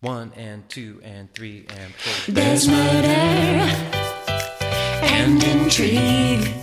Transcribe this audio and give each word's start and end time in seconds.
One 0.00 0.32
and 0.36 0.68
two 0.68 1.00
and 1.02 1.28
three 1.34 1.66
and 1.70 1.92
four. 1.92 2.32
There's 2.32 2.68
murder 2.68 3.08
and 5.02 5.42
intrigue. 5.42 6.54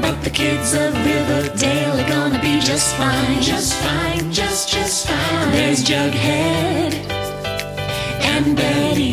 But 0.00 0.22
the 0.24 0.30
kids 0.32 0.72
of 0.72 0.94
Riverdale 1.04 2.00
are 2.00 2.08
gonna 2.08 2.40
be 2.40 2.60
just 2.60 2.96
fine. 2.96 3.42
Just 3.42 3.74
fine, 3.74 4.32
just, 4.32 4.70
just 4.70 5.06
fine. 5.06 5.52
There's 5.52 5.84
Jughead 5.84 6.94
and 8.24 8.56
Betty. 8.56 9.12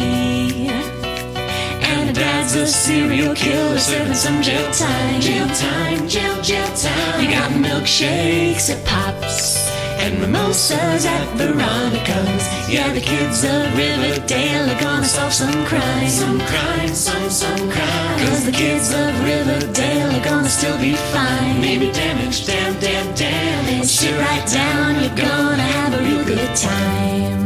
And 1.84 2.16
dad's 2.16 2.56
a 2.56 2.66
serial 2.66 3.36
killer 3.36 3.78
serving 3.78 4.14
some 4.14 4.42
jail 4.42 4.72
time. 4.72 5.20
Jail 5.20 5.48
time, 5.48 6.08
jail, 6.08 6.42
jail 6.42 6.74
time. 6.78 7.22
You 7.22 7.32
got 7.32 7.52
milkshakes 7.52 8.70
and 10.02 10.20
mimosas 10.20 11.06
at 11.06 11.28
Veronica's. 11.38 12.44
Yeah, 12.68 12.92
the 12.92 13.02
kids 13.02 13.44
of 13.44 13.78
Riverdale 13.78 14.70
are 14.70 14.82
gonna 14.82 15.06
solve 15.06 15.34
some 15.34 15.66
crime. 15.66 16.08
Some 16.10 16.40
crime, 16.40 16.90
some, 16.90 17.30
some 17.30 17.70
crime. 17.70 18.20
Cause 18.20 18.46
the 18.46 18.52
kids 18.52 18.94
of 18.94 19.12
Riverdale 19.24 20.12
are 20.18 20.26
gonna 20.26 20.50
still 20.50 20.78
be 20.80 20.96
fine. 21.14 21.62
Maybe 21.62 21.92
damaged, 21.92 22.48
damn, 22.48 22.80
damn, 22.80 23.14
damn. 23.14 23.84
Sit 23.84 24.18
right 24.20 24.48
down, 24.48 25.00
you're 25.02 25.16
gonna 25.16 25.68
have 25.78 25.94
a 25.94 26.02
real 26.04 26.26
good 26.26 26.56
time. 26.56 27.42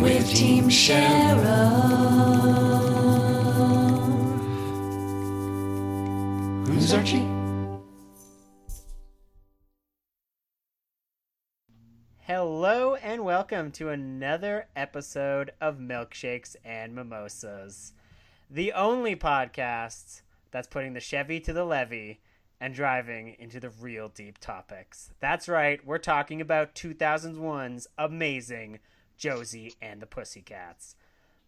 With 0.00 0.26
Team 0.34 0.68
Cheryl. 0.68 2.30
Who's 6.66 6.94
Archie? 6.94 7.29
Hello 12.32 12.94
and 12.94 13.24
welcome 13.24 13.72
to 13.72 13.88
another 13.88 14.68
episode 14.76 15.50
of 15.60 15.78
Milkshakes 15.78 16.54
and 16.64 16.94
Mimosas, 16.94 17.92
the 18.48 18.72
only 18.72 19.16
podcast 19.16 20.20
that's 20.52 20.68
putting 20.68 20.92
the 20.92 21.00
Chevy 21.00 21.40
to 21.40 21.52
the 21.52 21.64
levee 21.64 22.20
and 22.60 22.72
driving 22.72 23.34
into 23.40 23.58
the 23.58 23.70
real 23.70 24.08
deep 24.08 24.38
topics. 24.38 25.10
That's 25.18 25.48
right, 25.48 25.84
we're 25.84 25.98
talking 25.98 26.40
about 26.40 26.76
2001's 26.76 27.88
amazing 27.98 28.78
Josie 29.16 29.74
and 29.82 30.00
the 30.00 30.06
Pussycats. 30.06 30.94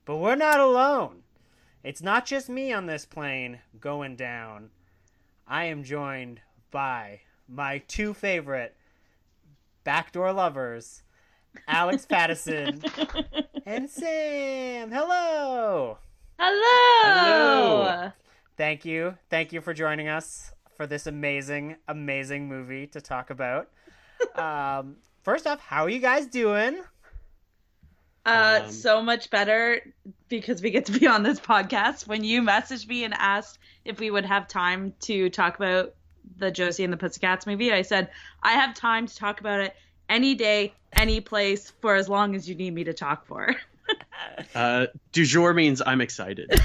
But 0.04 0.16
we're 0.16 0.34
not 0.34 0.58
alone. 0.58 1.22
It's 1.84 2.02
not 2.02 2.26
just 2.26 2.48
me 2.48 2.72
on 2.72 2.86
this 2.86 3.06
plane 3.06 3.60
going 3.80 4.16
down. 4.16 4.70
I 5.46 5.66
am 5.66 5.84
joined 5.84 6.40
by 6.72 7.20
my 7.46 7.78
two 7.86 8.12
favorite 8.14 8.74
backdoor 9.84 10.32
lovers, 10.32 11.02
Alex 11.68 12.06
Pattison 12.10 12.82
and 13.66 13.88
Sam. 13.90 14.90
Hello. 14.90 15.98
Hello. 16.38 18.12
Thank 18.56 18.84
you. 18.84 19.16
Thank 19.30 19.52
you 19.52 19.60
for 19.60 19.72
joining 19.74 20.08
us 20.08 20.52
for 20.76 20.86
this 20.86 21.06
amazing, 21.06 21.76
amazing 21.88 22.48
movie 22.48 22.86
to 22.88 23.00
talk 23.00 23.30
about. 23.30 23.68
Um, 24.36 24.98
first 25.24 25.48
off, 25.48 25.58
how 25.58 25.82
are 25.82 25.88
you 25.90 25.98
guys 25.98 26.26
doing? 26.26 26.80
Uh, 28.24 28.60
Um, 28.62 28.70
so 28.70 29.02
much 29.02 29.30
better 29.30 29.80
because 30.28 30.62
we 30.62 30.70
get 30.70 30.86
to 30.86 30.92
be 30.96 31.08
on 31.08 31.24
this 31.24 31.40
podcast. 31.40 32.06
When 32.06 32.22
you 32.22 32.40
messaged 32.40 32.86
me 32.86 33.02
and 33.02 33.14
asked 33.14 33.58
if 33.84 33.98
we 33.98 34.12
would 34.12 34.24
have 34.24 34.46
time 34.46 34.94
to 35.00 35.28
talk 35.28 35.56
about 35.56 35.94
the 36.38 36.50
Josie 36.50 36.84
and 36.84 36.92
the 36.92 36.96
Pussycats 36.96 37.46
movie, 37.46 37.72
I 37.72 37.82
said 37.82 38.10
I 38.42 38.52
have 38.52 38.74
time 38.74 39.06
to 39.06 39.16
talk 39.16 39.40
about 39.40 39.60
it 39.60 39.76
any 40.08 40.34
day, 40.34 40.74
any 40.94 41.20
place, 41.20 41.72
for 41.80 41.94
as 41.94 42.08
long 42.08 42.34
as 42.34 42.48
you 42.48 42.54
need 42.54 42.74
me 42.74 42.84
to 42.84 42.92
talk 42.92 43.26
for. 43.26 43.54
Uh, 44.54 44.86
du 45.10 45.24
jour 45.24 45.52
means 45.52 45.82
I'm 45.84 46.00
excited. 46.00 46.48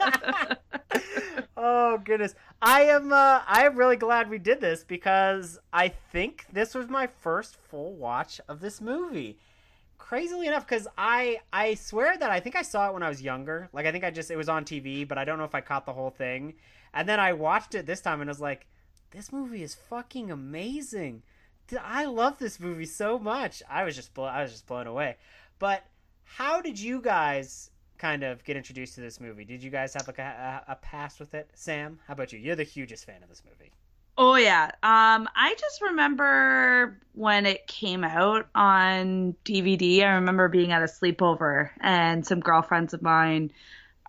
oh 1.56 1.98
goodness 1.98 2.34
i 2.62 2.82
am 2.82 3.12
uh 3.12 3.40
i 3.46 3.64
am 3.64 3.76
really 3.76 3.96
glad 3.96 4.30
we 4.30 4.38
did 4.38 4.60
this 4.60 4.84
because 4.84 5.58
i 5.72 5.88
think 5.88 6.46
this 6.52 6.74
was 6.74 6.88
my 6.88 7.06
first 7.06 7.56
full 7.68 7.92
watch 7.94 8.40
of 8.48 8.60
this 8.60 8.80
movie 8.80 9.38
crazily 9.98 10.46
enough 10.46 10.66
because 10.66 10.86
i 10.96 11.38
i 11.52 11.74
swear 11.74 12.16
that 12.16 12.30
i 12.30 12.40
think 12.40 12.56
i 12.56 12.62
saw 12.62 12.88
it 12.88 12.94
when 12.94 13.02
i 13.02 13.08
was 13.08 13.20
younger 13.20 13.68
like 13.72 13.86
i 13.86 13.92
think 13.92 14.04
i 14.04 14.10
just 14.10 14.30
it 14.30 14.36
was 14.36 14.48
on 14.48 14.64
tv 14.64 15.06
but 15.06 15.18
i 15.18 15.24
don't 15.24 15.38
know 15.38 15.44
if 15.44 15.54
i 15.54 15.60
caught 15.60 15.84
the 15.84 15.92
whole 15.92 16.10
thing 16.10 16.54
and 16.98 17.08
then 17.08 17.20
i 17.20 17.32
watched 17.32 17.74
it 17.74 17.86
this 17.86 18.00
time 18.00 18.20
and 18.20 18.28
I 18.28 18.32
was 18.32 18.40
like 18.40 18.66
this 19.12 19.32
movie 19.32 19.62
is 19.62 19.74
fucking 19.74 20.30
amazing 20.30 21.22
i 21.80 22.04
love 22.04 22.38
this 22.38 22.60
movie 22.60 22.86
so 22.86 23.18
much 23.18 23.62
i 23.70 23.84
was 23.84 23.96
just 23.96 24.12
blo- 24.12 24.24
i 24.24 24.42
was 24.42 24.52
just 24.52 24.66
blown 24.66 24.86
away 24.86 25.16
but 25.58 25.84
how 26.24 26.60
did 26.60 26.78
you 26.78 27.00
guys 27.00 27.70
kind 27.98 28.22
of 28.22 28.44
get 28.44 28.56
introduced 28.56 28.94
to 28.94 29.00
this 29.00 29.20
movie? 29.20 29.44
Did 29.44 29.62
you 29.62 29.70
guys 29.70 29.94
have 29.94 30.06
like 30.06 30.18
a, 30.18 30.64
a, 30.68 30.72
a 30.72 30.76
past 30.76 31.20
with 31.20 31.34
it? 31.34 31.50
Sam, 31.54 31.98
how 32.06 32.14
about 32.14 32.32
you? 32.32 32.38
You're 32.38 32.56
the 32.56 32.62
hugest 32.62 33.04
fan 33.04 33.22
of 33.22 33.28
this 33.28 33.42
movie. 33.44 33.72
Oh 34.16 34.36
yeah. 34.36 34.70
Um 34.82 35.28
I 35.34 35.54
just 35.58 35.82
remember 35.82 37.00
when 37.14 37.46
it 37.46 37.66
came 37.66 38.04
out 38.04 38.48
on 38.54 39.34
DVD. 39.44 40.04
I 40.04 40.14
remember 40.14 40.48
being 40.48 40.72
at 40.72 40.82
a 40.82 40.86
sleepover 40.86 41.70
and 41.80 42.26
some 42.26 42.40
girlfriends 42.40 42.94
of 42.94 43.02
mine 43.02 43.52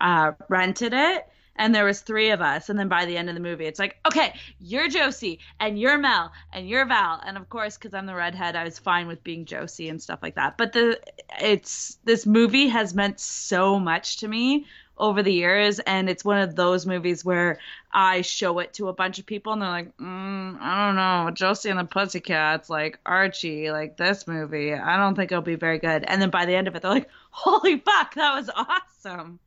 uh 0.00 0.32
rented 0.48 0.94
it 0.94 1.28
and 1.60 1.74
there 1.74 1.84
was 1.84 2.00
three 2.00 2.30
of 2.30 2.40
us 2.40 2.70
and 2.70 2.78
then 2.78 2.88
by 2.88 3.04
the 3.04 3.16
end 3.16 3.28
of 3.28 3.34
the 3.34 3.40
movie 3.40 3.66
it's 3.66 3.78
like, 3.78 3.98
"Okay, 4.06 4.34
you're 4.58 4.88
Josie 4.88 5.38
and 5.60 5.78
you're 5.78 5.98
Mel 5.98 6.32
and 6.52 6.66
you're 6.68 6.86
Val." 6.86 7.20
And 7.24 7.36
of 7.36 7.48
course, 7.50 7.76
cuz 7.76 7.92
I'm 7.92 8.06
the 8.06 8.14
redhead, 8.14 8.56
I 8.56 8.64
was 8.64 8.78
fine 8.78 9.06
with 9.06 9.22
being 9.22 9.44
Josie 9.44 9.90
and 9.90 10.02
stuff 10.02 10.20
like 10.22 10.36
that. 10.36 10.56
But 10.56 10.72
the 10.72 10.98
it's 11.38 11.98
this 12.04 12.26
movie 12.26 12.68
has 12.68 12.94
meant 12.94 13.20
so 13.20 13.78
much 13.78 14.16
to 14.18 14.28
me 14.28 14.66
over 14.96 15.22
the 15.22 15.32
years 15.32 15.80
and 15.80 16.08
it's 16.08 16.24
one 16.24 16.38
of 16.38 16.54
those 16.56 16.86
movies 16.86 17.24
where 17.24 17.58
I 17.92 18.22
show 18.22 18.58
it 18.60 18.74
to 18.74 18.88
a 18.88 18.92
bunch 18.92 19.18
of 19.18 19.26
people 19.26 19.52
and 19.52 19.60
they're 19.62 19.68
like, 19.68 19.96
mm, 19.98 20.60
I 20.60 20.86
don't 20.86 20.96
know, 20.96 21.30
Josie 21.30 21.70
and 21.70 21.78
the 21.78 21.84
Pussycats, 21.84 22.70
like 22.70 22.98
Archie, 23.04 23.70
like 23.70 23.96
this 23.96 24.26
movie. 24.26 24.72
I 24.74 24.96
don't 24.96 25.14
think 25.14 25.30
it'll 25.30 25.42
be 25.42 25.56
very 25.56 25.78
good. 25.78 26.04
And 26.04 26.22
then 26.22 26.30
by 26.30 26.46
the 26.46 26.54
end 26.54 26.68
of 26.68 26.76
it, 26.76 26.82
they're 26.82 26.90
like, 26.90 27.10
holy 27.30 27.78
fuck, 27.78 28.14
that 28.14 28.34
was 28.34 28.50
awesome. 28.54 29.40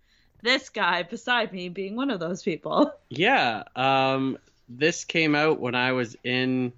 This 0.43 0.67
guy 0.67 1.03
beside 1.03 1.53
me 1.53 1.69
being 1.69 1.95
one 1.95 2.11
of 2.11 2.19
those 2.19 2.43
people. 2.43 2.93
yeah, 3.09 3.63
um, 3.77 4.37
this 4.67 5.05
came 5.05 5.35
out 5.35 5.61
when 5.61 5.73
I 5.73 5.93
was 5.93 6.17
in 6.23 6.73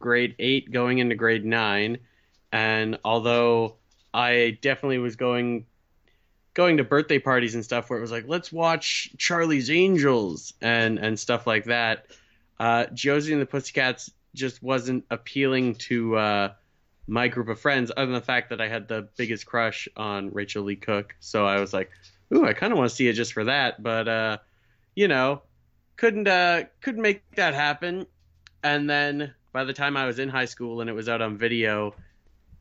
grade 0.00 0.34
eight, 0.40 0.72
going 0.72 0.98
into 0.98 1.14
grade 1.14 1.44
nine, 1.44 1.98
and 2.50 2.98
although 3.04 3.76
I 4.12 4.58
definitely 4.60 4.98
was 4.98 5.14
going 5.14 5.66
going 6.54 6.78
to 6.78 6.84
birthday 6.84 7.20
parties 7.20 7.54
and 7.54 7.64
stuff 7.64 7.88
where 7.88 8.00
it 8.00 8.02
was 8.02 8.10
like, 8.10 8.24
let's 8.26 8.50
watch 8.50 9.10
Charlie's 9.16 9.70
Angels 9.70 10.52
and 10.60 10.98
and 10.98 11.18
stuff 11.18 11.46
like 11.46 11.66
that. 11.66 12.06
Uh, 12.58 12.86
Josie 12.86 13.32
and 13.32 13.40
the 13.40 13.46
Pussycats 13.46 14.10
just 14.34 14.60
wasn't 14.60 15.04
appealing 15.08 15.76
to 15.76 16.16
uh, 16.16 16.52
my 17.06 17.28
group 17.28 17.48
of 17.48 17.60
friends, 17.60 17.92
other 17.96 18.06
than 18.06 18.14
the 18.14 18.20
fact 18.26 18.50
that 18.50 18.60
I 18.60 18.66
had 18.66 18.88
the 18.88 19.08
biggest 19.16 19.46
crush 19.46 19.88
on 19.96 20.32
Rachael 20.32 20.64
Leigh 20.64 20.74
Cook. 20.74 21.14
So 21.20 21.46
I 21.46 21.60
was 21.60 21.72
like, 21.72 21.92
ooh, 22.34 22.44
I 22.44 22.52
kind 22.52 22.72
of 22.72 22.78
want 22.78 22.90
to 22.90 22.96
see 22.96 23.08
it 23.08 23.14
just 23.14 23.32
for 23.32 23.44
that, 23.44 23.82
but 23.82 24.08
uh, 24.08 24.38
you 24.94 25.08
know, 25.08 25.42
couldn't 25.96 26.28
uh, 26.28 26.64
couldn't 26.80 27.02
make 27.02 27.22
that 27.36 27.54
happen. 27.54 28.06
And 28.62 28.88
then 28.90 29.34
by 29.52 29.64
the 29.64 29.72
time 29.72 29.96
I 29.96 30.06
was 30.06 30.18
in 30.18 30.28
high 30.28 30.44
school 30.46 30.80
and 30.80 30.90
it 30.90 30.92
was 30.92 31.08
out 31.08 31.22
on 31.22 31.38
video, 31.38 31.94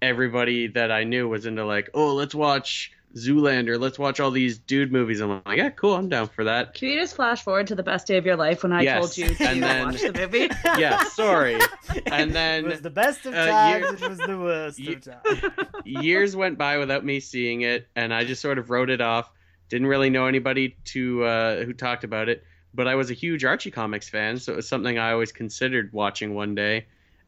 everybody 0.02 0.68
that 0.68 0.92
I 0.92 1.04
knew 1.04 1.28
was 1.28 1.46
into 1.46 1.66
like, 1.66 1.90
oh, 1.94 2.14
let's 2.14 2.36
watch 2.36 2.92
Zoolander, 3.16 3.80
let's 3.80 3.98
watch 3.98 4.20
all 4.20 4.30
these 4.32 4.60
dude 4.60 4.92
movies. 4.92 5.22
I'm 5.22 5.42
like, 5.46 5.58
yeah, 5.58 5.70
cool, 5.72 5.96
I'm 5.96 6.08
down 6.10 6.28
for 6.28 6.44
that. 6.44 6.76
Can 6.76 6.90
you 6.90 7.00
just 7.00 7.16
flash 7.16 7.42
forward 7.42 7.66
to 7.68 7.76
the 7.76 7.82
best 7.82 8.06
day 8.06 8.18
of 8.18 8.26
your 8.26 8.36
life 8.36 8.62
when 8.64 8.72
I 8.74 8.82
Yes, 8.84 9.00
told 9.00 9.18
you 9.18 9.34
to 9.36 9.44
then- 9.44 9.86
watch 9.88 10.02
the 10.02 10.14
movie? 10.14 10.50
Yeah, 10.80 11.04
sorry. 11.06 11.58
And 12.12 12.34
then 12.36 12.66
it 12.66 12.70
was 12.70 12.82
the 12.82 12.90
best 12.92 13.26
of 13.26 13.34
uh, 13.34 13.48
times. 13.48 13.84
year- 13.84 13.94
it 13.96 14.10
was 14.10 14.20
the 14.20 14.38
worst 14.38 14.80
Ye- 14.80 14.94
of 14.96 15.02
times. 15.02 15.42
years 15.86 16.36
went 16.36 16.58
by 16.58 16.78
without 16.78 17.04
me 17.04 17.20
seeing 17.20 17.62
it, 17.62 17.88
and 17.96 18.14
I 18.14 18.24
just 18.26 18.42
sort 18.42 18.60
of 18.60 18.70
wrote 18.70 18.90
it 18.90 19.02
off. 19.02 19.32
Didn't 19.70 19.88
really 19.88 20.10
know 20.10 20.28
anybody 20.28 20.78
to 20.86 21.24
uh, 21.24 21.64
who 21.64 21.74
talked 21.74 22.04
about 22.04 22.30
it, 22.30 22.44
but 22.74 22.88
I 22.88 22.96
was 22.96 23.12
a 23.12 23.14
huge 23.14 23.44
Archie 23.44 23.72
comics 23.72 24.08
fan, 24.08 24.40
so 24.40 24.54
it 24.54 24.56
was 24.56 24.68
something 24.68 24.98
I 24.98 25.12
always 25.12 25.32
considered 25.32 25.92
watching 25.94 26.34
one 26.34 26.56
day. 26.56 26.86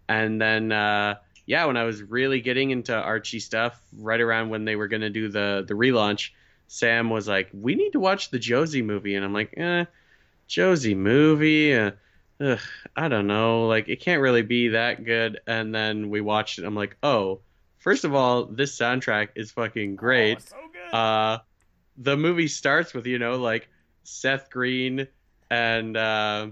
And 0.08 0.42
then, 0.42 0.72
uh, 0.72 1.16
yeah, 1.46 1.66
when 1.66 1.78
I 1.78 1.84
was 1.84 2.02
really 2.02 2.42
getting 2.42 2.72
into 2.72 2.96
Archie 2.96 3.40
stuff, 3.40 3.80
right 3.98 4.22
around 4.22 4.50
when 4.50 4.66
they 4.66 4.76
were 4.76 4.88
going 4.88 5.02
to 5.02 5.10
do 5.10 5.30
the 5.30 5.66
the 5.68 5.74
relaunch, 5.74 6.32
Sam 6.68 7.10
was 7.10 7.28
like, 7.28 7.50
"We 7.54 7.76
need 7.76 7.92
to 7.92 8.00
watch 8.00 8.30
the 8.30 8.40
Josie 8.40 8.82
movie," 8.82 9.16
and 9.16 9.26
I'm 9.26 9.34
like, 9.34 9.54
"Eh, 9.58 9.86
Josie 10.48 10.96
movie." 10.96 11.76
Uh, 11.76 11.92
ugh, 12.42 12.60
I 12.96 13.08
don't 13.08 13.28
know. 13.28 13.68
Like, 13.68 13.90
it 13.90 14.00
can't 14.00 14.22
really 14.22 14.42
be 14.42 14.70
that 14.70 15.04
good. 15.04 15.40
And 15.48 15.74
then 15.74 16.10
we 16.10 16.22
watched 16.22 16.60
it. 16.60 16.66
I'm 16.66 16.76
like, 16.76 16.98
oh, 17.04 17.42
first 17.80 18.04
of 18.04 18.14
all, 18.14 18.46
this 18.46 18.78
soundtrack 18.78 19.30
is 19.36 19.52
fucking 19.52 19.96
great. 19.96 20.38
Oh, 20.38 20.46
so 20.50 20.58
good. 20.72 20.96
Uh, 20.96 21.40
the 22.00 22.18
movie 22.18 22.48
starts 22.48 22.94
with 22.94 23.06
you 23.06 23.20
know 23.20 23.38
like 23.38 23.70
Seth 24.04 24.50
Green 24.50 25.08
and 25.52 25.96
uh, 25.96 26.48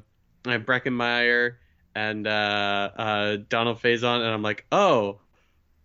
and 0.46 0.66
Breckin 0.66 0.94
Meyer 0.94 1.60
and 1.96 2.28
uh, 2.28 2.90
uh, 2.96 3.38
Donald 3.50 3.82
Faison, 3.82 4.18
and 4.18 4.28
I'm 4.28 4.44
like, 4.44 4.66
oh, 4.72 5.20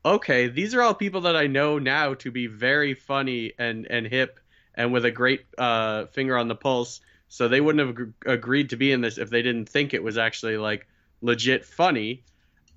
okay, 0.05 0.49
these 0.49 0.75
are 0.75 0.83
all 0.83 0.95
people 0.95 1.23
that 1.23 1.37
I 1.37 1.47
know 1.47 1.79
now 1.79 2.15
to 2.15 2.31
be 2.31 2.49
very 2.49 2.95
funny 2.95 3.53
and 3.59 3.87
and 3.89 4.07
hip 4.07 4.39
and 4.75 4.93
with 4.93 5.05
a 5.05 5.11
great 5.11 5.45
uh, 5.57 6.07
finger 6.07 6.37
on 6.37 6.49
the 6.49 6.55
pulse. 6.55 7.01
So 7.29 7.49
they 7.49 7.63
wouldn't 7.63 7.87
have 7.87 7.99
ag- 7.99 8.15
agreed 8.27 8.71
to 8.71 8.77
be 8.77 8.93
in 8.93 9.01
this 9.01 9.17
if 9.17 9.31
they 9.31 9.41
didn't 9.41 9.69
think 9.69 9.95
it 9.95 10.03
was 10.03 10.19
actually 10.19 10.59
like 10.59 10.87
legit 11.23 11.65
funny. 11.65 12.25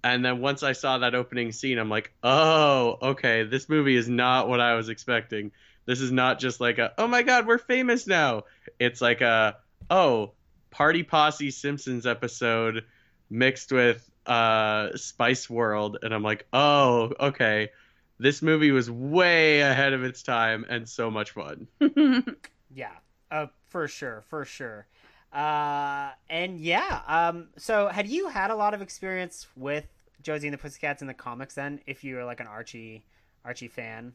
And 0.01 0.23
then 0.23 0.39
once 0.39 0.61
I 0.61 0.73
saw 0.73 0.99
that 0.99 1.15
opening 1.15 1.51
scene, 1.51 1.79
I'm 1.79 1.89
like, 1.89 2.13
oh, 2.23 2.97
okay, 3.01 3.43
this 3.43 3.67
movie 3.67 3.95
is 3.95 4.07
not 4.07 4.47
what 4.47 4.59
I 4.61 4.75
was 4.75 4.87
expecting. 4.87 5.51
This 5.85 6.01
is 6.01 6.11
not 6.11 6.39
just 6.39 6.59
like 6.59 6.77
a, 6.77 6.93
oh 6.97 7.07
my 7.07 7.21
god, 7.21 7.47
we're 7.47 7.57
famous 7.57 8.07
now. 8.07 8.43
It's 8.79 9.01
like 9.01 9.21
a, 9.21 9.57
oh, 9.89 10.31
Party 10.71 11.03
Posse 11.03 11.51
Simpsons 11.51 12.05
episode 12.05 12.85
mixed 13.29 13.71
with 13.71 14.09
uh, 14.25 14.95
Spice 14.95 15.49
World, 15.49 15.97
and 16.01 16.13
I'm 16.13 16.23
like, 16.23 16.47
oh, 16.53 17.13
okay, 17.19 17.69
this 18.17 18.41
movie 18.41 18.71
was 18.71 18.89
way 18.89 19.61
ahead 19.61 19.93
of 19.93 20.03
its 20.03 20.23
time 20.23 20.65
and 20.67 20.87
so 20.87 21.11
much 21.11 21.31
fun. 21.31 21.67
Yeah, 22.75 22.91
uh, 23.31 23.47
for 23.69 23.87
sure, 23.87 24.23
for 24.27 24.43
sure. 24.43 24.85
Uh, 25.31 26.09
and 26.29 26.59
yeah, 26.59 27.01
um, 27.07 27.47
so 27.57 27.87
had 27.87 28.07
you 28.07 28.27
had 28.27 28.51
a 28.51 28.55
lot 28.55 28.73
of 28.73 28.81
experience 28.81 29.47
with 29.55 29.85
Josie 30.21 30.47
and 30.47 30.53
the 30.53 30.57
Pussycats 30.57 31.01
in 31.01 31.07
the 31.07 31.13
comics 31.13 31.55
then, 31.55 31.79
if 31.87 32.03
you 32.03 32.15
were 32.15 32.25
like 32.25 32.41
an 32.41 32.47
Archie, 32.47 33.05
Archie 33.45 33.69
fan? 33.69 34.13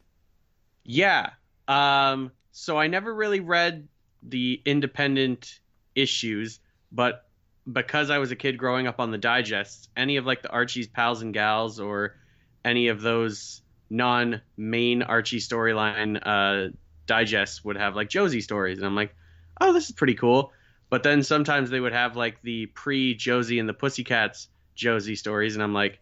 Yeah. 0.83 1.31
Um, 1.71 2.31
so 2.51 2.77
I 2.77 2.87
never 2.87 3.13
really 3.13 3.39
read 3.39 3.87
the 4.23 4.61
independent 4.65 5.61
issues, 5.95 6.59
but 6.91 7.29
because 7.71 8.09
I 8.09 8.17
was 8.17 8.31
a 8.31 8.35
kid 8.35 8.57
growing 8.57 8.87
up 8.87 8.99
on 8.99 9.11
the 9.11 9.17
digests, 9.17 9.87
any 9.95 10.17
of 10.17 10.25
like 10.25 10.41
the 10.41 10.49
Archie's 10.49 10.87
pals 10.87 11.21
and 11.21 11.33
gals 11.33 11.79
or 11.79 12.17
any 12.65 12.89
of 12.89 13.01
those 13.01 13.61
non-main 13.89 15.01
Archie 15.01 15.39
storyline 15.39 16.19
uh, 16.21 16.73
digests 17.05 17.63
would 17.63 17.77
have 17.77 17.95
like 17.95 18.09
Josie 18.09 18.41
stories, 18.41 18.77
and 18.77 18.85
I'm 18.85 18.95
like, 18.95 19.15
oh, 19.61 19.71
this 19.71 19.85
is 19.85 19.95
pretty 19.95 20.15
cool. 20.15 20.51
But 20.89 21.03
then 21.03 21.23
sometimes 21.23 21.69
they 21.69 21.79
would 21.79 21.93
have 21.93 22.17
like 22.17 22.41
the 22.41 22.65
pre 22.65 23.15
Josie 23.15 23.59
and 23.59 23.69
the 23.69 23.73
Pussycats 23.73 24.49
Josie 24.75 25.15
stories, 25.15 25.55
and 25.55 25.63
I'm 25.63 25.73
like, 25.73 25.99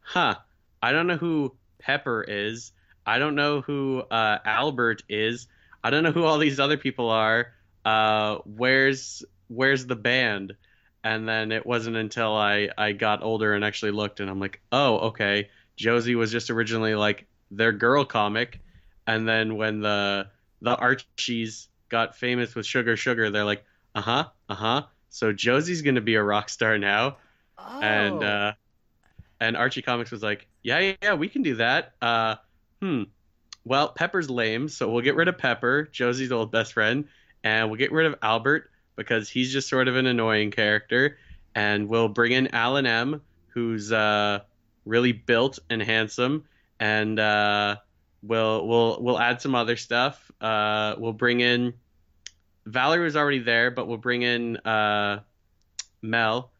huh, 0.00 0.36
I 0.82 0.92
don't 0.92 1.06
know 1.06 1.18
who 1.18 1.54
Pepper 1.78 2.24
is. 2.26 2.72
I 3.10 3.18
don't 3.18 3.34
know 3.34 3.60
who 3.60 3.98
uh, 4.00 4.38
Albert 4.44 5.02
is. 5.08 5.48
I 5.82 5.90
don't 5.90 6.04
know 6.04 6.12
who 6.12 6.24
all 6.24 6.38
these 6.38 6.60
other 6.60 6.76
people 6.76 7.10
are. 7.10 7.52
Uh, 7.84 8.36
where's 8.44 9.24
where's 9.48 9.84
the 9.86 9.96
band? 9.96 10.54
And 11.02 11.28
then 11.28 11.50
it 11.50 11.66
wasn't 11.66 11.96
until 11.96 12.36
I 12.36 12.68
I 12.78 12.92
got 12.92 13.22
older 13.24 13.54
and 13.54 13.64
actually 13.64 13.90
looked, 13.90 14.20
and 14.20 14.30
I'm 14.30 14.38
like, 14.38 14.60
oh, 14.70 14.98
okay. 15.08 15.50
Josie 15.76 16.14
was 16.14 16.30
just 16.30 16.50
originally 16.50 16.94
like 16.94 17.26
their 17.50 17.72
girl 17.72 18.04
comic, 18.04 18.60
and 19.08 19.28
then 19.28 19.56
when 19.56 19.80
the 19.80 20.28
the 20.62 20.76
Archies 20.76 21.68
got 21.88 22.16
famous 22.16 22.54
with 22.54 22.66
Sugar 22.66 22.96
Sugar, 22.96 23.30
they're 23.30 23.44
like, 23.44 23.64
uh 23.96 24.02
huh, 24.02 24.24
uh 24.48 24.54
huh. 24.54 24.82
So 25.08 25.32
Josie's 25.32 25.82
gonna 25.82 26.00
be 26.00 26.14
a 26.14 26.22
rock 26.22 26.48
star 26.48 26.78
now, 26.78 27.16
Oh, 27.58 27.80
and 27.80 28.22
uh, 28.22 28.52
and 29.40 29.56
Archie 29.56 29.82
Comics 29.82 30.12
was 30.12 30.22
like, 30.22 30.46
yeah, 30.62 30.78
yeah, 30.78 30.94
yeah, 31.02 31.14
we 31.14 31.28
can 31.28 31.42
do 31.42 31.56
that. 31.56 31.94
Uh, 32.00 32.36
hmm. 32.80 33.02
Well, 33.64 33.90
Pepper's 33.90 34.30
lame, 34.30 34.68
so 34.68 34.90
we'll 34.90 35.02
get 35.02 35.16
rid 35.16 35.28
of 35.28 35.36
Pepper, 35.36 35.88
Josie's 35.92 36.32
old 36.32 36.50
best 36.50 36.72
friend, 36.72 37.06
and 37.44 37.68
we'll 37.68 37.78
get 37.78 37.92
rid 37.92 38.06
of 38.06 38.14
Albert 38.22 38.70
because 38.96 39.28
he's 39.28 39.52
just 39.52 39.68
sort 39.68 39.86
of 39.86 39.96
an 39.96 40.06
annoying 40.06 40.50
character, 40.50 41.18
and 41.54 41.88
we'll 41.88 42.08
bring 42.08 42.32
in 42.32 42.54
Alan 42.54 42.86
M, 42.86 43.20
who's 43.48 43.92
uh 43.92 44.40
really 44.84 45.12
built 45.12 45.58
and 45.68 45.82
handsome, 45.82 46.44
and 46.78 47.18
uh, 47.18 47.76
we'll 48.22 48.66
we'll 48.66 49.02
we'll 49.02 49.18
add 49.18 49.40
some 49.40 49.54
other 49.54 49.76
stuff. 49.76 50.30
Uh, 50.40 50.94
we'll 50.98 51.12
bring 51.12 51.40
in 51.40 51.74
Valerie 52.66 53.04
was 53.04 53.16
already 53.16 53.40
there, 53.40 53.70
but 53.70 53.86
we'll 53.86 53.98
bring 53.98 54.22
in 54.22 54.56
uh, 54.58 55.20
Mel 56.02 56.50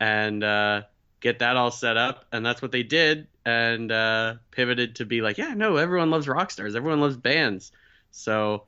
and 0.00 0.42
uh, 0.42 0.82
get 1.20 1.40
that 1.40 1.56
all 1.56 1.70
set 1.70 1.96
up. 1.96 2.24
And 2.32 2.44
that's 2.44 2.62
what 2.62 2.72
they 2.72 2.82
did, 2.82 3.28
and 3.44 3.90
uh, 3.90 4.34
pivoted 4.50 4.96
to 4.96 5.04
be 5.04 5.20
like, 5.20 5.38
yeah, 5.38 5.54
no, 5.54 5.76
everyone 5.76 6.10
loves 6.10 6.28
rock 6.28 6.50
stars, 6.50 6.74
everyone 6.76 7.00
loves 7.00 7.16
bands. 7.16 7.72
So 8.10 8.64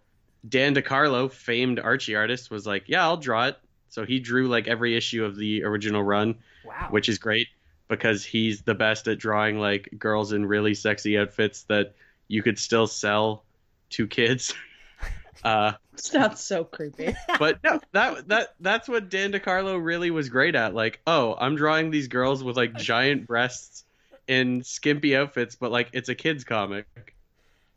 Dan 0.48 0.74
DeCarlo, 0.74 1.30
famed 1.30 1.78
Archie 1.78 2.16
artist, 2.16 2.50
was 2.50 2.66
like, 2.66 2.84
yeah, 2.88 3.02
I'll 3.02 3.16
draw 3.16 3.46
it. 3.46 3.58
So 3.88 4.04
he 4.04 4.18
drew 4.18 4.48
like 4.48 4.66
every 4.66 4.96
issue 4.96 5.24
of 5.24 5.36
the 5.36 5.64
original 5.64 6.02
run, 6.02 6.36
wow. 6.64 6.88
which 6.90 7.08
is 7.08 7.18
great 7.18 7.48
because 7.88 8.24
he's 8.24 8.62
the 8.62 8.74
best 8.74 9.06
at 9.08 9.18
drawing 9.18 9.58
like 9.60 9.88
girls 9.98 10.32
in 10.32 10.46
really 10.46 10.74
sexy 10.74 11.18
outfits 11.18 11.62
that 11.64 11.94
you 12.26 12.42
could 12.42 12.58
still 12.58 12.86
sell 12.86 13.44
to 13.90 14.06
kids. 14.06 14.52
uh, 15.44 15.72
Sounds 15.96 16.40
so 16.40 16.64
creepy. 16.64 17.14
but 17.38 17.62
no, 17.62 17.80
that 17.92 18.26
that 18.28 18.54
that's 18.58 18.88
what 18.88 19.10
Dan 19.10 19.32
DeCarlo 19.32 19.82
really 19.82 20.10
was 20.10 20.28
great 20.28 20.56
at. 20.56 20.74
Like, 20.74 21.00
oh, 21.06 21.36
I'm 21.38 21.54
drawing 21.54 21.90
these 21.90 22.08
girls 22.08 22.42
with 22.42 22.56
like 22.56 22.74
giant 22.74 23.28
breasts 23.28 23.83
in 24.28 24.62
skimpy 24.62 25.16
outfits, 25.16 25.54
but 25.56 25.70
like 25.70 25.90
it's 25.92 26.08
a 26.08 26.14
kids 26.14 26.44
comic. 26.44 26.86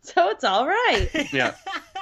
So 0.01 0.29
it's 0.29 0.43
all 0.43 0.65
right. 0.67 1.09
Yeah. 1.33 1.55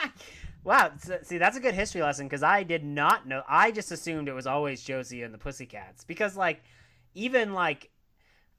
wow. 0.64 0.92
so- 1.00 1.20
See, 1.24 1.38
that's 1.38 1.58
a 1.58 1.60
good 1.60 1.74
history 1.74 2.02
lesson 2.02 2.28
because 2.28 2.44
I 2.44 2.64
did 2.64 2.84
not 2.84 3.28
know. 3.28 3.44
I 3.48 3.72
just 3.72 3.92
assumed 3.92 4.28
it 4.28 4.34
was 4.34 4.48
always 4.48 4.84
Josie 4.84 5.24
and 5.24 5.34
the 5.34 5.38
Pussycats 5.40 6.04
because, 6.04 6.36
like, 6.38 6.62
even 7.14 7.54
like, 7.54 7.90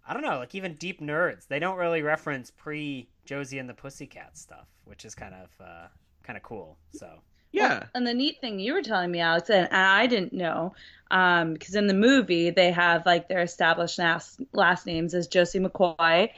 I 0.09 0.13
don't 0.15 0.23
know, 0.23 0.39
like 0.39 0.55
even 0.55 0.75
deep 0.75 1.01
nerds, 1.01 1.47
they 1.49 1.59
don't 1.59 1.77
really 1.77 2.03
reference 2.03 2.51
pre 2.51 3.09
Josie 3.25 3.59
and 3.59 3.69
the 3.69 3.75
Pussycats 3.75 4.41
stuff, 4.41 4.67
which 4.85 5.05
is 5.05 5.15
kind 5.15 5.35
of 5.35 5.51
uh, 5.65 5.87
kind 6.23 6.37
of 6.37 6.43
cool. 6.43 6.77
So 6.93 7.09
Yeah. 7.57 7.85
And 7.95 8.07
the 8.07 8.15
neat 8.15 8.41
thing 8.41 8.59
you 8.61 8.75
were 8.75 8.83
telling 8.83 9.11
me, 9.11 9.21
Alex, 9.21 9.49
and 9.51 9.69
I 9.73 10.07
didn't 10.07 10.33
know, 10.33 10.75
um, 11.11 11.55
because 11.55 11.75
in 11.75 11.87
the 11.87 11.95
movie 11.95 12.51
they 12.51 12.71
have 12.71 13.07
like 13.07 13.29
their 13.29 13.41
established 13.41 13.99
last, 13.99 14.41
last 14.53 14.87
names 14.87 15.15
as 15.15 15.27
Josie 15.27 15.59
McCoy, 15.61 16.29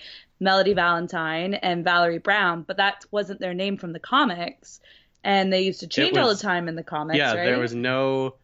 Melody 0.41 0.75
Valentine, 0.75 1.55
and 1.55 1.83
Valerie 1.85 2.19
Brown, 2.19 2.63
but 2.63 2.77
that 2.77 3.05
wasn't 3.11 3.41
their 3.41 3.55
name 3.55 3.77
from 3.77 3.93
the 3.93 3.99
comics, 3.99 4.81
and 5.25 5.53
they 5.53 5.63
used 5.63 5.81
to 5.81 5.89
change 5.89 6.17
all 6.17 6.29
the 6.29 6.37
time 6.41 6.69
in 6.69 6.77
the 6.77 6.85
comics. 6.85 7.19
yeah, 7.19 7.35
right? 7.35 7.45
there 7.45 7.59
was 7.59 7.75
no 7.75 8.35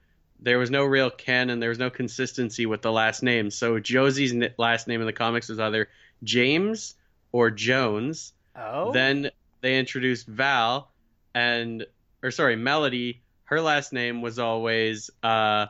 there 0.40 0.58
was 0.58 0.70
no 0.70 0.84
real 0.84 1.10
canon, 1.10 1.60
there 1.60 1.68
was 1.70 1.78
no 1.78 1.90
consistency 1.90 2.66
with 2.66 2.82
the 2.82 2.92
last 2.92 3.22
name. 3.22 3.50
So 3.50 3.78
Josie's 3.78 4.32
n- 4.32 4.52
last 4.58 4.88
name 4.88 5.00
in 5.00 5.06
the 5.06 5.12
comics 5.12 5.48
was 5.48 5.58
either 5.58 5.88
James 6.22 6.96
or 7.32 7.50
Jones. 7.50 8.32
oh, 8.56 8.92
Then 8.92 9.30
they 9.62 9.78
introduced 9.78 10.26
Val 10.26 10.90
and 11.34 11.86
or 12.24 12.30
sorry, 12.30 12.56
Melody. 12.56 13.22
Her 13.44 13.60
last 13.60 13.92
name 13.92 14.22
was 14.22 14.38
always 14.38 15.10
uh, 15.22 15.66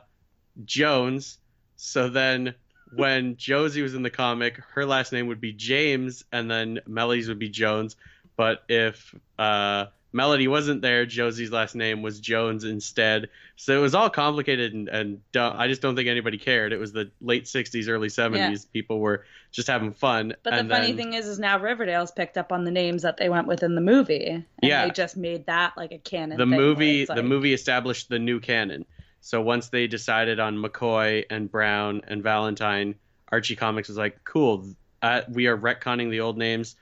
Jones. 0.65 1.39
So 1.77 2.09
then 2.09 2.55
when 2.95 3.37
Josie 3.37 3.83
was 3.83 3.95
in 3.95 4.03
the 4.03 4.11
comic, 4.11 4.61
her 4.75 4.87
last 4.87 5.13
name 5.13 5.27
would 5.27 5.41
be 5.41 5.53
James 5.53 6.25
and 6.33 6.49
then 6.49 6.81
Melody's 6.87 7.29
would 7.29 7.41
be 7.41 7.49
Jones. 7.49 7.97
But 8.37 8.63
if 8.69 9.13
uh, 9.37 9.87
Melody 10.15 10.47
wasn't 10.47 10.81
there, 10.81 11.05
Josie's 11.07 11.51
last 11.51 11.75
name 11.75 12.01
was 12.01 12.21
Jones 12.21 12.63
instead. 12.63 13.29
So 13.57 13.77
it 13.77 13.81
was 13.83 13.97
all 13.97 14.09
complicated 14.09 14.73
and, 14.73 14.89
and 14.89 15.21
dumb. 15.33 15.57
I 15.59 15.67
just 15.67 15.83
don't 15.83 15.97
think 15.97 16.09
anybody 16.09 16.39
cared. 16.39 16.73
It 16.73 16.79
was 16.79 16.93
the 16.93 17.11
late 17.21 17.47
60s, 17.47 17.89
early 17.89 18.07
70s. 18.07 18.65
People 18.73 19.01
were 19.01 19.25
just 19.51 19.67
having 19.67 19.93
fun. 19.93 20.35
But 20.45 20.51
the 20.51 20.69
funny 20.73 20.93
then- 20.93 20.97
thing 20.97 21.13
is, 21.15 21.27
is 21.27 21.41
now 21.41 21.59
Riverdale's 21.59 22.13
picked 22.13 22.39
up 22.39 22.53
on 22.53 22.63
the 22.65 22.71
names 22.71 23.03
that 23.03 23.17
they 23.17 23.29
went 23.29 23.49
with 23.49 23.65
in 23.65 23.75
the 23.75 23.81
movie, 23.81 24.25
and 24.27 24.45
Yeah. 24.63 24.85
they 24.85 24.93
just 24.93 25.17
made 25.17 25.47
that 25.47 25.77
like 25.77 25.91
a 25.91 25.99
canon. 25.99 26.39
the 26.39 26.47
movie 26.47 27.03
it's 27.03 27.13
the 27.13 27.23
movie 27.25 27.53
established 27.53 28.09
the 28.09 28.21
new 28.21 28.39
canon. 28.39 28.87
So 29.21 29.41
once 29.43 29.69
they 29.71 29.89
decided 29.89 30.39
on 30.39 30.57
McCoy 30.57 31.25
and 31.29 31.51
Brown 31.51 32.03
and 32.07 32.23
Valentine, 32.23 32.95
Archie 33.33 33.57
Comics 33.57 33.89
was 33.89 33.97
like, 33.99 34.23
"Cool, 34.23 34.69
uh, 35.03 35.23
we 35.29 35.49
are 35.49 35.59
retconning 35.59 36.11
the 36.11 36.21
old 36.21 36.39
names. 36.39 36.77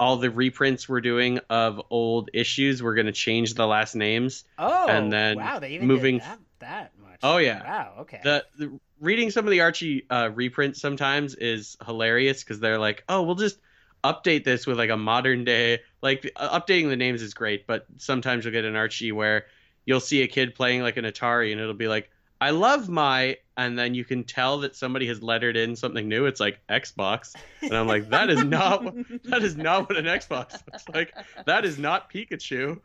All 0.00 0.16
the 0.16 0.30
reprints 0.30 0.88
we're 0.88 1.00
doing 1.00 1.40
of 1.48 1.80
old 1.90 2.30
issues, 2.34 2.82
we're 2.82 2.94
going 2.94 3.06
to 3.06 3.12
change 3.12 3.54
the 3.54 3.66
last 3.66 3.94
names." 3.94 4.44
oh, 4.58 4.88
and 4.88 5.12
then 5.12 5.36
wow, 5.36 5.58
they 5.58 5.72
even 5.72 5.86
moving- 5.86 6.18
that, 6.18 6.38
that 6.58 6.92
much. 7.00 7.20
Oh, 7.22 7.36
yeah. 7.36 7.62
wow, 7.62 7.94
okay. 8.00 8.20
The, 8.24 8.44
the 8.58 8.80
reading 8.98 9.30
some 9.30 9.46
of 9.46 9.50
the 9.50 9.60
Archie 9.60 10.06
uh, 10.10 10.30
reprints 10.34 10.80
sometimes 10.80 11.34
is 11.34 11.76
hilarious 11.86 12.42
because 12.42 12.58
they're 12.60 12.78
like, 12.78 13.04
"Oh, 13.08 13.22
we'll 13.22 13.36
just." 13.36 13.58
update 14.02 14.44
this 14.44 14.66
with 14.66 14.78
like 14.78 14.88
a 14.88 14.96
modern 14.96 15.44
day 15.44 15.78
like 16.00 16.32
uh, 16.34 16.58
updating 16.58 16.88
the 16.88 16.96
names 16.96 17.20
is 17.20 17.34
great 17.34 17.66
but 17.66 17.84
sometimes 17.98 18.46
you'll 18.46 18.52
get 18.52 18.64
an 18.64 18.74
archie 18.74 19.12
where 19.12 19.44
you'll 19.84 20.00
see 20.00 20.22
a 20.22 20.26
kid 20.26 20.54
playing 20.54 20.80
like 20.80 20.96
an 20.96 21.04
atari 21.04 21.52
and 21.52 21.60
it'll 21.60 21.74
be 21.74 21.86
like 21.86 22.10
i 22.40 22.50
love 22.50 22.88
my 22.88 23.36
and 23.56 23.78
then 23.78 23.94
you 23.94 24.04
can 24.04 24.24
tell 24.24 24.60
that 24.60 24.74
somebody 24.74 25.06
has 25.06 25.22
lettered 25.22 25.54
in 25.56 25.76
something 25.76 26.08
new. 26.08 26.24
It's 26.24 26.40
like 26.40 26.60
xbox. 26.68 27.34
And 27.60 27.74
i'm 27.74 27.86
like 27.86 28.08
that 28.10 28.30
is 28.30 28.42
not 28.44 28.82
what- 28.84 28.94
that 29.24 29.42
is 29.42 29.56
not 29.56 29.88
what 29.88 29.98
an 29.98 30.06
xbox 30.06 30.52
looks 30.66 30.84
like. 30.92 31.12
That 31.46 31.64
is 31.64 31.78
not 31.78 32.10
pikachu. 32.12 32.80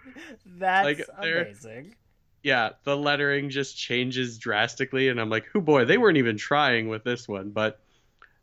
That's 0.45 0.85
like, 0.85 1.07
amazing. 1.17 1.95
yeah 2.43 2.71
the 2.83 2.95
lettering 2.97 3.49
just 3.49 3.77
changes 3.77 4.37
drastically 4.37 5.07
and 5.09 5.19
i'm 5.19 5.29
like 5.29 5.45
oh 5.55 5.61
boy 5.61 5.85
they 5.85 5.97
weren't 5.97 6.17
even 6.17 6.37
trying 6.37 6.89
with 6.89 7.03
this 7.03 7.27
one. 7.27 7.51
But 7.51 7.79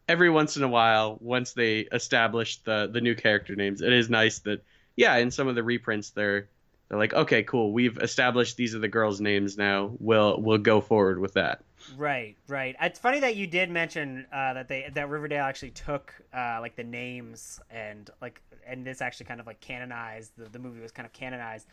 every 0.08 0.30
once 0.30 0.56
in 0.56 0.62
a 0.62 0.68
while, 0.68 1.16
once 1.20 1.52
they 1.52 1.80
establish 1.80 2.56
the 2.62 2.88
the 2.92 3.00
new 3.00 3.14
character 3.14 3.54
names, 3.54 3.82
it 3.82 3.92
is 3.92 4.08
nice 4.10 4.40
that 4.40 4.64
yeah, 4.96 5.16
in 5.16 5.30
some 5.30 5.48
of 5.48 5.54
the 5.54 5.62
reprints 5.62 6.10
they're 6.10 6.48
they're 6.92 6.98
like, 6.98 7.14
okay, 7.14 7.42
cool, 7.42 7.72
we've 7.72 7.96
established 7.96 8.58
these 8.58 8.74
are 8.74 8.78
the 8.78 8.86
girls' 8.86 9.18
names 9.18 9.56
now. 9.56 9.92
We'll 9.98 10.38
we'll 10.38 10.58
go 10.58 10.82
forward 10.82 11.18
with 11.18 11.32
that. 11.32 11.64
Right, 11.96 12.36
right. 12.48 12.76
It's 12.82 12.98
funny 12.98 13.20
that 13.20 13.34
you 13.34 13.46
did 13.46 13.70
mention 13.70 14.26
uh, 14.30 14.52
that 14.52 14.68
they 14.68 14.90
that 14.92 15.08
Riverdale 15.08 15.44
actually 15.44 15.70
took 15.70 16.12
uh, 16.34 16.58
like 16.60 16.76
the 16.76 16.84
names 16.84 17.58
and 17.70 18.10
like 18.20 18.42
and 18.66 18.86
this 18.86 19.00
actually 19.00 19.24
kind 19.24 19.40
of 19.40 19.46
like 19.46 19.58
canonized 19.60 20.32
the, 20.36 20.50
the 20.50 20.58
movie 20.58 20.82
was 20.82 20.92
kind 20.92 21.06
of 21.06 21.14
canonized. 21.14 21.66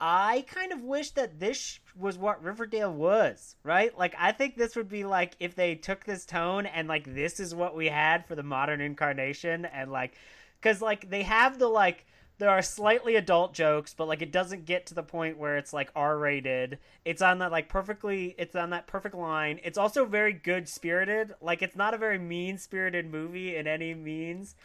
I 0.00 0.46
kind 0.48 0.72
of 0.72 0.80
wish 0.80 1.10
that 1.10 1.38
this 1.38 1.78
was 1.94 2.16
what 2.16 2.42
Riverdale 2.42 2.90
was, 2.90 3.56
right? 3.64 3.94
Like 3.98 4.14
I 4.18 4.32
think 4.32 4.56
this 4.56 4.76
would 4.76 4.88
be 4.88 5.04
like 5.04 5.36
if 5.40 5.54
they 5.54 5.74
took 5.74 6.06
this 6.06 6.24
tone 6.24 6.64
and 6.64 6.88
like 6.88 7.14
this 7.14 7.38
is 7.38 7.54
what 7.54 7.76
we 7.76 7.88
had 7.88 8.24
for 8.24 8.34
the 8.34 8.42
modern 8.42 8.80
incarnation 8.80 9.66
and 9.66 9.92
like 9.92 10.14
cuz 10.62 10.80
like 10.80 11.10
they 11.10 11.24
have 11.24 11.58
the 11.58 11.68
like 11.68 12.06
there 12.38 12.50
are 12.50 12.62
slightly 12.62 13.14
adult 13.14 13.54
jokes, 13.54 13.94
but 13.94 14.08
like 14.08 14.20
it 14.20 14.32
doesn't 14.32 14.64
get 14.64 14.86
to 14.86 14.94
the 14.94 15.02
point 15.02 15.38
where 15.38 15.56
it's 15.56 15.72
like 15.72 15.90
R 15.94 16.18
rated. 16.18 16.78
It's 17.04 17.22
on 17.22 17.38
that 17.38 17.52
like 17.52 17.68
perfectly 17.68 18.34
it's 18.38 18.56
on 18.56 18.70
that 18.70 18.86
perfect 18.86 19.14
line. 19.14 19.60
It's 19.62 19.78
also 19.78 20.04
very 20.04 20.32
good 20.32 20.68
spirited. 20.68 21.34
Like 21.40 21.62
it's 21.62 21.76
not 21.76 21.94
a 21.94 21.98
very 21.98 22.18
mean 22.18 22.58
spirited 22.58 23.10
movie 23.10 23.56
in 23.56 23.66
any 23.66 23.94
means. 23.94 24.56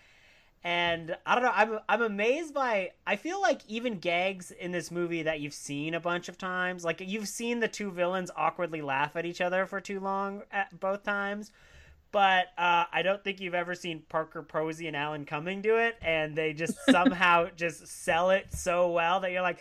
And 0.63 1.15
I 1.25 1.35
don't 1.35 1.43
know, 1.43 1.53
I'm 1.53 1.79
I'm 1.87 2.01
amazed 2.01 2.53
by 2.53 2.91
I 3.05 3.15
feel 3.15 3.39
like 3.39 3.61
even 3.67 3.99
gags 3.99 4.51
in 4.51 4.71
this 4.71 4.89
movie 4.89 5.23
that 5.23 5.39
you've 5.39 5.53
seen 5.53 5.93
a 5.93 5.99
bunch 5.99 6.27
of 6.27 6.37
times, 6.37 6.83
like 6.83 7.01
you've 7.05 7.27
seen 7.27 7.59
the 7.59 7.67
two 7.67 7.91
villains 7.91 8.31
awkwardly 8.35 8.81
laugh 8.81 9.15
at 9.15 9.25
each 9.25 9.41
other 9.41 9.67
for 9.67 9.79
too 9.79 9.99
long 9.99 10.41
at 10.51 10.79
both 10.79 11.03
times 11.03 11.51
but 12.11 12.47
uh, 12.57 12.85
I 12.91 13.01
don't 13.03 13.23
think 13.23 13.39
you've 13.39 13.53
ever 13.53 13.75
seen 13.75 14.03
Parker 14.09 14.41
Posey 14.41 14.87
and 14.87 14.95
Alan 14.95 15.25
Cumming 15.25 15.61
do 15.61 15.77
it, 15.77 15.97
and 16.01 16.35
they 16.35 16.53
just 16.53 16.73
somehow 16.89 17.47
just 17.55 17.87
sell 17.87 18.31
it 18.31 18.47
so 18.53 18.91
well 18.91 19.19
that 19.19 19.31
you're 19.31 19.41
like, 19.41 19.59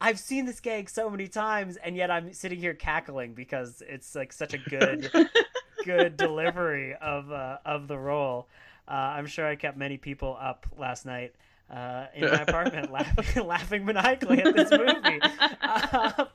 I've 0.00 0.18
seen 0.18 0.46
this 0.46 0.60
gag 0.60 0.88
so 0.88 1.10
many 1.10 1.28
times, 1.28 1.76
and 1.76 1.96
yet 1.96 2.10
I'm 2.10 2.32
sitting 2.32 2.58
here 2.58 2.74
cackling 2.74 3.34
because 3.34 3.82
it's 3.86 4.14
like 4.14 4.32
such 4.32 4.54
a 4.54 4.58
good, 4.58 5.10
good 5.84 6.16
delivery 6.16 6.94
of 6.94 7.32
uh, 7.32 7.58
of 7.64 7.88
the 7.88 7.98
role. 7.98 8.48
Uh, 8.88 8.92
I'm 8.92 9.26
sure 9.26 9.46
I 9.46 9.56
kept 9.56 9.76
many 9.76 9.96
people 9.96 10.36
up 10.40 10.66
last 10.78 11.06
night 11.06 11.34
uh, 11.70 12.06
in 12.14 12.30
my 12.30 12.42
apartment 12.42 12.92
laughing, 12.92 13.44
laughing 13.46 13.84
maniacally 13.84 14.40
at 14.42 14.54
this 14.54 14.70
movie. 14.70 15.20
Uh, 15.60 16.26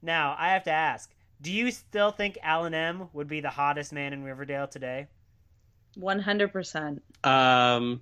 now 0.00 0.34
I 0.38 0.50
have 0.50 0.64
to 0.64 0.70
ask 0.70 1.10
do 1.42 1.52
you 1.52 1.70
still 1.70 2.10
think 2.12 2.38
Alan 2.42 2.72
M 2.74 3.08
would 3.12 3.28
be 3.28 3.40
the 3.40 3.50
hottest 3.50 3.92
man 3.92 4.12
in 4.12 4.22
Riverdale 4.24 4.68
today? 4.68 5.08
One 5.96 6.20
hundred 6.20 6.52
percent. 6.52 7.02
Um, 7.24 8.00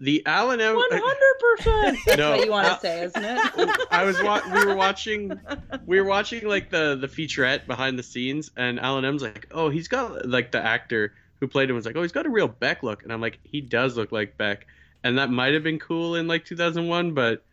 the 0.00 0.22
Alan 0.26 0.60
M. 0.60 0.74
One 0.76 0.88
hundred 0.90 1.56
percent. 1.56 1.98
That's 2.06 2.18
No, 2.18 2.30
what 2.30 2.44
you 2.46 2.50
want 2.50 2.66
to 2.68 2.72
uh, 2.74 2.78
say, 2.78 3.02
isn't 3.04 3.24
it? 3.24 3.80
I 3.90 4.04
was 4.04 4.22
wa- 4.22 4.42
we 4.54 4.64
were 4.64 4.76
watching 4.76 5.32
we 5.86 6.00
were 6.00 6.06
watching 6.06 6.46
like 6.46 6.70
the 6.70 6.96
the 6.96 7.08
featurette 7.08 7.66
behind 7.66 7.98
the 7.98 8.02
scenes 8.02 8.50
and 8.56 8.78
Alan 8.80 9.04
M's 9.04 9.22
like, 9.22 9.46
"Oh, 9.50 9.68
he's 9.68 9.88
got 9.88 10.26
like 10.26 10.52
the 10.52 10.62
actor 10.62 11.12
who 11.40 11.48
played 11.48 11.68
him 11.68 11.76
was 11.76 11.84
like, 11.84 11.96
"Oh, 11.96 12.02
he's 12.02 12.12
got 12.12 12.26
a 12.26 12.30
real 12.30 12.48
Beck 12.48 12.82
look." 12.82 13.02
And 13.02 13.12
I'm 13.12 13.20
like, 13.20 13.38
"He 13.44 13.60
does 13.60 13.96
look 13.96 14.12
like 14.12 14.38
Beck." 14.38 14.66
And 15.04 15.18
that 15.18 15.30
might 15.30 15.54
have 15.54 15.62
been 15.62 15.78
cool 15.78 16.14
in 16.16 16.26
like 16.28 16.44
2001, 16.44 17.12
but 17.12 17.44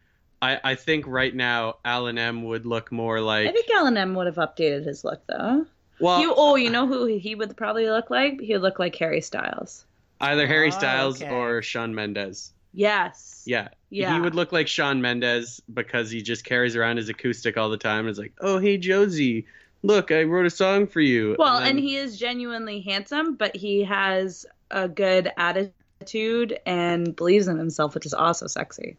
I 0.44 0.60
I 0.72 0.76
think 0.76 1.06
right 1.08 1.34
now 1.34 1.78
Alan 1.86 2.18
M 2.18 2.44
would 2.44 2.66
look 2.66 2.92
more 2.92 3.20
like. 3.22 3.48
I 3.48 3.52
like 3.52 3.56
think 3.56 3.70
Alan 3.72 3.98
M 3.98 4.14
would 4.16 4.28
have 4.28 4.36
updated 4.36 4.86
his 4.86 5.04
look 5.04 5.22
though. 5.28 5.66
well, 6.00 6.20
you, 6.22 6.34
oh, 6.36 6.56
you 6.56 6.70
know 6.70 6.86
who 6.88 7.06
he 7.06 7.34
would 7.36 7.56
probably 7.56 7.88
look 7.90 8.10
like? 8.10 8.42
He 8.42 8.54
would 8.54 8.62
look 8.62 8.80
like 8.80 8.96
Harry 8.96 9.22
Styles. 9.22 9.86
either 10.22 10.46
Harry 10.48 10.68
Oh, 10.68 10.78
Styles 10.80 11.22
okay. 11.22 11.32
or 11.34 11.62
Shawn 11.62 11.94
Mendes. 11.96 12.52
Yes. 12.74 13.44
Yeah. 13.46 13.68
Yeah. 13.90 14.14
He 14.16 14.20
would 14.20 14.34
look 14.36 14.52
like 14.52 14.68
Shawn 14.68 15.02
Mendes 15.02 15.62
because 15.74 16.10
he 16.10 16.22
just 16.22 16.44
carries 16.44 16.76
around 16.76 16.98
his 16.98 17.08
acoustic 17.10 17.56
all 17.58 17.70
the 17.70 17.78
time 17.78 18.02
and 18.02 18.10
is 18.10 18.18
like, 18.20 18.34
"Oh, 18.42 18.58
hey 18.58 18.78
Josie, 18.78 19.46
look, 19.84 20.12
I 20.12 20.24
wrote 20.24 20.46
a 20.48 20.50
song 20.50 20.88
for 20.88 21.00
you." 21.02 21.36
Well, 21.38 21.60
then- 21.60 21.70
and 21.70 21.80
he 21.80 21.96
is 21.98 22.18
genuinely 22.18 22.82
handsome, 22.82 23.36
but 23.36 23.56
he 23.56 23.84
has 23.84 24.46
a 24.72 24.88
good 24.90 25.32
attitude 25.38 26.60
and 26.66 27.16
believes 27.16 27.48
in 27.48 27.58
himself, 27.58 27.94
which 27.94 28.06
is 28.08 28.14
also 28.14 28.48
sexy. 28.48 28.98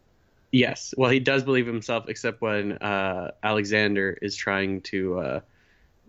Yes. 0.55 0.95
Well, 0.97 1.11
he 1.11 1.19
does 1.19 1.43
believe 1.43 1.67
himself, 1.67 2.05
except 2.09 2.41
when 2.41 2.75
uh, 2.75 3.33
Alexander 3.43 4.17
is 4.23 4.37
trying 4.37 4.83
to 4.83 5.19
uh, 5.19 5.41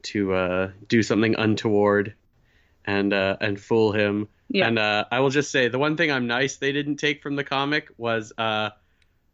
to 0.04 0.34
uh, 0.36 0.72
do 0.88 1.02
something 1.02 1.34
untoward 1.36 2.14
and 2.86 3.12
uh, 3.12 3.38
and 3.42 3.60
fool 3.60 3.92
him. 3.92 4.28
Yeah. 4.48 4.68
And 4.68 4.78
uh, 4.78 5.06
I 5.12 5.22
will 5.22 5.32
just 5.32 5.50
say 5.50 5.68
the 5.70 5.80
one 5.80 5.98
thing 5.98 6.12
I'm 6.12 6.28
nice 6.28 6.58
they 6.58 6.72
didn't 6.74 6.98
take 6.98 7.24
from 7.24 7.36
the 7.36 7.44
comic 7.44 7.90
was, 7.98 8.34
uh, 8.38 8.70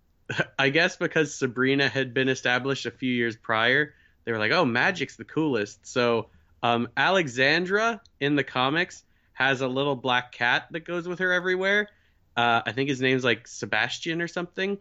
I 0.58 0.70
guess 0.70 0.96
because 0.96 1.36
Sabrina 1.36 1.89
had 1.89 2.13
been 2.13 2.30
established 2.30 2.86
a 2.86 2.91
few 2.91 3.12
years 3.12 3.36
prior, 3.36 3.94
they 4.24 4.32
were 4.32 4.39
like, 4.39 4.53
"Oh, 4.53 4.63
magic's 4.63 5.18
the 5.18 5.25
coolest." 5.25 5.86
So 5.86 6.30
um, 6.63 6.88
Alexandra 6.96 8.00
in 8.22 8.38
the 8.38 8.46
comics 8.46 9.03
has 9.34 9.60
a 9.60 9.68
little 9.68 9.98
black 9.98 10.32
cat 10.32 10.68
that 10.72 10.86
goes 10.86 11.06
with 11.06 11.20
her 11.20 11.34
everywhere. 11.34 11.89
Uh, 12.38 12.62
I 12.65 12.72
think 12.72 12.88
his 12.88 13.01
name's 13.01 13.25
like 13.25 13.46
Sebastian 13.46 14.22
or 14.22 14.30
something. 14.30 14.77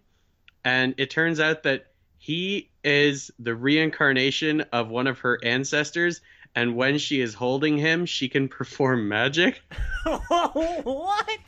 And 0.64 0.94
it 0.98 1.10
turns 1.10 1.40
out 1.40 1.62
that 1.62 1.86
he 2.18 2.68
is 2.84 3.30
the 3.38 3.54
reincarnation 3.54 4.62
of 4.72 4.88
one 4.88 5.06
of 5.06 5.20
her 5.20 5.38
ancestors. 5.42 6.20
And 6.54 6.76
when 6.76 6.98
she 6.98 7.20
is 7.20 7.32
holding 7.32 7.78
him, 7.78 8.06
she 8.06 8.28
can 8.28 8.48
perform 8.48 9.08
magic. 9.08 9.62
what? 10.04 11.38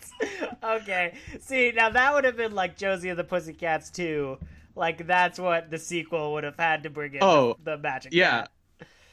Okay. 0.62 1.14
See, 1.40 1.72
now 1.72 1.90
that 1.90 2.14
would 2.14 2.24
have 2.24 2.36
been 2.36 2.54
like 2.54 2.76
Josie 2.76 3.08
and 3.08 3.18
the 3.18 3.24
Pussycats 3.24 3.90
too. 3.90 4.38
Like 4.74 5.06
that's 5.06 5.38
what 5.38 5.70
the 5.70 5.78
sequel 5.78 6.32
would 6.34 6.44
have 6.44 6.56
had 6.56 6.84
to 6.84 6.90
bring 6.90 7.14
in. 7.14 7.22
Oh, 7.22 7.56
the 7.62 7.76
magic. 7.76 8.14
Yeah. 8.14 8.30
cat. 8.30 8.50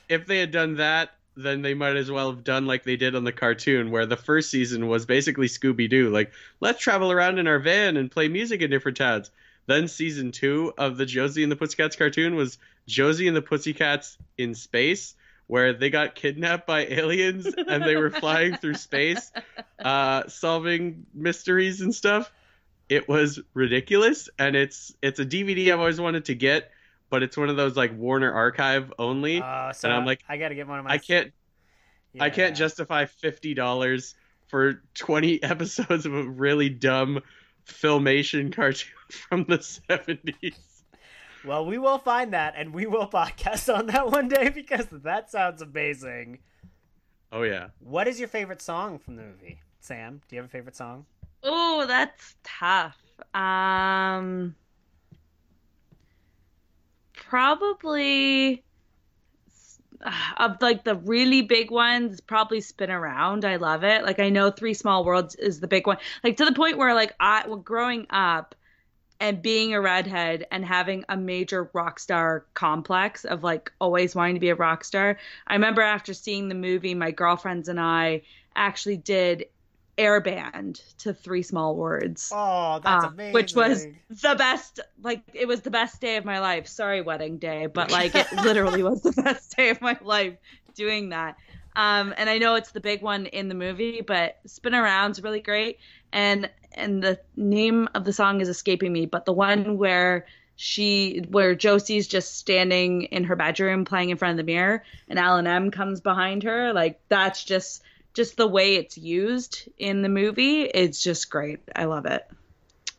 If 0.08 0.28
they 0.28 0.40
had 0.40 0.52
done 0.52 0.78
that, 0.78 1.12
then 1.36 1.62
they 1.62 1.74
might 1.74 1.96
as 1.96 2.12
well 2.12 2.32
have 2.32 2.44
done 2.44 2.66
like 2.66 2.84
they 2.84 2.96
did 2.96 3.16
on 3.16 3.24
the 3.24 3.32
cartoon, 3.32 3.92
where 3.92 4.06
the 4.06 4.18
first 4.18 4.50
season 4.50 4.88
was 4.88 5.06
basically 5.06 5.48
Scooby 5.48 5.90
Doo. 5.90 6.10
Like, 6.10 6.32
let's 6.60 6.82
travel 6.82 7.12
around 7.12 7.40
in 7.40 7.48
our 7.48 7.60
van 7.60 7.98
and 7.98 8.12
play 8.12 8.28
music 8.28 8.62
in 8.62 8.70
different 8.70 8.98
towns. 8.98 9.32
Then 9.70 9.88
season 9.88 10.32
two 10.32 10.74
of 10.80 10.98
the 10.98 11.06
Josie 11.06 11.44
and 11.44 11.52
the 11.52 11.56
Pussycats 11.56 11.96
cartoon 11.96 12.36
was 12.36 12.58
Josie 12.88 13.28
and 13.28 13.38
the 13.38 13.42
Pussycats 13.44 14.18
in 14.36 14.56
space, 14.56 15.14
where 15.46 15.74
they 15.74 15.92
got 15.92 16.16
kidnapped 16.16 16.66
by 16.66 16.86
aliens 16.90 17.46
and 17.46 17.84
they 17.84 17.96
were 17.96 18.10
flying 18.10 18.56
through 18.56 18.74
space, 18.74 19.32
uh, 19.78 20.28
solving 20.28 21.06
mysteries 21.14 21.82
and 21.82 21.94
stuff. 21.94 22.32
It 22.90 23.08
was 23.08 23.40
ridiculous, 23.54 24.28
and 24.40 24.56
it's 24.56 24.96
it's 25.04 25.20
a 25.20 25.26
DVD 25.26 25.72
I've 25.72 25.80
always 25.80 26.02
wanted 26.02 26.26
to 26.26 26.34
get, 26.34 26.72
but 27.12 27.22
it's 27.22 27.38
one 27.38 27.50
of 27.50 27.56
those 27.56 27.78
like 27.78 27.96
Warner 27.96 28.34
Archive 28.34 28.92
only. 28.98 29.40
Uh, 29.40 29.72
so 29.74 29.88
And 29.88 29.96
I'm 29.96 30.04
like, 30.04 30.24
I 30.28 30.38
got 30.38 30.50
to 30.50 30.56
get 30.56 30.68
one 30.68 30.80
of 30.80 30.86
my. 30.86 30.94
I 30.94 30.98
can't 30.98 31.32
I 32.20 32.32
can't 32.32 32.56
justify 32.56 33.06
fifty 33.06 33.54
dollars 33.54 34.16
for 34.48 34.82
twenty 34.96 35.44
episodes 35.44 36.08
of 36.08 36.16
a 36.16 36.24
really 36.24 36.70
dumb 36.70 37.22
filmation 37.70 38.52
cartoon 38.56 38.92
from 39.10 39.46
the 39.46 39.62
seventies. 39.62 40.84
Well, 41.46 41.66
we 41.66 41.78
will 41.78 42.00
find 42.00 42.34
that, 42.34 42.56
and 42.58 42.74
we 42.74 42.86
will 42.86 43.08
podcast 43.08 43.74
on 43.74 43.88
that 43.88 44.12
one 44.12 44.28
day 44.28 44.50
because 44.50 44.88
that 44.92 45.32
sounds 45.32 45.62
amazing. 45.62 46.40
Oh 47.32 47.44
yeah. 47.44 47.68
What 47.80 48.08
is 48.08 48.20
your 48.20 48.28
favorite 48.28 48.62
song 48.62 49.00
from 49.00 49.16
the 49.16 49.24
movie, 49.24 49.62
Sam? 49.80 50.22
Do 50.28 50.36
you 50.36 50.42
have 50.42 50.50
a 50.50 50.52
favorite 50.52 50.76
song? 50.76 51.06
Oh, 51.44 51.86
that's 51.88 52.36
tough. 52.44 52.98
Um, 53.34 54.56
probably 57.14 58.64
of 60.38 60.62
like 60.62 60.84
the 60.84 60.96
really 60.96 61.42
big 61.42 61.72
ones. 61.72 62.22
Probably 62.22 62.62
"Spin 62.62 62.92
Around." 62.92 63.46
I 63.46 63.58
love 63.58 63.84
it. 63.84 64.04
Like 64.04 64.20
I 64.20 64.30
know 64.30 64.52
three 64.52 64.74
Small 64.74 65.06
Words" 65.06 65.36
is 65.36 65.60
the 65.60 65.68
big 65.68 65.88
one. 65.88 65.98
Like 66.24 66.38
to 66.38 66.46
the 66.46 66.54
point 66.54 66.78
where 66.78 66.94
like 66.94 67.14
I, 67.20 67.48
well, 67.48 67.58
growing 67.58 68.08
up 68.10 68.56
and 69.20 69.42
being 69.42 69.74
a 69.74 69.82
redhead 69.82 70.48
and 70.50 70.64
having 70.64 71.04
a 71.10 71.18
major 71.18 71.70
rock 71.74 72.00
star 72.00 72.46
complex 72.54 73.26
of 73.26 73.44
like 73.44 73.72
always 73.82 74.16
wanting 74.16 74.36
to 74.36 74.40
be 74.40 74.50
a 74.50 74.56
rock 74.56 74.84
star. 74.84 75.18
I 75.46 75.54
remember 75.54 75.82
after 75.82 76.14
seeing 76.14 76.48
the 76.48 76.56
movie, 76.56 76.96
my 76.96 77.12
girlfriends 77.12 77.68
and 77.68 77.80
I 77.80 78.22
actually 78.56 78.98
did 78.98 79.46
airband 80.00 80.82
to 81.00 81.14
three 81.14 81.44
small 81.44 81.76
words. 81.76 82.32
Oh, 82.34 82.80
that's 82.82 83.06
uh, 83.06 83.10
amazing. 83.10 83.34
which 83.34 83.54
was 83.54 83.86
the 84.10 84.36
best 84.36 84.80
like 85.02 85.22
it 85.34 85.48
was 85.48 85.62
the 85.62 85.70
best 85.70 86.00
day 86.00 86.16
of 86.16 86.26
my 86.26 86.40
life. 86.40 86.68
Sorry 86.68 87.02
wedding 87.02 87.38
day 87.38 87.68
but 87.68 87.92
like 88.00 88.16
it 88.16 88.32
literally 88.44 88.82
was 88.82 89.02
the 89.02 89.22
best 89.22 89.56
day 89.56 89.70
of 89.70 89.82
my 89.82 89.98
life 90.02 90.38
doing 90.76 91.10
that. 91.10 91.36
Um 91.76 92.14
and 92.18 92.30
i 92.30 92.38
know 92.38 92.56
it's 92.56 92.72
the 92.72 92.80
big 92.80 93.02
one 93.02 93.26
in 93.28 93.50
the 93.50 93.56
movie 93.56 94.02
but 94.02 94.38
spin 94.46 94.74
around's 94.74 95.22
really 95.22 95.42
great. 95.42 95.78
And 96.14 96.50
and 96.74 97.04
the 97.04 97.20
name 97.36 97.90
of 97.94 98.06
the 98.06 98.14
song 98.14 98.42
is 98.42 98.48
escaping 98.48 98.94
me 98.94 99.06
but 99.06 99.26
the 99.26 99.34
one 99.34 99.78
where 99.78 100.26
she 100.56 101.24
where 101.30 101.56
josie's 101.56 102.08
just 102.08 102.38
standing 102.38 103.04
in 103.04 103.24
her 103.24 103.36
bedroom 103.36 103.86
playing 103.86 104.10
in 104.10 104.18
front 104.18 104.32
of 104.32 104.38
the 104.38 104.52
mirror 104.52 104.84
and 105.08 105.18
alan 105.18 105.48
m 105.48 105.72
comes 105.72 106.02
behind 106.02 106.44
her 106.44 106.74
like 106.74 107.00
that's 107.08 107.44
just 107.44 107.82
just 108.14 108.38
the 108.38 108.48
way 108.48 108.76
it's 108.76 108.98
used 108.98 109.70
in 109.78 110.02
the 110.02 110.10
movie 110.10 110.62
it's 110.64 111.02
just 111.02 111.30
great. 111.30 111.60
I 111.76 111.86
love 111.86 112.06
it. 112.06 112.28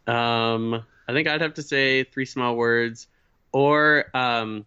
Um, 0.07 0.75
I 1.09 1.12
think 1.12 1.29
I'd 1.29 1.40
have 1.40 1.55
to 1.55 1.62
say 1.62 2.05
three 2.05 2.25
small 2.25 2.57
words, 2.57 3.07
or 3.52 4.07
um, 4.14 4.64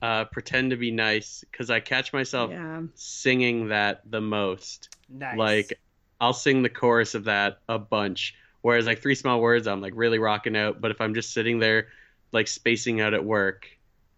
uh, 0.00 0.24
pretend 0.26 0.70
to 0.70 0.76
be 0.76 0.90
nice 0.90 1.44
because 1.50 1.70
I 1.70 1.80
catch 1.80 2.12
myself 2.12 2.50
Yeah. 2.50 2.82
singing 2.94 3.68
that 3.68 4.02
the 4.08 4.20
most. 4.20 4.90
Nice. 5.08 5.36
Like 5.36 5.80
I'll 6.20 6.32
sing 6.32 6.62
the 6.62 6.68
chorus 6.68 7.14
of 7.14 7.24
that 7.24 7.60
a 7.68 7.78
bunch. 7.78 8.34
Whereas 8.60 8.86
like 8.86 9.00
three 9.00 9.14
small 9.14 9.40
words, 9.40 9.66
I'm 9.66 9.80
like 9.80 9.92
really 9.96 10.18
rocking 10.18 10.56
out. 10.56 10.80
But 10.80 10.90
if 10.90 11.00
I'm 11.00 11.14
just 11.14 11.32
sitting 11.32 11.58
there, 11.58 11.88
like 12.32 12.48
spacing 12.48 13.00
out 13.00 13.14
at 13.14 13.24
work, 13.24 13.66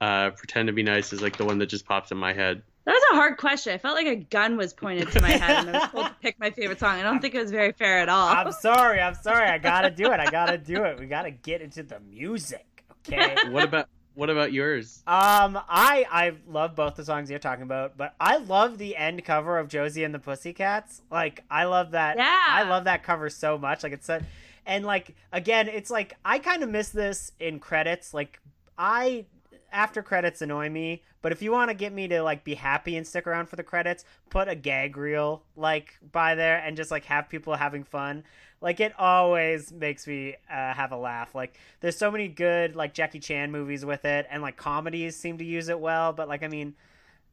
uh, 0.01 0.31
pretend 0.31 0.69
to 0.69 0.73
be 0.73 0.83
nice 0.83 1.13
is 1.13 1.23
like 1.23 1.37
the 1.37 1.45
one 1.45 1.59
that 1.59 1.67
just 1.67 1.85
pops 1.87 2.11
in 2.11 2.19
my 2.19 2.33
head. 2.33 2.63
That 2.91 2.95
was 2.95 3.13
a 3.13 3.15
hard 3.15 3.37
question. 3.37 3.73
I 3.73 3.79
felt 3.79 3.95
like 3.95 4.09
a 4.09 4.17
gun 4.17 4.57
was 4.57 4.73
pointed 4.73 5.13
to 5.13 5.21
my 5.21 5.31
head 5.31 5.65
and 5.65 5.77
I 5.77 5.79
was 5.79 5.91
told 5.91 6.07
to 6.07 6.17
pick 6.21 6.41
my 6.41 6.51
favorite 6.51 6.81
song. 6.81 6.99
I 6.99 7.03
don't 7.03 7.21
think 7.21 7.37
it 7.37 7.41
was 7.41 7.53
very 7.53 7.71
fair 7.71 8.01
at 8.01 8.09
all. 8.09 8.27
I'm 8.27 8.51
sorry. 8.51 9.01
I'm 9.01 9.15
sorry. 9.15 9.49
I 9.49 9.59
gotta 9.59 9.91
do 9.91 10.11
it. 10.11 10.19
I 10.19 10.29
gotta 10.29 10.59
do 10.59 10.83
it. 10.83 10.99
We 10.99 11.07
gotta 11.07 11.31
get 11.31 11.61
into 11.61 11.85
the 11.85 12.01
music. 12.01 12.85
Okay. 13.07 13.37
What 13.51 13.63
about 13.63 13.89
what 14.15 14.29
about 14.29 14.53
yours? 14.53 15.05
Um, 15.07 15.57
I 15.69 16.05
I 16.11 16.33
love 16.49 16.75
both 16.75 16.97
the 16.97 17.05
songs 17.05 17.31
you're 17.31 17.39
talking 17.39 17.63
about, 17.63 17.97
but 17.97 18.17
I 18.19 18.39
love 18.39 18.77
the 18.77 18.97
end 18.97 19.25
cover 19.25 19.57
of 19.57 19.69
Josie 19.69 20.03
and 20.03 20.13
the 20.13 20.19
Pussycats. 20.19 21.01
Like, 21.13 21.45
I 21.49 21.67
love 21.67 21.93
that. 21.93 22.17
Yeah. 22.17 22.45
I 22.49 22.65
love 22.65 22.85
that 22.85 23.05
cover 23.05 23.31
so 23.31 23.57
much. 23.57 23.85
Like, 23.85 23.93
it's 23.93 24.07
so, 24.07 24.21
and 24.67 24.85
like 24.85 25.15
again, 25.33 25.69
it's 25.69 25.93
like 25.93 26.17
I 26.25 26.41
kind 26.41 26.65
of 26.65 26.71
miss 26.71 26.89
this 26.89 27.31
in 27.39 27.61
credits. 27.61 28.13
Like, 28.13 28.41
I 28.77 29.27
after 29.73 30.03
credits 30.03 30.43
annoy 30.43 30.69
me, 30.69 31.03
but 31.23 31.33
if 31.33 31.43
you 31.43 31.53
want 31.53 31.71
to 31.71 31.75
get 31.75 31.93
me 31.93 32.09
to 32.09 32.23
like 32.23 32.45
be 32.45 32.55
happy 32.55 32.97
and 32.97 33.07
stick 33.07 33.27
around 33.27 33.49
for 33.49 33.57
the 33.57 33.63
credits, 33.63 34.05
put 34.29 34.49
a 34.49 34.55
gag 34.55 34.97
reel 34.97 35.43
like 35.57 35.99
by 36.13 36.35
there 36.35 36.59
and 36.59 36.77
just 36.77 36.91
like 36.91 37.05
have 37.05 37.29
people 37.29 37.55
having 37.55 37.85
fun. 37.85 38.25
Like 38.61 38.81
it 38.81 38.93
always 38.99 39.73
makes 39.73 40.07
me 40.07 40.37
uh, 40.51 40.75
have 40.75 40.93
a 40.93 40.97
laugh. 40.97 41.35
Like 41.35 41.59
there's 41.81 41.97
so 41.97 42.11
many 42.11 42.29
good 42.29 42.77
like 42.77 42.95
Jackie 42.95 43.21
Chan 43.21 43.51
movies 43.51 43.85
with 43.85 44.05
it, 44.05 44.27
and 44.31 44.43
like 44.43 44.57
comedies 44.57 45.17
seem 45.17 45.39
to 45.39 45.45
use 45.45 45.69
it 45.69 45.81
well. 45.81 46.13
But 46.13 46.29
like 46.29 46.43
I 46.43 46.49
mean, 46.49 46.75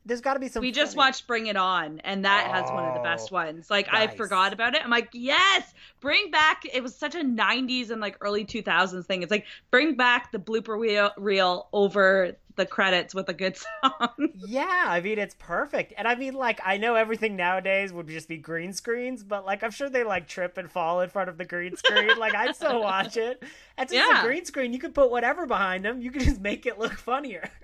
there's 0.08 0.22
got 0.22 0.34
to 0.34 0.40
be 0.40 0.48
some. 0.48 0.62
we 0.62 0.72
just 0.72 0.96
funny- 0.96 1.08
watched 1.08 1.28
Bring 1.28 1.48
It 1.48 1.56
On, 1.58 2.00
and 2.04 2.26
that 2.26 2.50
has 2.50 2.70
one 2.72 2.86
of 2.86 2.94
the 2.96 3.02
best 3.02 3.30
Oh, 3.32 3.36
ones. 3.36 3.70
Like 3.70 3.88
I 3.94 4.08
forgot 4.08 4.54
about 4.54 4.74
it. 4.74 4.82
I'm 4.84 4.90
like, 4.90 5.10
yes, 5.14 5.74
bring 6.00 6.32
back. 6.32 6.64
It 6.72 6.82
was 6.82 6.96
such 6.96 7.14
a 7.16 7.20
'90s 7.20 7.92
and 7.92 8.02
like 8.02 8.18
early 8.22 8.46
2000s 8.46 9.06
thing. 9.06 9.22
It's 9.22 9.32
like 9.32 9.46
bring 9.70 9.96
back 9.96 10.32
the 10.32 10.40
blooper 10.40 10.80
reel, 10.80 11.12
reel 11.18 11.68
over 11.74 12.32
the 12.56 12.66
credits 12.66 13.14
with 13.14 13.30
a 13.30 13.34
good 13.34 13.56
song. 13.56 14.10
Yeah, 14.48 14.86
I 14.88 15.02
mean 15.02 15.20
it's 15.20 15.36
perfect. 15.38 15.94
And 15.98 16.08
I 16.08 16.16
mean 16.16 16.34
like 16.34 16.60
I 16.66 16.78
know 16.78 16.96
everything 16.96 17.36
nowadays 17.36 17.92
would 17.94 18.08
just 18.08 18.28
be 18.28 18.38
green 18.38 18.74
screens, 18.74 19.24
but 19.24 19.46
like 19.46 19.62
I'm 19.64 19.70
sure 19.72 19.90
they 19.90 20.04
like 20.04 20.28
trip 20.28 20.58
and 20.58 20.72
fall 20.72 21.02
in 21.02 21.10
front 21.10 21.30
of 21.30 21.38
the 21.38 21.46
green 21.46 21.76
screen. 21.76 22.18
like 22.18 22.34
I'd 22.34 22.56
still 22.56 22.82
watch 22.82 23.16
it. 23.18 23.44
And 23.78 23.88
since 23.90 24.02
it's 24.02 24.10
Yeah. 24.12 24.22
a 24.24 24.26
green 24.26 24.46
screen, 24.46 24.74
you 24.74 24.80
could 24.80 24.96
put 24.96 25.12
whatever 25.12 25.46
behind 25.46 25.86
them. 25.86 26.02
You 26.02 26.10
could 26.12 26.24
just 26.24 26.42
make 26.42 26.66
it 26.66 26.80
look 26.80 26.94
funnier. 26.94 27.50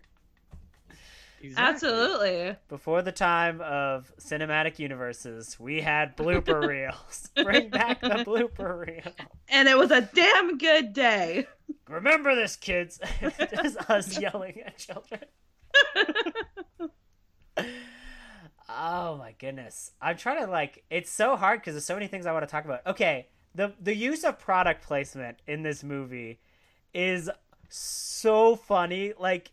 Absolutely. 1.55 2.55
Before 2.69 3.01
the 3.01 3.11
time 3.11 3.61
of 3.61 4.11
cinematic 4.19 4.79
universes, 4.79 5.59
we 5.59 5.81
had 5.81 6.15
blooper 6.15 6.67
reels. 6.67 7.29
Bring 7.43 7.69
back 7.69 8.01
the 8.01 8.23
blooper 8.25 8.87
reel. 8.87 9.13
And 9.49 9.67
it 9.67 9.77
was 9.77 9.91
a 9.91 10.01
damn 10.01 10.57
good 10.57 10.93
day. 10.93 11.47
Remember 11.87 12.35
this, 12.35 12.55
kids. 12.55 12.99
just 13.37 13.77
us 13.89 14.19
yelling 14.19 14.61
at 14.65 14.77
children. 14.77 15.21
oh 18.69 19.17
my 19.17 19.33
goodness. 19.37 19.91
I'm 20.01 20.17
trying 20.17 20.45
to 20.45 20.51
like 20.51 20.83
it's 20.89 21.11
so 21.11 21.35
hard 21.35 21.59
because 21.59 21.73
there's 21.73 21.85
so 21.85 21.95
many 21.95 22.07
things 22.07 22.25
I 22.25 22.31
want 22.31 22.47
to 22.47 22.51
talk 22.51 22.65
about. 22.65 22.85
Okay, 22.87 23.27
the 23.55 23.73
the 23.79 23.95
use 23.95 24.23
of 24.23 24.39
product 24.39 24.83
placement 24.83 25.37
in 25.47 25.63
this 25.63 25.83
movie 25.83 26.39
is 26.93 27.29
so 27.69 28.55
funny. 28.55 29.13
Like 29.17 29.51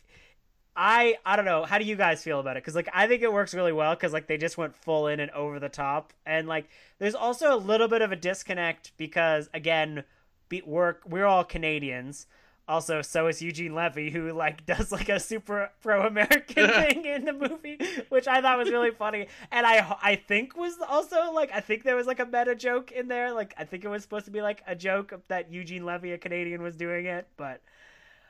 I 0.83 1.17
I 1.27 1.37
don't 1.37 1.45
know. 1.45 1.65
How 1.67 1.77
do 1.77 1.85
you 1.85 1.95
guys 1.95 2.25
feel 2.25 2.41
about 2.41 2.57
it? 2.57 2.63
Because 2.63 2.75
like 2.75 2.89
I 2.95 3.07
think 3.07 3.21
it 3.21 3.31
works 3.31 3.53
really 3.53 3.71
well 3.73 3.95
because 3.95 4.15
like 4.15 4.27
they 4.29 4.39
just 4.39 4.57
went 4.57 4.75
full 4.75 5.09
in 5.09 5.21
and 5.21 5.31
over 5.33 5.61
the 5.61 5.69
top, 5.69 6.15
and 6.25 6.49
like 6.49 6.71
there's 6.99 7.15
also 7.15 7.55
a 7.55 7.59
little 7.59 7.87
bit 7.87 8.01
of 8.01 8.13
a 8.13 8.17
disconnect 8.17 8.93
because 8.97 9.51
again, 9.53 10.05
be, 10.49 10.63
we're 10.65 10.97
we're 11.07 11.27
all 11.27 11.45
Canadians. 11.45 12.27
Also, 12.67 13.03
so 13.03 13.27
is 13.27 13.43
Eugene 13.43 13.75
Levy, 13.75 14.11
who 14.11 14.33
like 14.33 14.65
does 14.73 14.91
like 14.91 15.11
a 15.11 15.21
super 15.21 15.71
pro-American 15.83 16.71
thing 16.71 17.05
in 17.05 17.27
the 17.27 17.35
movie, 17.35 17.79
which 18.09 18.27
I 18.27 18.41
thought 18.41 18.57
was 18.57 18.71
really 18.71 18.91
funny, 18.91 19.27
and 19.53 19.67
I 19.67 19.99
I 20.03 20.17
think 20.17 20.57
was 20.57 20.79
also 20.89 21.31
like 21.31 21.51
I 21.53 21.61
think 21.61 21.83
there 21.83 21.97
was 21.97 22.07
like 22.07 22.21
a 22.21 22.25
meta 22.25 22.55
joke 22.55 22.91
in 22.91 23.07
there, 23.07 23.35
like 23.35 23.53
I 23.59 23.65
think 23.65 23.85
it 23.85 23.89
was 23.89 24.01
supposed 24.01 24.25
to 24.25 24.31
be 24.31 24.41
like 24.41 24.63
a 24.67 24.75
joke 24.75 25.13
that 25.29 25.53
Eugene 25.53 25.85
Levy, 25.85 26.13
a 26.13 26.19
Canadian, 26.19 26.63
was 26.63 26.75
doing 26.75 27.05
it, 27.05 27.29
but 27.37 27.61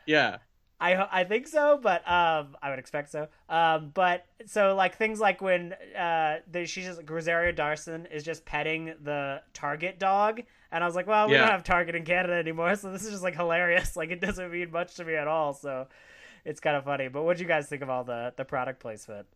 Yeah. 0.05 0.38
I 0.81 1.21
I 1.21 1.25
think 1.25 1.47
so, 1.47 1.79
but 1.83 2.01
um, 2.11 2.57
I 2.62 2.71
would 2.71 2.79
expect 2.79 3.11
so. 3.11 3.29
Um, 3.49 3.90
but 3.93 4.25
so 4.47 4.75
like 4.75 4.97
things 4.97 5.21
like 5.21 5.40
when 5.43 5.75
uh, 5.99 6.38
the, 6.51 6.64
she's 6.66 6.87
just 6.87 7.03
Rosario 7.09 7.53
Dawson 7.53 8.07
is 8.07 8.23
just 8.25 8.45
petting 8.47 8.95
the 9.03 9.43
Target 9.53 9.99
dog, 9.99 10.40
and 10.73 10.83
I 10.83 10.87
was 10.87 10.97
like, 10.97 11.07
well, 11.07 11.29
we 11.29 11.35
Yeah. 11.35 11.40
don't 11.40 11.51
have 11.51 11.64
Target 11.64 11.95
in 11.97 12.05
Canada 12.05 12.35
anymore, 12.35 12.75
so 12.77 12.90
this 12.93 13.05
is 13.05 13.11
just 13.11 13.23
like 13.23 13.37
hilarious. 13.37 13.95
Like 14.01 14.11
it 14.11 14.21
doesn't 14.21 14.51
mean 14.51 14.71
much 14.71 14.95
to 14.95 15.05
me 15.05 15.14
at 15.16 15.29
all, 15.29 15.53
so 15.53 15.87
it's 16.47 16.61
kind 16.61 16.77
of 16.77 16.85
funny. 16.85 17.09
But 17.09 17.25
what 17.25 17.37
do 17.37 17.43
you 17.43 17.49
guys 17.49 17.69
think 17.69 17.83
of 17.83 17.90
all 17.90 18.05
the 18.05 18.33
the 18.37 18.45
product 18.45 18.81
placement? 18.81 19.27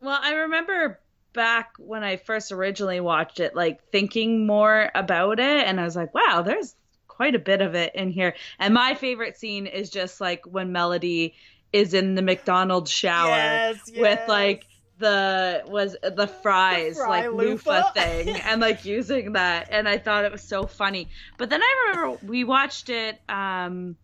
Well, 0.00 0.18
I 0.20 0.32
remember 0.34 0.98
back 1.32 1.74
when 1.78 2.02
I 2.02 2.16
first 2.16 2.50
originally 2.52 3.00
watched 3.00 3.40
it, 3.40 3.54
like 3.54 3.82
thinking 3.90 4.46
more 4.46 4.90
about 4.94 5.38
it, 5.38 5.66
and 5.66 5.80
I 5.80 5.84
was 5.84 5.96
like, 5.96 6.12
wow, 6.12 6.42
there's 6.42 6.74
quite 7.12 7.34
a 7.34 7.38
bit 7.38 7.60
of 7.60 7.74
it 7.74 7.94
in 7.94 8.10
here. 8.10 8.34
And 8.58 8.72
my 8.74 8.94
favorite 8.94 9.36
scene 9.36 9.66
is 9.66 9.90
just 9.90 10.20
like 10.20 10.44
when 10.46 10.72
Melody 10.72 11.34
is 11.72 11.94
in 11.94 12.14
the 12.14 12.22
McDonald's 12.22 12.90
shower 12.90 13.28
Yes, 13.28 13.80
with 13.86 13.96
yes. 14.20 14.28
like 14.28 14.66
the 14.98 15.62
was 15.66 15.96
the 16.02 16.26
fries 16.26 16.96
fry 16.96 17.22
like 17.26 17.32
loofah. 17.32 17.70
loofah 17.70 17.92
thing 17.92 18.28
and 18.44 18.60
like 18.60 18.84
using 18.84 19.32
that 19.32 19.68
and 19.70 19.88
I 19.88 19.98
thought 19.98 20.24
it 20.24 20.32
was 20.32 20.42
so 20.42 20.66
funny. 20.66 21.08
But 21.38 21.50
then 21.50 21.60
I 21.62 21.90
remember 21.90 22.18
we 22.26 22.44
watched 22.44 22.88
it 22.88 23.20
um 23.28 23.96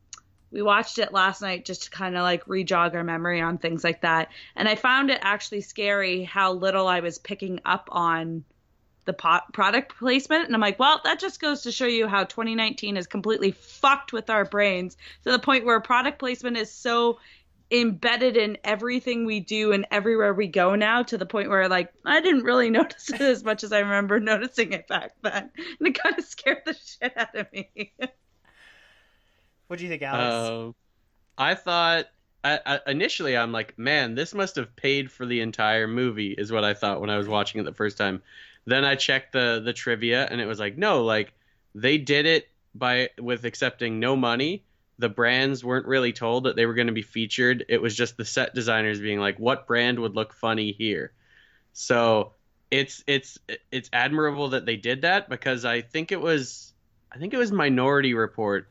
we 0.51 0.63
watched 0.63 0.99
it 0.99 1.13
last 1.13 1.43
night 1.43 1.65
just 1.67 1.85
to 1.85 1.91
kind 1.91 2.17
of 2.17 2.23
like 2.23 2.45
rejog 2.47 2.95
our 2.95 3.05
memory 3.05 3.41
on 3.41 3.59
things 3.59 3.85
like 3.85 4.01
that. 4.01 4.29
And 4.57 4.67
I 4.69 4.75
found 4.77 5.11
it 5.11 5.19
actually 5.23 5.61
scary 5.61 6.25
how 6.25 6.53
little 6.53 6.87
I 6.89 7.01
was 7.01 7.19
picking 7.19 7.61
up 7.67 7.89
on 7.93 8.45
the 9.09 9.15
po- 9.15 9.41
product 9.55 9.99
placement. 9.99 10.45
And 10.45 10.55
I'm 10.55 10.61
like, 10.61 10.79
well, 10.79 11.01
that 11.03 11.19
just 11.19 11.41
goes 11.41 11.63
to 11.63 11.73
show 11.73 11.87
you 11.87 12.07
how 12.07 12.25
2019 12.25 12.99
is 12.99 13.07
completely 13.07 13.53
fucked 13.53 14.13
with 14.13 14.29
our 14.29 14.45
brains 14.45 14.99
to 15.25 15.33
the 15.33 15.39
point 15.39 15.65
where 15.65 15.81
product 15.81 16.19
placement 16.19 16.59
is 16.59 16.71
so 16.71 17.19
embedded 17.71 18.37
in 18.37 18.59
everything 18.65 19.25
we 19.25 19.41
do 19.41 19.73
and 19.73 19.87
everywhere 19.91 20.35
we 20.35 20.47
go 20.47 20.75
now 20.75 21.03
to 21.03 21.19
the 21.19 21.27
point 21.27 21.49
where 21.49 21.69
like 21.69 21.93
I 22.05 22.21
didn't 22.21 22.45
really 22.45 22.71
notice 22.79 23.11
it 23.11 23.21
as 23.21 23.43
much 23.43 23.65
as 23.65 23.73
I 23.73 23.81
remember 23.81 24.21
noticing 24.21 24.73
it 24.75 24.87
back 24.87 25.13
then. 25.23 25.51
And 25.57 25.89
it 25.89 25.99
kind 25.99 26.19
of 26.19 26.25
scared 26.25 26.63
the 26.67 26.75
shit 26.75 27.17
out 27.17 27.35
of 27.35 27.51
me. 27.51 27.95
What 29.69 29.79
do 29.79 29.85
you 29.85 29.91
think, 29.91 30.03
Alex? 30.03 30.49
Um, 30.51 30.75
I 31.39 31.55
thought 31.55 32.07
I, 32.45 32.61
I, 32.65 32.91
initially 32.91 33.37
I'm 33.37 33.53
like, 33.53 33.79
man, 33.79 34.15
this 34.15 34.35
must 34.35 34.57
have 34.57 34.77
paid 34.77 35.11
for 35.11 35.27
the 35.27 35.41
entire 35.41 35.89
movie, 35.89 36.33
is 36.33 36.53
what 36.53 36.65
I 36.65 36.75
thought 36.75 37.01
when 37.01 37.11
I 37.11 37.17
was 37.17 37.27
watching 37.27 37.61
it 37.61 37.65
the 37.65 37.73
first 37.73 37.99
time. 37.99 38.23
Then 38.69 38.85
I 38.85 38.97
checked 38.97 39.33
the 39.33 39.63
the 39.65 39.73
trivia, 39.73 40.27
and 40.31 40.43
it 40.43 40.47
was 40.47 40.61
like, 40.61 40.77
no, 40.77 41.03
like 41.03 41.33
they 41.75 41.97
did 41.97 42.27
it 42.27 42.49
by 42.75 43.09
with 43.19 43.47
accepting 43.47 43.99
no 43.99 44.15
money. 44.15 44.65
The 44.99 45.09
brands 45.09 45.65
weren't 45.65 45.87
really 45.87 46.13
told 46.13 46.45
that 46.45 46.55
they 46.55 46.67
were 46.67 46.75
going 46.75 46.89
to 46.89 46.93
be 46.93 47.03
featured. 47.03 47.65
It 47.71 47.81
was 47.81 47.97
just 47.97 48.19
the 48.19 48.27
set 48.27 48.55
designers 48.55 49.01
being 49.01 49.21
like, 49.21 49.39
what 49.39 49.67
brand 49.67 49.99
would 50.01 50.15
look 50.15 50.35
funny 50.35 50.73
here? 50.73 51.13
So 51.73 52.35
it's 52.71 53.03
it's 53.07 53.39
it's 53.73 53.89
admirable 53.91 54.51
that 54.51 54.67
they 54.67 54.77
did 54.77 55.01
that 55.03 55.31
because 55.31 55.65
I 55.65 55.81
think 55.81 56.13
it 56.13 56.21
was 56.21 56.75
I 57.11 57.17
think 57.17 57.33
it 57.33 57.39
was 57.39 57.51
Minority 57.51 58.13
Report 58.13 58.69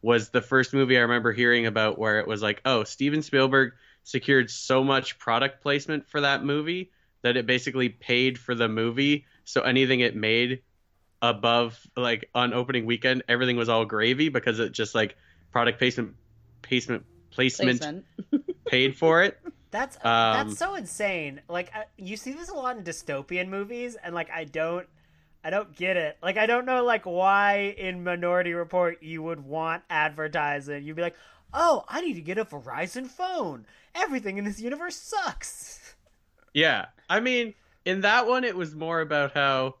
was 0.00 0.28
the 0.28 0.42
first 0.42 0.72
movie 0.72 0.96
I 0.96 1.00
remember 1.00 1.32
hearing 1.32 1.66
about 1.66 1.98
where 1.98 2.20
it 2.20 2.28
was 2.28 2.40
like, 2.40 2.60
oh, 2.64 2.84
Steven 2.84 3.22
Spielberg 3.22 3.72
secured 4.04 4.48
so 4.48 4.84
much 4.84 5.18
product 5.18 5.60
placement 5.60 6.08
for 6.08 6.20
that 6.20 6.44
movie 6.44 6.92
that 7.22 7.36
it 7.36 7.46
basically 7.46 7.88
paid 7.88 8.38
for 8.38 8.54
the 8.54 8.68
movie. 8.68 9.26
So 9.44 9.62
anything 9.62 10.00
it 10.00 10.14
made 10.14 10.62
above 11.22 11.78
like 11.96 12.30
on 12.34 12.52
opening 12.52 12.86
weekend, 12.86 13.22
everything 13.28 13.56
was 13.56 13.68
all 13.68 13.84
gravy 13.84 14.28
because 14.28 14.58
it 14.58 14.72
just 14.72 14.94
like 14.94 15.16
product 15.52 15.78
placement 15.78 16.14
placement 16.62 17.04
placement, 17.30 17.80
Placement. 17.80 18.04
paid 18.66 18.96
for 18.96 19.22
it. 19.22 19.38
That's 19.70 19.96
Um, 19.96 20.48
that's 20.48 20.58
so 20.58 20.74
insane. 20.74 21.40
Like 21.48 21.74
I, 21.74 21.84
you 21.96 22.16
see 22.16 22.32
this 22.32 22.48
a 22.48 22.54
lot 22.54 22.76
in 22.76 22.84
dystopian 22.84 23.48
movies, 23.48 23.96
and 24.02 24.14
like 24.14 24.30
I 24.30 24.44
don't, 24.44 24.86
I 25.44 25.50
don't 25.50 25.74
get 25.74 25.96
it. 25.96 26.16
Like 26.22 26.36
I 26.36 26.46
don't 26.46 26.66
know 26.66 26.84
like 26.84 27.06
why 27.06 27.74
in 27.78 28.02
Minority 28.02 28.52
Report 28.52 29.02
you 29.02 29.22
would 29.22 29.40
want 29.40 29.82
advertising. 29.88 30.84
You'd 30.84 30.96
be 30.96 31.02
like, 31.02 31.16
oh, 31.54 31.84
I 31.88 32.00
need 32.00 32.14
to 32.14 32.20
get 32.20 32.38
a 32.38 32.44
Verizon 32.44 33.06
phone. 33.06 33.66
Everything 33.94 34.38
in 34.38 34.44
this 34.44 34.60
universe 34.60 34.96
sucks. 34.96 35.94
Yeah. 36.52 36.86
I 37.08 37.20
mean, 37.20 37.54
in 37.84 38.02
that 38.02 38.26
one 38.26 38.44
it 38.44 38.56
was 38.56 38.74
more 38.74 39.00
about 39.00 39.32
how 39.32 39.76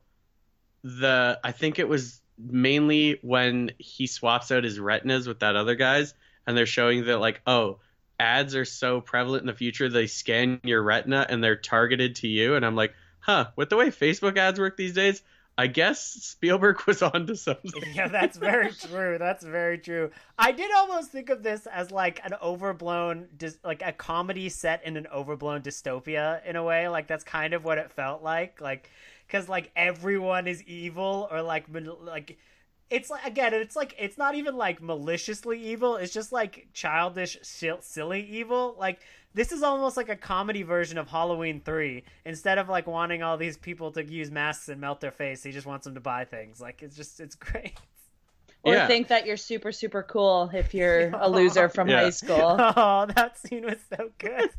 the 0.82 1.38
I 1.44 1.52
think 1.52 1.78
it 1.78 1.88
was 1.88 2.20
mainly 2.38 3.18
when 3.22 3.72
he 3.78 4.06
swaps 4.06 4.50
out 4.50 4.64
his 4.64 4.80
retinas 4.80 5.26
with 5.26 5.40
that 5.40 5.56
other 5.56 5.74
guy's 5.74 6.14
and 6.46 6.56
they're 6.56 6.66
showing 6.66 7.04
that 7.06 7.18
like 7.18 7.42
oh 7.46 7.78
ads 8.18 8.54
are 8.54 8.64
so 8.64 9.00
prevalent 9.00 9.42
in 9.42 9.46
the 9.46 9.54
future 9.54 9.88
they 9.88 10.06
scan 10.06 10.60
your 10.64 10.82
retina 10.82 11.26
and 11.28 11.42
they're 11.42 11.56
targeted 11.56 12.16
to 12.16 12.28
you. 12.28 12.54
And 12.54 12.64
I'm 12.64 12.76
like 12.76 12.94
huh 13.20 13.48
with 13.56 13.68
the 13.68 13.76
way 13.76 13.88
Facebook 13.88 14.36
ads 14.36 14.58
work 14.58 14.76
these 14.76 14.94
days 14.94 15.22
I 15.60 15.66
guess 15.66 16.00
Spielberg 16.00 16.78
was 16.86 17.02
onto 17.02 17.34
something. 17.34 17.82
yeah, 17.92 18.08
that's 18.08 18.38
very 18.38 18.72
true. 18.88 19.18
That's 19.18 19.44
very 19.44 19.76
true. 19.76 20.10
I 20.38 20.52
did 20.52 20.70
almost 20.74 21.10
think 21.10 21.28
of 21.28 21.42
this 21.42 21.66
as 21.66 21.90
like 21.90 22.18
an 22.24 22.32
overblown, 22.42 23.28
like 23.62 23.82
a 23.84 23.92
comedy 23.92 24.48
set 24.48 24.82
in 24.86 24.96
an 24.96 25.06
overblown 25.08 25.60
dystopia 25.60 26.42
in 26.46 26.56
a 26.56 26.64
way. 26.64 26.88
Like 26.88 27.08
that's 27.08 27.24
kind 27.24 27.52
of 27.52 27.62
what 27.62 27.76
it 27.76 27.92
felt 27.92 28.22
like. 28.22 28.62
Like, 28.62 28.88
because 29.26 29.50
like 29.50 29.70
everyone 29.76 30.46
is 30.46 30.62
evil 30.62 31.28
or 31.30 31.42
like 31.42 31.66
like. 31.70 32.38
It's 32.90 33.08
like 33.08 33.24
again, 33.24 33.54
it's 33.54 33.76
like 33.76 33.94
it's 33.98 34.18
not 34.18 34.34
even 34.34 34.56
like 34.56 34.82
maliciously 34.82 35.60
evil. 35.62 35.96
It's 35.96 36.12
just 36.12 36.32
like 36.32 36.66
childish, 36.74 37.38
sil- 37.46 37.82
silly 37.82 38.22
evil. 38.22 38.74
Like 38.78 39.00
this 39.32 39.52
is 39.52 39.62
almost 39.62 39.96
like 39.96 40.08
a 40.08 40.16
comedy 40.16 40.62
version 40.64 40.98
of 40.98 41.06
Halloween 41.08 41.60
3. 41.64 42.02
Instead 42.24 42.58
of 42.58 42.68
like 42.68 42.88
wanting 42.88 43.22
all 43.22 43.36
these 43.36 43.56
people 43.56 43.92
to 43.92 44.04
use 44.04 44.30
masks 44.30 44.68
and 44.68 44.80
melt 44.80 45.00
their 45.00 45.12
face, 45.12 45.42
he 45.44 45.52
just 45.52 45.66
wants 45.68 45.84
them 45.84 45.94
to 45.94 46.00
buy 46.00 46.24
things. 46.24 46.60
Like 46.60 46.82
it's 46.82 46.96
just 46.96 47.20
it's 47.20 47.34
great. 47.36 47.74
Or 48.62 48.74
Yeah. 48.74 48.86
think 48.88 49.08
that 49.08 49.24
you're 49.24 49.38
super, 49.38 49.72
super 49.72 50.02
cool 50.02 50.50
if 50.52 50.74
you're 50.74 51.10
a 51.14 51.30
loser 51.30 51.68
from 51.70 51.88
Yeah. 51.88 52.02
high 52.02 52.10
school. 52.10 52.56
Oh, 52.76 53.06
that 53.14 53.38
scene 53.38 53.64
was 53.64 53.78
so 53.96 54.10
good. 54.18 54.50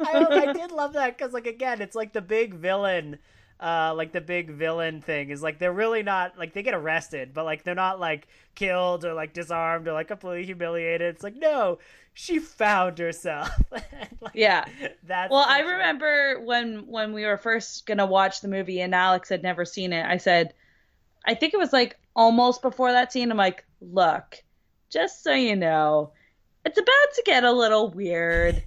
I, 0.00 0.26
I 0.48 0.52
did 0.52 0.72
love 0.72 0.94
that 0.94 1.16
because, 1.16 1.32
like, 1.32 1.46
again, 1.46 1.80
it's 1.80 1.94
like 1.94 2.12
the 2.12 2.20
big 2.20 2.54
villain, 2.54 3.18
uh, 3.60 3.94
like 3.96 4.12
the 4.12 4.20
big 4.20 4.50
villain 4.50 5.00
thing 5.00 5.30
is 5.30 5.42
like 5.42 5.58
they're 5.58 5.72
really 5.72 6.02
not 6.02 6.38
like 6.38 6.52
they 6.52 6.62
get 6.62 6.74
arrested, 6.74 7.32
but 7.32 7.44
like 7.44 7.64
they're 7.64 7.74
not 7.74 8.00
like 8.00 8.26
killed 8.54 9.04
or 9.04 9.14
like 9.14 9.32
disarmed 9.32 9.88
or 9.88 9.92
like 9.92 10.08
completely 10.08 10.44
humiliated. 10.44 11.14
It's 11.14 11.22
like 11.22 11.36
no, 11.36 11.78
she 12.12 12.38
found 12.38 12.98
herself. 12.98 13.50
And, 13.72 14.18
like, 14.20 14.32
Yeah. 14.34 14.64
That's 15.04 15.30
Well, 15.30 15.44
I 15.46 15.60
remember 15.60 16.40
when 16.40 16.86
when 16.86 17.12
we 17.12 17.24
were 17.24 17.36
first 17.36 17.86
gonna 17.86 18.06
watch 18.06 18.40
the 18.40 18.48
movie 18.48 18.80
and 18.80 18.94
Alex 18.94 19.28
had 19.28 19.42
never 19.42 19.64
seen 19.64 19.92
it. 19.92 20.04
I 20.04 20.16
said, 20.16 20.54
I 21.26 21.34
think 21.34 21.54
it 21.54 21.58
was 21.58 21.72
like 21.72 21.98
almost 22.14 22.62
before 22.62 22.92
that 22.92 23.12
scene. 23.12 23.30
I'm 23.30 23.36
like, 23.36 23.64
look, 23.80 24.42
just 24.90 25.22
so 25.22 25.32
you 25.32 25.56
know, 25.56 26.12
it's 26.64 26.78
about 26.78 27.14
to 27.14 27.22
get 27.24 27.44
a 27.44 27.52
little 27.52 27.90
weird. 27.90 28.62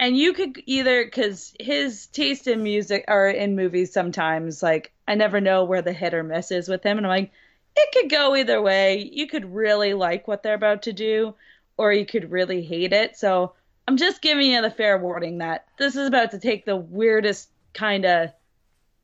And 0.00 0.16
you 0.16 0.32
could 0.32 0.62
either, 0.64 1.04
because 1.04 1.54
his 1.60 2.06
taste 2.06 2.46
in 2.46 2.62
music 2.62 3.04
or 3.06 3.28
in 3.28 3.54
movies 3.54 3.92
sometimes, 3.92 4.62
like, 4.62 4.92
I 5.06 5.14
never 5.14 5.42
know 5.42 5.64
where 5.64 5.82
the 5.82 5.92
hit 5.92 6.14
or 6.14 6.22
miss 6.22 6.50
is 6.50 6.70
with 6.70 6.82
him. 6.82 6.96
And 6.96 7.06
I'm 7.06 7.10
like, 7.10 7.32
it 7.76 7.92
could 7.92 8.10
go 8.10 8.34
either 8.34 8.62
way. 8.62 9.10
You 9.12 9.26
could 9.26 9.54
really 9.54 9.92
like 9.92 10.26
what 10.26 10.42
they're 10.42 10.54
about 10.54 10.84
to 10.84 10.94
do, 10.94 11.34
or 11.76 11.92
you 11.92 12.06
could 12.06 12.30
really 12.30 12.62
hate 12.62 12.94
it. 12.94 13.18
So 13.18 13.52
I'm 13.86 13.98
just 13.98 14.22
giving 14.22 14.50
you 14.50 14.62
the 14.62 14.70
fair 14.70 14.96
warning 14.96 15.38
that 15.38 15.66
this 15.78 15.94
is 15.96 16.08
about 16.08 16.30
to 16.30 16.38
take 16.38 16.64
the 16.64 16.76
weirdest 16.76 17.50
kind 17.74 18.06
of 18.06 18.30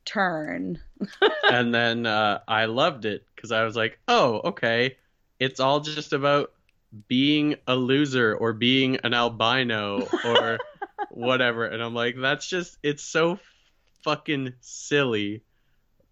turn. 0.03 0.79
and 1.51 1.71
then 1.75 2.07
uh, 2.07 2.39
I 2.47 2.65
loved 2.65 3.05
it 3.05 3.23
because 3.35 3.51
I 3.51 3.65
was 3.65 3.75
like, 3.75 3.99
oh, 4.07 4.41
okay, 4.45 4.97
it's 5.39 5.59
all 5.59 5.79
just 5.79 6.11
about 6.11 6.53
being 7.07 7.55
a 7.67 7.75
loser 7.75 8.35
or 8.35 8.53
being 8.53 8.95
an 9.03 9.13
albino 9.13 10.07
or 10.25 10.57
whatever. 11.09 11.65
And 11.65 11.81
I'm 11.81 11.93
like, 11.93 12.15
that's 12.17 12.47
just, 12.47 12.77
it's 12.83 13.03
so 13.03 13.39
fucking 14.03 14.53
silly, 14.61 15.41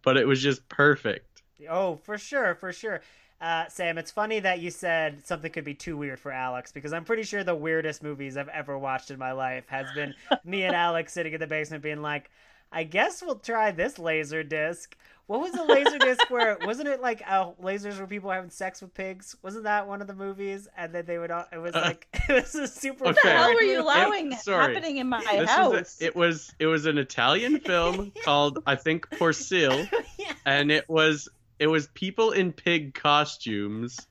but 0.04 0.18
it 0.18 0.28
was 0.28 0.42
just 0.42 0.68
perfect. 0.70 1.42
Oh, 1.70 1.96
for 1.96 2.18
sure, 2.18 2.56
for 2.56 2.74
sure. 2.74 3.02
Uh, 3.42 3.68
Sam, 3.68 3.98
it's 3.98 4.12
funny 4.12 4.40
that 4.40 4.60
you 4.60 4.72
said 4.72 5.26
something 5.26 5.52
could 5.52 5.66
be 5.66 5.74
too 5.74 5.98
weird 5.98 6.20
for 6.20 6.32
Alex 6.32 6.72
because 6.72 6.94
I'm 6.94 7.04
pretty 7.04 7.24
sure 7.24 7.44
the 7.44 7.56
weirdest 7.56 8.02
movies 8.02 8.38
I've 8.38 8.48
ever 8.50 8.78
watched 8.78 9.12
in 9.12 9.20
my 9.20 9.34
life 9.34 9.66
has 9.68 9.88
been 9.94 10.16
me 10.44 10.64
and 10.64 10.76
Alex 10.76 11.14
sitting 11.14 11.34
in 11.34 11.40
the 11.40 11.48
basement 11.48 11.84
being 11.84 12.02
like, 12.02 12.32
I 12.72 12.84
guess 12.84 13.22
we'll 13.22 13.36
try 13.36 13.72
this 13.72 14.00
laser 14.00 14.44
disc. 14.44 14.96
What 15.28 15.42
was 15.42 15.54
the 15.54 15.64
laser 15.64 15.98
disc 15.98 16.30
where 16.30 16.58
wasn't 16.64 16.88
it 16.88 17.02
like 17.02 17.24
uh, 17.28 17.52
lasers 17.62 17.98
where 17.98 18.06
people 18.06 18.30
having 18.30 18.52
sex 18.52 18.82
with 18.82 18.94
pigs? 18.94 19.36
Wasn't 19.42 19.64
that 19.64 19.88
one 19.88 20.02
of 20.02 20.08
the 20.08 20.14
movies? 20.14 20.68
And 20.78 20.94
then 20.94 21.06
they 21.08 21.18
would 21.18 21.32
all, 21.32 21.46
it 21.52 21.58
was 21.58 21.74
like 21.74 22.08
it 22.30 22.34
was 22.44 22.54
a 22.56 22.68
super 22.68 23.06
Okay. 23.08 23.14
What 23.14 23.24
the 23.24 23.30
hell 23.30 23.54
were 23.54 23.62
you 23.62 23.68
movie. 23.70 23.76
allowing 23.82 24.32
sorry. 24.36 24.74
happening 24.76 24.98
in 24.98 25.10
my 25.10 25.22
This 25.32 25.50
house? 25.50 25.72
was 25.74 25.98
a, 26.02 26.06
it 26.06 26.16
was 26.16 26.54
it 26.60 26.68
was 26.68 26.86
an 26.86 26.98
Italian 27.00 27.60
film 27.66 28.12
called 28.24 28.60
I 28.68 28.76
think 28.76 29.10
Porcile, 29.18 29.88
Yeah. 30.20 30.34
and 30.46 30.72
it 30.72 30.88
was 30.88 31.28
it 31.58 31.68
was 31.68 31.88
people 31.94 32.32
in 32.32 32.52
pig 32.54 32.94
costumes. 32.94 34.06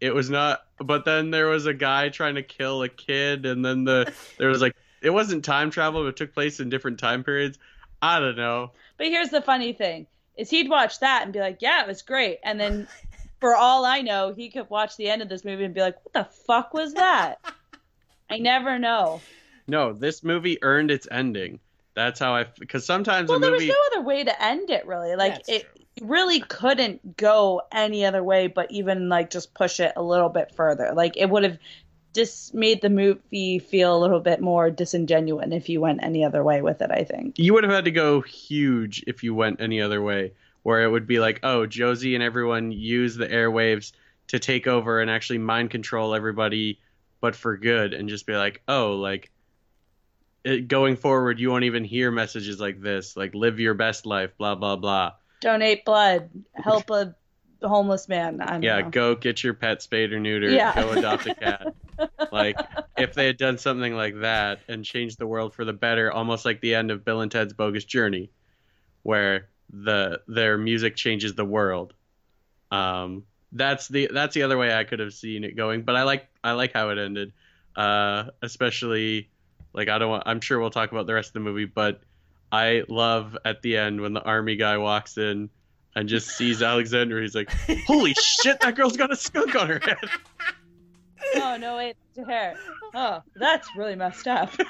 It 0.00 0.14
was 0.14 0.30
not, 0.30 0.64
but 0.78 1.04
then 1.04 1.30
there 1.30 1.46
was 1.48 1.66
a 1.66 1.74
guy 1.74 2.08
trying 2.10 2.34
to 2.36 2.42
kill 2.42 2.82
a 2.82 2.88
kid, 2.88 3.46
and 3.46 3.64
then 3.64 3.84
the 3.84 4.12
there 4.38 4.48
was 4.48 4.60
like 4.60 4.76
it 5.00 5.10
wasn't 5.10 5.44
time 5.44 5.70
travel, 5.70 6.02
but 6.02 6.08
it 6.10 6.16
took 6.16 6.34
place 6.34 6.60
in 6.60 6.68
different 6.68 6.98
time 6.98 7.24
periods. 7.24 7.58
I 8.02 8.20
don't 8.20 8.36
know. 8.36 8.72
But 8.96 9.06
here's 9.08 9.30
the 9.30 9.40
funny 9.42 9.72
thing: 9.72 10.06
is 10.38 10.48
he'd 10.50 10.70
watch 10.70 11.00
that 11.00 11.24
and 11.24 11.32
be 11.32 11.40
like, 11.40 11.58
"Yeah, 11.60 11.82
it 11.82 11.88
was 11.88 12.02
great," 12.02 12.38
and 12.44 12.58
then, 12.58 12.88
for 13.40 13.54
all 13.56 13.84
I 13.84 14.00
know, 14.00 14.32
he 14.34 14.48
could 14.48 14.70
watch 14.70 14.96
the 14.96 15.10
end 15.10 15.20
of 15.20 15.28
this 15.28 15.44
movie 15.44 15.64
and 15.64 15.74
be 15.74 15.80
like, 15.80 15.96
"What 16.04 16.14
the 16.14 16.32
fuck 16.46 16.72
was 16.72 16.94
that?" 16.94 17.38
I 18.30 18.38
never 18.38 18.78
know. 18.78 19.20
No, 19.66 19.92
this 19.92 20.24
movie 20.24 20.58
earned 20.62 20.90
its 20.90 21.06
ending. 21.10 21.60
That's 21.94 22.20
how 22.20 22.34
I 22.34 22.46
because 22.58 22.86
sometimes 22.86 23.28
Well, 23.28 23.38
a 23.38 23.40
there 23.40 23.50
was 23.50 23.66
no 23.66 23.74
other 23.92 24.02
way 24.02 24.24
to 24.24 24.42
end 24.42 24.70
it, 24.70 24.86
really. 24.86 25.16
Like 25.16 25.34
That's 25.34 25.48
it 25.48 25.62
true. 25.62 26.08
really 26.08 26.40
couldn't 26.40 27.16
go 27.16 27.62
any 27.72 28.04
other 28.04 28.22
way, 28.22 28.46
but 28.46 28.70
even 28.70 29.08
like 29.08 29.30
just 29.30 29.52
push 29.54 29.80
it 29.80 29.92
a 29.96 30.02
little 30.02 30.28
bit 30.28 30.54
further. 30.54 30.92
Like 30.94 31.16
it 31.16 31.28
would 31.28 31.42
have 31.42 31.58
just 32.14 32.54
made 32.54 32.80
the 32.80 32.90
movie 32.90 33.58
feel 33.58 33.96
a 33.96 34.00
little 34.00 34.20
bit 34.20 34.40
more 34.40 34.70
disingenuous 34.70 35.48
if 35.52 35.68
you 35.68 35.80
went 35.80 36.02
any 36.02 36.24
other 36.24 36.42
way 36.42 36.62
with 36.62 36.82
it. 36.82 36.90
I 36.90 37.04
think. 37.04 37.38
you 37.38 37.54
would 37.54 37.64
have 37.64 37.72
had 37.72 37.84
to 37.84 37.90
go 37.90 38.20
huge 38.20 39.04
if 39.06 39.22
you 39.22 39.34
went 39.34 39.60
any 39.60 39.80
other 39.80 40.02
way, 40.02 40.32
where 40.62 40.82
it 40.82 40.88
would 40.88 41.06
be 41.06 41.18
like, 41.18 41.40
oh, 41.42 41.66
Josie 41.66 42.14
and 42.14 42.22
everyone 42.22 42.72
use 42.72 43.16
the 43.16 43.28
airwaves 43.28 43.92
to 44.28 44.38
take 44.38 44.66
over 44.66 45.00
and 45.00 45.10
actually 45.10 45.38
mind 45.38 45.70
control 45.70 46.14
everybody, 46.14 46.80
but 47.20 47.34
for 47.34 47.56
good, 47.56 47.94
and 47.94 48.08
just 48.08 48.26
be 48.26 48.36
like, 48.36 48.62
oh, 48.68 48.92
like 48.92 49.30
it, 50.44 50.68
going 50.68 50.96
forward, 50.96 51.40
you 51.40 51.50
won't 51.50 51.64
even 51.64 51.84
hear 51.84 52.10
messages 52.10 52.60
like 52.60 52.80
this, 52.80 53.16
like 53.16 53.34
live 53.34 53.60
your 53.60 53.74
best 53.74 54.06
life, 54.06 54.36
blah 54.38 54.54
blah 54.54 54.76
blah. 54.76 55.12
Donate 55.40 55.84
blood, 55.84 56.30
help 56.54 56.90
a 56.90 57.14
homeless 57.62 58.08
man. 58.08 58.40
Yeah, 58.62 58.80
know. 58.80 58.90
go 58.90 59.14
get 59.14 59.42
your 59.42 59.54
pet 59.54 59.82
spayed 59.82 60.12
or 60.12 60.18
neutered. 60.18 60.54
Yeah. 60.54 60.74
Go 60.74 60.90
adopt 60.90 61.26
a 61.26 61.34
cat. 61.34 61.74
like 62.32 62.58
if 62.96 63.14
they 63.14 63.26
had 63.26 63.36
done 63.36 63.58
something 63.58 63.94
like 63.94 64.20
that 64.20 64.60
and 64.68 64.84
changed 64.84 65.18
the 65.18 65.26
world 65.26 65.54
for 65.54 65.64
the 65.64 65.72
better, 65.72 66.12
almost 66.12 66.44
like 66.44 66.60
the 66.60 66.74
end 66.74 66.90
of 66.90 67.04
Bill 67.04 67.20
and 67.20 67.30
Ted's 67.30 67.52
Bogus 67.52 67.84
Journey, 67.84 68.30
where 69.02 69.48
the 69.70 70.20
their 70.26 70.58
music 70.58 70.96
changes 70.96 71.34
the 71.34 71.44
world. 71.44 71.94
Um, 72.70 73.24
that's 73.52 73.88
the 73.88 74.10
that's 74.12 74.34
the 74.34 74.42
other 74.42 74.58
way 74.58 74.74
I 74.74 74.84
could 74.84 74.98
have 75.00 75.14
seen 75.14 75.44
it 75.44 75.56
going, 75.56 75.82
but 75.82 75.96
I 75.96 76.02
like 76.02 76.28
I 76.42 76.52
like 76.52 76.72
how 76.72 76.90
it 76.90 76.98
ended. 76.98 77.32
Uh, 77.76 78.30
especially 78.42 79.30
like 79.72 79.88
I 79.88 79.98
don't 79.98 80.10
want. 80.10 80.24
I'm 80.26 80.40
sure 80.40 80.58
we'll 80.58 80.70
talk 80.70 80.92
about 80.92 81.06
the 81.06 81.14
rest 81.14 81.30
of 81.30 81.34
the 81.34 81.40
movie, 81.40 81.64
but 81.64 82.00
I 82.50 82.84
love 82.88 83.36
at 83.44 83.62
the 83.62 83.76
end 83.76 84.00
when 84.00 84.12
the 84.12 84.22
army 84.22 84.56
guy 84.56 84.78
walks 84.78 85.18
in 85.18 85.50
and 85.94 86.08
just 86.08 86.28
sees 86.28 86.62
Alexandra. 86.62 87.20
He's 87.20 87.34
like, 87.34 87.50
"Holy 87.86 88.14
shit, 88.14 88.60
that 88.60 88.74
girl's 88.74 88.96
got 88.96 89.12
a 89.12 89.16
skunk 89.16 89.54
on 89.54 89.68
her 89.68 89.80
head." 89.82 89.98
oh 91.42 91.56
no, 91.58 91.76
wait, 91.76 91.96
it's 92.10 92.18
her 92.18 92.24
hair. 92.24 92.54
Oh, 92.94 93.22
that's 93.36 93.68
really 93.76 93.94
messed 93.96 94.26
up. 94.26 94.50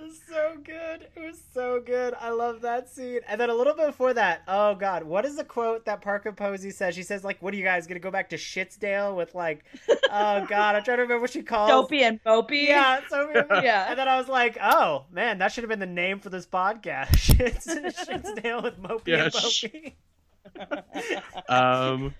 It 0.00 0.12
was 0.12 0.20
so 0.30 0.56
good. 0.62 1.08
It 1.16 1.20
was 1.20 1.38
so 1.52 1.82
good. 1.84 2.14
I 2.18 2.30
love 2.30 2.60
that 2.62 2.88
scene. 2.88 3.18
And 3.28 3.38
then 3.38 3.50
a 3.50 3.54
little 3.54 3.74
bit 3.74 3.88
before 3.88 4.14
that, 4.14 4.42
oh 4.46 4.74
god, 4.76 5.02
what 5.02 5.26
is 5.26 5.36
the 5.36 5.44
quote 5.44 5.84
that 5.86 6.00
Parker 6.00 6.30
Posey 6.32 6.70
says? 6.70 6.94
She 6.94 7.02
says 7.02 7.24
like, 7.24 7.42
"What 7.42 7.52
are 7.52 7.56
you 7.56 7.64
guys 7.64 7.86
gonna 7.88 7.98
go 8.00 8.10
back 8.10 8.30
to 8.30 8.36
Shitsdale 8.36 9.16
with 9.16 9.34
like?" 9.34 9.64
Oh 9.90 10.46
god, 10.46 10.76
I'm 10.76 10.84
trying 10.84 10.98
to 10.98 11.02
remember 11.02 11.20
what 11.20 11.30
she 11.30 11.42
calls. 11.42 11.68
Dopey 11.68 12.04
and 12.04 12.22
Mopey. 12.24 12.68
Yeah, 12.68 13.00
so 13.10 13.28
Yeah. 13.60 13.86
And 13.90 13.98
then 13.98 14.06
I 14.08 14.16
was 14.18 14.28
like, 14.28 14.56
"Oh 14.62 15.04
man, 15.10 15.38
that 15.38 15.52
should 15.52 15.64
have 15.64 15.68
been 15.68 15.80
the 15.80 15.84
name 15.86 16.20
for 16.20 16.30
this 16.30 16.46
podcast." 16.46 17.08
Shits, 17.08 17.66
Shitsdale 17.66 18.62
with 18.62 18.80
Mopey 18.80 19.08
Yeah, 19.08 19.24
and 19.24 19.34
sh- 19.34 19.64
Mopey. 20.56 21.48
um 21.48 22.14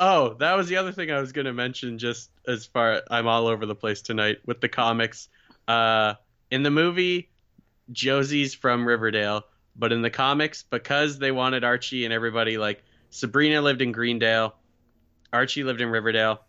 oh 0.00 0.34
that 0.34 0.56
was 0.56 0.68
the 0.68 0.76
other 0.76 0.92
thing 0.92 1.10
i 1.10 1.20
was 1.20 1.32
going 1.32 1.44
to 1.44 1.52
mention 1.52 1.98
just 1.98 2.30
as 2.48 2.66
far 2.66 3.02
i'm 3.10 3.26
all 3.28 3.46
over 3.46 3.66
the 3.66 3.74
place 3.74 4.02
tonight 4.02 4.38
with 4.46 4.60
the 4.60 4.68
comics 4.68 5.28
uh 5.68 6.14
in 6.50 6.62
the 6.62 6.70
movie 6.70 7.30
josie's 7.92 8.54
from 8.54 8.86
riverdale 8.86 9.44
but 9.76 9.92
in 9.92 10.02
the 10.02 10.10
comics 10.10 10.64
because 10.70 11.18
they 11.18 11.32
wanted 11.32 11.64
archie 11.64 12.04
and 12.04 12.14
everybody 12.14 12.58
like 12.58 12.82
sabrina 13.10 13.60
lived 13.60 13.82
in 13.82 13.92
greendale 13.92 14.56
archie 15.32 15.64
lived 15.64 15.80
in 15.80 15.88
riverdale 15.90 16.40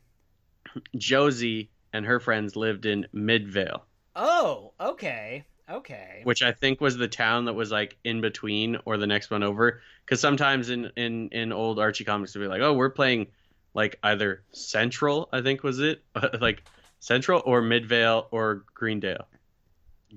josie 0.98 1.72
and 1.94 2.06
her 2.06 2.20
friends 2.20 2.56
lived 2.56 2.86
in 2.86 3.08
midvale 3.14 3.86
Oh, 4.16 4.74
okay, 4.80 5.46
Okay. 5.70 6.22
which 6.24 6.42
I 6.42 6.52
think 6.52 6.82
was 6.82 6.98
the 6.98 7.08
town 7.08 7.46
that 7.46 7.54
was 7.54 7.72
like 7.72 7.98
in 8.04 8.20
between 8.22 8.78
or 8.86 8.98
the 8.98 9.08
next 9.08 9.32
one 9.32 9.44
over. 9.44 9.82
Because 10.06 10.20
sometimes 10.20 10.70
in 10.70 10.92
in 10.98 11.30
in 11.30 11.54
old 11.54 11.80
Archie 11.80 12.04
comics, 12.04 12.36
it'd 12.36 12.46
be 12.46 12.50
like, 12.50 12.62
oh, 12.62 12.74
we're 12.74 12.90
playing 12.90 13.28
like 13.74 13.98
either 14.04 14.44
Central, 14.52 15.30
I 15.32 15.42
think 15.42 15.64
was 15.64 15.80
it, 15.80 16.04
like 16.42 16.64
Central 17.00 17.42
or 17.46 17.62
Midvale 17.62 18.28
or 18.32 18.64
Greendale, 18.74 19.28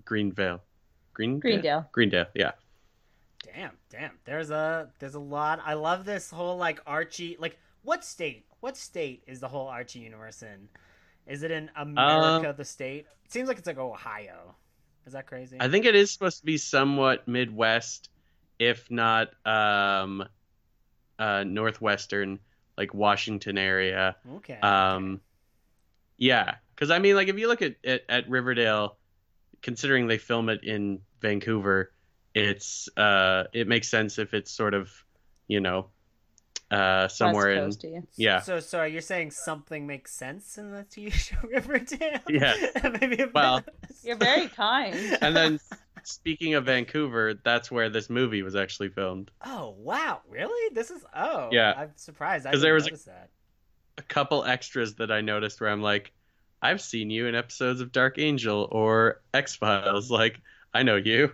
Greenvale, 0.05 0.61
Green 1.13 1.39
Greendale. 1.39 1.89
Greendale, 1.93 2.27
yeah. 2.35 2.53
Damn, 3.55 3.73
damn. 3.91 4.13
There's 4.25 4.51
a 4.51 4.91
there's 4.99 5.15
a 5.15 5.21
lot. 5.21 5.61
I 5.65 5.75
love 5.75 6.05
this 6.05 6.31
whole 6.31 6.57
like 6.57 6.81
Archie. 6.87 7.37
Like, 7.39 7.59
what 7.83 8.05
state? 8.05 8.47
What 8.61 8.77
state 8.77 9.23
is 9.27 9.41
the 9.41 9.49
whole 9.49 9.69
Archie 9.69 10.01
universe 10.01 10.43
in? 10.43 10.69
Is 11.27 11.43
it 11.43 11.51
in 11.51 11.71
America, 11.77 12.55
the 12.57 12.65
state? 12.65 13.07
It 13.25 13.33
seems 13.33 13.49
like 13.49 13.59
it's 13.59 13.67
like 13.67 13.79
Ohio. 13.79 14.55
Is 15.07 15.13
that 15.13 15.27
crazy? 15.27 15.59
I 15.61 15.69
think 15.69 15.85
it 15.85 15.95
is 15.95 16.11
supposed 16.11 16.41
to 16.41 16.47
be 16.47 16.59
somewhat 16.59 17.29
Midwest, 17.29 18.09
if 18.59 18.91
not 18.91 19.31
um, 19.47 20.27
uh, 21.19 21.45
Northwestern, 21.45 22.41
like 22.77 22.93
Washington 22.95 23.59
area. 23.59 24.17
okay. 24.37 24.59
Um, 24.61 25.21
yeah, 26.17 26.57
because 26.75 26.91
I 26.91 26.99
mean, 26.99 27.17
like 27.17 27.29
if 27.29 27.39
you 27.39 27.49
look 27.49 27.63
at, 27.63 27.77
at 27.85 28.03
at 28.09 28.29
Riverdale, 28.29 28.97
considering 29.63 30.07
they 30.07 30.19
film 30.19 30.49
it 30.49 30.63
in 30.65 31.01
Vancouver, 31.21 31.93
it's 32.35 32.89
uh, 32.97 33.45
it 33.53 33.67
makes 33.69 33.89
sense 33.89 34.19
if 34.19 34.35
it's 34.35 34.51
sort 34.51 34.75
of, 34.75 34.91
you 35.49 35.61
know, 35.61 35.89
uh, 36.71 37.09
somewhere 37.09 37.53
in 37.53 37.65
West 37.67 37.83
Coasty. 37.83 38.03
yeah. 38.17 38.41
So, 38.41 38.61
so 38.61 38.85
you're 38.85 39.01
saying 39.01 39.31
something 39.33 39.87
makes 39.87 40.13
sense 40.15 40.57
in 40.59 40.71
the 40.73 40.85
TV 40.85 41.13
show 41.13 41.37
Riverdale? 41.49 42.21
Yeah. 42.29 42.55
Maybe. 43.01 43.25
Well- 43.33 43.63
You're 44.03 44.17
very 44.17 44.49
kind. 44.49 45.19
And 45.21 45.37
then 45.37 45.61
speaking 46.05 46.55
of 46.55 46.67
Vancouver, 46.67 47.35
that's 47.45 47.71
where 47.71 47.89
this 47.91 48.11
movie 48.11 48.43
was 48.43 48.57
actually 48.57 48.89
filmed. 48.91 49.31
Oh 49.43 49.71
wow! 49.79 50.23
Really? 50.29 50.75
This 50.75 50.91
is 50.91 51.05
oh 51.15 51.49
Yeah. 51.51 51.73
I'm 51.75 51.93
surprised. 51.97 52.47
I 52.47 52.53
'Cause 52.53 52.61
didn't 52.61 52.63
there 52.63 52.75
was 52.75 52.89
a-. 52.89 53.29
A 53.99 54.03
couple 54.03 54.45
extras 54.45 54.97
that 54.97 55.11
I 55.13 55.21
noticed 55.21 55.61
where 55.61 55.71
I'm 55.71 55.83
like, 55.83 56.13
I've 56.63 56.81
seen 56.81 57.11
you 57.11 57.27
in 57.27 57.35
episodes 57.35 57.81
of 57.81 57.93
Dark 57.93 58.19
Angel 58.19 58.69
or 58.73 59.23
X 59.33 59.55
Files. 59.57 60.11
Like, 60.11 60.41
I 60.73 60.83
know 60.83 60.97
you. 60.97 61.33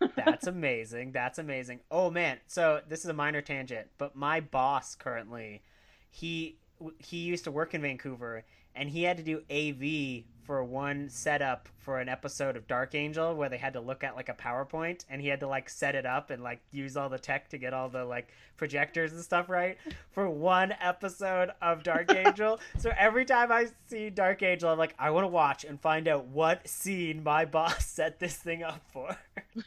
That's 0.16 0.46
amazing. 0.46 1.12
That's 1.12 1.38
amazing. 1.38 1.80
Oh 1.90 2.10
man, 2.10 2.38
so 2.46 2.80
this 2.88 3.00
is 3.00 3.06
a 3.06 3.12
minor 3.14 3.42
tangent, 3.42 3.88
but 3.98 4.16
my 4.16 4.40
boss 4.40 4.94
currently, 4.94 5.62
he 6.10 6.58
he 6.98 7.18
used 7.18 7.44
to 7.44 7.50
work 7.50 7.74
in 7.74 7.82
Vancouver, 7.82 8.44
and 8.74 8.88
he 8.90 9.02
had 9.02 9.18
to 9.18 9.22
do 9.22 9.42
AV 9.50 10.24
for 10.50 10.64
one 10.64 11.08
setup 11.08 11.68
for 11.78 12.00
an 12.00 12.08
episode 12.08 12.56
of 12.56 12.66
Dark 12.66 12.96
Angel 12.96 13.36
where 13.36 13.48
they 13.48 13.56
had 13.56 13.74
to 13.74 13.80
look 13.80 14.02
at 14.02 14.16
like 14.16 14.28
a 14.28 14.34
PowerPoint, 14.34 15.04
and 15.08 15.22
he 15.22 15.28
had 15.28 15.38
to 15.38 15.46
like 15.46 15.70
set 15.70 15.94
it 15.94 16.04
up 16.04 16.30
and 16.30 16.42
like 16.42 16.58
use 16.72 16.96
all 16.96 17.08
the 17.08 17.20
tech 17.20 17.48
to 17.50 17.56
get 17.56 17.72
all 17.72 17.88
the 17.88 18.04
like 18.04 18.26
projectors 18.56 19.12
and 19.12 19.22
stuff 19.22 19.48
right 19.48 19.78
for 20.10 20.28
one 20.28 20.74
episode 20.80 21.50
of 21.62 21.84
Dark 21.84 22.12
Angel. 22.12 22.58
so 22.78 22.90
every 22.98 23.24
time 23.24 23.52
I 23.52 23.68
see 23.86 24.10
Dark 24.10 24.42
Angel, 24.42 24.68
I'm 24.68 24.76
like, 24.76 24.96
I 24.98 25.10
want 25.10 25.22
to 25.22 25.28
watch 25.28 25.62
and 25.62 25.80
find 25.80 26.08
out 26.08 26.24
what 26.24 26.66
scene 26.66 27.22
my 27.22 27.44
boss 27.44 27.86
set 27.86 28.18
this 28.18 28.34
thing 28.34 28.64
up 28.64 28.82
for. 28.92 29.16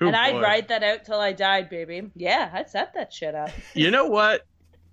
And 0.00 0.16
I'd 0.16 0.42
write 0.42 0.66
that 0.68 0.82
out 0.82 1.04
till 1.04 1.20
I 1.20 1.32
died, 1.32 1.70
baby. 1.70 2.10
Yeah, 2.16 2.50
I'd 2.52 2.68
set 2.68 2.94
that 2.94 3.12
shit 3.12 3.36
up. 3.36 3.50
You 3.74 3.92
know 3.92 4.06
what? 4.06 4.44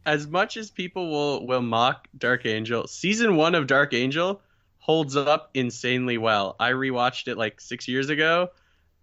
As 0.06 0.28
much 0.28 0.56
as 0.56 0.70
people 0.70 1.10
will 1.10 1.48
will 1.48 1.64
mock 1.64 2.08
Dark 2.16 2.46
Angel, 2.46 2.86
season 2.86 3.36
one 3.36 3.56
of 3.56 3.66
Dark 3.66 3.96
Angel 3.96 4.40
holds 4.80 5.16
up 5.16 5.52
insanely 5.54 6.18
well. 6.18 6.56
I 6.60 6.72
rewatched 6.72 7.28
it 7.28 7.38
like 7.38 7.62
six 7.62 7.88
years 7.88 8.10
ago, 8.10 8.50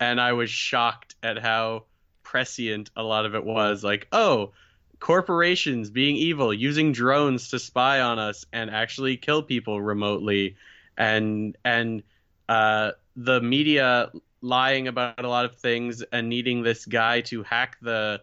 and 0.01 0.21
I 0.21 0.33
was 0.33 0.51
shocked 0.51 1.15
at 1.23 1.39
how 1.39 1.85
prescient 2.23 2.91
a 2.97 3.03
lot 3.03 3.25
of 3.25 3.35
it 3.35 3.45
was. 3.45 3.85
Like, 3.85 4.09
oh, 4.11 4.53
corporations 4.99 5.91
being 5.91 6.17
evil, 6.17 6.53
using 6.53 6.93
drones 6.93 7.51
to 7.51 7.59
spy 7.59 8.01
on 8.01 8.19
us 8.19 8.45
and 8.53 8.71
actually 8.71 9.17
kill 9.17 9.43
people 9.43 9.81
remotely, 9.81 10.57
and 10.97 11.57
and 11.65 12.03
uh, 12.49 12.93
the 13.15 13.41
media 13.41 14.11
lying 14.41 14.89
about 14.89 15.25
a 15.25 15.29
lot 15.29 15.45
of 15.45 15.57
things 15.57 16.03
and 16.13 16.29
needing 16.29 16.63
this 16.63 16.85
guy 16.87 17.21
to 17.21 17.43
hack 17.43 17.77
the 17.81 18.23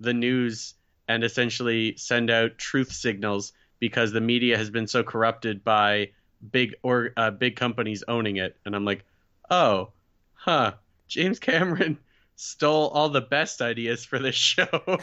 the 0.00 0.14
news 0.14 0.74
and 1.08 1.24
essentially 1.24 1.96
send 1.96 2.30
out 2.30 2.58
truth 2.58 2.92
signals 2.92 3.52
because 3.80 4.12
the 4.12 4.20
media 4.20 4.56
has 4.56 4.70
been 4.70 4.86
so 4.86 5.02
corrupted 5.02 5.64
by 5.64 6.10
big 6.50 6.74
or 6.82 7.10
uh, 7.16 7.30
big 7.30 7.56
companies 7.56 8.04
owning 8.08 8.36
it 8.36 8.56
and 8.64 8.74
i'm 8.76 8.84
like 8.84 9.04
oh 9.50 9.90
huh 10.34 10.72
james 11.08 11.38
cameron 11.38 11.98
stole 12.36 12.88
all 12.88 13.08
the 13.08 13.20
best 13.20 13.60
ideas 13.60 14.04
for 14.04 14.18
this 14.18 14.34
show 14.34 14.68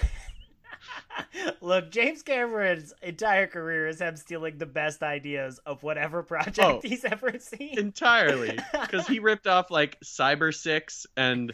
Look, 1.61 1.91
James 1.91 2.21
Cameron's 2.23 2.93
entire 3.01 3.47
career 3.47 3.87
is 3.87 3.99
him 3.99 4.15
stealing 4.17 4.57
the 4.57 4.65
best 4.65 5.01
ideas 5.01 5.59
of 5.65 5.81
whatever 5.81 6.21
project 6.23 6.59
Oh. 6.59 6.79
he's 6.83 7.05
ever 7.05 7.39
seen. 7.39 7.79
entirely 7.79 8.59
because 8.81 9.07
he 9.07 9.19
ripped 9.19 9.47
off 9.47 9.71
like 9.71 9.99
cyber 10.01 10.53
six 10.53 11.07
and 11.17 11.53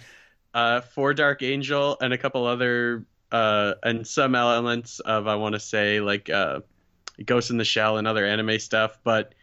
uh 0.54 0.82
for 0.82 1.14
dark 1.14 1.44
angel 1.44 1.98
and 2.02 2.12
a 2.12 2.18
couple 2.18 2.46
other 2.46 3.06
uh 3.32 3.74
and 3.84 4.06
some 4.06 4.36
elements 4.36 5.00
of 5.00 5.28
i 5.28 5.36
want 5.36 5.54
to 5.54 5.60
say 5.60 6.02
like 6.02 6.30
uh 6.30 6.60
ghost 7.26 7.52
in 7.52 7.58
the 7.58 7.64
shell 7.64 7.98
and 7.98 8.08
other 8.08 8.26
anime 8.26 8.60
stuff 8.60 8.98
but 9.04 9.34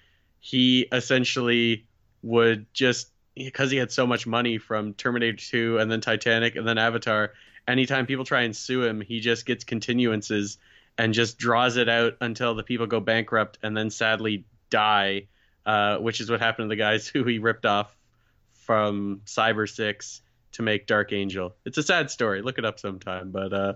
he 0.40 0.87
essentially 0.92 1.87
would 2.22 2.66
just 2.72 3.11
because 3.35 3.70
he 3.70 3.77
had 3.77 3.92
so 3.92 4.07
much 4.07 4.27
money 4.27 4.59
from 4.59 4.94
terminator 4.94 5.37
2 5.37 5.79
and 5.79 5.90
then 5.90 6.01
titanic 6.01 6.57
and 6.57 6.66
then 6.66 6.79
avatar 6.79 7.33
anytime 7.66 8.07
people 8.07 8.24
try 8.24 8.42
and 8.42 8.57
sue 8.57 8.83
him 8.83 9.01
he 9.01 9.20
just 9.20 9.46
gets 9.46 9.64
continuances 9.64 10.57
and 10.96 11.14
just 11.14 11.38
draws 11.38 11.77
it 11.77 11.88
out 11.88 12.14
until 12.20 12.55
the 12.55 12.64
people 12.64 12.87
go 12.87 12.98
bankrupt 12.98 13.59
and 13.62 13.77
then 13.77 13.90
sadly 13.90 14.44
die 14.70 15.27
uh, 15.66 15.98
which 15.98 16.20
is 16.20 16.31
what 16.31 16.40
happened 16.40 16.66
to 16.66 16.68
the 16.70 16.77
guys 16.77 17.07
who 17.14 17.24
he 17.24 17.38
ripped 17.38 17.66
off 17.66 17.94
from 18.68 19.22
Cyber 19.24 19.68
Six 19.68 20.20
to 20.53 20.62
make 20.62 20.87
Dark 20.87 21.12
Angel. 21.12 21.55
It's 21.64 21.79
a 21.79 21.83
sad 21.83 22.11
story. 22.11 22.42
Look 22.42 22.59
it 22.59 22.64
up 22.64 22.79
sometime. 22.79 23.31
But 23.31 23.53
uh, 23.53 23.74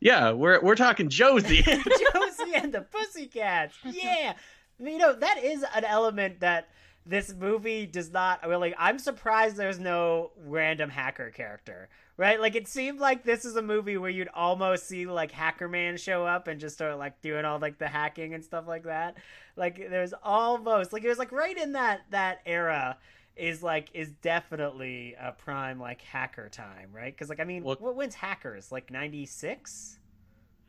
yeah, 0.00 0.32
we're 0.32 0.60
we're 0.60 0.76
talking 0.76 1.08
Josie. 1.08 1.62
Josie 1.62 2.54
and 2.54 2.72
the 2.72 2.82
Pussycats. 2.82 3.74
Yeah. 3.84 4.34
You 4.80 4.98
know, 4.98 5.12
that 5.14 5.42
is 5.42 5.64
an 5.74 5.84
element 5.84 6.40
that 6.40 6.68
this 7.06 7.32
movie 7.34 7.86
does 7.86 8.10
not 8.12 8.46
really 8.46 8.74
I'm 8.78 8.98
surprised 8.98 9.56
there's 9.56 9.78
no 9.78 10.32
random 10.46 10.90
hacker 10.90 11.30
character. 11.30 11.88
Right? 12.16 12.38
Like 12.38 12.54
it 12.54 12.68
seemed 12.68 13.00
like 13.00 13.24
this 13.24 13.46
is 13.46 13.56
a 13.56 13.62
movie 13.62 13.96
where 13.96 14.10
you'd 14.10 14.28
almost 14.34 14.86
see 14.86 15.06
like 15.06 15.30
Hacker 15.30 15.68
Man 15.68 15.96
show 15.96 16.26
up 16.26 16.48
and 16.48 16.60
just 16.60 16.74
start 16.74 16.98
like 16.98 17.22
doing 17.22 17.46
all 17.46 17.58
like 17.58 17.78
the 17.78 17.88
hacking 17.88 18.34
and 18.34 18.44
stuff 18.44 18.68
like 18.68 18.82
that. 18.84 19.16
Like 19.56 19.88
there's 19.88 20.12
almost 20.22 20.92
like 20.92 21.02
it 21.02 21.08
was 21.08 21.18
like 21.18 21.32
right 21.32 21.56
in 21.56 21.72
that 21.72 22.02
that 22.10 22.40
era 22.44 22.98
is 23.36 23.62
like 23.62 23.88
is 23.94 24.10
definitely 24.20 25.14
a 25.18 25.32
prime 25.32 25.80
like 25.80 26.02
hacker 26.02 26.50
time, 26.50 26.90
right? 26.92 27.14
Because 27.14 27.30
like 27.30 27.40
I 27.40 27.44
mean, 27.44 27.64
Well- 27.64 27.76
what 27.80 27.96
when's 27.96 28.16
hackers? 28.16 28.70
Like 28.70 28.90
ninety 28.90 29.24
six? 29.24 29.98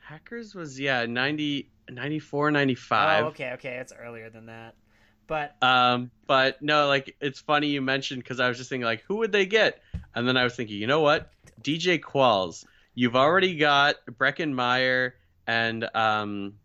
Hackers 0.02 0.54
was 0.56 0.80
yeah 0.80 1.06
90, 1.06 1.70
94, 1.90 2.52
95. 2.52 3.24
Oh, 3.24 3.28
okay, 3.28 3.52
okay, 3.54 3.76
it's 3.78 3.94
earlier 3.94 4.30
than 4.30 4.48
that. 4.48 4.76
But 5.28 5.56
Um, 5.64 6.12
but 6.28 6.62
no, 6.62 6.88
like 6.88 7.16
it's 7.22 7.40
funny 7.40 7.68
you 7.68 7.82
mentioned 7.82 8.24
because 8.24 8.40
I 8.40 8.50
was 8.50 8.58
just 8.58 8.70
thinking 8.70 8.86
like 8.86 9.04
who 9.08 9.18
would 9.18 9.32
they 9.32 9.46
get, 9.46 9.82
and 10.14 10.28
then 10.28 10.36
I 10.38 10.44
was 10.44 10.56
thinking, 10.56 10.78
you 10.78 10.88
know 10.88 11.02
what, 11.02 11.32
DJ 11.62 12.00
Qualls. 12.00 12.66
You've 12.96 13.16
already 13.16 13.56
got 13.56 13.96
Breckin 14.10 14.52
Meyer 14.52 15.16
and 15.48 15.88
um, 15.96 16.56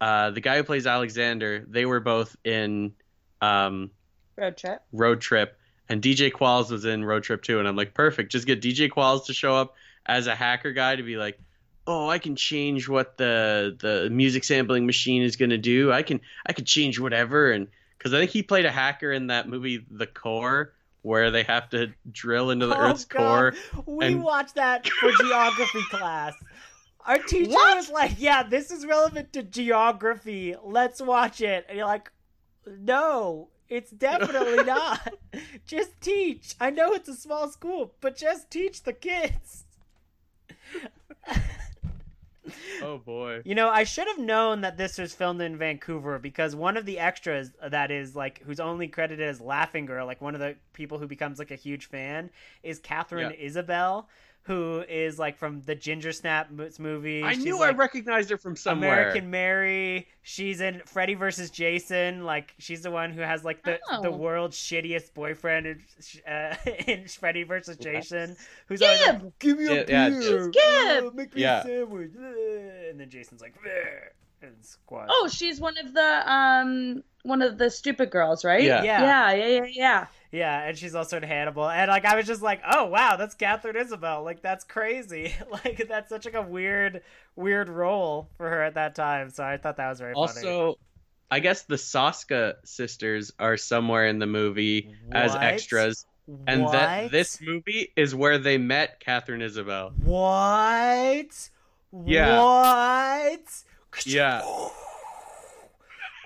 uh, 0.00 0.30
the 0.30 0.40
guy 0.40 0.56
who 0.56 0.64
plays 0.64 0.86
Alexander. 0.86 1.64
They 1.68 1.86
were 1.86 2.00
both 2.00 2.36
in 2.44 2.94
um, 3.40 3.90
Road 4.36 4.56
trip. 4.56 4.82
Road 4.92 5.20
Trip, 5.20 5.56
and 5.88 6.02
DJ 6.02 6.32
Qualls 6.32 6.70
was 6.70 6.84
in 6.84 7.04
Road 7.04 7.22
Trip 7.22 7.42
too. 7.42 7.58
And 7.58 7.68
I'm 7.68 7.76
like, 7.76 7.94
perfect. 7.94 8.32
Just 8.32 8.46
get 8.46 8.60
DJ 8.60 8.90
Qualls 8.90 9.26
to 9.26 9.34
show 9.34 9.54
up 9.54 9.76
as 10.06 10.26
a 10.26 10.34
hacker 10.34 10.72
guy 10.72 10.96
to 10.96 11.02
be 11.02 11.16
like, 11.16 11.38
oh, 11.86 12.08
I 12.08 12.18
can 12.18 12.36
change 12.36 12.88
what 12.88 13.16
the 13.18 13.76
the 13.78 14.08
music 14.10 14.44
sampling 14.44 14.86
machine 14.86 15.22
is 15.22 15.36
gonna 15.36 15.58
do. 15.58 15.92
I 15.92 16.02
can 16.02 16.20
I 16.46 16.52
can 16.52 16.64
change 16.64 16.98
whatever. 16.98 17.50
And 17.52 17.68
because 17.98 18.12
I 18.14 18.18
think 18.20 18.30
he 18.30 18.42
played 18.42 18.64
a 18.66 18.70
hacker 18.70 19.12
in 19.12 19.28
that 19.28 19.48
movie, 19.48 19.84
The 19.90 20.06
Core, 20.06 20.72
where 21.02 21.30
they 21.30 21.42
have 21.44 21.68
to 21.70 21.92
drill 22.10 22.50
into 22.50 22.66
the 22.66 22.76
Oh, 22.76 22.90
Earth's 22.90 23.04
God. 23.04 23.54
core. 23.74 23.84
we 23.86 24.06
and- 24.06 24.22
watched 24.22 24.54
that 24.56 24.86
for 24.88 25.10
geography 25.20 25.82
class. 25.90 26.34
Our 27.06 27.18
teacher 27.18 27.50
What? 27.50 27.76
was 27.76 27.90
like, 27.90 28.12
"Yeah, 28.18 28.42
this 28.44 28.70
is 28.70 28.86
relevant 28.86 29.32
to 29.34 29.42
geography. 29.42 30.54
Let's 30.64 31.02
watch 31.02 31.42
it." 31.42 31.66
And 31.68 31.76
you're 31.76 31.86
like, 31.86 32.10
"No, 32.66 33.48
it's 33.68 33.90
definitely 33.90 34.64
not. 34.74 35.12
just 35.66 36.00
teach. 36.00 36.54
I 36.60 36.70
know 36.70 36.92
it's 36.94 37.08
a 37.10 37.14
small 37.14 37.50
school, 37.50 37.94
but 38.00 38.16
just 38.16 38.50
teach 38.50 38.84
the 38.84 38.94
kids." 38.94 39.64
Oh 42.82 42.98
boy. 42.98 43.40
You 43.44 43.54
know, 43.54 43.68
I 43.68 43.84
should 43.84 44.06
have 44.08 44.18
known 44.18 44.60
that 44.62 44.76
this 44.76 44.98
was 44.98 45.14
filmed 45.14 45.40
in 45.40 45.56
Vancouver 45.56 46.18
because 46.18 46.54
one 46.54 46.76
of 46.76 46.84
the 46.84 46.98
extras 46.98 47.52
that 47.66 47.90
is 47.90 48.14
like 48.14 48.42
who's 48.42 48.60
only 48.60 48.88
credited 48.88 49.26
as 49.26 49.40
Laughing 49.40 49.86
Girl, 49.86 50.06
like 50.06 50.20
one 50.20 50.34
of 50.34 50.40
the 50.40 50.56
people 50.72 50.98
who 50.98 51.06
becomes 51.06 51.38
like 51.38 51.50
a 51.50 51.56
huge 51.56 51.86
fan, 51.86 52.30
is 52.62 52.78
Katharine 52.78 53.30
Yeah. 53.30 53.46
Isabelle, 53.46 54.08
who 54.44 54.84
is 54.88 55.18
like 55.18 55.38
from 55.38 55.62
the 55.62 55.74
Ginger 55.74 56.12
Snap 56.12 56.50
mo- 56.50 56.68
movie. 56.78 57.22
I 57.22 57.32
She's, 57.32 57.44
knew 57.44 57.58
like, 57.58 57.74
I 57.74 57.76
recognized 57.78 58.28
her 58.30 58.36
from 58.36 58.56
somewhere. 58.56 58.92
American 58.92 59.30
Mary. 59.30 60.06
She's 60.22 60.60
in 60.60 60.82
Freddy 60.84 61.14
versus 61.14 61.50
Jason. 61.50 62.24
Like 62.24 62.54
she's 62.58 62.82
the 62.82 62.90
one 62.90 63.10
who 63.10 63.22
has 63.22 63.42
like 63.42 63.62
the 63.62 63.78
the 64.02 64.08
Oh. 64.08 64.16
world's 64.16 64.56
shittiest 64.58 65.14
boyfriend 65.14 65.66
in, 65.66 65.82
uh, 66.30 66.54
in 66.86 67.08
Freddy 67.08 67.44
versus 67.44 67.76
Jason, 67.78 68.36
who's 68.66 68.80
Gibb! 68.80 68.88
always 69.08 69.22
like, 69.22 69.38
"Give 69.38 69.58
me 69.58 69.66
a 69.66 69.74
Yeah, 69.74 69.84
yeah, 69.88 70.08
beer, 70.10 70.48
Gibb! 70.48 71.04
uh, 71.04 71.10
make 71.14 71.34
me 71.34 71.40
Yeah. 71.42 71.60
a 71.60 71.62
sandwich," 71.64 72.10
and 72.14 73.00
then 73.00 73.08
Jason's 73.08 73.40
like, 73.40 73.54
"Bleh," 73.62 74.08
and 74.42 74.52
squash. 74.62 75.08
Oh, 75.10 75.26
she's 75.28 75.58
one 75.58 75.78
of 75.78 75.94
the 75.94 76.30
um 76.32 77.02
one 77.22 77.40
of 77.40 77.56
the 77.56 77.70
stupid 77.70 78.10
girls, 78.10 78.44
right? 78.44 78.62
Yeah. 78.62 78.82
Yeah. 78.82 79.00
Yeah, 79.00 79.32
yeah, 79.32 79.46
yeah, 79.46 79.66
yeah. 79.70 80.06
Yeah, 80.34 80.64
and 80.64 80.76
she's 80.76 80.96
also 80.96 81.18
in 81.18 81.22
Hannibal, 81.22 81.70
and 81.70 81.88
like 81.88 82.04
I 82.04 82.16
was 82.16 82.26
just 82.26 82.42
like, 82.42 82.60
"Oh 82.68 82.86
wow, 82.86 83.14
that's 83.14 83.36
Katharine 83.36 83.76
Isabelle." 83.76 84.24
Like 84.24 84.42
that's 84.42 84.64
crazy. 84.64 85.32
like 85.64 85.86
that's 85.88 86.08
such 86.08 86.24
like 86.24 86.34
a 86.34 86.42
weird, 86.42 87.02
weird 87.36 87.68
role 87.68 88.28
for 88.36 88.50
her 88.50 88.60
at 88.64 88.74
that 88.74 88.96
time. 88.96 89.30
So 89.30 89.44
I 89.44 89.58
thought 89.58 89.76
that 89.76 89.88
was 89.88 90.00
very 90.00 90.12
funny. 90.12 90.22
Also, 90.22 90.78
I 91.30 91.38
guess 91.38 91.62
the 91.62 91.76
Soska 91.76 92.54
sisters 92.64 93.32
are 93.38 93.56
somewhere 93.56 94.08
in 94.08 94.18
the 94.18 94.26
movie 94.26 94.96
as 95.12 95.36
extras, 95.36 96.04
and 96.48 96.66
that 96.66 97.12
this 97.12 97.40
movie 97.40 97.92
is 97.94 98.12
where 98.12 98.38
they 98.38 98.58
met 98.58 98.98
Katharine 98.98 99.40
Isabelle. 99.40 99.90
What? 100.02 101.48
Yeah. 102.04 102.42
What? 102.42 103.62
Yeah. 104.04 104.42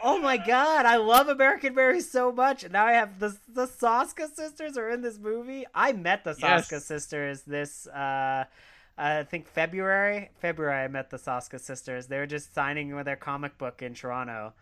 Oh 0.02 0.18
my 0.20 0.36
god, 0.36 0.86
I 0.86 0.96
love 0.96 1.28
American 1.28 1.74
Mary 1.74 2.00
so 2.00 2.30
much. 2.32 2.64
And 2.64 2.72
now 2.72 2.86
I 2.86 2.92
have 2.92 3.18
the 3.18 3.36
the 3.48 3.66
Soska 3.66 4.32
sisters 4.34 4.76
are 4.76 4.88
in 4.90 5.02
this 5.02 5.18
movie. 5.18 5.64
I 5.74 5.92
met 5.92 6.24
the 6.24 6.32
Soska 6.34 6.72
Yes. 6.72 6.84
sisters 6.84 7.42
this 7.42 7.86
uh 7.88 8.44
I 8.96 9.22
think 9.24 9.46
February. 9.48 10.30
February 10.40 10.84
I 10.84 10.88
met 10.88 11.10
the 11.10 11.18
Soska 11.18 11.60
sisters. 11.60 12.06
They 12.06 12.18
were 12.18 12.26
just 12.26 12.54
signing 12.54 12.94
with 12.96 13.06
their 13.06 13.16
comic 13.16 13.56
book 13.58 13.82
in 13.82 13.94
Toronto. 13.94 14.52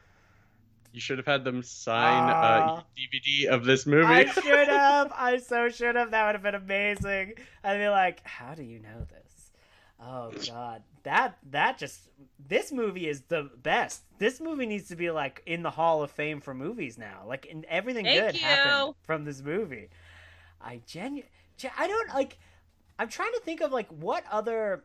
You 0.93 1.01
should 1.01 1.19
have 1.19 1.27
had 1.27 1.45
them 1.45 1.63
sign 1.63 2.23
Aw. 2.31 2.79
a 2.79 2.85
DVD 2.99 3.47
of 3.49 3.65
this 3.65 3.87
movie. 3.87 4.07
I 4.07 4.25
should 4.31 4.69
have. 4.69 5.13
I 5.15 5.39
so 5.39 5.69
should 5.69 5.95
have. 5.97 6.11
That 6.13 6.27
would 6.27 6.35
have 6.35 6.43
been 6.43 6.55
amazing. 6.55 7.35
I'd 7.63 7.79
be 7.79 7.89
like, 7.89 8.27
"How 8.27 8.55
do 8.55 8.63
you 8.63 8.79
know 8.79 9.07
this?" 9.11 9.51
Oh 10.01 10.31
God, 10.49 10.83
that 11.07 11.39
that 11.51 11.79
just 11.79 12.09
this 12.49 12.73
movie 12.73 13.09
is 13.09 13.23
the 13.29 13.49
best. 13.63 14.03
This 14.19 14.41
movie 14.41 14.67
needs 14.67 14.89
to 14.89 14.97
be 14.97 15.11
like 15.13 15.41
in 15.47 15.63
the 15.63 15.71
Hall 15.71 16.03
of 16.03 16.11
Fame 16.11 16.41
for 16.41 16.53
movies 16.53 16.99
now. 16.99 17.23
Like, 17.27 17.47
and 17.49 17.65
everything 17.67 18.05
Thank 18.07 18.21
good 18.21 18.35
you. 18.41 18.47
happened 18.47 18.95
from 19.05 19.25
this 19.25 19.41
movie. 19.41 19.89
I 20.61 20.81
genu- 20.85 21.23
I 21.79 21.87
don't 21.87 22.09
like. 22.09 22.39
I'm 22.99 23.09
trying 23.09 23.33
to 23.35 23.41
think 23.41 23.61
of 23.61 23.71
like 23.71 23.89
what 23.89 24.25
other 24.33 24.85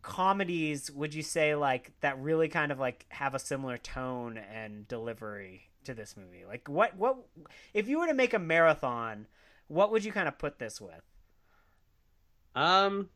comedies 0.00 0.90
would 0.90 1.12
you 1.12 1.22
say 1.22 1.54
like 1.54 1.92
that 2.00 2.18
really 2.18 2.48
kind 2.48 2.72
of 2.72 2.78
like 2.78 3.04
have 3.10 3.34
a 3.34 3.38
similar 3.38 3.76
tone 3.76 4.38
and 4.38 4.88
delivery 4.88 5.68
to 5.84 5.92
this 5.92 6.16
movie 6.16 6.44
like 6.48 6.66
what 6.66 6.96
what 6.96 7.18
if 7.74 7.86
you 7.86 7.98
were 7.98 8.06
to 8.06 8.14
make 8.14 8.32
a 8.32 8.38
marathon 8.38 9.26
what 9.68 9.92
would 9.92 10.02
you 10.02 10.12
kind 10.12 10.28
of 10.28 10.38
put 10.38 10.58
this 10.58 10.80
with 10.80 11.02
Um, 12.54 13.10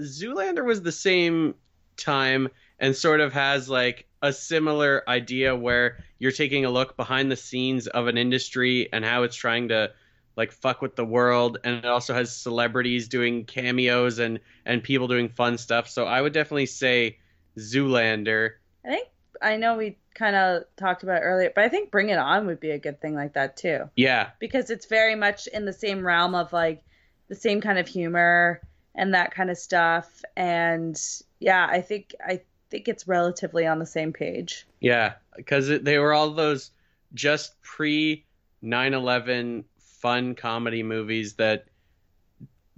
Zoolander 0.00 0.64
was 0.64 0.82
the 0.82 0.92
same 0.92 1.54
time 1.96 2.48
and 2.78 2.96
sort 2.96 3.20
of 3.20 3.32
has 3.32 3.68
like 3.68 4.06
a 4.22 4.32
similar 4.32 5.02
idea 5.08 5.54
where 5.54 6.02
you're 6.18 6.32
taking 6.32 6.64
a 6.64 6.70
look 6.70 6.96
behind 6.96 7.30
the 7.30 7.36
scenes 7.36 7.86
of 7.86 8.06
an 8.06 8.18
industry 8.18 8.88
and 8.92 9.04
how 9.04 9.22
it's 9.22 9.36
trying 9.36 9.68
to 9.68 9.92
like 10.36 10.52
fuck 10.52 10.80
with 10.82 10.96
the 10.96 11.04
world. 11.04 11.58
And 11.64 11.76
it 11.76 11.84
also 11.84 12.14
has 12.14 12.34
celebrities 12.34 13.08
doing 13.08 13.44
cameos 13.44 14.18
and 14.18 14.40
and 14.64 14.82
people 14.82 15.08
doing 15.08 15.28
fun 15.28 15.58
stuff. 15.58 15.88
So 15.88 16.04
i 16.04 16.20
would 16.20 16.32
definitely 16.32 16.66
say 16.66 17.18
zoolander. 17.58 18.52
I 18.84 18.88
think 18.88 19.08
I 19.42 19.56
know 19.56 19.76
we 19.76 19.98
kind 20.14 20.36
of 20.36 20.64
talked 20.76 21.02
about 21.02 21.22
it 21.22 21.24
earlier, 21.24 21.52
but 21.54 21.64
I 21.64 21.68
think 21.68 21.90
Bring 21.90 22.10
It 22.10 22.18
On 22.18 22.46
would 22.46 22.60
be 22.60 22.70
a 22.70 22.78
good 22.78 23.00
thing 23.00 23.14
like 23.14 23.34
that 23.34 23.56
too, 23.56 23.88
yeah. 23.96 24.30
Because 24.38 24.70
it's 24.70 24.86
very 24.86 25.14
much 25.14 25.46
in 25.46 25.64
the 25.64 25.72
same 25.72 26.06
realm 26.06 26.34
of 26.34 26.52
like 26.52 26.82
the 27.28 27.34
same 27.34 27.60
kind 27.60 27.78
of 27.78 27.88
humor 27.88 28.60
and 29.00 29.14
that 29.14 29.34
kind 29.34 29.50
of 29.50 29.56
stuff. 29.56 30.22
And 30.36 31.00
yeah, 31.40 31.66
I 31.68 31.80
think 31.80 32.14
I 32.24 32.42
think 32.68 32.86
it's 32.86 33.08
relatively 33.08 33.66
on 33.66 33.78
the 33.78 33.86
same 33.86 34.12
page. 34.12 34.66
Yeah, 34.78 35.14
because 35.34 35.68
they 35.68 35.98
were 35.98 36.12
all 36.12 36.30
those 36.30 36.70
just 37.14 37.60
pre 37.62 38.26
9/11 38.62 39.64
fun 39.78 40.34
comedy 40.34 40.82
movies 40.82 41.34
that 41.34 41.64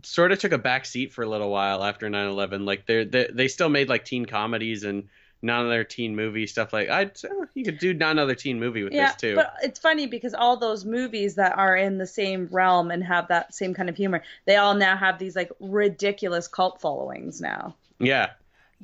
sort 0.05 0.31
of 0.31 0.39
took 0.39 0.53
a 0.53 0.59
back 0.59 0.87
seat 0.87 1.13
for 1.13 1.23
a 1.23 1.29
little 1.29 1.51
while 1.51 1.83
after 1.83 2.09
9/11. 2.09 2.65
Like 2.65 2.87
they 2.87 3.05
they 3.05 3.29
they 3.33 3.49
still 3.49 3.69
made 3.69 3.89
like 3.89 4.05
teen 4.05 4.25
comedies 4.25 4.85
and 4.85 5.09
not 5.43 5.61
another 5.63 5.85
teen 5.85 6.15
movie 6.15 6.47
stuff. 6.47 6.73
Like 6.73 6.89
I 6.89 7.11
you 7.55 7.65
could 7.65 7.79
do 7.79 7.93
not 7.93 8.13
another 8.13 8.35
teen 8.35 8.59
movie 8.61 8.85
with 8.85 8.93
yeah, 8.93 9.09
this 9.09 9.17
too. 9.17 9.35
but 9.35 9.55
it's 9.63 9.79
funny 9.79 10.07
because 10.07 10.35
all 10.35 10.57
those 10.57 10.85
movies 10.85 11.35
that 11.35 11.59
are 11.59 11.77
in 11.77 11.99
the 11.99 12.07
same 12.07 12.49
realm 12.51 12.91
and 12.91 13.03
have 13.05 13.29
that 13.29 13.55
same 13.55 13.75
kind 13.75 13.89
of 13.89 13.97
humor, 13.97 14.23
they 14.47 14.57
all 14.57 14.75
now 14.75 14.97
have 14.97 15.19
these 15.19 15.37
like 15.37 15.51
ridiculous 15.61 16.49
cult 16.49 16.81
followings 16.81 17.41
now. 17.41 17.75
yeah, 17.99 18.31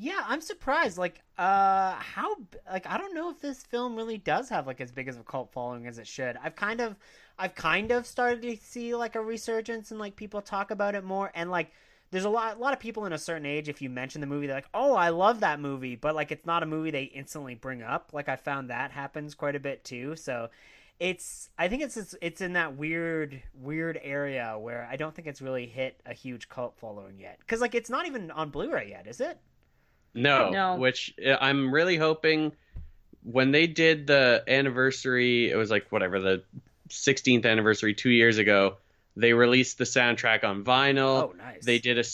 yeah 0.00 0.22
i'm 0.28 0.40
surprised 0.40 0.96
like 0.96 1.20
uh 1.38 1.94
how 1.94 2.36
like 2.70 2.86
i 2.86 2.96
don't 2.96 3.14
know 3.14 3.30
if 3.30 3.40
this 3.40 3.64
film 3.64 3.96
really 3.96 4.16
does 4.18 4.48
have 4.48 4.66
like 4.66 4.80
as 4.80 4.92
big 4.92 5.08
as 5.08 5.16
a 5.16 5.22
cult 5.22 5.50
following 5.52 5.86
as 5.86 5.98
it 5.98 6.06
should 6.06 6.38
i've 6.42 6.54
kind 6.54 6.80
of 6.80 6.94
i've 7.38 7.54
kind 7.54 7.90
of 7.90 8.06
started 8.06 8.42
to 8.42 8.56
see 8.64 8.94
like 8.94 9.16
a 9.16 9.20
resurgence 9.20 9.90
and 9.90 9.98
like 9.98 10.14
people 10.14 10.40
talk 10.40 10.70
about 10.70 10.94
it 10.94 11.02
more 11.02 11.32
and 11.34 11.50
like 11.50 11.72
there's 12.10 12.24
a 12.24 12.30
lot 12.30 12.56
a 12.56 12.58
lot 12.58 12.72
of 12.72 12.80
people 12.80 13.04
in 13.06 13.12
a 13.12 13.18
certain 13.18 13.44
age 13.46 13.68
if 13.68 13.82
you 13.82 13.90
mention 13.90 14.20
the 14.20 14.26
movie 14.26 14.46
they're 14.46 14.56
like 14.56 14.68
oh 14.74 14.94
i 14.94 15.10
love 15.10 15.40
that 15.40 15.60
movie 15.60 15.94
but 15.96 16.14
like 16.14 16.32
it's 16.32 16.46
not 16.46 16.62
a 16.62 16.66
movie 16.66 16.90
they 16.90 17.04
instantly 17.04 17.54
bring 17.54 17.82
up. 17.82 18.10
Like 18.12 18.28
i 18.28 18.36
found 18.36 18.70
that 18.70 18.90
happens 18.90 19.34
quite 19.34 19.56
a 19.56 19.60
bit 19.60 19.84
too. 19.84 20.16
So 20.16 20.48
it's 21.00 21.48
i 21.58 21.68
think 21.68 21.82
it's 21.82 21.96
it's, 21.96 22.14
it's 22.20 22.40
in 22.40 22.54
that 22.54 22.76
weird 22.76 23.40
weird 23.54 24.00
area 24.02 24.56
where 24.58 24.88
i 24.90 24.96
don't 24.96 25.14
think 25.14 25.28
it's 25.28 25.40
really 25.40 25.66
hit 25.66 26.00
a 26.06 26.12
huge 26.12 26.48
cult 26.48 26.76
following 26.78 27.18
yet. 27.18 27.38
Because 27.40 27.60
like 27.60 27.74
it's 27.74 27.90
not 27.90 28.06
even 28.06 28.30
on 28.30 28.50
blu-ray 28.50 28.88
yet 28.90 29.06
is 29.06 29.20
it? 29.20 29.38
No, 30.14 30.50
No. 30.50 30.76
which 30.76 31.14
uh, 31.24 31.36
I'm 31.40 31.72
really 31.72 31.96
hoping 31.96 32.52
when 33.22 33.52
they 33.52 33.66
did 33.66 34.06
the 34.06 34.42
anniversary, 34.48 35.50
it 35.50 35.56
was 35.56 35.70
like 35.70 35.86
whatever 35.90 36.18
the 36.18 36.42
16th 36.88 37.44
anniversary 37.44 37.92
2 37.94 38.08
years 38.10 38.38
ago, 38.38 38.76
they 39.18 39.32
released 39.32 39.78
the 39.78 39.84
soundtrack 39.84 40.44
on 40.44 40.64
vinyl. 40.64 41.30
oh 41.30 41.34
nice 41.36 41.64
they 41.64 41.78
did 41.78 41.98
a 41.98 42.04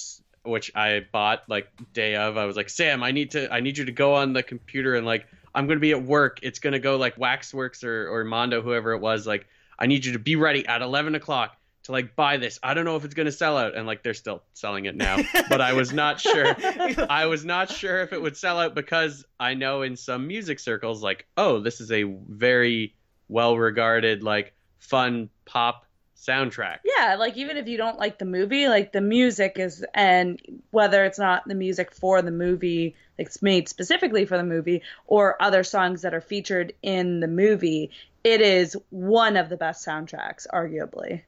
which 0.45 0.71
I 0.75 1.07
bought 1.11 1.45
like 1.49 1.69
day 1.93 2.17
of. 2.17 2.37
I 2.37 2.45
was 2.45 2.57
like, 2.57 2.69
Sam, 2.69 3.03
I 3.03 3.11
need 3.11 3.33
to, 3.33 3.53
I 3.53 3.61
need 3.61 3.79
you 3.79 3.87
to 3.87 3.93
go 3.93 4.15
on 4.15 4.33
the 4.33 4.43
computer 4.43 4.95
and 4.95 5.07
like, 5.07 5.27
I'm 5.55 5.67
gonna 5.67 5.81
be 5.81 5.93
at 5.93 6.03
work. 6.03 6.41
It's 6.43 6.59
gonna 6.59 6.79
go 6.79 6.97
like 6.97 7.17
Waxworks 7.17 7.83
or 7.85 8.09
or 8.13 8.25
Mondo, 8.25 8.61
whoever 8.61 8.93
it 8.93 9.01
was. 9.01 9.27
Like, 9.27 9.47
I 9.79 9.87
need 9.87 10.05
you 10.05 10.13
to 10.13 10.19
be 10.19 10.37
ready 10.37 10.67
at 10.67 10.83
11 10.83 11.15
o'clock 11.15 11.57
to 11.85 11.93
like 11.93 12.17
buy 12.17 12.37
this. 12.37 12.59
I 12.63 12.75
don't 12.75 12.85
know 12.85 12.97
if 12.97 13.05
it's 13.05 13.15
gonna 13.15 13.33
sell 13.33 13.57
out, 13.57 13.75
and 13.75 13.87
like 13.87 14.03
they're 14.03 14.15
still 14.15 14.43
selling 14.53 14.85
it 14.87 14.97
now, 14.97 15.19
but 15.49 15.61
I 15.61 15.73
was 15.73 15.93
not 15.93 16.21
sure. 16.21 16.55
I 17.09 17.27
was 17.27 17.45
not 17.45 17.71
sure 17.71 18.01
if 18.03 18.13
it 18.13 18.21
would 18.21 18.37
sell 18.37 18.59
out 18.59 18.75
because 18.75 19.25
I 19.41 19.55
know 19.55 19.83
in 19.83 19.97
some 19.97 20.27
music 20.27 20.59
circles, 20.59 21.03
like, 21.03 21.27
oh, 21.37 21.61
this 21.61 21.81
is 21.81 21.91
a 21.93 22.03
very 22.03 22.95
well 23.29 23.57
regarded, 23.57 24.23
like, 24.23 24.53
fun 24.79 25.31
pop 25.47 25.84
soundtrack. 26.17 26.79
Yeah, 26.85 27.17
like 27.17 27.37
even 27.37 27.57
if 27.57 27.69
you 27.69 27.77
don't 27.77 27.99
like 27.99 28.19
the 28.19 28.25
movie, 28.25 28.69
like 28.69 28.93
the 28.93 29.01
music 29.01 29.59
is, 29.59 29.85
and 29.95 30.41
whether 30.71 31.05
it's 31.05 31.19
not 31.19 31.47
the 31.47 31.55
music 31.55 31.93
for 31.93 32.23
the 32.23 32.31
movie, 32.31 32.95
like 33.19 33.27
it's 33.27 33.43
made 33.43 33.69
specifically 33.69 34.25
for 34.25 34.37
the 34.37 34.45
movie, 34.45 34.83
or 35.07 35.41
other 35.43 35.65
songs 35.65 36.03
that 36.03 36.15
are 36.15 36.21
featured 36.21 36.73
in 36.83 37.21
the 37.21 37.29
movie, 37.29 37.91
it 38.23 38.41
is 38.41 38.77
one 38.91 39.37
of 39.37 39.49
the 39.49 39.57
best 39.57 39.87
soundtracks, 39.87 40.47
arguably. 40.53 41.23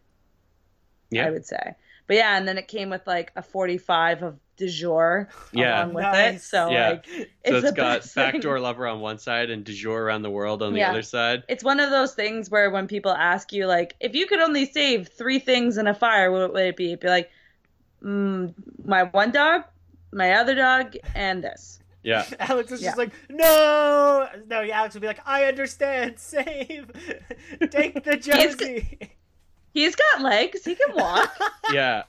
Yeah. 1.10 1.26
I 1.26 1.30
would 1.30 1.46
say. 1.46 1.74
But 2.06 2.16
yeah, 2.16 2.36
and 2.36 2.46
then 2.46 2.56
it 2.58 2.68
came 2.68 2.90
with 2.90 3.06
like 3.06 3.32
a 3.36 3.42
45 3.42 4.22
of 4.22 4.38
Du 4.56 4.68
jour 4.68 5.28
Yeah. 5.52 5.80
along 5.82 5.94
with 5.94 6.04
it. 6.04 6.12
Nice. 6.12 6.44
So 6.44 6.70
Yeah. 6.70 6.88
like 6.90 7.06
it's, 7.08 7.30
So 7.48 7.56
it's 7.58 7.70
the 7.70 7.72
got 7.72 8.00
best 8.00 8.14
thing. 8.14 8.32
Backdoor 8.32 8.60
Lover 8.60 8.86
on 8.86 9.00
one 9.00 9.18
side 9.18 9.50
and 9.50 9.64
Du 9.64 9.72
jour 9.74 10.02
around 10.02 10.22
the 10.22 10.30
world 10.30 10.62
on 10.62 10.72
the 10.72 10.78
Yeah. 10.80 10.90
other 10.90 11.02
side. 11.02 11.42
It's 11.48 11.62
one 11.64 11.80
of 11.80 11.90
those 11.90 12.14
things 12.14 12.48
where 12.50 12.70
when 12.70 12.86
people 12.86 13.12
ask 13.12 13.52
you 13.52 13.66
like, 13.66 13.94
if 14.00 14.14
you 14.14 14.26
could 14.26 14.40
only 14.40 14.64
save 14.70 15.08
three 15.08 15.38
things 15.40 15.76
in 15.78 15.86
a 15.86 15.94
fire, 15.94 16.30
what 16.30 16.52
would 16.52 16.62
it 16.62 16.76
be? 16.76 16.86
It'd 16.92 17.00
be 17.00 17.08
like, 17.08 17.30
mm, 18.02 18.54
my 18.84 19.02
one 19.04 19.30
dog, 19.32 19.62
my 20.12 20.32
other 20.34 20.54
dog, 20.54 20.96
and 21.14 21.42
this. 21.44 21.80
Yeah. 22.02 22.24
Alex 22.40 22.70
is 22.72 22.80
Yeah. 22.80 22.90
just 22.90 22.98
like, 22.98 23.10
no, 23.28 24.28
no. 24.46 24.62
Alex 24.62 24.94
would 24.94 25.00
be 25.00 25.08
like, 25.08 25.20
I 25.26 25.44
understand. 25.44 26.14
Save, 26.20 26.90
take 27.70 28.04
the 28.04 28.16
Josie. 28.16 29.10
He's 29.76 29.94
got 29.94 30.22
legs. 30.22 30.64
He 30.64 30.74
can 30.74 30.94
walk. 30.94 31.38
yeah. 31.72 32.04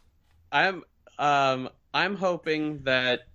I'm 0.53 0.84
um 1.20 1.68
I'm 1.93 2.15
hoping 2.15 2.84
that 2.84 3.28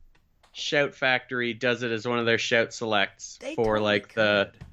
Shout 0.52 0.94
Factory 0.94 1.52
does 1.52 1.82
it 1.82 1.90
as 1.92 2.08
one 2.08 2.18
of 2.18 2.24
their 2.24 2.38
shout 2.38 2.72
selects 2.72 3.38
They 3.42 3.54
for 3.54 3.76
totally 3.76 3.84
like 3.84 4.14
the. 4.14 4.50
could. 4.52 4.64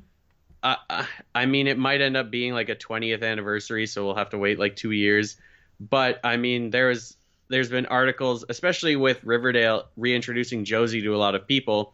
Uh, 0.64 0.76
uh, 0.90 1.06
I 1.36 1.46
mean, 1.46 1.68
it 1.68 1.78
might 1.78 2.00
end 2.00 2.16
up 2.16 2.32
being 2.32 2.54
like 2.54 2.70
a 2.70 2.76
20th 2.76 3.22
anniversary, 3.24 3.86
so 3.86 4.06
we'll 4.06 4.16
have 4.16 4.30
to 4.30 4.38
wait 4.38 4.60
like 4.60 4.78
two 4.78 4.92
years. 4.92 5.36
But 5.80 6.22
I 6.24 6.38
mean, 6.38 6.70
there's 6.70 7.18
there's 7.50 7.70
been 7.70 7.88
articles, 7.88 8.46
especially 8.48 8.96
with 8.96 9.24
Riverdale 9.26 9.90
reintroducing 9.98 10.64
Josie 10.64 11.02
to 11.02 11.16
a 11.16 11.18
lot 11.18 11.36
of 11.36 11.48
people. 11.48 11.94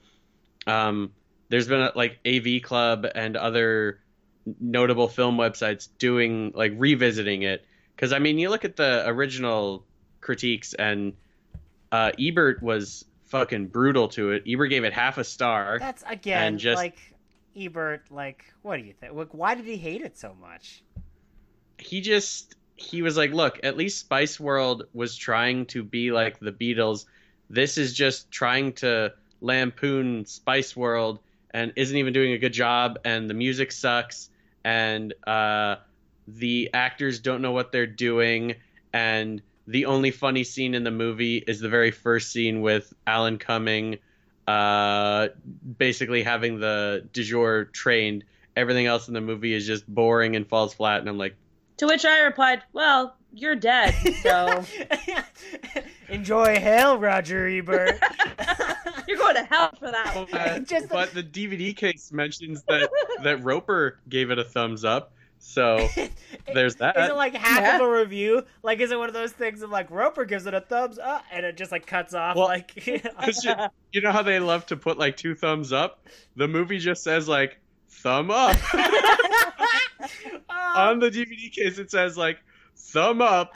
Um, 0.68 1.14
there's 1.50 1.68
been 1.68 1.90
like 1.96 2.20
AV 2.28 2.62
Club 2.62 3.08
and 3.16 3.36
other 3.36 4.00
notable 4.60 5.08
film 5.08 5.38
websites 5.38 5.88
doing 5.98 6.52
like 6.56 6.74
revisiting 6.78 7.42
it 7.44 7.66
because 7.96 8.14
I 8.14 8.20
mean, 8.20 8.38
you 8.40 8.50
look 8.50 8.66
at 8.66 8.76
the 8.76 9.08
original 9.08 9.86
critiques 10.22 10.74
and 10.74 11.14
uh, 11.92 12.12
Ebert 12.20 12.62
was 12.62 13.06
fucking 13.26 13.68
brutal 13.68 14.10
to 14.10 14.32
it. 14.32 14.44
Ebert 14.48 14.70
gave 14.70 14.84
it 14.84 14.94
half 14.94 15.18
a 15.18 15.24
star. 15.24 15.80
That's 15.80 16.04
again 16.08 16.44
and 16.44 16.60
just- 16.60 16.78
like 16.78 16.98
Ebert. 17.56 18.12
Like, 18.12 18.46
what 18.62 18.78
do 18.78 18.84
you 18.84 18.94
think? 18.94 19.14
Like, 19.14 19.34
why 19.34 19.56
did 19.56 19.66
he 19.66 19.78
hate 19.78 20.02
it 20.02 20.18
so 20.18 20.36
much? 20.40 20.84
he 21.78 22.02
just 22.02 22.56
he 22.78 23.02
was 23.02 23.16
like, 23.16 23.32
look, 23.32 23.60
at 23.64 23.78
least 23.78 24.00
Spice 24.00 24.40
World 24.40 24.84
was 24.94 25.16
trying 25.16 25.66
to 25.68 25.84
be 25.84 26.12
like 26.12 26.40
the 26.40 26.52
Beatles. 26.52 27.06
This 27.50 27.78
is 27.78 27.94
just 27.94 28.30
trying 28.32 28.74
to 28.74 29.14
lampoon 29.40 30.26
Spice 30.26 30.76
World 30.76 31.20
and 31.52 31.72
isn't 31.76 31.96
even 31.96 32.12
doing 32.12 32.34
a 32.34 32.38
good 32.38 32.52
job 32.54 33.00
and 33.06 33.30
the 33.30 33.34
music 33.34 33.72
sucks 33.72 34.30
and 34.66 35.14
uh 35.26 35.76
the 36.28 36.72
actors 36.74 37.20
don't 37.20 37.42
know 37.42 37.52
what 37.52 37.72
they're 37.72 37.86
doing 37.86 38.56
and 38.92 39.42
the 39.68 39.86
only 39.86 40.12
funny 40.12 40.44
scene 40.44 40.74
in 40.74 40.84
the 40.84 40.92
movie 40.92 41.38
is 41.38 41.60
the 41.60 41.70
very 41.70 41.92
first 41.92 42.32
scene 42.32 42.62
with 42.62 42.92
Alan 43.08 43.38
Cumming 43.38 44.00
uh 44.48 45.28
basically 45.78 46.24
having 46.24 46.60
the 46.60 47.08
du 47.14 47.24
jour 47.24 47.66
trained 47.66 48.24
everything 48.56 48.88
else 48.88 49.08
in 49.08 49.14
the 49.14 49.22
movie 49.22 49.54
is 49.54 49.66
just 49.66 49.88
boring 49.88 50.36
and 50.36 50.48
falls 50.48 50.74
flat 50.74 51.00
and 51.00 51.08
I'm 51.08 51.18
like 51.18 51.36
To 51.78 51.88
which 51.88 52.06
I 52.06 52.22
replied, 52.22 52.64
"Well, 52.74 53.16
you're 53.34 53.56
dead, 53.56 53.94
so 54.24 54.64
Enjoy 56.10 56.60
hell, 56.60 56.98
Roger 56.98 57.48
Ebert. 57.48 58.00
you're 59.26 59.34
going 59.34 59.46
to 59.48 59.54
hell 59.54 59.72
for 59.80 59.92
that." 59.92 60.16
one." 60.16 60.28
but, 60.32 60.64
Just- 60.68 60.90
but 60.90 61.14
the 61.14 61.24
DVD 61.24 61.76
case 61.76 62.12
mentions 62.12 62.64
that 62.68 62.90
that 63.24 63.44
Roeper 63.44 64.00
gave 64.10 64.32
it 64.32 64.40
a 64.40 64.44
thumbs 64.44 64.86
up. 64.86 65.12
So 65.38 65.88
there's 66.54 66.76
that. 66.78 66.98
Is 66.98 67.10
it 67.10 67.16
like 67.16 67.36
half 67.36 67.60
Yeah. 67.62 67.76
of 67.76 67.82
a 67.82 67.90
review? 67.92 68.44
Like, 68.64 68.80
is 68.80 68.92
it 68.92 68.98
one 68.98 69.10
of 69.10 69.14
those 69.14 69.32
things 69.32 69.62
of 69.62 69.70
like 69.70 69.92
Roeper 69.92 70.26
gives 70.26 70.48
it 70.48 70.54
a 70.56 70.62
thumbs 70.62 70.98
up 70.98 71.24
and 71.32 71.46
it 71.46 71.56
just 71.56 71.72
like 71.72 71.86
cuts 71.86 72.14
off? 72.16 72.36
Well, 72.36 72.48
like, 72.48 72.74
'Cause 73.22 73.44
you, 73.44 73.54
you 73.92 74.02
know 74.02 74.12
how 74.12 74.24
they 74.24 74.40
love 74.40 74.66
to 74.68 74.78
put 74.78 74.98
like 74.98 75.18
two 75.18 75.36
thumbs 75.36 75.72
up? 75.72 76.04
The 76.36 76.48
movie 76.48 76.80
just 76.80 77.04
says 77.04 77.28
like 77.28 77.60
thumb 77.90 78.32
up. 78.32 78.56
On 80.76 81.00
the 81.00 81.10
DVD 81.10 81.52
case 81.52 81.78
it 81.80 81.90
says 81.92 82.18
like 82.18 82.40
thumb 82.76 83.22
up. 83.22 83.54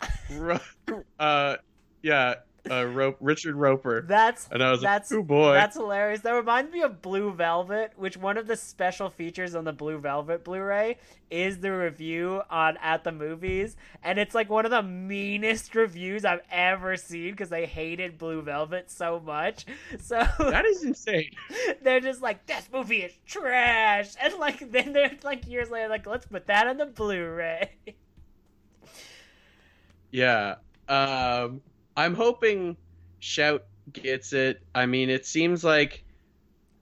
Uh 1.19 1.55
yeah, 2.01 2.35
uh 2.69 2.85
Ro- 2.85 3.15
Richard 3.19 3.55
Roeper. 3.55 4.03
that's 4.07 4.47
And 4.51 4.63
I 4.63 4.71
was 4.71 4.81
that's 4.81 5.11
like, 5.11 5.19
"Oh 5.19 5.23
boy." 5.23 5.53
that's 5.53 5.75
hilarious. 5.75 6.21
That 6.21 6.31
reminds 6.33 6.71
me 6.71 6.81
of 6.81 7.01
Blue 7.01 7.31
Velvet, 7.33 7.93
which 7.97 8.17
one 8.17 8.37
of 8.37 8.47
the 8.47 8.55
special 8.55 9.09
features 9.09 9.55
on 9.55 9.63
the 9.63 9.73
Blue 9.73 9.97
Velvet 9.97 10.43
Blu-ray 10.43 10.97
is 11.29 11.59
the 11.59 11.71
review 11.71 12.41
on 12.49 12.77
at 12.77 13.03
the 13.03 13.11
movies, 13.11 13.75
and 14.03 14.17
it's 14.17 14.33
like 14.33 14.49
one 14.49 14.65
of 14.65 14.71
the 14.71 14.81
meanest 14.83 15.75
reviews 15.75 16.25
I've 16.25 16.41
ever 16.51 16.95
seen 16.95 17.31
because 17.31 17.49
they 17.49 17.65
hated 17.65 18.17
Blue 18.17 18.41
Velvet 18.41 18.89
so 18.91 19.19
much. 19.19 19.65
So 20.01 20.23
that 20.39 20.65
is 20.65 20.83
insane. 20.83 21.31
they're 21.81 21.99
just 21.99 22.21
like, 22.21 22.45
this 22.45 22.67
movie 22.71 23.01
is 23.03 23.13
trash, 23.27 24.13
and 24.21 24.33
like 24.35 24.71
then 24.71 24.93
they're 24.93 25.17
like 25.23 25.47
years 25.47 25.69
later, 25.69 25.87
like 25.89 26.05
let's 26.07 26.25
put 26.25 26.47
that 26.47 26.67
on 26.67 26.77
the 26.77 26.85
Blu-ray. 26.85 27.69
Yeah. 30.11 30.55
Um, 30.87 31.61
I'm 31.99 32.15
hoping 32.15 32.77
Shout 33.19 33.65
gets 33.91 34.33
it. 34.33 34.61
I 34.73 34.85
mean, 34.85 35.09
it 35.09 35.25
seems 35.25 35.63
like 35.63 36.03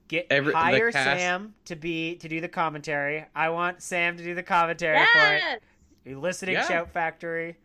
Get 0.08 0.28
Every- 0.30 0.54
hire 0.54 0.90
cast- 0.92 1.20
Sam 1.20 1.54
to 1.66 1.76
be 1.76 2.16
to 2.18 2.30
do 2.30 2.40
the 2.40 2.48
commentary. 2.48 3.26
I 3.36 3.50
want 3.50 3.82
Sam 3.82 4.16
to 4.16 4.24
do 4.24 4.36
the 4.36 4.44
commentary 4.44 4.98
for 4.98 5.04
it. 5.34 5.40
Yes! 5.40 5.60
Are 6.06 6.10
you 6.10 6.20
listening, 6.20 6.54
Yeah. 6.56 6.66
Shout 6.68 6.92
Factory? 6.94 7.58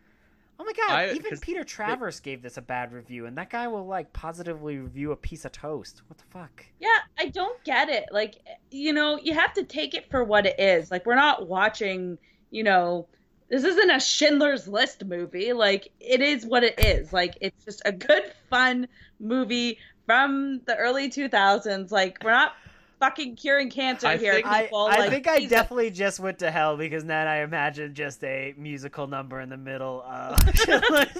Oh 0.58 0.64
my 0.64 0.72
god, 0.72 0.90
I- 0.90 1.12
even 1.12 1.30
'cause 1.30 1.40
Peter 1.40 1.62
Travers 1.62 2.18
gave 2.20 2.42
this 2.42 2.56
a 2.56 2.62
bad 2.62 2.92
review, 2.92 3.26
and 3.26 3.36
that 3.38 3.48
guy 3.50 3.68
will 3.68 3.86
like 3.86 4.12
positively 4.12 4.78
review 4.78 5.12
a 5.12 5.16
piece 5.16 5.44
of 5.44 5.52
toast. 5.52 6.02
What 6.08 6.18
the 6.18 6.24
fuck? 6.30 6.64
Yeah, 6.80 6.98
I 7.18 7.28
don't 7.28 7.62
get 7.64 7.88
it. 7.88 8.06
Like, 8.10 8.36
you 8.72 8.92
know, 8.92 9.18
you 9.22 9.34
have 9.34 9.52
to 9.54 9.62
take 9.62 9.94
it 9.94 10.10
for 10.10 10.24
what 10.24 10.44
it 10.46 10.58
is. 10.58 10.90
Like, 10.90 11.06
we're 11.06 11.14
not 11.14 11.46
watching, 11.48 12.18
you 12.50 12.64
know, 12.64 13.06
this 13.52 13.64
isn't 13.64 13.90
a 13.90 14.00
Schindler's 14.00 14.66
List 14.66 15.04
movie. 15.04 15.52
Like, 15.52 15.92
it 16.00 16.22
is 16.22 16.46
what 16.46 16.64
it 16.64 16.82
is. 16.82 17.12
Like, 17.12 17.36
it's 17.42 17.62
just 17.66 17.82
a 17.84 17.92
good, 17.92 18.22
fun 18.48 18.88
movie 19.20 19.76
from 20.06 20.62
the 20.64 20.74
early 20.74 21.10
2000s. 21.10 21.90
Like, 21.90 22.16
we're 22.24 22.30
not 22.30 22.54
fucking 22.98 23.36
curing 23.36 23.68
cancer 23.68 24.06
I 24.06 24.16
here, 24.16 24.32
think- 24.32 24.46
I, 24.46 24.62
people. 24.62 24.88
I 24.90 24.96
like, 25.00 25.10
think 25.10 25.28
I 25.28 25.36
Jesus. 25.36 25.50
definitely 25.50 25.90
just 25.90 26.18
went 26.18 26.38
to 26.38 26.50
hell 26.50 26.78
because 26.78 27.04
then 27.04 27.28
I 27.28 27.42
imagined 27.42 27.94
just 27.94 28.24
a 28.24 28.54
musical 28.56 29.06
number 29.06 29.38
in 29.38 29.50
the 29.50 29.58
middle 29.58 30.00
of 30.00 30.38
the, 30.46 31.10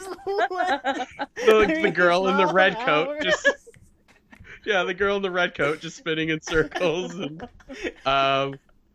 the 1.82 1.92
girl 1.94 2.28
in 2.28 2.38
the 2.38 2.46
red 2.46 2.76
coat 2.78 3.08
Hours. 3.08 3.24
just 3.24 3.46
yeah, 4.64 4.84
the 4.84 4.94
girl 4.94 5.16
in 5.16 5.22
the 5.22 5.30
red 5.30 5.54
coat 5.54 5.80
just 5.80 5.98
spinning 5.98 6.30
in 6.30 6.40
circles. 6.40 7.14
And, 7.14 7.46
um, 8.06 8.54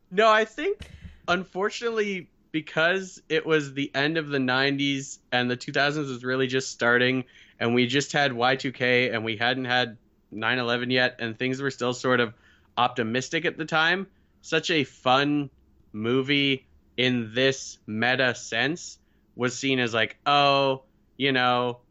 no, 0.09 0.27
I 0.27 0.45
think 0.45 0.89
unfortunately 1.27 2.29
because 2.57 3.21
it 3.29 3.45
was 3.45 3.75
the 3.75 3.91
end 3.93 4.17
of 4.17 4.29
the 4.29 4.39
'90s 4.39 5.19
and 5.31 5.51
the 5.51 5.55
2000s 5.55 6.09
was 6.09 6.23
really 6.23 6.47
just 6.47 6.71
starting, 6.71 7.25
and 7.59 7.75
we 7.75 7.85
just 7.85 8.13
had 8.13 8.31
Y2K 8.31 9.13
and 9.13 9.23
we 9.23 9.37
hadn't 9.37 9.65
had 9.65 9.95
9/11 10.33 10.91
yet, 10.91 11.17
and 11.19 11.37
things 11.37 11.61
were 11.61 11.69
still 11.69 11.93
sort 11.93 12.19
of 12.19 12.33
optimistic 12.75 13.45
at 13.45 13.57
the 13.57 13.65
time. 13.65 14.07
Such 14.41 14.71
a 14.71 14.85
fun 14.85 15.51
movie 15.93 16.65
in 16.97 17.31
this 17.35 17.77
meta 17.85 18.33
sense 18.33 18.97
was 19.35 19.55
seen 19.55 19.79
as 19.79 19.93
like, 19.93 20.17
oh, 20.25 20.81
you 21.15 21.31
know, 21.33 21.81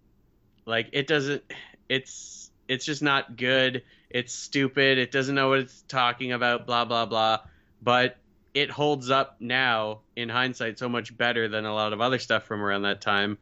like 0.65 0.89
it 0.95 1.07
doesn't 1.07 1.45
it's 1.89 2.51
it's 2.67 2.85
just 2.85 3.05
not 3.05 3.37
good 3.37 3.85
it's 4.11 4.33
stupid 4.33 4.99
it 4.99 5.13
doesn't 5.13 5.37
know 5.37 5.49
what 5.49 5.61
it's 5.61 5.85
talking 5.87 6.33
about 6.33 6.67
blah 6.67 6.85
blah 6.85 7.07
blah 7.07 7.39
but 7.81 8.17
it 8.57 8.71
holds 8.71 9.11
up 9.11 9.37
now 9.39 10.01
in 10.17 10.31
hindsight 10.31 10.79
so 10.79 10.89
much 10.89 11.15
better 11.15 11.47
than 11.47 11.67
a 11.67 11.75
lot 11.75 11.93
of 11.93 12.01
other 12.01 12.19
stuff 12.19 12.45
from 12.45 12.63
around 12.63 12.83
that 12.83 13.03
time 13.03 13.37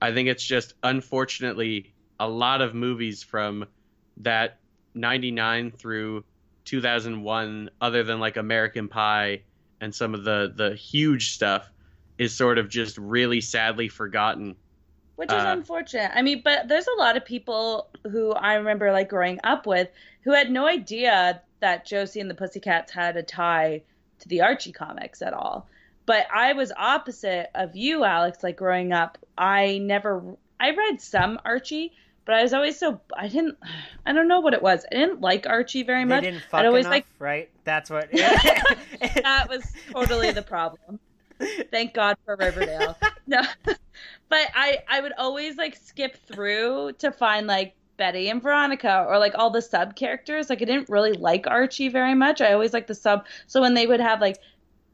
i 0.00 0.10
think 0.10 0.26
it's 0.26 0.42
just 0.44 0.72
unfortunately 0.82 1.92
a 2.18 2.26
lot 2.26 2.62
of 2.62 2.74
movies 2.74 3.22
from 3.22 3.66
that 4.16 4.58
99 4.94 5.70
through 5.70 6.24
2001 6.64 7.68
other 7.78 8.02
than 8.04 8.20
like 8.20 8.38
american 8.38 8.88
pie 8.88 9.42
and 9.82 9.94
some 9.94 10.14
of 10.14 10.24
the 10.24 10.50
the 10.56 10.74
huge 10.74 11.32
stuff 11.34 11.70
is 12.16 12.34
sort 12.34 12.56
of 12.56 12.70
just 12.70 12.96
really 12.96 13.42
sadly 13.42 13.88
forgotten 13.88 14.56
which 15.16 15.30
is 15.30 15.44
Uh, 15.44 15.54
unfortunate. 15.56 16.10
I 16.12 16.22
mean, 16.22 16.42
but 16.44 16.66
there's 16.66 16.88
a 16.88 16.98
lot 16.98 17.16
of 17.16 17.24
people 17.24 17.88
who 18.10 18.32
I 18.32 18.54
remember 18.54 18.90
like 18.90 19.08
growing 19.08 19.38
up 19.44 19.64
with 19.64 19.88
who 20.22 20.32
had 20.32 20.50
no 20.50 20.66
idea 20.66 21.40
that 21.60 21.86
Josie 21.86 22.18
and 22.18 22.28
the 22.28 22.34
Pussycats 22.34 22.90
had 22.90 23.16
a 23.16 23.22
tie 23.22 23.82
to 24.20 24.28
the 24.28 24.42
Archie 24.42 24.72
comics 24.72 25.22
at 25.22 25.32
all. 25.34 25.66
But 26.06 26.26
I 26.34 26.52
was 26.52 26.72
opposite 26.76 27.50
of 27.54 27.74
you, 27.76 28.04
Alex. 28.04 28.42
Like 28.42 28.56
growing 28.56 28.92
up, 28.92 29.18
I 29.38 29.78
never, 29.78 30.22
I 30.60 30.70
read 30.72 31.00
some 31.00 31.38
Archie, 31.44 31.92
but 32.26 32.34
I 32.34 32.42
was 32.42 32.52
always 32.52 32.78
so 32.78 33.00
I 33.16 33.28
didn't, 33.28 33.56
I 34.04 34.12
don't 34.12 34.28
know 34.28 34.40
what 34.40 34.52
it 34.54 34.62
was. 34.62 34.84
I 34.90 34.94
didn't 34.96 35.20
like 35.20 35.46
Archie 35.46 35.82
very 35.82 36.04
They 36.04 36.08
much. 36.08 36.22
didn't 36.24 36.42
fuck 36.50 36.60
I'd 36.60 36.66
always 36.66 36.84
enough, 36.84 36.92
like 36.92 37.06
right? 37.18 37.50
That's 37.64 37.88
what. 37.90 38.10
that 38.12 39.46
was 39.48 39.64
totally 39.92 40.30
the 40.30 40.42
problem. 40.42 41.00
Thank 41.70 41.94
God 41.94 42.16
for 42.24 42.36
Riverdale. 42.36 42.96
No, 43.26 43.40
but 43.64 44.48
I 44.54 44.80
I 44.86 45.00
would 45.00 45.14
always 45.16 45.56
like 45.56 45.76
skip 45.76 46.14
through 46.26 46.92
to 46.98 47.10
find 47.10 47.46
like 47.46 47.74
Betty 47.96 48.28
and 48.28 48.42
Veronica 48.42 49.04
or 49.08 49.18
like 49.18 49.34
all 49.36 49.50
the 49.50 49.62
sub 49.62 49.96
characters. 49.96 50.50
Like 50.50 50.62
I 50.62 50.64
didn't 50.64 50.88
really 50.88 51.12
like 51.12 51.46
Archie 51.46 51.88
very 51.88 52.14
much. 52.14 52.40
I 52.40 52.52
always 52.52 52.72
like 52.72 52.86
the 52.86 52.94
sub. 52.94 53.26
So 53.46 53.60
when 53.60 53.74
they 53.74 53.86
would 53.86 54.00
have 54.00 54.20
like 54.20 54.38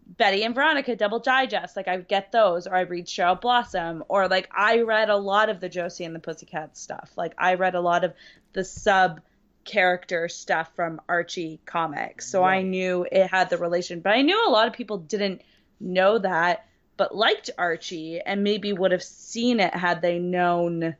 Betty 0.06 0.42
and 0.42 0.54
Veronica 0.54 0.96
double 0.96 1.20
digest, 1.20 1.76
like 1.76 1.88
I 1.88 1.96
would 1.96 2.08
get 2.08 2.32
those, 2.32 2.66
or 2.66 2.74
I 2.74 2.80
read 2.80 3.06
Cheryl 3.06 3.40
Blossom, 3.40 4.04
or 4.08 4.28
like 4.28 4.48
I 4.54 4.80
read 4.80 5.08
a 5.08 5.16
lot 5.16 5.48
of 5.48 5.60
the 5.60 5.68
Josie 5.68 6.04
and 6.04 6.14
the 6.14 6.20
Pussycats 6.20 6.80
stuff. 6.80 7.12
Like 7.16 7.34
I 7.38 7.54
read 7.54 7.74
a 7.74 7.80
lot 7.80 8.04
of 8.04 8.12
the 8.52 8.64
sub 8.64 9.20
character 9.64 10.28
stuff 10.28 10.74
from 10.74 11.00
Archie 11.08 11.60
comics. 11.64 12.28
So 12.28 12.42
I 12.42 12.62
knew 12.62 13.06
it 13.10 13.28
had 13.28 13.50
the 13.50 13.58
relation, 13.58 14.00
but 14.00 14.10
I 14.10 14.22
knew 14.22 14.46
a 14.46 14.50
lot 14.50 14.66
of 14.66 14.74
people 14.74 14.98
didn't 14.98 15.42
know 15.78 16.18
that 16.18 16.66
but 17.00 17.16
liked 17.16 17.48
Archie 17.56 18.20
and 18.20 18.44
maybe 18.44 18.74
would 18.74 18.92
have 18.92 19.02
seen 19.02 19.58
it 19.58 19.72
had 19.72 20.02
they 20.02 20.18
known 20.18 20.94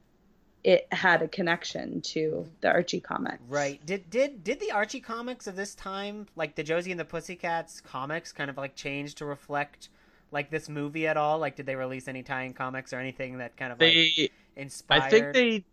it 0.63 0.87
had 0.93 1.23
a 1.23 1.29
connection 1.29 2.01
to 2.03 2.47
the 2.61 2.71
Archie 2.71 3.01
comics. 3.01 3.43
Right. 3.49 3.85
Did 3.85 4.11
did 4.11 4.45
did 4.45 4.61
the 4.61 4.73
Archie 4.73 5.01
comics 5.01 5.47
of 5.47 5.57
this 5.57 5.75
time, 5.75 6.27
like 6.37 6.55
the 6.55 6.63
Josie 6.63 6.91
and 6.91 7.01
the 7.01 7.05
Pussycats 7.05 7.81
comics, 7.81 8.33
kind 8.33 8.51
of 8.51 8.57
like 8.57 8.77
change 8.77 9.15
to 9.17 9.25
reflect 9.25 9.89
like 10.33 10.51
this 10.51 10.69
movie 10.69 11.07
at 11.07 11.17
all? 11.17 11.39
Like, 11.39 11.57
did 11.57 11.67
they 11.67 11.77
release 11.77 12.09
any 12.09 12.23
tie-in 12.23 12.53
comics 12.53 12.93
or 12.93 12.99
anything 12.99 13.39
that 13.39 13.57
kind 13.57 13.73
of 13.73 13.81
like 13.81 14.33
inspired? 14.57 15.03
I 15.03 15.11
think 15.11 15.33
they, 15.33 15.65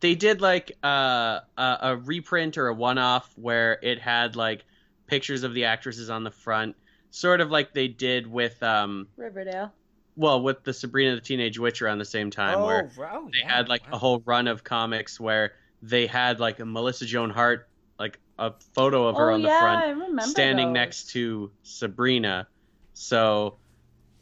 they 0.00 0.14
did 0.14 0.40
like 0.40 0.72
uh, 0.82 1.40
a, 1.56 1.78
a 1.82 1.96
reprint 1.96 2.58
or 2.58 2.68
a 2.68 2.74
one-off 2.74 3.32
where 3.36 3.78
it 3.82 3.98
had 3.98 4.36
like 4.36 4.64
pictures 5.06 5.42
of 5.42 5.54
the 5.54 5.64
actresses 5.66 6.10
on 6.10 6.24
the 6.24 6.30
front, 6.30 6.76
sort 7.10 7.40
of 7.40 7.50
like 7.50 7.72
they 7.72 7.88
did 7.88 8.26
with 8.26 8.62
um, 8.62 9.08
Riverdale. 9.16 9.72
Well, 10.16 10.40
with 10.40 10.64
the 10.64 10.72
Sabrina 10.72 11.14
the 11.14 11.20
Teenage 11.20 11.58
Witch 11.58 11.82
around 11.82 11.98
the 11.98 12.04
same 12.04 12.30
time, 12.30 12.58
oh, 12.58 12.66
where 12.66 12.90
oh, 13.12 13.28
they 13.30 13.40
yeah, 13.40 13.56
had 13.56 13.68
like 13.68 13.82
wow. 13.84 13.92
a 13.92 13.98
whole 13.98 14.22
run 14.24 14.48
of 14.48 14.64
comics 14.64 15.20
where 15.20 15.52
they 15.82 16.06
had 16.06 16.40
like 16.40 16.58
a 16.58 16.64
Melissa 16.64 17.04
Joan 17.04 17.30
Hart, 17.30 17.68
like 17.98 18.18
a 18.38 18.54
photo 18.74 19.06
of 19.06 19.16
her 19.16 19.30
oh 19.30 19.34
on 19.34 19.42
the 19.42 19.48
yeah, 19.48 19.94
front, 19.94 20.22
standing 20.22 20.68
those. 20.68 20.74
next 20.74 21.10
to 21.10 21.50
Sabrina. 21.62 22.48
So 22.94 23.56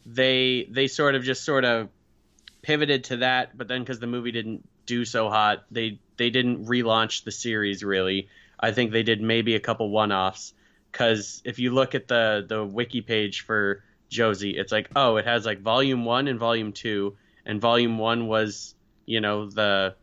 they 0.04 0.66
they 0.70 0.88
sort 0.88 1.14
of 1.14 1.22
just 1.22 1.44
sort 1.44 1.64
of 1.64 1.88
pivoted 2.62 3.04
to 3.04 3.18
that, 3.18 3.56
but 3.56 3.68
then 3.68 3.82
because 3.82 4.00
the 4.00 4.06
movie 4.06 4.32
didn't 4.32 4.68
do 4.86 5.04
so 5.04 5.30
hot, 5.30 5.64
they 5.70 6.00
they 6.16 6.30
didn't 6.30 6.66
relaunch 6.66 7.24
the 7.24 7.32
series 7.32 7.84
really. 7.84 8.28
I 8.58 8.72
think 8.72 8.90
they 8.92 9.02
did 9.02 9.20
maybe 9.20 9.54
a 9.54 9.60
couple 9.60 9.90
one-offs 9.90 10.54
because 10.90 11.42
if 11.44 11.58
you 11.58 11.72
look 11.72 11.94
at 11.94 12.08
the 12.08 12.44
the 12.48 12.64
wiki 12.64 13.00
page 13.00 13.42
for 13.42 13.84
Josie, 14.14 14.56
it's 14.56 14.72
like 14.72 14.88
oh, 14.94 15.16
it 15.16 15.26
has 15.26 15.44
like 15.44 15.60
volume 15.60 16.04
one 16.04 16.28
and 16.28 16.38
volume 16.38 16.72
two, 16.72 17.16
and 17.44 17.60
volume 17.60 17.98
one 17.98 18.26
was 18.28 18.74
you 19.06 19.20
know 19.20 19.50
the 19.50 19.96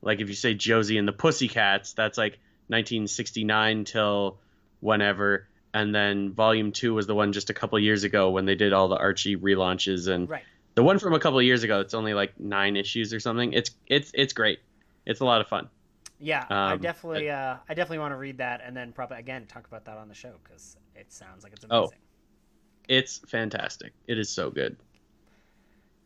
like 0.00 0.20
if 0.20 0.28
you 0.28 0.34
say 0.34 0.54
Josie 0.54 0.96
and 0.96 1.06
the 1.06 1.12
Pussycats, 1.12 1.92
that's 1.92 2.16
like 2.16 2.38
1969 2.68 3.84
till 3.84 4.38
whenever, 4.80 5.48
and 5.74 5.94
then 5.94 6.32
volume 6.32 6.72
two 6.72 6.94
was 6.94 7.06
the 7.06 7.14
one 7.14 7.32
just 7.32 7.50
a 7.50 7.54
couple 7.54 7.78
years 7.78 8.04
ago 8.04 8.30
when 8.30 8.46
they 8.46 8.54
did 8.54 8.72
all 8.72 8.88
the 8.88 8.96
Archie 8.96 9.36
relaunches, 9.36 10.08
and 10.08 10.28
Right. 10.28 10.44
the 10.76 10.82
one 10.82 10.98
from 10.98 11.12
a 11.14 11.18
couple 11.18 11.38
of 11.38 11.44
years 11.44 11.64
ago, 11.64 11.80
it's 11.80 11.94
only 11.94 12.14
like 12.14 12.38
nine 12.38 12.76
issues 12.76 13.12
or 13.12 13.20
something. 13.20 13.52
It's 13.52 13.72
it's 13.86 14.12
it's 14.14 14.32
great. 14.32 14.60
It's 15.04 15.20
a 15.20 15.24
lot 15.24 15.40
of 15.40 15.48
fun. 15.48 15.68
Yeah, 16.22 16.44
I 16.50 16.74
Um, 16.74 16.80
definitely, 16.80 17.30
uh, 17.30 17.56
I 17.66 17.74
definitely 17.74 18.00
want 18.00 18.12
to 18.12 18.16
read 18.18 18.38
that 18.38 18.60
and 18.62 18.76
then 18.76 18.92
probably 18.92 19.18
again 19.18 19.46
talk 19.46 19.66
about 19.66 19.86
that 19.86 19.96
on 19.96 20.08
the 20.08 20.14
show 20.14 20.34
because 20.42 20.76
it 20.94 21.12
sounds 21.12 21.42
like 21.42 21.52
it's 21.54 21.64
Oh. 21.70 21.90
It's 22.90 23.18
fantastic. 23.18 23.92
It 24.08 24.18
is 24.18 24.28
so 24.28 24.50
good. 24.50 24.76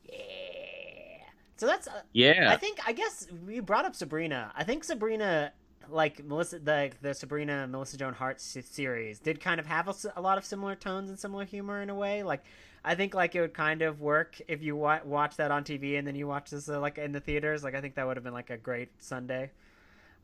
Yeah. 0.07 0.19
So 1.57 1.67
that's, 1.67 1.89
uh, 1.89 2.03
Yeah. 2.13 2.53
I 2.53 2.59
think, 2.59 2.79
I 2.87 2.93
guess 2.93 3.27
we 3.47 3.61
brought 3.61 3.87
up 3.87 3.97
Sabrina. 3.97 4.53
I 4.55 4.65
think 4.65 4.85
Sabrina, 4.85 5.53
like 5.89 6.23
Melissa, 6.23 6.59
the 6.59 6.93
the 7.01 7.15
Sabrina 7.15 7.67
Melissa 7.67 7.97
Joan 7.97 8.13
Hart 8.13 8.39
series, 8.39 9.19
did 9.19 9.41
kind 9.41 9.59
of 9.59 9.65
have 9.65 9.89
a 10.15 10.21
lot 10.21 10.37
of 10.37 10.45
similar 10.45 10.75
tones 10.75 11.09
and 11.09 11.19
similar 11.19 11.47
humor 11.47 11.81
in 11.81 11.89
a 11.89 11.95
way. 11.95 12.23
Like, 12.23 12.45
I 12.85 12.95
think 12.95 13.15
like 13.15 13.35
it 13.35 13.41
would 13.41 13.55
kind 13.55 13.81
of 13.81 14.03
work 14.03 14.39
if 14.47 14.63
you 14.63 14.77
wa- 14.77 15.01
watch 15.07 15.37
that 15.37 15.51
on 15.51 15.65
TV 15.65 15.97
and 15.99 16.07
then 16.07 16.15
you 16.17 16.27
watch 16.27 16.51
this 16.51 16.69
uh, 16.69 16.81
like 16.81 16.99
in 16.99 17.13
the 17.13 17.21
theaters. 17.21 17.65
Like, 17.65 17.75
I 17.75 17.81
think 17.81 17.95
that 17.95 18.07
would 18.07 18.19
have 18.19 18.25
been 18.25 18.35
like 18.35 18.51
a 18.51 18.59
great 18.59 18.91
Sunday. 19.03 19.51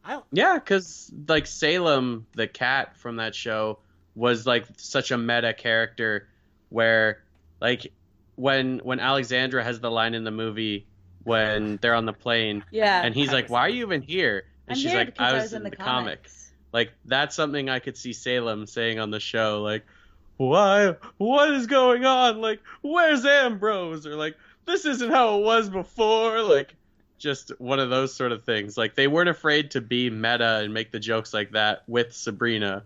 I 0.05 0.21
Yeah, 0.31 0.57
because 0.59 1.11
like 1.27 1.47
Salem, 1.47 2.27
the 2.35 2.49
cat 2.49 2.99
from 2.99 3.17
that 3.17 3.35
show, 3.35 3.79
was 4.15 4.47
like 4.47 4.67
such 4.77 5.11
a 5.11 5.17
meta 5.17 5.55
character, 5.55 6.29
where 6.71 7.23
like 7.61 7.93
when 8.37 8.79
when 8.79 8.99
Alexandra 9.01 9.62
has 9.62 9.81
the 9.81 9.91
line 9.91 10.14
in 10.14 10.25
the 10.25 10.31
movie 10.31 10.87
when 11.25 11.77
they're 11.83 11.95
on 11.95 12.07
the 12.07 12.14
plane, 12.14 12.64
Yeah. 12.71 13.03
and 13.05 13.14
he's 13.14 13.31
like, 13.31 13.51
"Why 13.51 13.61
are 13.61 13.68
you 13.68 13.85
even 13.85 14.01
here?" 14.01 14.45
And 14.66 14.77
I'm 14.77 14.81
she's 14.81 14.91
here 14.91 15.01
like, 15.01 15.09
because 15.09 15.35
"I 15.35 15.37
was, 15.43 15.53
in 15.53 15.62
the, 15.62 15.71
comic." 15.71 15.87
comics. 16.23 16.53
Like 16.73 16.93
that's 17.05 17.37
something 17.37 17.68
I 17.68 17.79
could 17.81 17.97
see 17.99 18.12
Salem 18.14 18.66
saying 18.66 18.99
on 18.99 19.11
the 19.11 19.21
show, 19.21 19.61
like, 19.62 19.85
"Why? 20.39 20.95
What 21.18 21.51
is 21.51 21.66
going 21.66 22.07
on? 22.07 22.41
Like, 22.41 22.61
where's 22.81 23.27
Ambrose?" 23.27 24.07
Or 24.07 24.14
like, 24.16 24.37
"This 24.64 24.87
isn't 24.87 25.11
how 25.11 25.39
it 25.39 25.45
was 25.45 25.68
before." 25.68 26.41
Like, 26.43 26.75
just 27.18 27.51
one 27.61 27.79
of 27.81 27.91
those 27.91 28.14
sort 28.14 28.33
of 28.33 28.45
things. 28.45 28.79
Like 28.79 28.95
they 28.95 29.07
weren't 29.07 29.29
afraid 29.29 29.73
to 29.73 29.81
be 29.83 30.09
meta 30.09 30.61
and 30.64 30.73
make 30.73 30.91
the 30.91 31.01
jokes 31.01 31.35
like 31.35 31.51
that 31.53 31.83
with 31.87 32.14
Sabrina. 32.14 32.85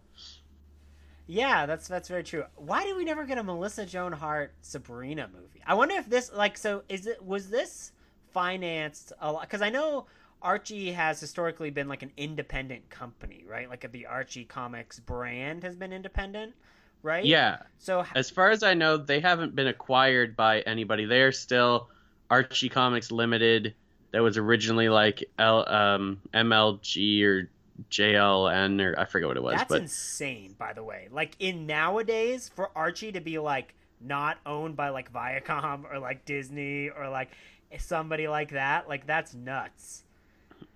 Yeah, 1.26 1.66
that's 1.66 1.88
that's 1.88 2.08
very 2.08 2.22
true. 2.22 2.44
Why 2.56 2.84
did 2.84 2.96
we 2.96 3.04
never 3.04 3.24
get 3.24 3.38
a 3.38 3.42
Melissa 3.42 3.86
Joan 3.86 4.12
Hart 4.12 4.52
Sabrina 4.60 5.28
movie? 5.32 5.62
I 5.66 5.74
wonder 5.74 5.94
if 5.94 6.08
this 6.08 6.30
like 6.32 6.58
so 6.58 6.82
is 6.88 7.06
it 7.06 7.24
was 7.24 7.48
this 7.48 7.92
financed 8.32 9.12
a 9.20 9.32
lot 9.32 9.42
because 9.42 9.62
I 9.62 9.70
know 9.70 10.06
Archie 10.42 10.92
has 10.92 11.18
historically 11.20 11.70
been 11.70 11.88
like 11.88 12.02
an 12.02 12.12
independent 12.18 12.90
company, 12.90 13.44
right? 13.48 13.70
Like 13.70 13.90
the 13.90 14.06
Archie 14.06 14.44
Comics 14.44 15.00
brand 15.00 15.62
has 15.62 15.74
been 15.76 15.92
independent, 15.92 16.54
right? 17.02 17.24
Yeah, 17.24 17.62
So 17.78 18.04
as 18.14 18.28
far 18.28 18.50
as 18.50 18.62
I 18.62 18.74
know, 18.74 18.98
they 18.98 19.20
haven't 19.20 19.54
been 19.54 19.68
acquired 19.68 20.36
by 20.36 20.60
anybody. 20.60 21.06
They're 21.06 21.32
still 21.32 21.88
Archie 22.28 22.68
Comics 22.68 23.10
Limited. 23.10 23.74
That 24.12 24.22
was 24.22 24.36
originally 24.36 24.90
like 24.90 25.24
L, 25.38 25.66
um, 25.68 26.20
MLG 26.34 27.24
or 27.24 27.50
JLN 27.90 28.80
or 28.80 28.98
I 28.98 29.04
forget 29.04 29.28
what 29.28 29.36
it 29.36 29.42
was, 29.42 29.54
that's 29.54 29.68
but 29.68 29.82
insane, 29.82 30.54
by 30.58 30.72
the 30.72 30.82
way. 30.84 31.08
Like 31.10 31.36
in 31.38 31.66
nowadays, 31.66 32.50
for 32.54 32.70
Archie 32.76 33.12
to 33.12 33.20
be 33.20 33.38
like 33.38 33.74
not 34.00 34.38
owned 34.46 34.76
by 34.76 34.90
like 34.90 35.12
Viacom 35.12 35.84
or 35.90 35.98
like 35.98 36.24
Disney 36.24 36.90
or 36.90 37.08
like 37.08 37.30
somebody 37.78 38.28
like 38.28 38.50
that, 38.52 38.88
like 38.88 39.06
that's 39.06 39.34
nuts. 39.34 40.04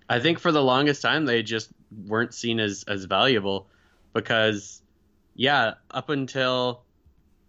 I 0.09 0.19
think 0.19 0.39
for 0.39 0.51
the 0.51 0.63
longest 0.63 1.01
time 1.01 1.25
they 1.25 1.43
just 1.43 1.69
weren't 2.07 2.33
seen 2.33 2.59
as 2.59 2.83
as 2.87 3.05
valuable 3.05 3.67
because 4.13 4.81
yeah, 5.35 5.75
up 5.91 6.09
until 6.09 6.81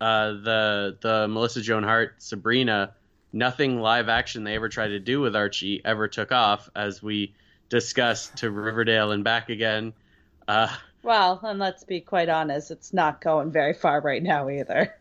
uh, 0.01 0.32
the 0.32 0.96
the 1.01 1.28
Melissa 1.28 1.62
Joan 1.62 1.82
Hart 1.82 2.22
Sabrina, 2.22 2.94
nothing 3.32 3.80
live 3.80 4.09
action 4.09 4.44
they 4.44 4.55
ever 4.55 4.68
tried 4.68 4.88
to 4.88 5.01
do 5.01 5.20
with 5.20 5.34
Archie 5.34 5.80
ever 5.84 6.07
took 6.07 6.32
off, 6.32 6.68
as 6.76 7.03
we 7.03 7.34
discussed 7.70 8.36
to 8.36 8.50
Riverdale 8.50 9.12
and 9.12 9.24
back 9.24 9.48
again. 9.48 9.94
Uh, 10.46 10.68
Well, 11.02 11.40
and 11.42 11.58
let's 11.58 11.82
be 11.84 12.00
quite 12.00 12.28
honest, 12.28 12.70
it's 12.70 12.92
not 12.92 13.22
going 13.22 13.50
very 13.50 13.72
far 13.72 14.02
right 14.02 14.22
now 14.22 14.50
either. 14.50 14.94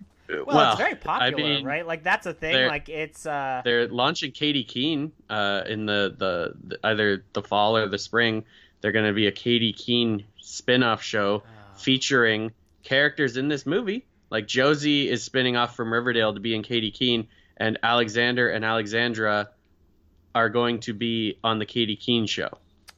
Well, 0.45 0.71
it's 0.71 0.79
very 0.79 0.95
popular, 0.95 1.43
mean, 1.43 1.65
right? 1.65 1.85
Like 1.85 2.03
that's 2.03 2.27
a 2.27 2.33
thing. 2.33 2.67
Like 2.67 2.87
it's 2.87 3.25
uh 3.25 3.61
they're 3.65 3.87
launching 3.87 4.31
Katie 4.31 4.63
Keene 4.63 5.11
uh, 5.29 5.63
in 5.67 5.87
the, 5.87 6.15
the, 6.15 6.53
the 6.67 6.87
either 6.87 7.25
the 7.33 7.41
fall 7.41 7.75
or 7.75 7.87
the 7.87 7.97
spring. 7.97 8.45
They're 8.81 8.91
going 8.91 9.07
to 9.07 9.13
be 9.13 9.27
a 9.27 9.31
Katie 9.31 9.73
Keene 9.73 10.23
spin-off 10.39 11.01
show 11.01 11.43
featuring 11.75 12.51
characters 12.83 13.37
in 13.37 13.47
this 13.47 13.65
movie. 13.65 14.05
Like 14.29 14.47
Josie 14.47 15.09
is 15.09 15.23
spinning 15.23 15.57
off 15.57 15.75
from 15.75 15.91
Riverdale 15.91 16.33
to 16.33 16.39
be 16.39 16.53
in 16.53 16.61
Katie 16.61 16.91
Keene, 16.91 17.27
and 17.57 17.79
Alexander 17.81 18.49
and 18.49 18.63
Alexandra 18.63 19.49
are 20.35 20.49
going 20.49 20.79
to 20.81 20.93
be 20.93 21.37
on 21.43 21.59
the 21.59 21.65
Katie 21.65 21.95
Keene 21.95 22.25
show. 22.27 22.49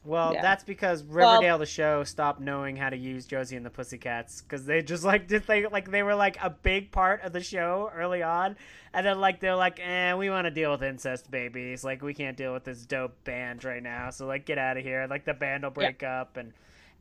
well, 0.04 0.32
Yeah. 0.34 0.42
that's 0.42 0.64
because 0.64 1.04
Riverdale 1.04 1.58
the 1.58 1.66
show 1.66 2.02
stopped 2.04 2.40
knowing 2.40 2.74
how 2.76 2.90
to 2.90 2.96
use 2.96 3.24
Josie 3.24 3.54
and 3.56 3.64
the 3.64 3.70
Pussycats 3.70 4.42
because 4.42 4.66
they 4.66 4.82
just 4.82 5.04
like 5.04 5.28
did 5.28 5.46
they 5.46 5.66
like 5.66 5.90
they 5.90 6.02
were 6.02 6.14
like 6.16 6.36
a 6.42 6.50
big 6.50 6.90
part 6.90 7.22
of 7.22 7.32
the 7.32 7.40
show 7.40 7.90
early 7.94 8.20
on, 8.22 8.56
and 8.92 9.06
then 9.06 9.20
like 9.20 9.38
they're 9.40 9.54
like, 9.54 9.78
eh, 9.80 10.12
we 10.14 10.28
want 10.28 10.46
to 10.46 10.50
deal 10.50 10.72
with 10.72 10.82
incest 10.82 11.30
babies. 11.30 11.84
Like 11.84 12.02
we 12.02 12.14
can't 12.14 12.36
deal 12.36 12.52
with 12.52 12.64
this 12.64 12.84
dope 12.84 13.22
band 13.24 13.62
right 13.64 13.82
now, 13.82 14.10
so 14.10 14.26
like 14.26 14.44
get 14.44 14.58
out 14.58 14.76
of 14.76 14.82
here. 14.82 15.06
Like 15.08 15.24
the 15.24 15.34
band 15.34 15.62
will 15.62 15.70
break 15.70 16.02
up 16.02 16.36
and. 16.36 16.52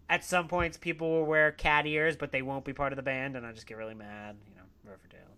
At 0.09 0.25
some 0.25 0.49
points, 0.49 0.75
people 0.75 1.09
will 1.09 1.25
wear 1.25 1.53
cat 1.53 1.86
ears, 1.88 2.17
but 2.17 2.34
they 2.34 2.41
won't 2.41 2.65
be 2.65 2.73
part 2.73 2.91
of 2.91 2.97
the 2.97 3.01
band, 3.01 3.38
and 3.38 3.45
I 3.45 3.53
just 3.53 3.65
get 3.65 3.77
really 3.77 3.93
mad. 3.93 4.36
You 4.49 4.55
know, 4.57 4.61
Riverdale. 4.61 4.61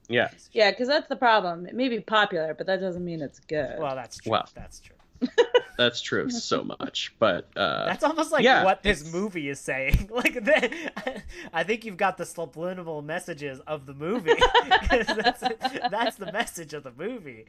Yeah. 0.10 0.30
Yeah, 0.52 0.72
because 0.72 0.88
that's 0.88 1.08
the 1.08 1.16
problem. 1.16 1.66
It 1.66 1.76
may 1.76 1.90
be 1.90 2.00
popular, 2.00 2.54
but 2.54 2.68
that 2.68 2.80
doesn't 2.80 3.04
mean 3.04 3.22
it's 3.22 3.40
good. 3.40 3.80
Well, 3.80 3.96
that's 3.96 4.18
true. 4.18 4.32
Well. 4.32 4.48
That's 4.54 4.80
true. 4.80 4.96
That's 5.78 6.02
true 6.02 6.30
so 6.30 6.64
much, 6.64 7.16
but 7.18 7.50
uh, 7.58 7.86
That's 7.88 8.04
almost 8.04 8.32
like 8.32 8.44
yeah, 8.44 8.64
what 8.64 8.84
this 8.84 9.00
it's- 9.02 9.14
movie 9.14 9.50
is 9.50 9.60
saying. 9.60 10.10
like, 10.14 10.34
the, 10.36 10.92
I 11.52 11.64
think 11.64 11.84
you've 11.84 11.98
got 11.98 12.18
the 12.18 12.26
subliminal 12.28 13.02
messages 13.02 13.60
of 13.62 13.88
the 13.88 13.94
movie 13.96 14.34
that's, 14.92 15.42
that's 15.90 16.16
the 16.18 16.30
message 16.32 16.74
of 16.76 16.84
the 16.84 16.92
movie. 16.96 17.46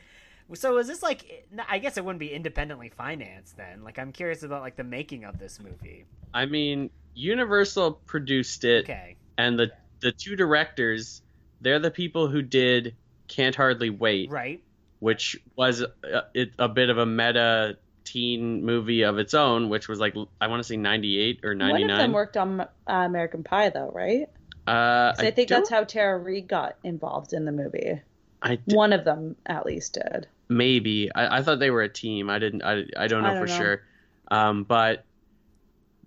So 0.55 0.79
is 0.79 0.87
this 0.87 1.03
like? 1.03 1.47
I 1.69 1.79
guess 1.79 1.99
it 1.99 2.05
wouldn't 2.05 2.21
be 2.21 2.33
independently 2.33 2.89
financed 2.89 3.57
then. 3.59 3.83
Like, 3.85 3.99
I'm 3.99 4.13
curious 4.13 4.43
about 4.43 4.63
like 4.63 4.77
the 4.77 4.85
making 4.85 5.25
of 5.25 5.39
this 5.39 5.59
movie. 5.61 6.07
I 6.33 6.47
mean, 6.47 6.89
Universal 7.15 7.93
produced 8.07 8.65
it. 8.65 8.85
Okay. 8.85 9.17
and 9.37 9.59
the 9.59 9.71
the 10.01 10.13
two 10.13 10.37
directors 10.37 11.21
they're 11.65 11.79
the 11.81 11.91
people 11.91 12.29
who 12.29 12.41
did 12.43 12.95
can't 13.29 13.55
hardly 13.57 13.91
wait 13.91 14.31
Right. 14.31 14.63
which 15.01 15.37
was 15.57 15.81
a, 15.81 16.23
it, 16.35 16.51
a 16.59 16.69
bit 16.69 16.91
of 16.91 16.99
a 16.99 17.07
meta 17.07 17.79
teen 18.05 18.65
movie 18.65 19.03
of 19.03 19.19
its 19.19 19.33
own 19.35 19.69
which 19.71 19.89
was 19.89 19.99
like 19.99 20.15
i 20.41 20.47
want 20.47 20.61
to 20.61 20.65
say 20.65 20.77
98 20.77 21.41
or 21.43 21.55
ninety 21.55 21.81
nine. 21.85 21.89
One 21.89 21.91
of 21.91 21.99
them 21.99 22.13
worked 22.13 22.37
on 22.37 22.61
uh, 22.61 22.67
American 22.87 23.43
Pie, 23.43 23.71
though, 23.71 23.91
right? 23.95 24.29
uh, 24.67 25.13
'Cause 25.15 25.21
I, 25.25 25.31
think 25.31 25.49
don't- 25.49 25.61
that's 25.61 25.71
how 25.71 25.85
Tara 25.85 26.19
Reid 26.19 26.47
got 26.49 26.77
involved 26.85 27.33
in 27.33 27.45
the 27.47 27.53
movie. 27.53 28.01
I 28.43 28.57
d- 28.57 28.75
One 28.77 28.93
of 28.93 29.05
them, 29.05 29.37
at 29.47 29.65
least, 29.65 29.95
did. 29.95 30.27
maybe 30.51 31.11
I, 31.15 31.39
I 31.39 31.43
thought 31.43 31.59
they 31.61 31.71
were 31.71 31.81
a 31.83 31.89
team. 31.89 32.29
I 32.29 32.39
didn't. 32.39 32.63
I, 32.63 32.85
I 32.97 33.07
don't 33.07 33.23
know 33.23 33.31
I 33.31 33.35
don't 33.35 33.43
for 33.43 33.47
know. 33.47 33.57
sure. 33.59 33.83
Um, 34.31 34.65
but 34.65 35.05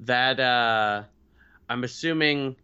that 0.01 0.39
uh, 0.39 1.03
I'm 1.68 1.84
assuming 1.84 2.55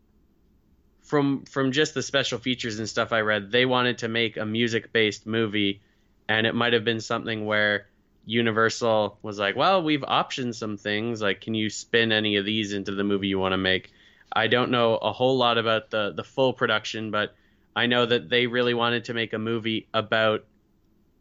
from 1.04 1.44
from 1.46 1.72
just 1.72 1.94
the 1.94 2.02
special 2.02 2.40
features 2.40 2.80
and 2.80 2.90
stuff 2.90 3.12
I 3.12 3.22
read, 3.22 3.52
they 3.52 3.66
wanted 3.66 4.00
to 4.00 4.08
make 4.08 4.38
a 4.38 4.46
music 4.46 4.92
based 4.92 5.28
movie, 5.28 5.82
and 6.28 6.48
it 6.48 6.56
might 6.56 6.74
have 6.74 6.86
been 6.86 7.02
something 7.02 7.46
where 7.46 7.88
Universal 8.26 9.20
was 9.22 9.38
like, 9.38 9.56
"Well, 9.56 9.84
we've 9.84 10.02
optioned 10.02 10.56
some 10.56 10.78
things. 10.78 11.22
Like, 11.22 11.42
can 11.42 11.54
you 11.54 11.70
spin 11.70 12.12
any 12.12 12.38
of 12.38 12.46
these 12.46 12.74
into 12.74 12.96
the 12.96 13.04
movie 13.04 13.28
you 13.28 13.38
want 13.38 13.54
to 13.54 13.58
make?" 13.58 13.92
I 14.36 14.48
don't 14.48 14.72
know 14.72 14.96
a 14.96 15.12
whole 15.12 15.38
lot 15.38 15.58
about 15.58 15.92
the 15.92 16.14
the 16.16 16.24
full 16.24 16.54
production, 16.54 17.12
but 17.12 17.36
I 17.76 17.88
know 17.88 18.06
that 18.06 18.30
they 18.30 18.48
really 18.48 18.74
wanted 18.74 19.06
to 19.06 19.14
make 19.14 19.34
a 19.34 19.40
movie 19.40 19.88
about 19.94 20.46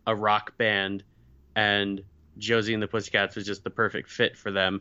a 0.07 0.15
rock 0.15 0.57
band, 0.57 1.03
and 1.57 2.03
Josie 2.39 2.75
and 2.75 2.83
the 2.83 2.89
Pussycats 2.89 3.37
was 3.37 3.47
just 3.47 3.65
the 3.65 3.71
perfect 3.71 4.11
fit 4.11 4.37
for 4.37 4.51
them. 4.51 4.81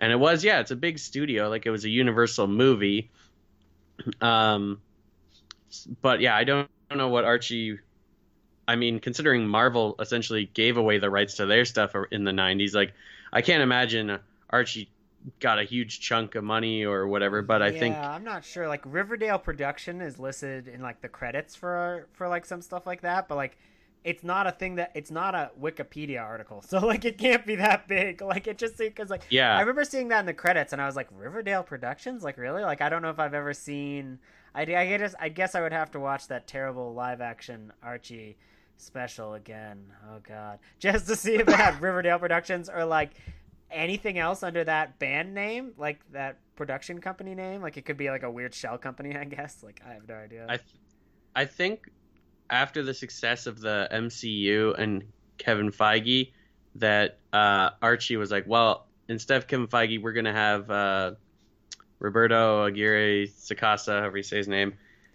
And 0.00 0.12
it 0.12 0.16
was, 0.16 0.44
yeah, 0.44 0.60
it's 0.60 0.72
a 0.72 0.76
big 0.76 0.98
studio, 0.98 1.48
like 1.48 1.64
it 1.64 1.70
was 1.70 1.84
a 1.84 1.90
Universal 1.90 2.48
movie. 2.48 3.10
Um, 4.20 4.80
but 6.00 6.20
yeah, 6.20 6.36
I 6.36 6.44
don't, 6.44 6.68
don't 6.88 6.98
know 6.98 7.08
what 7.08 7.24
Archie. 7.24 7.78
I 8.68 8.76
mean, 8.76 9.00
considering 9.00 9.46
Marvel 9.46 9.96
essentially 9.98 10.46
gave 10.54 10.76
away 10.76 10.98
the 10.98 11.10
rights 11.10 11.34
to 11.36 11.46
their 11.46 11.64
stuff 11.64 11.94
in 12.10 12.24
the 12.24 12.32
'90s, 12.32 12.74
like 12.74 12.94
I 13.32 13.42
can't 13.42 13.62
imagine 13.62 14.18
Archie 14.50 14.90
got 15.40 15.58
a 15.58 15.64
huge 15.64 16.00
chunk 16.00 16.34
of 16.34 16.44
money 16.44 16.84
or 16.84 17.06
whatever. 17.08 17.42
But 17.42 17.62
I 17.62 17.68
yeah, 17.68 17.78
think 17.78 17.96
I'm 17.96 18.24
not 18.24 18.44
sure. 18.44 18.68
Like 18.68 18.82
Riverdale 18.84 19.38
production 19.38 20.00
is 20.00 20.18
listed 20.18 20.68
in 20.68 20.80
like 20.82 21.00
the 21.00 21.08
credits 21.08 21.56
for 21.56 22.08
for 22.12 22.28
like 22.28 22.44
some 22.44 22.62
stuff 22.62 22.86
like 22.86 23.02
that, 23.02 23.28
but 23.28 23.36
like 23.36 23.58
it's 24.04 24.24
not 24.24 24.46
a 24.46 24.52
thing 24.52 24.74
that 24.76 24.90
it's 24.94 25.10
not 25.10 25.34
a 25.34 25.50
Wikipedia 25.60 26.20
article, 26.22 26.62
so 26.66 26.78
like 26.80 27.04
it 27.04 27.18
can't 27.18 27.46
be 27.46 27.54
that 27.56 27.86
big. 27.88 28.20
Like 28.20 28.46
it 28.46 28.58
just 28.58 28.76
because 28.78 29.10
like 29.10 29.22
Yeah. 29.30 29.56
I 29.56 29.60
remember 29.60 29.84
seeing 29.84 30.08
that 30.08 30.20
in 30.20 30.26
the 30.26 30.34
credits, 30.34 30.72
and 30.72 30.82
I 30.82 30.86
was 30.86 30.96
like 30.96 31.08
Riverdale 31.12 31.62
Productions, 31.62 32.22
like 32.22 32.36
really? 32.38 32.62
Like 32.62 32.80
I 32.80 32.88
don't 32.88 33.02
know 33.02 33.10
if 33.10 33.18
I've 33.18 33.34
ever 33.34 33.52
seen. 33.54 34.18
I 34.54 34.62
I 34.62 34.64
guess 34.66 35.14
I 35.20 35.28
guess 35.28 35.54
I 35.54 35.60
would 35.62 35.72
have 35.72 35.90
to 35.92 36.00
watch 36.00 36.28
that 36.28 36.46
terrible 36.46 36.94
live 36.94 37.20
action 37.20 37.72
Archie 37.82 38.36
special 38.76 39.34
again. 39.34 39.84
Oh 40.10 40.18
god, 40.26 40.58
just 40.78 41.06
to 41.08 41.16
see 41.16 41.36
if 41.36 41.48
it 41.48 41.54
had 41.54 41.80
Riverdale 41.82 42.18
Productions 42.18 42.68
or 42.68 42.84
like 42.84 43.12
anything 43.70 44.18
else 44.18 44.42
under 44.42 44.62
that 44.64 44.98
band 44.98 45.32
name, 45.32 45.72
like 45.78 46.00
that 46.12 46.38
production 46.56 47.00
company 47.00 47.34
name. 47.34 47.62
Like 47.62 47.76
it 47.76 47.86
could 47.86 47.96
be 47.96 48.10
like 48.10 48.22
a 48.22 48.30
weird 48.30 48.54
shell 48.54 48.76
company, 48.78 49.16
I 49.16 49.24
guess. 49.24 49.62
Like 49.62 49.80
I 49.88 49.94
have 49.94 50.06
no 50.08 50.14
idea. 50.16 50.44
I, 50.48 50.56
th- 50.56 50.68
I 51.34 51.44
think 51.46 51.88
after 52.50 52.82
the 52.82 52.94
success 52.94 53.46
of 53.46 53.60
the 53.60 53.88
MCU 53.92 54.78
and 54.78 55.04
Kevin 55.38 55.70
Feige, 55.70 56.32
that 56.76 57.18
uh, 57.32 57.70
Archie 57.80 58.16
was 58.16 58.30
like, 58.30 58.46
well, 58.46 58.86
instead 59.08 59.36
of 59.36 59.46
Kevin 59.46 59.66
Feige, 59.66 60.00
we're 60.02 60.12
gonna 60.12 60.32
have 60.32 60.70
uh, 60.70 61.12
Roberto 61.98 62.64
Aguirre 62.64 63.26
Sacasa, 63.26 64.00
however 64.00 64.18
you 64.18 64.22
say 64.22 64.38
his 64.38 64.48
name. 64.48 64.74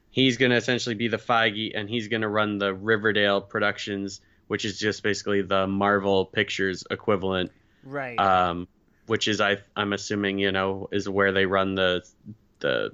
He's 0.09 0.37
gonna 0.37 0.55
essentially 0.55 0.95
be 0.95 1.07
the 1.07 1.17
Feige, 1.17 1.71
and 1.75 1.89
he's 1.89 2.07
gonna 2.07 2.29
run 2.29 2.57
the 2.57 2.73
Riverdale 2.73 3.41
Productions, 3.41 4.21
which 4.47 4.65
is 4.65 4.79
just 4.79 5.03
basically 5.03 5.41
the 5.41 5.67
Marvel 5.67 6.25
Pictures 6.25 6.83
equivalent 6.89 7.51
right. 7.87 8.19
um, 8.19 8.67
which 9.07 9.27
is 9.27 9.41
I 9.41 9.57
I'm 9.75 9.93
assuming 9.93 10.39
you 10.39 10.51
know 10.51 10.89
is 10.91 11.07
where 11.07 11.31
they 11.31 11.45
run 11.45 11.75
the 11.75 12.03
the 12.59 12.91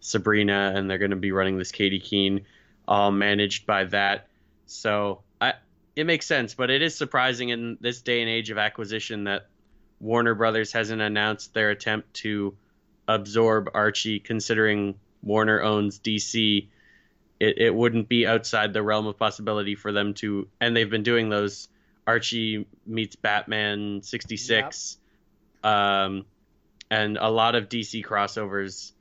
Sabrina 0.00 0.72
and 0.74 0.88
they're 0.88 0.98
going 0.98 1.10
to 1.10 1.16
be 1.16 1.32
running 1.32 1.58
this 1.58 1.72
Katie 1.72 2.00
Keene, 2.00 2.46
all 2.90 3.12
managed 3.12 3.66
by 3.66 3.84
that. 3.84 4.26
So 4.66 5.22
I 5.40 5.54
it 5.96 6.04
makes 6.04 6.26
sense, 6.26 6.54
but 6.54 6.70
it 6.70 6.82
is 6.82 6.96
surprising 6.96 7.48
in 7.48 7.78
this 7.80 8.02
day 8.02 8.20
and 8.20 8.28
age 8.28 8.50
of 8.50 8.58
acquisition 8.58 9.24
that 9.24 9.46
Warner 10.00 10.34
Brothers 10.34 10.72
hasn't 10.72 11.00
announced 11.00 11.54
their 11.54 11.70
attempt 11.70 12.14
to 12.14 12.56
absorb 13.06 13.70
Archie, 13.74 14.18
considering 14.18 14.96
Warner 15.22 15.62
owns 15.62 15.98
DC. 16.00 16.68
It, 17.38 17.58
it 17.58 17.74
wouldn't 17.74 18.08
be 18.08 18.26
outside 18.26 18.72
the 18.72 18.82
realm 18.82 19.06
of 19.06 19.16
possibility 19.18 19.74
for 19.74 19.92
them 19.92 20.14
to, 20.14 20.48
and 20.60 20.76
they've 20.76 20.90
been 20.90 21.02
doing 21.02 21.28
those 21.28 21.68
Archie 22.06 22.66
meets 22.86 23.16
Batman 23.16 24.02
66, 24.02 24.98
um, 25.62 26.24
and 26.90 27.18
a 27.18 27.30
lot 27.30 27.54
of 27.54 27.68
DC 27.68 28.04
crossovers. 28.04 28.92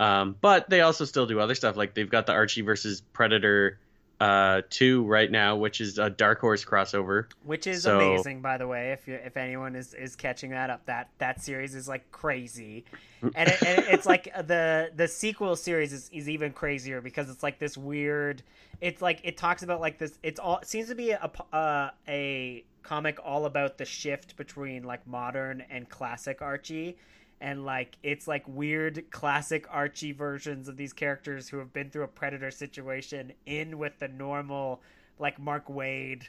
Um, 0.00 0.36
but 0.40 0.70
they 0.70 0.80
also 0.80 1.04
still 1.04 1.26
do 1.26 1.40
other 1.40 1.54
stuff. 1.54 1.76
Like 1.76 1.94
they've 1.94 2.08
got 2.08 2.26
the 2.26 2.32
Archie 2.32 2.62
versus 2.62 3.00
Predator 3.12 3.78
uh, 4.20 4.62
2 4.70 5.04
right 5.04 5.30
now, 5.30 5.56
which 5.56 5.80
is 5.80 5.98
a 5.98 6.10
Dark 6.10 6.40
Horse 6.40 6.64
crossover. 6.64 7.26
Which 7.44 7.66
is 7.66 7.82
so- 7.82 7.98
amazing, 7.98 8.40
by 8.40 8.58
the 8.58 8.66
way. 8.66 8.92
If 8.92 9.06
you 9.06 9.14
if 9.14 9.36
anyone 9.36 9.76
is, 9.76 9.94
is 9.94 10.16
catching 10.16 10.50
that 10.50 10.70
up, 10.70 10.86
that 10.86 11.08
that 11.18 11.42
series 11.42 11.74
is 11.74 11.88
like 11.88 12.10
crazy, 12.10 12.84
and, 13.22 13.48
it, 13.48 13.62
and 13.62 13.84
it's 13.86 14.06
like 14.06 14.32
the 14.46 14.90
the 14.94 15.08
sequel 15.08 15.56
series 15.56 15.92
is, 15.92 16.10
is 16.12 16.28
even 16.28 16.52
crazier 16.52 17.00
because 17.00 17.30
it's 17.30 17.42
like 17.42 17.58
this 17.58 17.76
weird. 17.76 18.42
It's 18.80 19.02
like 19.02 19.20
it 19.24 19.36
talks 19.36 19.62
about 19.62 19.80
like 19.80 19.98
this. 19.98 20.18
It's 20.22 20.40
all 20.40 20.58
it 20.58 20.68
seems 20.68 20.88
to 20.88 20.94
be 20.94 21.10
a 21.10 21.30
uh, 21.52 21.90
a 22.08 22.64
comic 22.82 23.18
all 23.22 23.44
about 23.44 23.78
the 23.78 23.84
shift 23.84 24.36
between 24.36 24.82
like 24.82 25.06
modern 25.06 25.62
and 25.70 25.88
classic 25.88 26.40
Archie. 26.42 26.96
And 27.40 27.64
like 27.64 27.96
it's 28.02 28.26
like 28.26 28.44
weird 28.48 29.10
classic 29.10 29.66
Archie 29.70 30.12
versions 30.12 30.68
of 30.68 30.76
these 30.76 30.92
characters 30.92 31.48
who 31.48 31.58
have 31.58 31.72
been 31.72 31.90
through 31.90 32.04
a 32.04 32.08
predator 32.08 32.50
situation 32.50 33.32
in 33.46 33.78
with 33.78 33.98
the 33.98 34.08
normal 34.08 34.82
like 35.18 35.38
Mark 35.38 35.68
Waid 35.68 36.24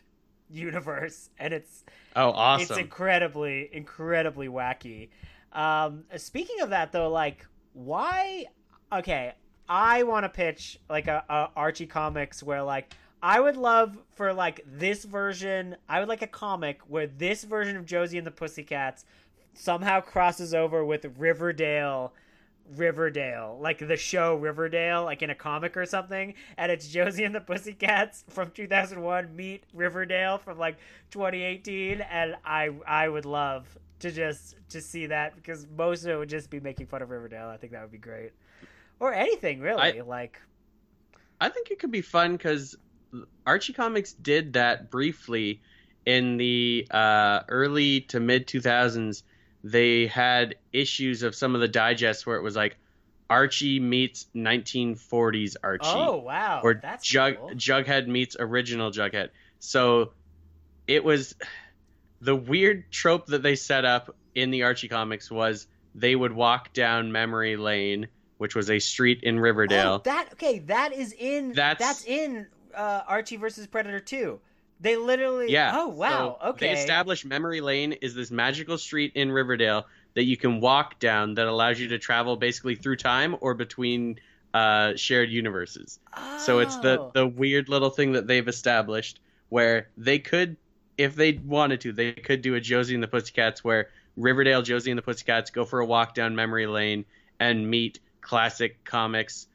universe 0.52 1.30
and 1.38 1.54
it's 1.54 1.84
Oh, 2.16 2.32
awesome. 2.32 2.64
it's 2.64 2.78
incredibly 2.78 3.70
incredibly 3.72 4.48
wacky 4.48 5.10
um 5.54 6.04
speaking 6.18 6.62
of 6.62 6.72
that 6.72 6.92
though 6.92 7.10
like 7.10 7.46
why 7.74 8.46
okay 8.92 9.34
i 9.68 10.02
want 10.04 10.24
to 10.24 10.30
pitch 10.30 10.80
like 10.90 11.08
a, 11.08 11.24
a 11.30 11.50
archie 11.56 11.86
comics 11.86 12.42
where 12.42 12.64
like 12.64 12.92
i 13.22 13.40
would 13.40 13.58
love 13.58 13.96
for 14.16 14.34
like 14.34 14.62
this 14.66 15.04
version 15.06 15.76
i 15.88 16.00
would 16.00 16.10
like 16.10 16.24
a 16.24 16.28
comic 16.28 16.80
where 16.88 17.06
this 17.06 17.44
version 17.44 17.78
of 17.78 17.86
josie 17.86 18.18
and 18.18 18.26
the 18.26 18.32
pussycats 18.32 19.06
somehow 19.54 20.02
crosses 20.02 20.54
over 20.54 20.84
with 20.84 21.06
riverdale 21.18 22.14
Riverdale, 22.76 23.58
like 23.60 23.80
the 23.80 23.98
show 23.98 24.36
Riverdale, 24.36 25.04
like 25.04 25.24
in 25.24 25.32
a 25.32 25.36
comic 25.36 25.76
or 25.76 25.86
something, 25.88 26.36
and 26.58 26.72
it's 26.72 26.88
Josie 26.88 27.24
and 27.24 27.34
the 27.34 27.42
Pussycats 27.42 28.26
from 28.30 28.52
2001 28.52 29.36
meet 29.36 29.64
Riverdale 29.74 30.38
from 30.38 30.60
like 30.60 30.78
2018, 31.10 32.02
and 32.02 32.36
I 32.46 32.70
I 32.86 33.10
would 33.10 33.26
love 33.26 33.76
to 34.02 34.12
just 34.12 34.56
to 34.70 34.82
see 34.82 35.08
that 35.08 35.36
because 35.36 35.66
most 35.76 36.04
of 36.04 36.10
it 36.12 36.18
would 36.18 36.30
just 36.30 36.50
be 36.52 36.60
making 36.60 36.88
fun 36.88 37.02
of 37.02 37.10
Riverdale. 37.10 37.48
I 37.48 37.58
think 37.58 37.74
that 37.74 37.82
would 37.82 37.92
be 37.92 37.98
great, 37.98 38.34
or 39.00 39.14
anything 39.14 39.62
really. 39.62 40.00
I- 40.00 40.02
like 40.02 40.40
I 41.42 41.50
think 41.50 41.72
it 41.72 41.80
could 41.80 41.92
be 41.92 42.02
fun 42.02 42.34
because 42.34 42.76
Archie 43.48 43.74
Comics 43.74 44.14
did 44.14 44.54
that 44.54 44.92
briefly 44.92 45.62
in 46.06 46.38
the 46.38 46.88
uh, 46.92 47.42
early 47.48 48.02
to 48.02 48.20
mid 48.20 48.46
2000s. 48.48 49.24
They 49.64 50.08
had 50.08 50.56
issues 50.72 51.24
of 51.24 51.36
some 51.36 51.56
of 51.56 51.62
the 51.62 51.68
digests 51.68 52.26
where 52.26 52.38
it 52.38 52.42
was 52.42 52.56
like 52.56 52.78
Archie 53.30 53.80
meets 53.80 54.26
1940s 54.36 55.56
Archie. 55.64 55.86
oh 55.86 56.18
wow, 56.18 56.62
or 56.64 56.76
that's 56.76 57.06
Jug 57.06 57.38
cool. 57.38 57.50
Jughead 57.52 58.08
meets 58.08 58.36
original 58.40 58.92
Jughead. 58.92 59.30
So 59.60 60.14
it 60.88 61.04
was 61.04 61.36
the 62.22 62.36
weird 62.36 62.92
trope 62.92 63.28
that 63.28 63.44
they 63.44 63.56
set 63.56 63.86
up 63.86 64.16
in 64.36 64.52
the 64.52 64.64
Archie 64.64 64.88
comics 64.88 65.30
was 65.30 65.68
they 65.96 66.16
would 66.16 66.32
walk 66.32 66.74
down 66.74 67.12
memory 67.12 67.58
lane, 67.58 68.08
which 68.38 68.56
was 68.56 68.70
a 68.70 68.80
street 68.80 69.20
in 69.24 69.40
Riverdale. 69.40 69.96
Oh, 69.96 70.02
that 70.06 70.30
okay? 70.34 70.60
That 70.60 70.94
is 70.94 71.14
in 71.14 71.54
That's- 71.54 71.78
that's 71.80 72.06
in 72.06 72.48
uh, 72.74 73.02
Archie 73.08 73.38
versus 73.38 73.68
Predator 73.68 74.00
2. 74.00 74.40
They 74.80 74.96
literally 74.96 75.52
Yeah. 75.52 75.72
Oh 75.76 75.88
wow. 75.90 76.38
So 76.42 76.50
okay. 76.50 76.68
They 76.68 76.72
established 76.74 77.26
Memory 77.26 77.62
Lane 77.62 77.94
is 77.94 78.16
this 78.16 78.32
magical 78.32 78.78
street 78.78 79.14
in 79.16 79.32
Riverdale 79.32 79.86
that 80.16 80.24
you 80.24 80.38
can 80.38 80.60
walk 80.62 81.00
down 81.00 81.36
that 81.36 81.48
allows 81.48 81.80
you 81.80 81.90
to 81.90 82.00
travel 82.00 82.36
basically 82.38 82.76
through 82.76 82.98
time 82.98 83.36
or 83.42 83.54
between 83.54 84.18
uh, 84.54 84.96
shared 84.96 85.30
universes. 85.30 86.00
So 86.36 86.60
it's 86.60 86.78
the 86.78 87.00
Oh. 87.00 87.12
the 87.14 87.28
weird 87.28 87.70
little 87.70 87.90
thing 87.90 88.14
that 88.14 88.28
they've 88.28 88.48
established 88.48 89.20
where 89.50 89.90
they 89.98 90.20
could, 90.20 90.58
if 90.98 91.16
they 91.16 91.34
wanted 91.34 91.82
to, 91.82 91.92
they 91.94 92.14
could 92.14 92.42
do 92.42 92.56
a 92.56 92.60
Josie 92.62 92.94
and 92.94 93.04
the 93.04 93.08
Pussycats 93.08 93.64
where 93.64 93.90
Riverdale 94.16 94.62
Josie 94.62 94.92
and 94.92 94.98
the 94.98 95.02
Pussycats 95.04 95.50
go 95.52 95.66
for 95.66 95.80
a 95.80 95.86
walk 95.86 96.14
down 96.14 96.36
memory 96.36 96.68
lane 96.68 97.06
and 97.40 97.70
meet 97.70 98.00
classic 98.22 98.84
comics 98.86 99.48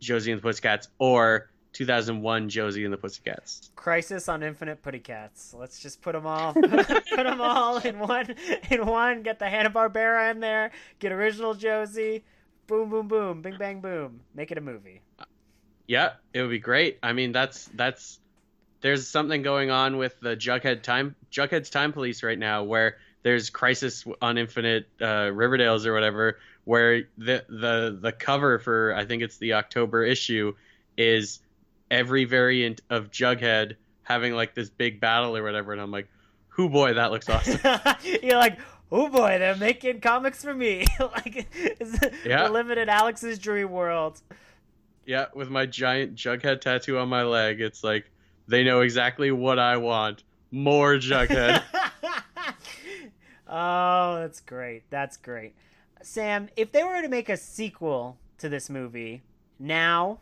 Josie 0.00 0.32
and 0.32 0.40
the 0.40 0.42
Pussycats 0.42 0.88
or 0.98 1.50
2001 1.74 2.48
Josie 2.48 2.84
and 2.84 2.92
the 2.92 2.96
Pussycats. 2.96 3.70
Crisis 3.76 4.28
on 4.28 4.42
Infinite 4.42 4.80
Putty 4.82 5.00
Cats. 5.00 5.54
Let's 5.56 5.80
just 5.80 6.00
put 6.00 6.12
them 6.12 6.26
all, 6.26 6.54
put 6.54 6.70
them 7.10 7.40
all 7.40 7.78
in 7.78 7.98
one, 7.98 8.34
in 8.70 8.86
one. 8.86 9.22
Get 9.22 9.38
the 9.38 9.48
Hanna 9.48 9.70
Barbera 9.70 10.30
in 10.30 10.40
there. 10.40 10.70
Get 11.00 11.12
original 11.12 11.54
Josie. 11.54 12.24
Boom, 12.66 12.88
boom, 12.88 13.08
boom. 13.08 13.42
Bing, 13.42 13.58
bang, 13.58 13.80
boom. 13.80 14.20
Make 14.34 14.50
it 14.50 14.56
a 14.56 14.62
movie. 14.62 15.02
Yeah, 15.86 16.12
it 16.32 16.40
would 16.40 16.50
be 16.50 16.58
great. 16.58 16.98
I 17.02 17.12
mean, 17.12 17.32
that's 17.32 17.66
that's 17.74 18.20
there's 18.80 19.06
something 19.06 19.42
going 19.42 19.70
on 19.70 19.98
with 19.98 20.18
the 20.20 20.36
Jughead 20.36 20.82
time 20.82 21.14
Jughead's 21.30 21.70
Time 21.70 21.92
Police 21.92 22.22
right 22.22 22.38
now, 22.38 22.62
where 22.62 22.96
there's 23.22 23.50
Crisis 23.50 24.04
on 24.22 24.38
Infinite 24.38 24.86
uh, 25.00 25.30
Riverdale's 25.32 25.84
or 25.86 25.92
whatever, 25.92 26.38
where 26.64 27.02
the 27.18 27.44
the 27.48 27.98
the 28.00 28.12
cover 28.12 28.58
for 28.58 28.94
I 28.94 29.04
think 29.04 29.22
it's 29.22 29.38
the 29.38 29.54
October 29.54 30.04
issue 30.04 30.54
is 30.96 31.40
every 31.94 32.24
variant 32.24 32.80
of 32.90 33.10
Jughead 33.10 33.76
having 34.02 34.34
like 34.34 34.54
this 34.54 34.68
big 34.68 35.00
battle 35.00 35.36
or 35.36 35.42
whatever, 35.42 35.72
and 35.72 35.80
I'm 35.80 35.90
like, 35.90 36.08
who 36.48 36.68
boy, 36.68 36.94
that 36.94 37.10
looks 37.10 37.28
awesome. 37.28 37.58
You're 38.22 38.36
like, 38.36 38.58
oh 38.92 39.08
boy, 39.08 39.38
they're 39.38 39.56
making 39.56 40.00
comics 40.00 40.42
for 40.42 40.52
me. 40.54 40.86
like, 41.00 41.46
it's 41.54 41.98
Yeah. 42.24 42.44
the 42.44 42.50
limited 42.52 42.88
Alex's 42.88 43.38
dream 43.38 43.70
world. 43.70 44.20
yeah, 45.06 45.26
with 45.34 45.48
my 45.50 45.66
giant 45.66 46.14
Jughead 46.16 46.60
tattoo 46.60 46.98
on 46.98 47.08
my 47.08 47.22
leg, 47.22 47.60
it's 47.60 47.82
like 47.84 48.10
they 48.48 48.62
know 48.64 48.80
exactly 48.80 49.30
what 49.30 49.58
I 49.58 49.76
want. 49.78 50.22
More 50.50 50.96
Jughead. 50.96 51.62
oh, 53.48 54.16
that's 54.20 54.40
great. 54.40 54.82
That's 54.90 55.16
great. 55.16 55.54
Sam, 56.02 56.48
if 56.56 56.72
they 56.72 56.82
were 56.84 57.00
to 57.00 57.08
make 57.08 57.28
a 57.28 57.36
sequel 57.36 58.18
to 58.38 58.48
this 58.48 58.68
movie 58.68 59.22
now, 59.58 60.18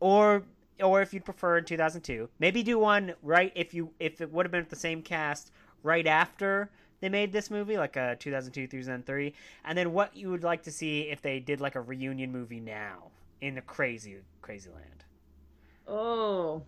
or 0.00 0.42
or 0.82 1.02
if 1.02 1.12
you'd 1.12 1.24
prefer 1.24 1.58
in 1.58 1.64
2002, 1.64 2.28
maybe 2.38 2.62
do 2.62 2.78
one 2.78 3.14
right 3.22 3.52
if 3.54 3.74
you 3.74 3.90
if 3.98 4.20
it 4.20 4.32
would 4.32 4.46
have 4.46 4.52
been 4.52 4.62
with 4.62 4.70
the 4.70 4.76
same 4.76 5.02
cast 5.02 5.50
right 5.82 6.06
after 6.06 6.70
they 7.00 7.08
made 7.08 7.32
this 7.32 7.50
movie, 7.50 7.76
like 7.76 7.96
a 7.96 8.16
2002 8.18 8.66
2003, 8.66 9.34
and 9.64 9.78
then 9.78 9.92
what 9.92 10.16
you 10.16 10.30
would 10.30 10.42
like 10.42 10.62
to 10.64 10.72
see 10.72 11.02
if 11.02 11.22
they 11.22 11.38
did 11.38 11.60
like 11.60 11.76
a 11.76 11.80
reunion 11.80 12.32
movie 12.32 12.60
now 12.60 13.10
in 13.40 13.54
the 13.54 13.60
crazy 13.60 14.16
crazy 14.42 14.70
land. 14.70 15.04
Oh. 15.86 16.62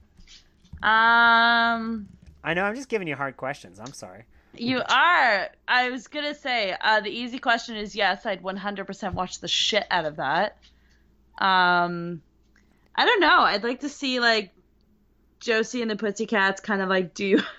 Um. 0.82 2.08
I 2.42 2.54
know 2.54 2.64
I'm 2.64 2.74
just 2.74 2.88
giving 2.88 3.08
you 3.08 3.16
hard 3.16 3.36
questions. 3.36 3.80
I'm 3.80 3.92
sorry. 3.92 4.24
You 4.54 4.82
are. 4.88 5.48
I 5.68 5.90
was 5.90 6.08
gonna 6.08 6.34
say 6.34 6.76
uh, 6.80 7.00
the 7.00 7.11
easy 7.11 7.38
question 7.38 7.76
is 7.76 7.94
yes. 7.94 8.24
I'd 8.24 8.42
100% 8.42 9.14
watch 9.14 9.40
the 9.40 9.48
shit 9.48 9.86
out 9.90 10.04
of 10.06 10.16
that. 10.16 10.56
Um, 11.38 12.22
I 13.01 13.07
don't 13.07 13.20
know. 13.20 13.40
I'd 13.40 13.64
like 13.64 13.80
to 13.80 13.88
see 13.88 14.20
like 14.20 14.51
Josie 15.40 15.80
and 15.82 15.90
the 15.90 15.96
Pussycats 15.96 16.61
kind 16.61 16.82
of 16.82 16.88
like 16.88 17.14
do. 17.14 17.40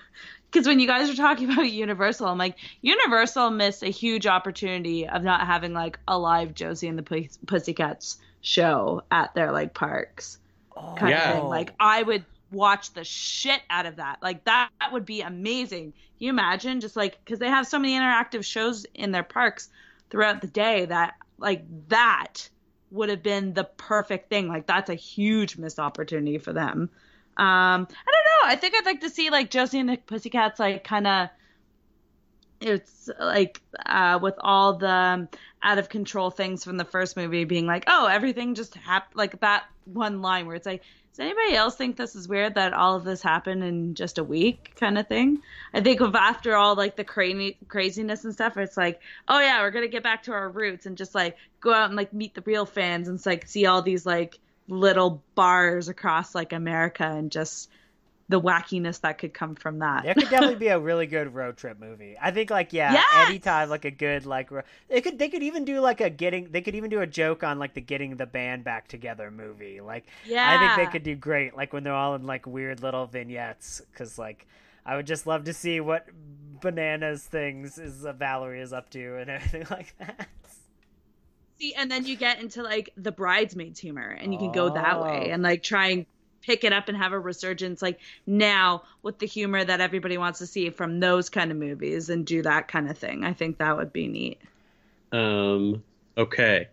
Because 0.50 0.66
when 0.66 0.80
you 0.80 0.86
guys 0.86 1.08
are 1.08 1.14
talking 1.14 1.50
about 1.50 1.62
Universal, 1.70 2.26
I'm 2.28 2.36
like 2.36 2.56
Universal 2.82 3.52
missed 3.52 3.82
a 3.82 3.86
huge 3.88 4.26
opportunity 4.26 5.08
of 5.08 5.22
not 5.22 5.46
having 5.46 5.72
like 5.72 5.98
a 6.06 6.18
live 6.18 6.52
Josie 6.52 6.88
and 6.88 6.98
the 6.98 7.02
Puss- 7.02 7.38
Pussycats 7.46 8.18
show 8.42 9.02
at 9.10 9.34
their 9.34 9.50
like 9.50 9.72
parks 9.72 10.36
Oh, 10.76 10.94
kind 10.98 11.08
Yeah. 11.10 11.30
of 11.30 11.36
thing. 11.38 11.48
Like 11.48 11.72
I 11.80 12.02
would 12.02 12.26
watch 12.50 12.92
the 12.92 13.02
shit 13.02 13.62
out 13.70 13.86
of 13.86 13.96
that. 13.96 14.18
Like 14.20 14.44
that, 14.44 14.68
that 14.78 14.92
would 14.92 15.06
be 15.06 15.22
amazing. 15.22 15.92
Can 15.92 16.02
you 16.18 16.28
imagine 16.28 16.80
just 16.80 16.96
like 16.96 17.18
because 17.24 17.38
they 17.38 17.48
have 17.48 17.66
so 17.66 17.78
many 17.78 17.94
interactive 17.98 18.44
shows 18.44 18.84
in 18.94 19.10
their 19.10 19.22
parks 19.22 19.70
throughout 20.10 20.42
the 20.42 20.48
day 20.48 20.84
that 20.84 21.14
like 21.38 21.64
that 21.88 22.46
would 22.92 23.08
have 23.08 23.22
been 23.22 23.54
the 23.54 23.64
perfect 23.64 24.28
thing. 24.28 24.48
Like 24.48 24.66
that's 24.66 24.90
a 24.90 24.94
huge 24.94 25.56
missed 25.56 25.78
opportunity 25.78 26.38
for 26.38 26.52
them. 26.52 26.90
Um, 27.36 27.38
I 27.38 27.76
don't 27.76 27.88
know. 27.88 28.44
I 28.44 28.56
think 28.56 28.74
I'd 28.76 28.84
like 28.84 29.00
to 29.00 29.10
see 29.10 29.30
like 29.30 29.50
Josie 29.50 29.78
and 29.78 29.88
the 29.88 29.96
Pussycats 29.96 30.60
like 30.60 30.84
kind 30.84 31.06
of 31.06 31.28
it's 32.60 33.10
like 33.18 33.60
uh, 33.86 34.18
with 34.22 34.34
all 34.38 34.74
the 34.74 35.28
out 35.62 35.78
of 35.78 35.88
control 35.88 36.30
things 36.30 36.64
from 36.64 36.76
the 36.76 36.84
first 36.84 37.16
movie 37.16 37.44
being 37.44 37.66
like, 37.66 37.84
oh, 37.86 38.06
everything 38.06 38.54
just 38.54 38.74
happened, 38.74 39.16
like 39.16 39.40
that 39.40 39.64
one 39.84 40.22
line 40.22 40.46
where 40.46 40.56
it's 40.56 40.66
like, 40.66 40.82
does 41.12 41.20
anybody 41.20 41.54
else 41.54 41.76
think 41.76 41.96
this 41.96 42.16
is 42.16 42.26
weird 42.26 42.54
that 42.54 42.72
all 42.72 42.96
of 42.96 43.04
this 43.04 43.22
happened 43.22 43.62
in 43.62 43.94
just 43.94 44.16
a 44.16 44.24
week 44.24 44.72
kind 44.80 44.96
of 44.96 45.06
thing? 45.08 45.42
I 45.74 45.82
think 45.82 46.00
of 46.00 46.14
after 46.14 46.56
all 46.56 46.74
like 46.74 46.96
the 46.96 47.04
crazy 47.04 47.58
craziness 47.68 48.24
and 48.24 48.32
stuff, 48.32 48.56
it's 48.56 48.78
like, 48.78 49.00
oh 49.28 49.38
yeah, 49.38 49.60
we're 49.60 49.72
gonna 49.72 49.88
get 49.88 50.02
back 50.02 50.22
to 50.24 50.32
our 50.32 50.48
roots 50.48 50.86
and 50.86 50.96
just 50.96 51.14
like 51.14 51.36
go 51.60 51.72
out 51.72 51.88
and 51.88 51.96
like 51.96 52.14
meet 52.14 52.34
the 52.34 52.42
real 52.46 52.64
fans 52.64 53.08
and 53.08 53.24
like 53.26 53.46
see 53.46 53.66
all 53.66 53.82
these 53.82 54.06
like 54.06 54.38
little 54.68 55.22
bars 55.34 55.88
across 55.88 56.34
like 56.34 56.54
America 56.54 57.04
and 57.04 57.30
just 57.30 57.68
the 58.32 58.40
wackiness 58.40 59.00
that 59.02 59.18
could 59.18 59.32
come 59.32 59.54
from 59.54 59.78
that. 59.78 60.02
There 60.04 60.14
could 60.14 60.30
definitely 60.30 60.56
be 60.56 60.68
a 60.68 60.78
really 60.90 61.06
good 61.06 61.32
road 61.34 61.56
trip 61.56 61.78
movie. 61.78 62.16
I 62.20 62.30
think 62.32 62.50
like 62.50 62.72
yeah, 62.72 62.92
Yes! 62.94 63.28
anytime 63.28 63.68
like 63.68 63.84
a 63.84 63.90
good 63.90 64.26
like 64.26 64.50
ro- 64.50 64.62
they 64.88 65.00
could 65.00 65.18
they 65.18 65.28
could 65.28 65.42
even 65.42 65.64
do 65.64 65.80
like 65.80 66.00
a 66.00 66.10
getting 66.10 66.50
they 66.50 66.60
could 66.62 66.74
even 66.74 66.90
do 66.90 67.00
a 67.00 67.06
joke 67.06 67.44
on 67.44 67.58
like 67.58 67.74
the 67.74 67.80
getting 67.80 68.16
the 68.16 68.26
band 68.26 68.64
back 68.64 68.88
together 68.88 69.30
movie. 69.30 69.80
Like 69.80 70.06
yeah, 70.26 70.50
I 70.50 70.58
think 70.76 70.86
they 70.88 70.92
could 70.92 71.04
do 71.04 71.14
great 71.14 71.56
like 71.56 71.72
when 71.72 71.84
they're 71.84 71.92
all 71.94 72.14
in 72.16 72.26
like 72.26 72.46
weird 72.46 72.82
little 72.82 73.06
vignettes 73.06 73.82
cuz 73.94 74.18
like 74.18 74.46
I 74.84 74.96
would 74.96 75.06
just 75.06 75.26
love 75.28 75.44
to 75.44 75.52
see 75.52 75.78
what 75.80 76.06
bananas 76.60 77.24
things 77.24 77.78
is 77.78 78.04
uh, 78.04 78.12
Valerie 78.12 78.60
is 78.60 78.72
up 78.72 78.90
to 78.90 79.16
and 79.18 79.30
everything 79.36 79.66
like 79.70 79.94
that. 79.98 80.28
see 81.58 81.74
and 81.74 81.90
then 81.90 82.04
you 82.06 82.16
get 82.16 82.40
into 82.40 82.62
like 82.62 82.90
the 82.96 83.12
bridesmaids 83.12 83.78
humor 83.80 84.08
and 84.20 84.32
you 84.32 84.38
can 84.38 84.52
go 84.52 84.70
that 84.74 85.00
way 85.00 85.26
Oh. 85.28 85.32
and 85.34 85.42
like 85.42 85.62
try 85.62 85.88
and 85.88 86.06
pick 86.42 86.64
it 86.64 86.72
up 86.72 86.88
and 86.88 86.96
have 86.98 87.12
a 87.12 87.18
resurgence 87.18 87.80
like 87.80 87.98
now 88.26 88.82
with 89.02 89.18
the 89.18 89.26
humor 89.26 89.64
that 89.64 89.80
everybody 89.80 90.18
wants 90.18 90.40
to 90.40 90.46
see 90.46 90.68
from 90.70 91.00
those 91.00 91.30
kind 91.30 91.50
of 91.50 91.56
movies 91.56 92.10
and 92.10 92.26
do 92.26 92.42
that 92.42 92.68
kind 92.68 92.90
of 92.90 92.98
thing 92.98 93.24
i 93.24 93.32
think 93.32 93.58
that 93.58 93.76
would 93.76 93.92
be 93.92 94.08
neat 94.08 94.38
Um, 95.12 95.82
okay. 96.16 96.68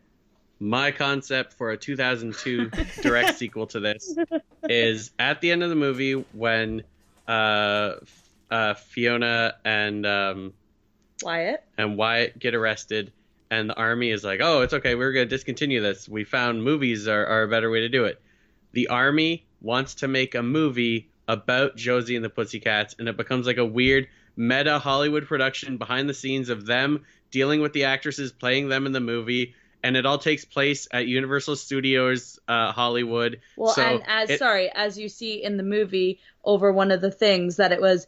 My 0.61 0.91
concept 0.91 1.53
for 1.53 1.71
a 1.71 1.77
2002 1.77 2.69
direct 3.01 3.37
sequel 3.37 3.67
to 3.67 3.79
this 3.79 4.15
is 4.63 5.11
at 5.19 5.39
the 5.41 5.51
end 5.51 5.63
of 5.63 5.69
the 5.69 5.75
movie 5.75 6.13
when 6.33 6.83
uh, 7.27 7.95
uh, 8.51 8.73
Fiona 8.73 9.55
and 9.63 10.05
um, 10.05 10.53
wyatt 11.21 11.63
and 11.77 11.97
Wyatt 11.97 12.39
get 12.39 12.55
arrested, 12.55 13.11
and 13.51 13.69
the 13.69 13.75
army 13.75 14.09
is 14.09 14.23
like, 14.23 14.39
"Oh, 14.43 14.61
it's 14.61 14.73
okay. 14.73 14.95
We're 14.95 15.13
going 15.13 15.29
to 15.29 15.35
discontinue 15.35 15.81
this. 15.81 16.09
We 16.09 16.23
found 16.23 16.63
movies 16.63 17.07
are, 17.07 17.25
are 17.25 17.43
a 17.43 17.47
better 17.47 17.69
way 17.69 17.81
to 17.81 17.89
do 17.89 18.05
it." 18.05 18.21
The 18.73 18.87
army 18.89 19.45
wants 19.61 19.95
to 19.95 20.07
make 20.07 20.35
a 20.35 20.43
movie 20.43 21.09
about 21.27 21.75
Josie 21.75 22.15
and 22.15 22.25
the 22.25 22.29
Pussycats, 22.29 22.95
and 22.97 23.07
it 23.07 23.17
becomes 23.17 23.45
like 23.45 23.57
a 23.57 23.65
weird 23.65 24.07
meta 24.35 24.79
Hollywood 24.79 25.27
production 25.27 25.77
behind 25.77 26.07
the 26.09 26.13
scenes 26.13 26.49
of 26.49 26.65
them 26.65 27.05
dealing 27.31 27.61
with 27.61 27.73
the 27.73 27.83
actresses 27.83 28.31
playing 28.31 28.69
them 28.69 28.85
in 28.85 28.91
the 28.91 28.99
movie. 28.99 29.53
And 29.83 29.95
it 29.95 30.05
all 30.05 30.17
takes 30.17 30.43
place 30.43 30.87
at 30.91 31.07
Universal 31.07 31.55
Studios 31.55 32.37
uh, 32.47 32.71
Hollywood. 32.73 33.39
well 33.55 33.73
So 33.73 33.81
and 33.81 34.03
as 34.07 34.29
it- 34.29 34.39
sorry 34.39 34.69
as 34.73 34.97
you 34.97 35.07
see 35.07 35.41
in 35.43 35.55
the 35.57 35.63
movie 35.63 36.19
over 36.43 36.71
one 36.71 36.91
of 36.91 36.99
the 37.01 37.11
things 37.11 37.57
that 37.57 37.71
it 37.71 37.79
was 37.79 38.05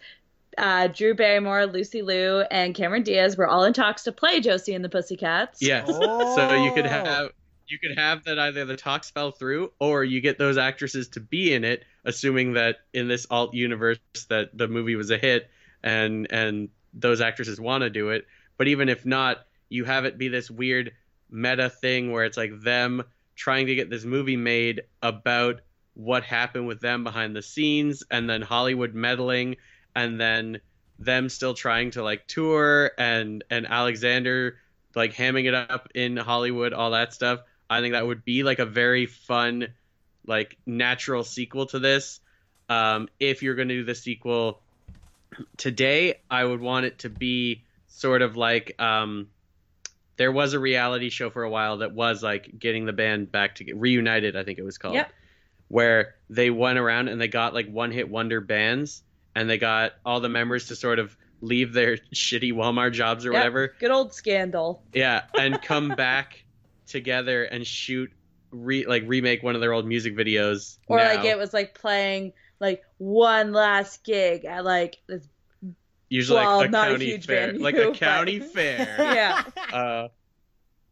uh, 0.58 0.88
Drew 0.88 1.14
Barrymore, 1.14 1.66
Lucy 1.68 2.02
Liu, 2.02 2.42
and 2.52 2.76
Cameron 2.76 3.04
Diaz 3.04 3.38
were 3.38 3.48
all 3.48 3.64
in 3.64 3.72
talks 3.72 4.04
to 4.04 4.12
play 4.12 4.42
Josie 4.42 4.74
and 4.74 4.84
the 4.84 4.90
Pussycats. 4.90 5.62
Yes. 5.62 5.88
Oh. 5.90 6.36
So 6.36 6.64
you 6.64 6.74
could 6.74 6.86
have 6.88 7.32
you 7.72 7.80
could 7.80 7.98
have 7.98 8.26
that 8.26 8.38
either 8.38 8.66
the 8.66 8.76
talks 8.76 9.10
fell 9.10 9.32
through 9.32 9.72
or 9.80 10.04
you 10.04 10.22
get 10.22 10.38
those 10.38 10.58
actresses 10.58 11.08
to 11.10 11.20
be 11.20 11.54
in 11.54 11.64
it, 11.64 11.84
assuming 12.04 12.54
that 12.54 12.78
in 12.94 13.08
this 13.08 13.26
alt 13.30 13.54
universe 13.54 14.00
that 14.30 14.56
the 14.56 14.68
movie 14.68 14.96
was 14.96 15.10
a 15.10 15.18
hit 15.18 15.50
and 15.82 16.28
and 16.32 16.70
those 16.94 17.22
actresses 17.22 17.60
want 17.60 17.82
to 17.82 17.90
do 17.90 18.10
it. 18.10 18.28
But 18.58 18.68
even 18.68 18.90
if 18.90 19.06
not, 19.06 19.46
you 19.70 19.86
have 19.86 20.06
it 20.06 20.18
be 20.18 20.28
this 20.28 20.52
weird 20.52 20.92
meta 21.30 21.70
thing 21.70 22.12
where 22.12 22.26
it's 22.26 22.38
like 22.38 22.62
them 22.62 23.04
trying 23.36 23.68
to 23.68 23.76
get 23.76 23.90
this 23.90 24.04
movie 24.04 24.36
made 24.36 24.82
about 25.02 25.62
what 25.94 26.24
happened 26.24 26.68
with 26.68 26.82
them 26.82 27.04
behind 27.04 27.36
the 27.36 27.42
scenes 27.42 28.04
and 28.12 28.30
then 28.30 28.42
Hollywood 28.42 28.94
meddling 28.94 29.56
and 29.96 30.20
then 30.20 30.60
them 31.00 31.30
still 31.30 31.54
trying 31.54 31.92
to 31.92 32.04
like 32.04 32.28
tour 32.28 32.92
and 32.98 33.44
and 33.50 33.66
Alexander 33.66 34.58
like 34.96 35.14
hamming 35.14 35.46
it 35.46 35.54
up 35.54 35.88
in 35.96 36.18
Hollywood, 36.18 36.74
all 36.74 36.92
that 36.92 37.14
stuff. 37.14 37.40
I 37.72 37.80
think 37.82 37.94
that 37.94 38.06
would 38.06 38.26
be 38.26 38.44
like 38.44 38.60
a 38.60 38.66
very 38.66 39.06
fun, 39.06 39.70
like 40.28 40.58
natural 40.66 41.24
sequel 41.24 41.66
to 41.68 41.80
this. 41.80 42.20
Um, 42.70 43.08
if 43.20 43.44
you're 43.44 43.56
going 43.56 43.70
to 43.70 43.76
do 43.76 43.84
the 43.86 43.96
sequel 43.96 44.60
today, 45.58 46.16
I 46.30 46.44
would 46.44 46.62
want 46.62 46.86
it 46.86 47.00
to 47.00 47.10
be 47.10 47.64
sort 47.88 48.22
of 48.22 48.36
like 48.38 48.80
um, 48.82 49.30
there 50.18 50.32
was 50.32 50.54
a 50.54 50.60
reality 50.60 51.10
show 51.10 51.30
for 51.30 51.44
a 51.44 51.50
while 51.50 51.78
that 51.78 51.94
was 51.94 52.22
like 52.22 52.60
getting 52.60 52.86
the 52.86 52.94
band 52.94 53.32
back 53.32 53.56
to 53.56 53.74
reunited. 53.74 54.36
I 54.36 54.44
think 54.44 54.60
it 54.60 54.64
was 54.64 54.78
called. 54.78 54.96
Yep. 54.96 55.12
Where 55.68 56.16
they 56.30 56.50
went 56.50 56.78
around 56.80 57.08
and 57.08 57.20
they 57.22 57.30
got 57.30 57.54
like 57.54 57.70
one 57.72 57.92
hit 57.92 58.10
wonder 58.10 58.42
bands 58.42 59.04
and 59.36 59.50
they 59.50 59.58
got 59.58 59.94
all 60.06 60.20
the 60.20 60.28
members 60.30 60.68
to 60.68 60.76
sort 60.76 61.00
of 61.00 61.16
leave 61.40 61.72
their 61.74 61.96
shitty 62.14 62.52
Walmart 62.54 62.92
jobs 62.94 63.26
or 63.26 63.32
Yep. 63.32 63.40
whatever 63.40 63.74
Good 63.80 63.92
old 63.92 64.14
scandal. 64.14 64.84
yeah, 64.94 65.22
and 65.40 65.62
come 65.62 65.88
back 65.96 66.44
together 66.92 67.44
and 67.44 67.66
shoot 67.66 68.12
re 68.52 68.86
like 68.86 69.04
remake 69.08 69.44
one 69.44 69.56
of 69.56 69.62
their 69.62 69.74
old 69.74 69.88
music 69.88 70.16
videos. 70.16 70.78
Or 70.88 70.98
now. 70.98 71.06
like 71.16 71.26
it 71.26 71.38
was 71.38 71.54
like 71.54 71.74
playing 71.74 72.34
like 72.60 72.84
one 72.98 73.54
last 73.54 74.04
gig 74.04 74.46
at 74.46 74.64
like 74.64 74.98
this 75.08 75.28
usually 76.10 76.40
well, 76.42 76.58
like 76.58 76.68
a 76.68 76.70
a 76.70 76.86
county 76.86 77.06
huge 77.06 77.26
fair, 77.26 77.48
venue, 77.48 77.64
like 77.64 77.76
a 77.76 77.86
but- 77.86 77.96
county 77.96 78.40
fair. 78.56 78.96
yeah. 79.00 79.44
Uh, 79.74 80.10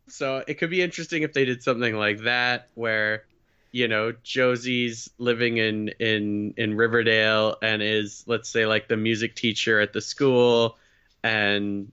so 0.08 0.44
it 0.48 0.56
could 0.56 0.70
be 0.70 0.82
interesting 0.82 1.22
if 1.24 1.34
they 1.34 1.46
did 1.46 1.62
something 1.62 1.94
like 1.96 2.22
that, 2.22 2.70
where 2.74 3.26
you 3.72 3.88
know 3.88 4.14
Josie's 4.24 5.10
living 5.18 5.58
in 5.58 5.90
in 6.00 6.54
in 6.58 6.76
Riverdale 6.76 7.58
and 7.62 7.82
is 7.84 8.24
let's 8.26 8.50
say 8.50 8.66
like 8.66 8.88
the 8.88 8.98
music 8.98 9.36
teacher 9.36 9.80
at 9.80 9.94
the 9.94 10.02
school 10.02 10.78
and 11.24 11.92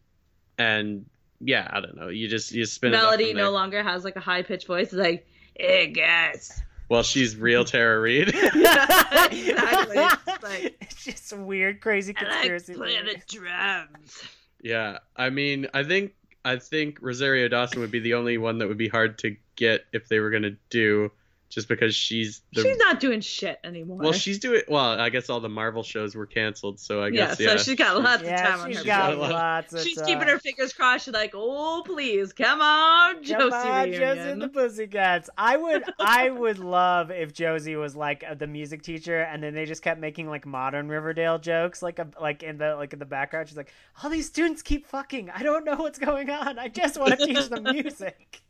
and 0.57 1.07
yeah 1.41 1.69
I 1.71 1.81
don't 1.81 1.97
know 1.97 2.09
you 2.09 2.29
just 2.29 2.53
you 2.53 2.65
spin 2.67 2.93
Melody 2.93 3.33
no 3.35 3.51
longer 3.51 3.83
has 3.83 4.05
like 4.05 4.17
a 4.17 4.21
high 4.21 4.43
pitched 4.43 4.67
voice. 4.67 4.87
It's 4.87 4.95
like, 4.95 5.27
eh, 5.59 5.67
hey 5.67 5.87
guys. 5.89 6.63
well 6.89 7.03
she's 7.03 7.37
real 7.37 7.65
Tara 7.65 8.01
Reid 8.01 8.29
exactly. 8.35 9.97
It's 9.99 10.43
like, 10.43 10.77
it's 10.81 11.05
just 11.05 11.29
some 11.29 11.47
weird, 11.47 11.81
crazy 11.81 12.15
I 12.17 12.23
like 12.23 12.33
conspiracy. 12.33 12.75
playing 12.75 13.05
the 13.07 13.21
drums. 13.39 14.23
yeah 14.63 14.99
I 15.17 15.31
mean 15.31 15.67
I 15.75 15.83
think 15.85 16.13
I 16.45 16.57
think 16.59 16.99
Rosario 17.01 17.49
Dawson 17.49 17.81
would 17.81 17.91
be 17.91 17.99
the 18.01 18.15
only 18.15 18.39
one 18.39 18.59
that 18.59 18.69
would 18.69 18.79
be 18.79 18.89
hard 18.89 19.19
to 19.19 19.37
get 19.57 19.85
if 19.93 20.09
they 20.09 20.21
were 20.21 20.31
gonna 20.31 20.57
do 20.71 21.11
just 21.49 21.69
because 21.69 21.95
she's 21.95 22.43
the 22.53 22.63
She's 22.63 22.77
not 22.77 22.99
doing 22.99 23.21
shit 23.21 23.59
anymore. 23.63 23.99
well 23.99 24.13
she's 24.13 24.39
doing 24.41 24.63
well 24.69 24.99
I 25.01 25.11
guess 25.11 25.31
all 25.31 25.39
the 25.39 25.49
Marvel 25.49 25.83
shows 25.85 26.15
were 26.17 26.27
canceled 26.27 26.81
so 26.81 27.03
I 27.03 27.11
guess 27.11 27.39
yeah, 27.39 27.47
guess 27.55 27.61
so 27.65 27.71
she's 27.71 27.79
got 27.79 28.03
lots 28.03 28.23
of 28.23 28.29
Yeah, 28.29 28.47
time 28.47 28.61
on 28.61 28.69
she's 28.69 28.79
her 28.79 28.85
got 28.85 29.11
hands. 29.11 29.19
lots 29.33 29.73
of 29.75 29.81
She's 29.83 29.97
time. 29.97 30.07
keeping 30.07 30.27
her 30.29 30.39
fingers 30.41 30.73
crossed. 30.73 31.05
She's 31.05 31.15
like, 31.15 31.33
"Oh, 31.35 31.83
please, 31.87 32.33
come 32.33 32.61
on, 32.61 33.23
Josie 33.23 33.35
Come 33.37 33.53
on, 33.53 33.85
reunion." 33.91 34.01
Josie 34.17 34.31
and 34.31 34.43
the 34.43 34.49
Pussycats. 34.49 35.31
I 35.39 35.57
would, 35.57 35.85
I 36.01 36.31
would 36.31 36.59
love 36.59 37.11
if 37.13 37.33
Josie 37.33 37.77
was 37.77 37.95
like 37.95 38.25
the 38.39 38.47
music 38.49 38.83
teacher, 38.83 39.21
and 39.21 39.41
then 39.43 39.55
they 39.55 39.67
just 39.67 39.83
kept 39.83 40.01
making 40.01 40.29
like 40.29 40.47
modern 40.47 40.89
Riverdale 40.89 41.39
jokes, 41.39 41.81
like 41.83 41.99
a, 42.01 42.09
like 42.21 42.43
in 42.43 42.59
the 42.59 42.75
like 42.75 42.93
in 42.93 42.99
the 42.99 43.05
background. 43.07 43.49
She's 43.49 43.57
like, 43.57 43.73
all 44.03 44.11
these 44.11 44.27
students 44.27 44.63
keep 44.63 44.87
fucking. 44.87 45.31
I 45.31 45.43
don't 45.45 45.65
know 45.65 45.77
what's 45.77 45.99
going 46.01 46.29
on. 46.29 46.59
I 46.59 46.69
just 46.69 46.99
want 46.99 47.19
to 47.19 47.25
teach 47.25 47.49
them 47.49 47.63
music. 47.73 48.43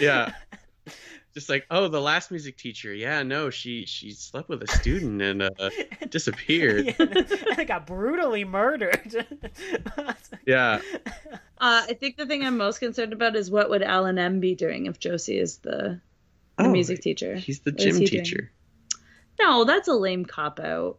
yeah 0.00 0.32
just 1.36 1.50
like 1.50 1.66
oh 1.70 1.86
the 1.86 2.00
last 2.00 2.30
music 2.30 2.56
teacher 2.56 2.92
yeah 2.94 3.22
no 3.22 3.50
she 3.50 3.84
she 3.84 4.10
slept 4.12 4.48
with 4.48 4.62
a 4.62 4.66
student 4.66 5.20
and 5.20 5.42
uh 5.42 5.50
disappeared 6.08 6.86
Yeah, 6.98 7.06
and 7.58 7.68
got 7.68 7.86
brutally 7.86 8.44
murdered. 8.44 9.26
yeah 10.46 10.80
Uh, 11.58 11.84
I 11.88 11.94
think 11.94 12.16
the 12.16 12.26
thing 12.26 12.42
I'm 12.44 12.56
most 12.56 12.78
concerned 12.80 13.12
about 13.12 13.36
is 13.36 13.50
what 13.50 13.70
would 13.70 13.82
Alan 13.82 14.18
M 14.18 14.40
be 14.40 14.54
doing 14.54 14.86
if 14.86 14.98
Josie 14.98 15.38
is 15.38 15.58
the, 15.58 16.00
the 16.58 16.64
Oh, 16.64 16.70
music 16.70 17.00
teacher. 17.02 17.36
he's 17.36 17.60
the 17.60 17.70
What 17.72 17.80
is 17.80 17.94
gym 17.96 18.00
he 18.00 18.06
doing? 18.06 18.24
teacher 18.24 18.52
No, 19.38 19.64
that's 19.64 19.88
a 19.88 19.94
lame 19.94 20.24
cop 20.24 20.58
out. 20.60 20.98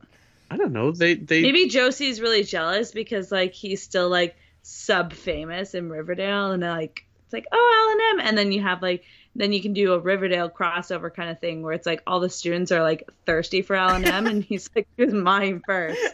i 0.52 0.58
don't 0.58 0.72
know 0.72 0.92
they 0.92 1.16
they 1.16 1.42
Maybe 1.42 1.68
Josie's 1.68 2.22
really 2.22 2.44
jealous 2.44 2.92
because 2.92 3.32
like 3.32 3.54
he's 3.54 3.82
still 3.82 4.10
like 4.10 4.36
sub 4.62 5.14
famous 5.14 5.74
in 5.74 5.90
Riverdale, 5.90 6.52
and 6.52 6.62
like 6.62 7.06
it's 7.24 7.34
like 7.34 7.46
oh 7.52 7.98
Alan 8.12 8.20
M, 8.22 8.28
and 8.30 8.38
then 8.38 8.52
you 8.52 8.62
have 8.62 8.82
like 8.82 9.04
then 9.38 9.54
you 9.54 9.62
can 9.62 9.72
do 9.74 9.94
a 9.94 10.00
Riverdale 10.00 10.50
crossover 10.50 11.14
kind 11.14 11.30
of 11.30 11.40
thing 11.40 11.62
where 11.62 11.74
it's 11.74 11.86
like 11.86 12.02
all 12.08 12.20
the 12.20 12.30
students 12.30 12.72
are 12.72 12.82
like 12.82 13.10
thirsty 13.26 13.62
for 13.62 13.76
Alan 13.76 14.04
M, 14.04 14.26
and 14.28 14.44
he's 14.44 14.70
like 14.76 14.88
who's 14.98 15.14
mine 15.14 15.62
first. 15.66 16.00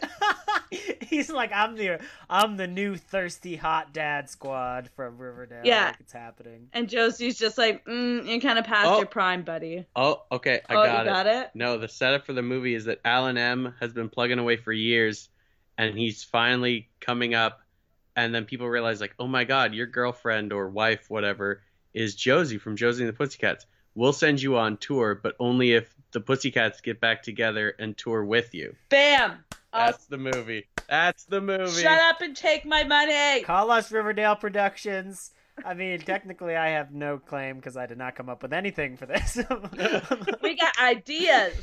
He's 1.00 1.30
like, 1.30 1.52
I'm 1.52 1.76
the, 1.76 2.00
I'm 2.28 2.56
the 2.56 2.66
new 2.66 2.96
thirsty 2.96 3.54
hot 3.54 3.92
dad 3.92 4.28
squad 4.28 4.90
from 4.96 5.18
Riverdale. 5.18 5.60
Yeah. 5.62 5.88
like 5.88 6.00
it's 6.00 6.12
happening. 6.12 6.68
And 6.72 6.88
Josie's 6.88 7.38
just 7.38 7.56
like, 7.58 7.84
mm, 7.84 8.26
you're 8.26 8.40
kind 8.40 8.58
of 8.58 8.64
past 8.64 8.88
Oh. 8.88 8.96
your 8.96 9.06
prime, 9.06 9.42
buddy. 9.42 9.86
oh 9.94 10.22
okay 10.32 10.60
i 10.68 10.74
oh, 10.74 10.84
got, 10.84 10.94
you 10.94 11.10
it. 11.10 11.12
got 11.12 11.26
it? 11.26 11.50
no 11.54 11.78
the 11.78 11.88
setup 11.88 12.26
for 12.26 12.32
the 12.32 12.42
movie 12.42 12.74
is 12.74 12.86
that 12.86 13.00
alan 13.04 13.36
m 13.36 13.74
has 13.80 13.92
been 13.92 14.08
plugging 14.08 14.38
away 14.38 14.56
for 14.56 14.72
years 14.72 15.28
and 15.78 15.96
he's 15.96 16.24
finally 16.24 16.88
coming 17.00 17.34
up 17.34 17.60
and 18.16 18.34
then 18.34 18.44
people 18.44 18.68
realize 18.68 19.00
like 19.00 19.14
oh 19.18 19.26
my 19.26 19.44
god 19.44 19.74
your 19.74 19.86
girlfriend 19.86 20.52
or 20.52 20.68
wife 20.68 21.08
whatever 21.08 21.62
is 21.94 22.14
josie 22.14 22.58
from 22.58 22.76
josie 22.76 23.02
and 23.04 23.08
the 23.12 23.16
pussycats 23.16 23.66
we'll 23.94 24.12
send 24.12 24.42
you 24.42 24.56
on 24.58 24.76
tour 24.76 25.14
but 25.22 25.34
only 25.40 25.72
if 25.72 25.94
the 26.12 26.20
pussycats 26.20 26.80
get 26.80 27.00
back 27.00 27.22
together 27.22 27.74
and 27.78 27.96
tour 27.96 28.24
with 28.24 28.54
you 28.54 28.74
Bam! 28.90 29.44
Uh, 29.72 29.86
that's 29.86 30.06
the 30.06 30.18
movie 30.18 30.66
that's 30.88 31.24
the 31.24 31.40
movie 31.40 31.82
shut 31.82 31.98
up 31.98 32.20
and 32.20 32.36
take 32.36 32.66
my 32.66 32.84
money. 32.84 33.42
Call 33.42 33.70
us 33.70 33.90
Riverdale 33.90 34.36
Productions. 34.36 35.30
I 35.64 35.72
mean, 35.72 35.98
technically, 36.00 36.56
I 36.56 36.68
have 36.70 36.92
no 36.92 37.16
claim 37.16 37.56
because 37.56 37.74
I 37.76 37.86
did 37.86 37.96
not 37.96 38.16
come 38.16 38.28
up 38.28 38.42
with 38.42 38.52
anything 38.52 38.98
for 38.98 39.06
this. 39.06 39.36
We 40.42 40.56
got 40.56 40.74
ideas. 40.82 41.54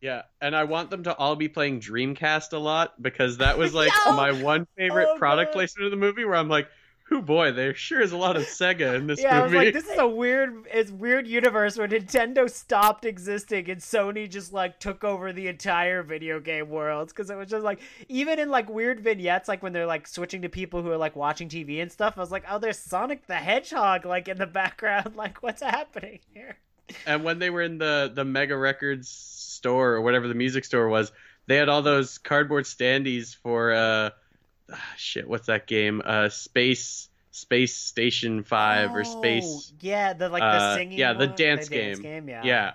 Yeah, 0.00 0.22
and 0.40 0.56
I 0.56 0.64
want 0.64 0.90
them 0.90 1.04
to 1.04 1.14
all 1.14 1.36
be 1.36 1.48
playing 1.48 1.80
Dreamcast 1.80 2.52
a 2.52 2.58
lot 2.58 3.00
because 3.00 3.38
that 3.38 3.56
was 3.56 3.72
like 3.72 3.92
Yeah. 4.06 4.16
my 4.16 4.32
one 4.32 4.66
favorite 4.76 5.08
Oh, 5.12 5.18
product 5.18 5.52
God. 5.52 5.58
placement 5.58 5.84
of 5.86 5.90
the 5.92 5.96
movie 5.96 6.24
where 6.24 6.34
I'm 6.36 6.48
like, 6.48 6.66
"Who 7.08 7.22
boy, 7.22 7.52
there 7.52 7.74
sure 7.74 8.00
is 8.00 8.12
a 8.12 8.16
lot 8.16 8.36
of 8.36 8.42
Sega 8.42 8.94
in 8.96 9.06
this 9.06 9.22
yeah, 9.22 9.40
I 9.40 9.42
was 9.44 9.52
like, 9.52 9.72
this 9.72 9.88
is 9.88 9.98
a 9.98 10.08
weird, 10.08 10.66
it's 10.72 10.90
weird 10.90 11.26
universe 11.26 11.78
where 11.78 11.86
Nintendo 11.86 12.50
stopped 12.50 13.04
existing 13.04 13.70
and 13.70 13.80
Sony 13.80 14.28
just 14.28 14.52
like 14.52 14.80
took 14.80 15.04
over 15.04 15.32
the 15.32 15.46
entire 15.46 16.02
video 16.02 16.40
game 16.40 16.68
world 16.68 17.08
because 17.08 17.30
it 17.30 17.36
was 17.36 17.48
just 17.48 17.64
like 17.64 17.80
even 18.08 18.38
in 18.38 18.50
like 18.50 18.68
weird 18.68 19.00
vignettes, 19.00 19.48
like 19.48 19.62
when 19.62 19.72
they're 19.72 19.86
like 19.86 20.06
switching 20.06 20.42
to 20.42 20.48
people 20.48 20.82
who 20.82 20.90
are 20.90 20.96
like 20.96 21.14
watching 21.14 21.48
TV 21.48 21.80
and 21.80 21.92
stuff. 21.92 22.14
I 22.16 22.20
was 22.20 22.32
like, 22.32 22.44
oh, 22.50 22.58
there's 22.58 22.78
Sonic 22.78 23.26
the 23.26 23.36
Hedgehog 23.36 24.04
like 24.04 24.28
in 24.28 24.38
the 24.38 24.46
background. 24.56 25.14
Like, 25.16 25.42
what's 25.42 25.62
happening 25.62 26.20
here? 26.34 26.56
and 27.06 27.24
when 27.24 27.38
they 27.38 27.50
were 27.50 27.62
in 27.62 27.78
the 27.78 28.10
the 28.14 28.24
Mega 28.24 28.56
Records 28.56 29.08
store 29.08 29.92
or 29.92 30.00
whatever 30.02 30.28
the 30.28 30.34
music 30.34 30.64
store 30.64 30.88
was, 30.88 31.12
they 31.46 31.56
had 31.56 31.68
all 31.68 31.82
those 31.82 32.18
cardboard 32.18 32.64
standees 32.64 33.34
for 33.36 33.72
uh 33.72 34.10
ah, 34.72 34.92
shit, 34.96 35.28
what's 35.28 35.46
that 35.46 35.66
game? 35.66 36.02
Uh 36.04 36.28
Space 36.28 37.08
Space 37.30 37.76
Station 37.76 38.42
5 38.42 38.94
or 38.96 39.04
Space 39.04 39.44
Oh, 39.72 39.76
Yeah, 39.80 40.12
the 40.14 40.28
like 40.28 40.40
the 40.40 40.46
uh, 40.46 40.74
singing. 40.76 40.98
yeah, 40.98 41.12
the 41.12 41.26
one, 41.26 41.34
dance 41.36 41.68
dance 41.68 41.98
game. 41.98 42.28
Yeah. 42.28 42.42
Yeah. 42.44 42.72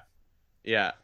Yeah. 0.63 0.91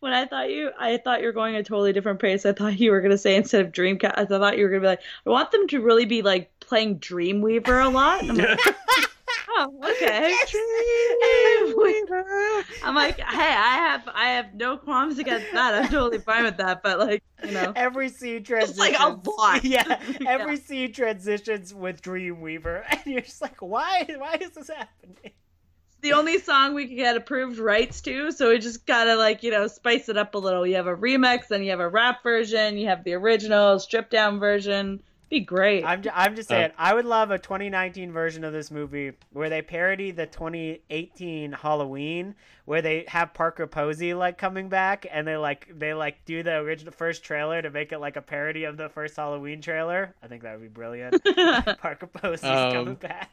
When 0.00 0.12
I 0.12 0.26
thought 0.26 0.50
you, 0.50 0.70
I 0.76 0.96
thought 0.96 1.20
you 1.20 1.26
were 1.26 1.32
going 1.32 1.54
a 1.54 1.62
totally 1.62 1.92
different 1.92 2.18
pace. 2.18 2.44
I 2.44 2.52
thought 2.52 2.80
you 2.80 2.90
were 2.90 3.00
gonna 3.00 3.18
say 3.18 3.36
instead 3.36 3.64
of 3.64 3.70
Dreamcast, 3.70 4.14
I 4.16 4.24
thought 4.24 4.56
you 4.58 4.64
were 4.64 4.70
gonna 4.70 4.80
be 4.80 4.86
like, 4.88 5.02
I 5.24 5.30
want 5.30 5.52
them 5.52 5.68
to 5.68 5.80
really 5.80 6.06
be 6.06 6.22
like 6.22 6.50
playing 6.58 6.98
Dreamweaver 6.98 7.84
a 7.84 7.88
lot. 7.88 8.24
Oh, 9.54 9.66
and 9.82 9.84
I'm 9.84 9.90
like, 9.90 9.92
oh, 9.94 11.72
okay. 11.74 12.02
Dreamweaver. 12.12 12.64
I'm 12.84 12.94
like, 12.94 13.18
hey, 13.18 13.24
I 13.54 13.74
have, 13.76 14.08
I 14.14 14.28
have 14.30 14.54
no 14.54 14.76
qualms 14.76 15.18
against 15.18 15.52
that. 15.52 15.74
I'm 15.74 15.88
totally 15.90 16.18
fine 16.18 16.44
with 16.44 16.56
that. 16.58 16.82
But 16.82 16.98
like, 16.98 17.22
you 17.44 17.52
know, 17.52 17.72
Every 17.76 18.08
scene 18.08 18.44
transitions. 18.44 18.78
like 18.78 18.98
a 18.98 19.18
lot. 19.28 19.64
Yeah, 19.72 19.82
Yeah. 20.20 20.28
every 20.28 20.56
scene 20.56 20.92
transitions 20.92 21.72
with 21.74 22.02
Dreamweaver, 22.02 22.82
and 22.90 23.00
you're 23.06 23.20
just 23.20 23.42
like, 23.42 23.60
why? 23.60 24.06
Why 24.16 24.38
is 24.40 24.50
this 24.50 24.68
happening? 24.68 25.16
It's 25.24 26.00
the 26.00 26.12
only 26.14 26.38
song 26.38 26.74
we 26.74 26.86
could 26.88 26.96
get 26.96 27.16
approved 27.16 27.58
rights 27.58 28.00
to, 28.02 28.32
so 28.32 28.48
we 28.50 28.58
just 28.58 28.86
gotta 28.86 29.16
like, 29.16 29.42
you 29.42 29.50
know, 29.50 29.66
spice 29.66 30.08
it 30.08 30.16
up 30.16 30.34
a 30.34 30.38
little. 30.38 30.66
You 30.66 30.76
have 30.76 30.86
a 30.86 30.96
remix, 30.96 31.48
then 31.48 31.62
you 31.62 31.70
have 31.70 31.80
a 31.80 31.88
rap 31.88 32.22
version, 32.22 32.76
you 32.78 32.88
have 32.88 33.04
the 33.04 33.14
original 33.14 33.78
stripped 33.78 34.10
down 34.10 34.38
version. 34.40 35.02
Be 35.32 35.40
great. 35.40 35.82
I'm, 35.82 36.02
I'm 36.12 36.36
just 36.36 36.50
Uh, 36.52 36.56
saying, 36.56 36.70
I 36.76 36.92
would 36.92 37.06
love 37.06 37.30
a 37.30 37.38
2019 37.38 38.12
version 38.12 38.44
of 38.44 38.52
this 38.52 38.70
movie 38.70 39.12
where 39.32 39.48
they 39.48 39.62
parody 39.62 40.10
the 40.10 40.26
2018 40.26 41.52
Halloween, 41.52 42.34
where 42.66 42.82
they 42.82 43.06
have 43.08 43.32
Parker 43.32 43.66
Posey 43.66 44.12
like 44.12 44.36
coming 44.36 44.68
back, 44.68 45.06
and 45.10 45.26
they 45.26 45.38
like 45.38 45.68
they 45.74 45.94
like 45.94 46.22
do 46.26 46.42
the 46.42 46.56
original 46.56 46.92
first 46.92 47.24
trailer 47.24 47.62
to 47.62 47.70
make 47.70 47.92
it 47.92 47.98
like 47.98 48.16
a 48.16 48.20
parody 48.20 48.64
of 48.64 48.76
the 48.76 48.90
first 48.90 49.16
Halloween 49.16 49.62
trailer. 49.62 50.14
I 50.22 50.26
think 50.26 50.42
that 50.42 50.52
would 50.52 50.62
be 50.62 50.68
brilliant. 50.68 51.22
Parker 51.78 52.08
Posey's 52.08 52.44
Um, 52.44 52.72
coming 52.72 52.94
back. 52.96 53.30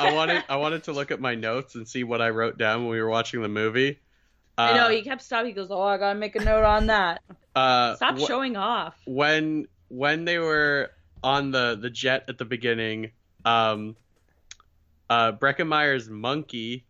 I 0.00 0.12
wanted 0.12 0.42
I 0.48 0.56
wanted 0.56 0.82
to 0.84 0.92
look 0.92 1.10
at 1.12 1.20
my 1.20 1.36
notes 1.36 1.76
and 1.76 1.86
see 1.86 2.02
what 2.02 2.20
I 2.20 2.30
wrote 2.30 2.58
down 2.58 2.82
when 2.82 2.90
we 2.90 3.00
were 3.00 3.08
watching 3.08 3.40
the 3.40 3.48
movie. 3.48 4.00
Uh, 4.58 4.62
I 4.62 4.76
know 4.76 4.88
he 4.88 5.02
kept 5.02 5.22
stopping. 5.22 5.46
He 5.46 5.52
goes, 5.52 5.70
"Oh, 5.70 5.82
I 5.82 5.96
gotta 5.96 6.18
make 6.18 6.36
a 6.36 6.42
note 6.44 6.64
on 6.64 6.86
that. 6.86 7.22
uh, 7.54 7.94
Stop 7.96 8.18
wh- 8.18 8.26
showing 8.26 8.56
off." 8.56 8.94
when 9.06 9.66
when 9.88 10.24
they 10.24 10.38
were 10.38 10.90
on 11.22 11.50
the 11.50 11.78
the 11.80 11.90
jet 11.90 12.24
at 12.28 12.38
the 12.38 12.44
beginning, 12.44 13.10
um, 13.44 13.96
uh, 15.08 15.32
Breckin 15.32 15.66
Meyer's 15.66 16.08
monkey 16.08 16.84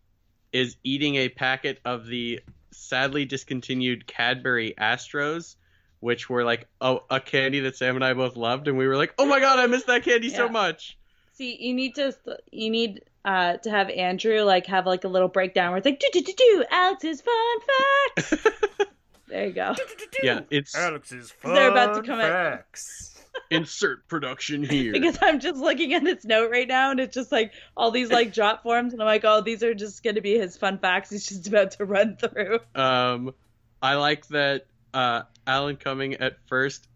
is 0.51 0.77
eating 0.83 1.15
a 1.15 1.29
packet 1.29 1.79
of 1.85 2.05
the 2.07 2.39
sadly 2.71 3.25
discontinued 3.25 4.07
Cadbury 4.07 4.73
Astros, 4.77 5.55
which 5.99 6.29
were 6.29 6.43
like 6.43 6.67
a, 6.81 6.97
a 7.09 7.19
candy 7.19 7.61
that 7.61 7.75
Sam 7.75 7.95
and 7.95 8.05
I 8.05 8.13
both 8.13 8.35
loved, 8.35 8.67
and 8.67 8.77
we 8.77 8.87
were 8.87 8.97
like, 8.97 9.13
"Oh 9.17 9.25
my 9.25 9.39
god, 9.39 9.59
I 9.59 9.67
miss 9.67 9.83
that 9.85 10.03
candy 10.03 10.29
so 10.29 10.49
much." 10.49 10.97
See, 11.33 11.57
you 11.59 11.73
need 11.73 11.95
to 11.95 12.15
you 12.51 12.69
need 12.69 13.03
uh 13.25 13.57
to 13.57 13.69
have 13.69 13.89
Andrew 13.89 14.41
like 14.41 14.67
have 14.67 14.85
like 14.85 15.03
a 15.03 15.09
little 15.09 15.27
breakdown 15.27 15.71
where 15.71 15.77
it's 15.79 15.85
like 15.85 15.99
do 15.99 16.07
do 16.13 16.21
do 16.21 16.33
do 16.37 16.65
Alex's 16.71 17.21
fun 17.21 17.59
fact. 17.61 18.47
there 19.35 19.47
you 19.47 19.53
go. 19.53 19.75
yeah, 20.23 20.41
it's 20.49 20.75
Alex's 20.75 21.33
They're 21.43 21.69
about 21.69 21.87
to 21.87 21.93
fun 21.95 22.05
come 22.05 22.19
at- 22.21 22.29
facts. 22.31 23.11
insert 23.51 24.07
production 24.07 24.63
here. 24.63 24.93
Because 24.93 25.17
I'm 25.21 25.41
just 25.41 25.59
looking 25.59 25.93
at 25.93 26.03
his 26.03 26.23
note 26.23 26.49
right 26.49 26.67
now 26.67 26.91
and 26.91 27.01
it's 27.01 27.13
just 27.13 27.33
like 27.33 27.51
all 27.75 27.91
these 27.91 28.09
like 28.09 28.33
drop 28.33 28.63
forms 28.63 28.93
and 28.93 29.01
I'm 29.01 29.05
like, 29.05 29.25
oh, 29.25 29.41
these 29.41 29.61
are 29.61 29.73
just 29.73 30.03
gonna 30.03 30.21
be 30.21 30.37
his 30.37 30.55
fun 30.55 30.77
facts 30.77 31.09
he's 31.09 31.27
just 31.27 31.45
about 31.45 31.71
to 31.71 31.83
run 31.83 32.15
through. 32.15 32.59
Um, 32.73 33.33
I 33.81 33.95
like 33.95 34.25
that 34.27 34.67
uh, 34.93 35.23
Alan 35.45 35.75
Cumming 35.75 36.13
at 36.15 36.37
first 36.47 36.87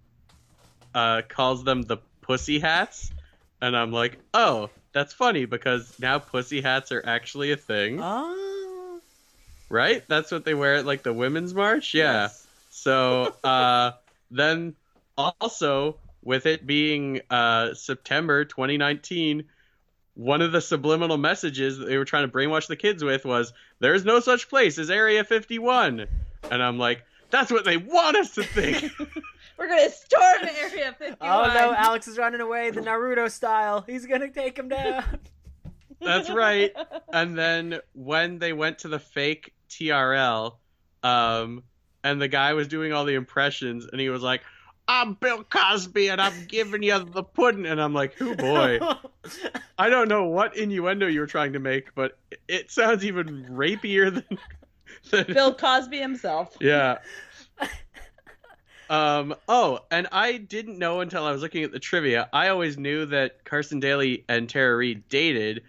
uh, 0.96 1.24
calls 1.28 1.66
them 1.66 1.82
the 1.82 1.98
pussy 2.22 2.60
hats, 2.60 3.12
and 3.62 3.76
I'm 3.76 3.92
like, 3.92 4.18
oh, 4.34 4.70
that's 4.94 5.14
funny 5.14 5.44
because 5.44 5.94
now 6.00 6.20
pussy 6.20 6.62
hats 6.62 6.94
are 6.94 7.04
actually 7.06 7.52
a 7.52 7.58
thing. 7.58 8.00
Oh. 8.02 8.59
Right? 9.70 10.04
That's 10.08 10.32
what 10.32 10.46
they 10.46 10.54
wear 10.54 10.76
at 10.76 10.86
like 10.86 11.04
the 11.04 11.14
women's 11.14 11.54
march. 11.54 11.94
Yeah. 11.94 12.24
Yes. 12.24 12.48
So 12.72 13.36
uh, 13.44 13.92
then 14.32 14.76
also 15.18 15.98
with 16.24 16.46
it 16.46 16.66
being 16.66 17.22
uh, 17.30 17.74
September 17.74 18.46
2019, 18.46 19.46
one 20.16 20.42
of 20.42 20.52
the 20.52 20.62
subliminal 20.62 21.18
messages 21.18 21.78
that 21.78 21.86
they 21.86 21.98
were 21.98 22.06
trying 22.06 22.30
to 22.30 22.34
brainwash 22.34 22.68
the 22.68 22.76
kids 22.76 23.04
with 23.04 23.26
was 23.26 23.54
there's 23.80 24.04
no 24.04 24.20
such 24.20 24.50
place 24.50 24.78
as 24.78 24.90
Area 24.90 25.24
51. 25.24 26.08
And 26.52 26.64
I'm 26.64 26.78
like, 26.78 27.04
that's 27.30 27.52
what 27.52 27.64
they 27.64 27.78
want 27.78 28.18
us 28.18 28.34
to 28.36 28.44
think. 28.44 28.92
We're 29.58 29.68
gonna 29.68 29.90
storm 29.90 30.50
Area 30.62 30.96
51. 30.98 31.18
Oh 31.22 31.54
no, 31.54 31.74
Alex 31.74 32.08
is 32.08 32.18
running 32.18 32.42
away 32.42 32.72
the 32.72 32.82
Naruto 32.82 33.30
style. 33.30 33.84
He's 33.86 34.06
gonna 34.06 34.30
take 34.30 34.58
him 34.58 34.70
down. 34.70 35.04
That's 36.02 36.30
right. 36.30 36.72
And 37.12 37.38
then 37.38 37.80
when 37.94 38.40
they 38.40 38.54
went 38.54 38.80
to 38.80 38.88
the 38.88 39.00
fake 39.00 39.54
TRL, 39.70 40.56
um, 41.04 41.64
and 42.04 42.22
the 42.22 42.28
guy 42.28 42.54
was 42.54 42.68
doing 42.68 42.94
all 42.94 43.06
the 43.06 43.16
impressions, 43.16 43.86
and 43.86 44.00
he 44.02 44.10
was 44.10 44.22
like, 44.22 44.42
"I'm 44.88 45.14
Bill 45.14 45.44
Cosby, 45.44 46.10
and 46.10 46.22
I'm 46.22 46.46
giving 46.48 46.84
you 46.84 47.00
the 47.00 47.24
pudding," 47.24 47.66
and 47.66 47.82
I'm 47.82 47.94
like, 47.94 48.16
"Oh 48.22 48.36
boy." 48.36 48.80
I 49.78 49.90
don't 49.90 50.10
know 50.10 50.26
what 50.26 50.58
innuendo 50.58 51.08
you 51.08 51.22
were 51.22 51.28
trying 51.28 51.54
to 51.54 51.60
make, 51.60 51.94
but 51.96 52.18
it 52.48 52.72
sounds 52.72 53.06
even 53.06 53.46
rapier 53.50 54.10
than. 54.10 54.26
than 55.12 55.26
Bill 55.28 55.54
Cosby 55.54 56.00
himself. 56.00 56.56
yeah. 56.60 56.98
Um. 58.90 59.36
Oh, 59.48 59.82
and 59.92 60.08
I 60.12 60.38
didn't 60.38 60.80
know 60.80 61.02
until 61.02 61.24
I 61.24 61.32
was 61.32 61.44
looking 61.44 61.64
at 61.64 61.72
the 61.72 61.78
trivia. 61.78 62.28
I 62.34 62.48
always 62.48 62.76
knew 62.76 63.06
that 63.06 63.46
Carson 63.46 63.80
Daly 63.80 64.26
and 64.28 64.50
Tara 64.50 64.76
Reid 64.76 65.08
dated. 65.10 65.62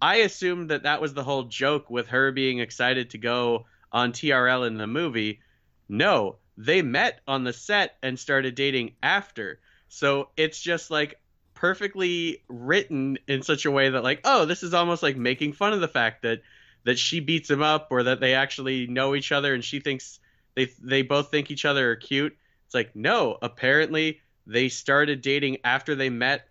I 0.00 0.16
assumed 0.16 0.70
that 0.70 0.84
that 0.84 1.00
was 1.00 1.14
the 1.14 1.24
whole 1.24 1.44
joke 1.44 1.90
with 1.90 2.08
her 2.08 2.32
being 2.32 2.60
excited 2.60 3.10
to 3.10 3.18
go 3.18 3.66
on 3.92 4.12
TRL 4.12 4.66
in 4.66 4.78
the 4.78 4.86
movie. 4.86 5.40
No, 5.88 6.36
they 6.56 6.82
met 6.82 7.20
on 7.26 7.44
the 7.44 7.52
set 7.52 7.96
and 8.02 8.18
started 8.18 8.54
dating 8.54 8.94
after. 9.02 9.60
So 9.88 10.28
it's 10.36 10.60
just 10.60 10.90
like 10.90 11.20
perfectly 11.54 12.44
written 12.48 13.18
in 13.26 13.42
such 13.42 13.64
a 13.64 13.70
way 13.70 13.88
that 13.90 14.04
like, 14.04 14.20
oh, 14.24 14.44
this 14.44 14.62
is 14.62 14.74
almost 14.74 15.02
like 15.02 15.16
making 15.16 15.52
fun 15.54 15.72
of 15.72 15.80
the 15.80 15.88
fact 15.88 16.22
that 16.22 16.42
that 16.84 16.98
she 16.98 17.20
beats 17.20 17.50
him 17.50 17.62
up 17.62 17.88
or 17.90 18.04
that 18.04 18.20
they 18.20 18.34
actually 18.34 18.86
know 18.86 19.14
each 19.14 19.32
other 19.32 19.52
and 19.52 19.64
she 19.64 19.80
thinks 19.80 20.20
they 20.54 20.68
they 20.80 21.02
both 21.02 21.30
think 21.30 21.50
each 21.50 21.64
other 21.64 21.90
are 21.90 21.96
cute. 21.96 22.36
It's 22.66 22.74
like, 22.74 22.94
no, 22.94 23.38
apparently 23.40 24.20
they 24.46 24.68
started 24.68 25.22
dating 25.22 25.58
after 25.64 25.94
they 25.94 26.10
met 26.10 26.47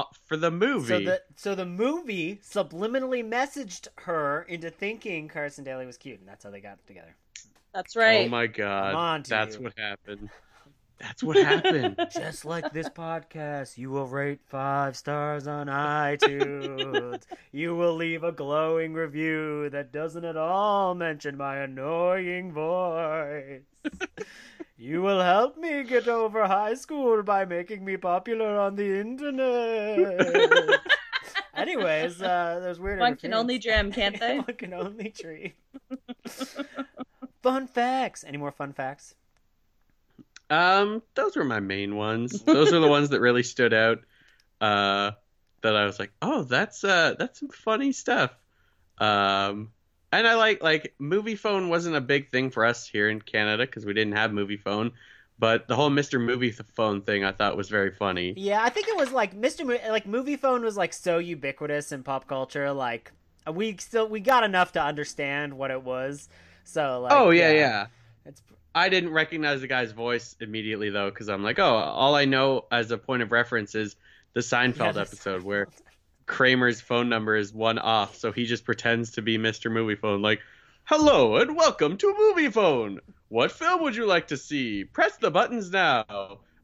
uh, 0.00 0.04
for 0.26 0.36
the 0.36 0.50
movie. 0.50 0.88
So 0.88 0.98
the 1.00 1.22
so 1.36 1.54
the 1.54 1.66
movie 1.66 2.40
subliminally 2.42 3.24
messaged 3.28 3.88
her 3.96 4.42
into 4.48 4.70
thinking 4.70 5.28
Carson 5.28 5.64
Daly 5.64 5.86
was 5.86 5.96
cute, 5.96 6.20
and 6.20 6.28
that's 6.28 6.44
how 6.44 6.50
they 6.50 6.60
got 6.60 6.84
together. 6.86 7.14
That's 7.74 7.96
right. 7.96 8.26
Oh 8.26 8.30
my 8.30 8.46
god. 8.46 8.90
I'm 8.90 8.96
on 8.96 9.22
to 9.24 9.30
That's 9.30 9.56
you. 9.56 9.62
what 9.62 9.74
happened. 9.78 10.30
That's 10.98 11.22
what 11.22 11.36
happened. 11.36 11.96
Just 12.10 12.46
like 12.46 12.72
this 12.72 12.88
podcast, 12.88 13.76
you 13.76 13.90
will 13.90 14.06
rate 14.06 14.40
five 14.46 14.96
stars 14.96 15.46
on 15.46 15.66
iTunes. 15.66 17.22
you 17.52 17.76
will 17.76 17.94
leave 17.94 18.24
a 18.24 18.32
glowing 18.32 18.94
review 18.94 19.68
that 19.70 19.92
doesn't 19.92 20.24
at 20.24 20.38
all 20.38 20.94
mention 20.94 21.36
my 21.36 21.58
annoying 21.58 22.52
voice. 22.52 23.60
you 24.76 25.02
will 25.02 25.20
help 25.20 25.56
me 25.56 25.84
get 25.84 26.06
over 26.08 26.46
high 26.46 26.74
school 26.74 27.22
by 27.22 27.44
making 27.44 27.84
me 27.84 27.96
popular 27.96 28.58
on 28.58 28.76
the 28.76 29.00
internet. 29.00 30.80
Anyways, 31.54 32.20
uh, 32.20 32.60
there's 32.60 32.78
weird. 32.78 33.00
One 33.00 33.16
can 33.16 33.32
only 33.32 33.58
dream, 33.58 33.90
can't 33.90 34.20
they? 34.20 34.36
One 34.46 34.56
can 34.56 34.74
only 34.74 35.08
dream. 35.08 35.52
fun 37.42 37.66
facts. 37.66 38.24
Any 38.26 38.36
more 38.36 38.52
fun 38.52 38.74
facts? 38.74 39.14
Um, 40.50 41.02
those 41.14 41.36
were 41.36 41.44
my 41.44 41.60
main 41.60 41.96
ones. 41.96 42.42
Those 42.42 42.72
are 42.72 42.80
the 42.80 42.88
ones 42.88 43.08
that 43.10 43.20
really 43.20 43.42
stood 43.42 43.72
out. 43.72 43.98
Uh, 44.60 45.12
that 45.62 45.74
I 45.74 45.84
was 45.86 45.98
like, 45.98 46.12
oh, 46.20 46.44
that's 46.44 46.84
uh, 46.84 47.14
that's 47.18 47.40
some 47.40 47.48
funny 47.48 47.92
stuff. 47.92 48.30
Um, 48.98 49.72
and 50.12 50.26
I 50.26 50.34
like 50.34 50.62
like 50.62 50.94
movie 50.98 51.36
phone 51.36 51.68
wasn't 51.68 51.96
a 51.96 52.00
big 52.00 52.30
thing 52.30 52.50
for 52.50 52.64
us 52.64 52.86
here 52.86 53.08
in 53.08 53.20
Canada 53.20 53.64
because 53.66 53.84
we 53.84 53.94
didn't 53.94 54.14
have 54.14 54.32
movie 54.32 54.56
phone. 54.56 54.92
But 55.38 55.68
the 55.68 55.76
whole 55.76 55.90
Mr. 55.90 56.18
Movie 56.20 56.50
Phone 56.50 57.02
thing 57.02 57.22
I 57.24 57.32
thought 57.32 57.56
was 57.58 57.68
very 57.68 57.90
funny. 57.92 58.38
Yeah, 58.38 58.62
I 58.62 58.68
think 58.70 58.88
it 58.88 58.96
was 58.96 59.12
like 59.12 59.34
Mr. 59.34 59.64
Mo- 59.64 59.78
like 59.88 60.06
movie 60.06 60.36
phone 60.36 60.62
was 60.62 60.76
like 60.76 60.92
so 60.92 61.18
ubiquitous 61.18 61.90
in 61.92 62.02
pop 62.02 62.26
culture. 62.28 62.72
Like 62.72 63.12
we 63.50 63.76
still 63.78 64.08
we 64.08 64.20
got 64.20 64.44
enough 64.44 64.72
to 64.72 64.82
understand 64.82 65.54
what 65.56 65.70
it 65.70 65.82
was. 65.82 66.28
So 66.64 67.00
like, 67.00 67.12
oh 67.12 67.30
yeah, 67.30 67.50
yeah. 67.52 67.86
It's 68.24 68.42
I 68.74 68.88
didn't 68.88 69.12
recognize 69.12 69.60
the 69.60 69.66
guy's 69.68 69.92
voice 69.92 70.36
immediately 70.40 70.90
though, 70.90 71.10
because 71.10 71.28
I'm 71.28 71.42
like, 71.42 71.58
oh, 71.58 71.64
all 71.64 72.14
I 72.14 72.26
know 72.26 72.66
as 72.70 72.90
a 72.90 72.98
point 72.98 73.22
of 73.22 73.32
reference 73.32 73.74
is 73.74 73.96
the 74.34 74.40
Seinfeld 74.40 74.96
Yeah, 74.96 75.00
episode 75.00 75.42
where 75.42 75.68
Kramer's 76.26 76.80
phone 76.80 77.08
number 77.08 77.36
is 77.36 77.54
one 77.54 77.78
off, 77.78 78.16
so 78.16 78.32
he 78.32 78.44
just 78.44 78.64
pretends 78.64 79.12
to 79.12 79.22
be 79.22 79.38
Mr. 79.38 79.70
Movie 79.70 79.94
Phone, 79.94 80.22
like, 80.22 80.40
hello 80.84 81.36
and 81.36 81.56
welcome 81.56 81.96
to 81.96 82.14
Movie 82.18 82.50
Phone. 82.50 83.00
What 83.28 83.52
film 83.52 83.82
would 83.82 83.96
you 83.96 84.06
like 84.06 84.28
to 84.28 84.36
see? 84.36 84.84
Press 84.84 85.16
the 85.16 85.30
buttons 85.30 85.70
now. 85.70 86.04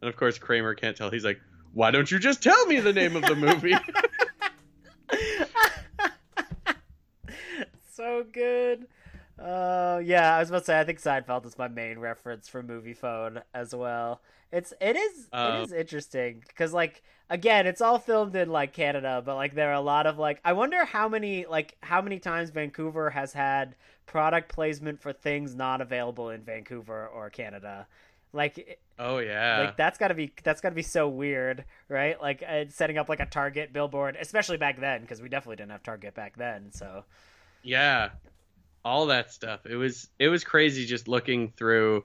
And 0.01 0.09
of 0.09 0.17
course, 0.17 0.39
Kramer 0.39 0.75
can't 0.75 0.97
tell. 0.97 1.11
He's 1.11 1.25
like, 1.25 1.41
why 1.73 1.93
don't 1.93 2.11
you 2.11 2.19
just 2.19 2.43
tell 2.43 2.67
me 2.67 2.81
the 2.81 2.93
name 2.93 3.15
of 3.15 3.23
the 3.23 3.37
movie? 3.37 3.73
so 7.93 8.25
good. 8.33 8.89
Uh, 9.43 10.01
yeah, 10.05 10.37
I 10.37 10.39
was 10.39 10.51
about 10.51 10.61
to 10.61 10.65
say 10.67 10.79
I 10.79 10.85
think 10.85 11.01
Seinfeld 11.01 11.45
is 11.47 11.59
my 11.59 11.67
main 11.67 11.99
reference 11.99 12.49
for 12.49 12.63
movie 12.63 12.95
phone 12.95 13.41
as 13.53 13.75
well. 13.75 14.21
It's 14.53 14.73
it 14.81 14.97
is 14.97 15.29
Um, 15.33 15.55
it 15.55 15.63
is 15.63 15.73
interesting 15.73 16.45
because 16.47 16.73
like 16.73 17.03
again 17.29 17.67
it's 17.67 17.81
all 17.81 17.99
filmed 17.99 18.37
in 18.37 18.51
like 18.51 18.73
Canada, 18.73 19.21
but 19.25 19.35
like 19.35 19.55
there 19.55 19.71
are 19.71 19.75
a 19.75 19.81
lot 19.81 20.07
of 20.07 20.17
like 20.17 20.41
I 20.45 20.53
wonder 20.53 20.85
how 20.85 21.09
many 21.09 21.45
like 21.47 21.77
how 21.83 22.01
many 22.01 22.21
times 22.21 22.51
Vancouver 22.51 23.11
has 23.11 23.33
had 23.33 23.75
product 24.07 24.53
placement 24.53 25.01
for 25.01 25.13
things 25.13 25.57
not 25.57 25.81
available 25.81 26.31
in 26.31 26.43
Vancouver 26.43 27.09
or 27.09 27.29
Canada. 27.29 27.89
Like 28.33 28.79
oh 29.01 29.19
yeah. 29.19 29.61
like 29.61 29.77
that's 29.77 29.99
got 29.99 30.09
to 30.09 30.15
be 30.15 30.33
that's 30.45 30.61
got 30.61 30.69
to 30.69 30.75
be 30.77 30.83
so 30.83 31.09
weird, 31.09 31.65
right? 31.89 32.21
Like 32.21 32.45
uh, 32.47 32.67
setting 32.69 32.97
up 32.97 33.09
like 33.09 33.21
a 33.21 33.27
Target 33.27 33.73
billboard, 33.73 34.17
especially 34.21 34.59
back 34.59 34.79
then 34.79 35.01
because 35.01 35.21
we 35.21 35.29
definitely 35.29 35.57
didn't 35.57 35.73
have 35.73 35.83
Target 35.83 36.15
back 36.15 36.37
then. 36.37 36.71
So 36.71 37.05
Yeah, 37.65 38.11
all 38.85 39.07
that 39.07 39.33
stuff. 39.33 39.61
It 39.67 39.77
was 39.77 40.09
it 40.19 40.29
was 40.29 40.45
crazy 40.45 40.87
just 40.87 41.09
looking 41.09 41.53
through 41.57 42.05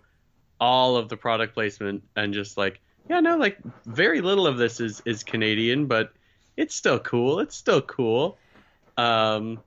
all 0.59 0.95
of 0.95 1.09
the 1.09 1.17
product 1.17 1.53
placement 1.53 2.03
and 2.15 2.34
just 2.34 2.57
like 2.57 2.80
yeah, 3.09 3.21
no, 3.21 3.38
like 3.38 3.57
very 3.86 4.21
little 4.21 4.47
of 4.47 4.57
this 4.57 4.80
is 4.80 5.01
is 5.05 5.23
Canadian, 5.23 5.86
but 5.88 6.13
it's 6.55 6.75
still 6.75 6.99
cool. 6.99 7.39
It's 7.39 7.55
still 7.55 7.82
cool. 7.82 8.38
Um, 8.97 9.59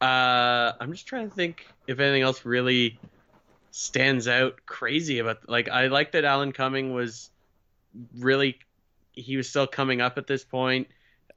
uh, 0.00 0.72
I'm 0.80 0.92
just 0.92 1.06
trying 1.06 1.28
to 1.28 1.34
think 1.34 1.66
if 1.86 2.00
anything 2.00 2.22
else 2.22 2.44
really 2.44 2.98
stands 3.70 4.28
out 4.28 4.60
crazy 4.64 5.18
about. 5.18 5.48
Like 5.48 5.68
I 5.68 5.88
like 5.88 6.12
that 6.12 6.24
Alan 6.24 6.52
Cumming 6.52 6.94
was 6.94 7.30
really 8.18 8.58
he 9.12 9.36
was 9.36 9.48
still 9.48 9.66
coming 9.66 10.00
up 10.00 10.16
at 10.16 10.26
this 10.26 10.44
point. 10.44 10.88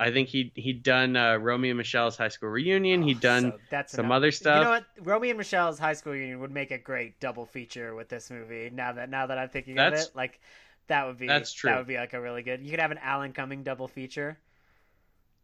I 0.03 0.11
think 0.11 0.27
he 0.27 0.51
he'd 0.55 0.83
done 0.83 1.15
uh, 1.15 1.37
Romy 1.37 1.69
and 1.69 1.77
Michele's 1.77 2.17
high 2.17 2.27
school 2.27 2.49
reunion. 2.49 3.01
He'd 3.03 3.19
done 3.21 3.51
So 3.53 3.59
that's 3.69 3.93
some 3.93 4.05
enough. 4.05 4.15
other 4.17 4.31
stuff. 4.31 4.57
You 4.57 4.63
know 4.65 4.69
what? 4.71 4.85
Romy 4.99 5.29
and 5.29 5.37
Michele's 5.37 5.79
high 5.79 5.93
school 5.93 6.13
reunion 6.13 6.39
would 6.41 6.51
make 6.51 6.71
a 6.71 6.77
great 6.77 7.19
double 7.19 7.45
feature 7.45 7.95
with 7.95 8.09
this 8.09 8.29
movie. 8.29 8.69
Now 8.73 8.91
that 8.93 9.09
now 9.09 9.27
that 9.27 9.37
I'm 9.37 9.49
thinking 9.49 9.79
of 9.79 9.93
it, 9.93 10.09
like 10.13 10.39
that 10.87 11.07
would 11.07 11.17
be 11.17 11.27
that's 11.27 11.53
true. 11.53 11.69
That 11.69 11.77
would 11.77 11.87
be 11.87 11.95
like 11.95 12.13
a 12.13 12.19
really 12.21 12.43
good. 12.43 12.61
You 12.61 12.71
could 12.71 12.81
have 12.81 12.91
an 12.91 12.99
Alan 13.01 13.31
Cumming 13.31 13.63
double 13.63 13.87
feature. 13.87 14.37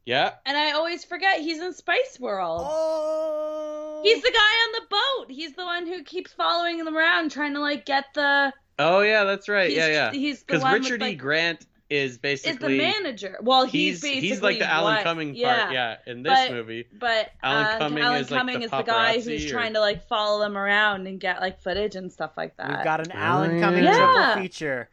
Yeah, 0.05 0.33
And 0.45 0.57
I 0.57 0.71
always 0.71 1.03
forget 1.05 1.39
he's 1.39 1.61
in 1.61 1.71
Spice 1.71 2.17
World. 2.19 2.65
Oh, 2.67 4.01
He's 4.03 4.21
the 4.23 4.31
guy 4.31 4.37
on 4.39 4.71
the 4.73 4.87
boat. 4.89 5.31
He's 5.35 5.53
the 5.53 5.63
one 5.65 5.85
who 5.85 6.03
keeps 6.03 6.31
following 6.33 6.83
them 6.83 6.97
around, 6.97 7.31
trying 7.31 7.53
to 7.53 7.59
like 7.59 7.85
get 7.85 8.05
the. 8.15 8.51
Oh 8.79 9.01
yeah, 9.01 9.23
that's 9.25 9.47
right. 9.47 9.69
He's, 9.69 9.77
yeah, 9.77 9.87
yeah. 9.87 10.11
He's 10.11 10.39
the 10.39 10.45
Because 10.57 10.73
Richard 10.73 11.01
with, 11.01 11.09
E. 11.09 11.11
like, 11.11 11.17
Grant 11.19 11.65
is 11.89 12.11
is 12.13 12.17
basically 12.19 12.77
the 12.77 12.83
manager. 12.83 13.37
Well, 13.41 13.65
he's 13.65 13.95
he's 13.95 14.01
basically 14.01 14.27
he's 14.29 14.41
like 14.41 14.59
the 14.59 14.69
Alan 14.69 14.95
what- 14.95 15.03
Cumming 15.03 15.29
part. 15.29 15.71
Yeah, 15.71 15.97
in 16.05 16.23
this 16.23 16.31
But- 16.33 16.51
movie. 16.51 16.85
But 16.99 17.31
Alan 17.41 17.65
uh, 17.65 17.77
Cumming 17.79 18.03
Alan 18.03 18.21
is, 18.21 18.31
like, 18.31 18.45
the 18.45 18.59
is 18.61 18.71
the 18.71 18.81
guy 18.83 19.19
who's 19.19 19.45
or- 19.45 19.49
trying 19.49 19.73
to 19.73 19.79
like 19.79 20.07
follow 20.07 20.39
them 20.39 20.57
around 20.57 21.07
and 21.07 21.19
get 21.19 21.41
like 21.41 21.61
footage 21.61 21.95
and 21.95 22.11
stuff 22.11 22.31
like 22.37 22.55
that. 22.57 22.69
We've 22.69 22.83
got 22.83 22.99
an 23.01 23.11
Oh, 23.13 23.17
Alan 23.17 23.59
Cumming 23.59 23.83
yeah. 23.83 23.93
triple 24.33 24.41
feature. 24.43 24.89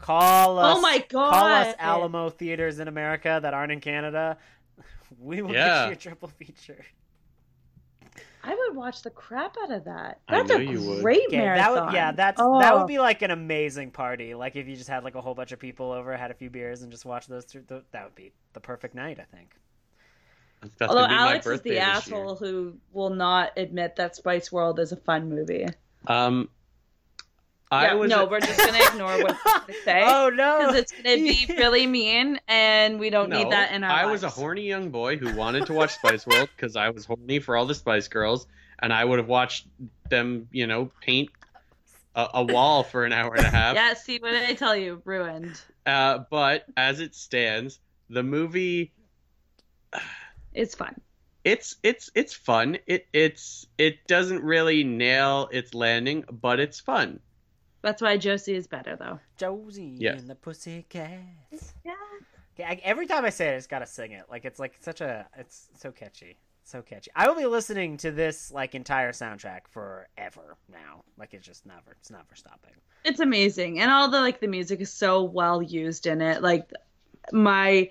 Call 0.00 0.58
us. 0.58 0.76
Oh 0.76 0.80
my 0.80 0.98
god! 1.08 1.30
Call 1.32 1.44
us 1.46 1.74
Alamo 1.78 2.28
theaters 2.30 2.78
in 2.78 2.88
America 2.88 3.38
that 3.42 3.54
aren't 3.54 3.72
in 3.72 3.80
Canada. 3.80 4.36
We 5.18 5.40
will 5.40 5.52
Yeah. 5.52 5.84
get 5.84 5.86
you 5.88 5.92
a 5.92 5.96
triple 5.96 6.28
feature. 6.28 6.84
I 8.46 8.54
would 8.54 8.76
watch 8.76 9.02
the 9.02 9.10
crap 9.10 9.56
out 9.62 9.72
of 9.72 9.84
that. 9.86 10.20
That's 10.28 10.50
a 10.52 10.64
you 10.64 10.80
would. 10.80 11.02
great 11.02 11.22
Yeah, 11.30 11.56
that 11.56 11.62
marathon. 11.68 11.86
would 11.86 11.94
yeah, 11.94 12.12
that's 12.12 12.40
oh. 12.40 12.60
that 12.60 12.78
would 12.78 12.86
be 12.86 12.98
like 12.98 13.22
an 13.22 13.32
amazing 13.32 13.90
party. 13.90 14.34
Like 14.34 14.54
if 14.54 14.68
you 14.68 14.76
just 14.76 14.88
had 14.88 15.02
like 15.02 15.16
a 15.16 15.20
whole 15.20 15.34
bunch 15.34 15.50
of 15.50 15.58
people 15.58 15.90
over, 15.90 16.16
had 16.16 16.30
a 16.30 16.34
few 16.34 16.48
beers, 16.48 16.82
and 16.82 16.92
just 16.92 17.04
watched 17.04 17.28
those 17.28 17.44
through. 17.44 17.64
That 17.68 18.04
would 18.04 18.14
be 18.14 18.32
the 18.52 18.60
perfect 18.60 18.94
night, 18.94 19.18
I 19.18 19.36
think. 19.36 19.50
That's 20.78 20.88
Although 20.90 21.02
gonna 21.02 21.08
be 21.08 21.14
my 21.14 21.30
Alex 21.30 21.46
is 21.46 21.60
the 21.62 21.70
this 21.70 21.80
asshole 21.80 22.36
who 22.36 22.74
will 22.92 23.10
not 23.10 23.52
admit 23.56 23.96
that 23.96 24.14
Spice 24.16 24.52
World 24.52 24.78
is 24.78 24.92
a 24.92 24.96
fun 24.96 25.28
movie. 25.28 25.66
Um, 26.06 26.48
I 27.70 27.86
yeah, 27.86 27.94
was 27.94 28.08
no, 28.10 28.26
we're 28.26 28.40
just 28.40 28.58
gonna 28.64 28.78
ignore 28.92 29.18
what 29.22 29.36
they 29.66 29.74
say 29.84 30.02
oh 30.06 30.30
no, 30.30 30.58
because 30.60 30.76
it's 30.76 30.92
gonna 30.92 31.16
be 31.16 31.46
really 31.58 31.86
mean, 31.86 32.38
and 32.46 32.98
we 33.00 33.10
don't 33.10 33.28
no, 33.28 33.38
need 33.42 33.50
that 33.50 33.72
in 33.72 33.82
our 33.82 33.90
I 33.90 34.04
lives. 34.04 34.22
was 34.22 34.22
a 34.24 34.30
horny 34.30 34.62
young 34.62 34.90
boy 34.90 35.16
who 35.16 35.34
wanted 35.34 35.66
to 35.66 35.72
watch 35.72 35.94
Spice 35.94 36.26
World 36.26 36.48
because 36.56 36.76
I 36.76 36.90
was 36.90 37.04
horny 37.06 37.40
for 37.40 37.56
all 37.56 37.66
the 37.66 37.74
Spice 37.74 38.06
Girls, 38.08 38.46
and 38.80 38.92
I 38.92 39.04
would 39.04 39.18
have 39.18 39.28
watched 39.28 39.66
them, 40.10 40.48
you 40.52 40.66
know, 40.68 40.92
paint 41.00 41.30
a, 42.14 42.28
a 42.34 42.44
wall 42.44 42.84
for 42.84 43.04
an 43.04 43.12
hour 43.12 43.34
and 43.34 43.44
a 43.46 43.50
half. 43.50 43.74
Yeah, 43.74 43.94
see 43.94 44.18
what 44.18 44.30
did 44.30 44.44
I 44.48 44.54
tell 44.54 44.76
you? 44.76 45.02
Ruined. 45.04 45.60
Uh, 45.84 46.20
but 46.30 46.64
as 46.76 47.00
it 47.00 47.14
stands, 47.14 47.80
the 48.10 48.22
movie 48.22 48.92
It's 50.52 50.74
fun. 50.74 51.00
it's 51.44 51.76
it's 51.82 52.10
it's 52.14 52.32
fun. 52.34 52.78
It 52.86 53.06
it's 53.12 53.66
it 53.78 54.06
doesn't 54.06 54.42
really 54.42 54.84
nail 54.84 55.48
its 55.52 55.74
landing, 55.74 56.24
but 56.30 56.60
it's 56.60 56.80
fun. 56.80 57.20
That's 57.82 58.02
why 58.02 58.16
Josie 58.16 58.54
is 58.54 58.66
better 58.66 58.96
though. 58.96 59.20
Josie 59.36 59.96
Yes. 59.98 60.20
and 60.20 60.28
the 60.28 60.34
Pussycats. 60.34 61.74
Yeah. 61.84 61.92
Yeah, 62.58 62.70
I, 62.70 62.80
every 62.82 63.06
time 63.06 63.24
I 63.24 63.30
say 63.30 63.48
it, 63.48 63.52
I 63.52 63.56
just 63.58 63.68
gotta 63.68 63.86
sing 63.86 64.12
it. 64.12 64.24
Like 64.30 64.44
it's 64.44 64.58
like 64.58 64.74
such 64.80 65.00
a, 65.02 65.26
it's 65.36 65.68
so 65.78 65.92
catchy, 65.92 66.38
so 66.64 66.80
catchy. 66.80 67.10
I 67.14 67.28
will 67.28 67.36
be 67.36 67.44
listening 67.46 67.98
to 67.98 68.10
this 68.10 68.50
like 68.50 68.74
entire 68.74 69.12
soundtrack 69.12 69.68
forever 69.70 70.56
now. 70.72 71.04
Like 71.18 71.34
it's 71.34 71.46
just 71.46 71.66
never, 71.66 71.92
it's 72.00 72.10
never 72.10 72.34
stopping. 72.34 72.72
It's 73.04 73.20
amazing, 73.20 73.78
and 73.80 73.90
all 73.90 74.08
the 74.10 74.20
like 74.20 74.40
the 74.40 74.48
music 74.48 74.80
is 74.80 74.90
so 74.90 75.22
well 75.22 75.62
used 75.62 76.06
in 76.06 76.20
it. 76.22 76.42
Like 76.42 76.70
my 77.30 77.90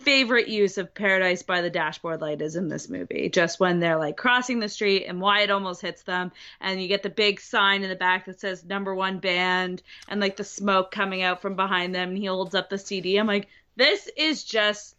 favorite 0.00 0.48
use 0.48 0.78
of 0.78 0.94
Paradise 0.94 1.42
by 1.42 1.60
the 1.60 1.70
Dashboard 1.70 2.20
Light 2.20 2.40
is 2.40 2.56
in 2.56 2.68
this 2.68 2.88
movie. 2.88 3.28
Just 3.28 3.60
when 3.60 3.80
they're 3.80 3.98
like 3.98 4.16
crossing 4.16 4.58
the 4.58 4.68
street 4.68 5.04
and 5.06 5.20
Wyatt 5.20 5.50
almost 5.50 5.82
hits 5.82 6.02
them, 6.02 6.32
and 6.60 6.80
you 6.80 6.88
get 6.88 7.02
the 7.02 7.10
big 7.10 7.40
sign 7.40 7.82
in 7.82 7.90
the 7.90 7.96
back 7.96 8.26
that 8.26 8.40
says 8.40 8.64
number 8.64 8.94
one 8.94 9.18
band, 9.18 9.82
and 10.08 10.20
like 10.20 10.36
the 10.36 10.44
smoke 10.44 10.90
coming 10.90 11.22
out 11.22 11.42
from 11.42 11.54
behind 11.54 11.94
them, 11.94 12.10
and 12.10 12.18
he 12.18 12.26
holds 12.26 12.54
up 12.54 12.70
the 12.70 12.78
CD. 12.78 13.18
I'm 13.18 13.26
like, 13.26 13.48
this 13.76 14.08
is 14.16 14.44
just. 14.44 14.96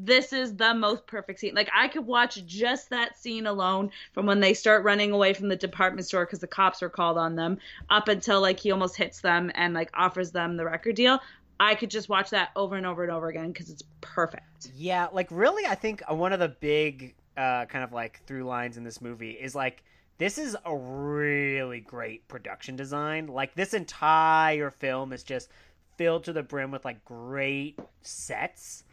This 0.00 0.32
is 0.32 0.54
the 0.54 0.74
most 0.74 1.08
perfect 1.08 1.40
scene. 1.40 1.56
Like 1.56 1.70
I 1.74 1.88
could 1.88 2.06
watch 2.06 2.46
just 2.46 2.90
that 2.90 3.18
scene 3.18 3.48
alone 3.48 3.90
from 4.12 4.26
when 4.26 4.38
they 4.38 4.54
start 4.54 4.84
running 4.84 5.10
away 5.10 5.34
from 5.34 5.48
the 5.48 5.56
department 5.56 6.06
store 6.06 6.24
because 6.24 6.38
the 6.38 6.46
cops 6.46 6.84
are 6.84 6.88
called 6.88 7.18
on 7.18 7.34
them 7.34 7.58
up 7.90 8.06
until 8.06 8.40
like 8.40 8.60
he 8.60 8.70
almost 8.70 8.94
hits 8.94 9.22
them 9.22 9.50
and 9.56 9.74
like 9.74 9.90
offers 9.94 10.30
them 10.30 10.56
the 10.56 10.64
record 10.64 10.94
deal. 10.94 11.18
I 11.60 11.74
could 11.74 11.90
just 11.90 12.08
watch 12.08 12.30
that 12.30 12.50
over 12.54 12.76
and 12.76 12.86
over 12.86 13.02
and 13.02 13.12
over 13.12 13.28
again 13.28 13.48
because 13.48 13.70
it's 13.70 13.82
perfect. 14.00 14.70
Yeah, 14.76 15.08
like 15.12 15.28
really, 15.30 15.66
I 15.66 15.74
think 15.74 16.02
uh, 16.10 16.14
one 16.14 16.32
of 16.32 16.38
the 16.40 16.48
big 16.48 17.14
uh, 17.36 17.66
kind 17.66 17.84
of 17.84 17.92
like 17.92 18.22
through 18.26 18.44
lines 18.44 18.76
in 18.76 18.84
this 18.84 19.00
movie 19.00 19.32
is 19.32 19.54
like 19.54 19.82
this 20.18 20.38
is 20.38 20.56
a 20.64 20.76
really 20.76 21.80
great 21.80 22.26
production 22.28 22.76
design. 22.76 23.26
Like 23.26 23.54
this 23.54 23.74
entire 23.74 24.70
film 24.70 25.12
is 25.12 25.22
just 25.22 25.48
filled 25.96 26.24
to 26.24 26.32
the 26.32 26.42
brim 26.42 26.70
with 26.70 26.84
like 26.84 27.04
great 27.04 27.78
sets. 28.02 28.84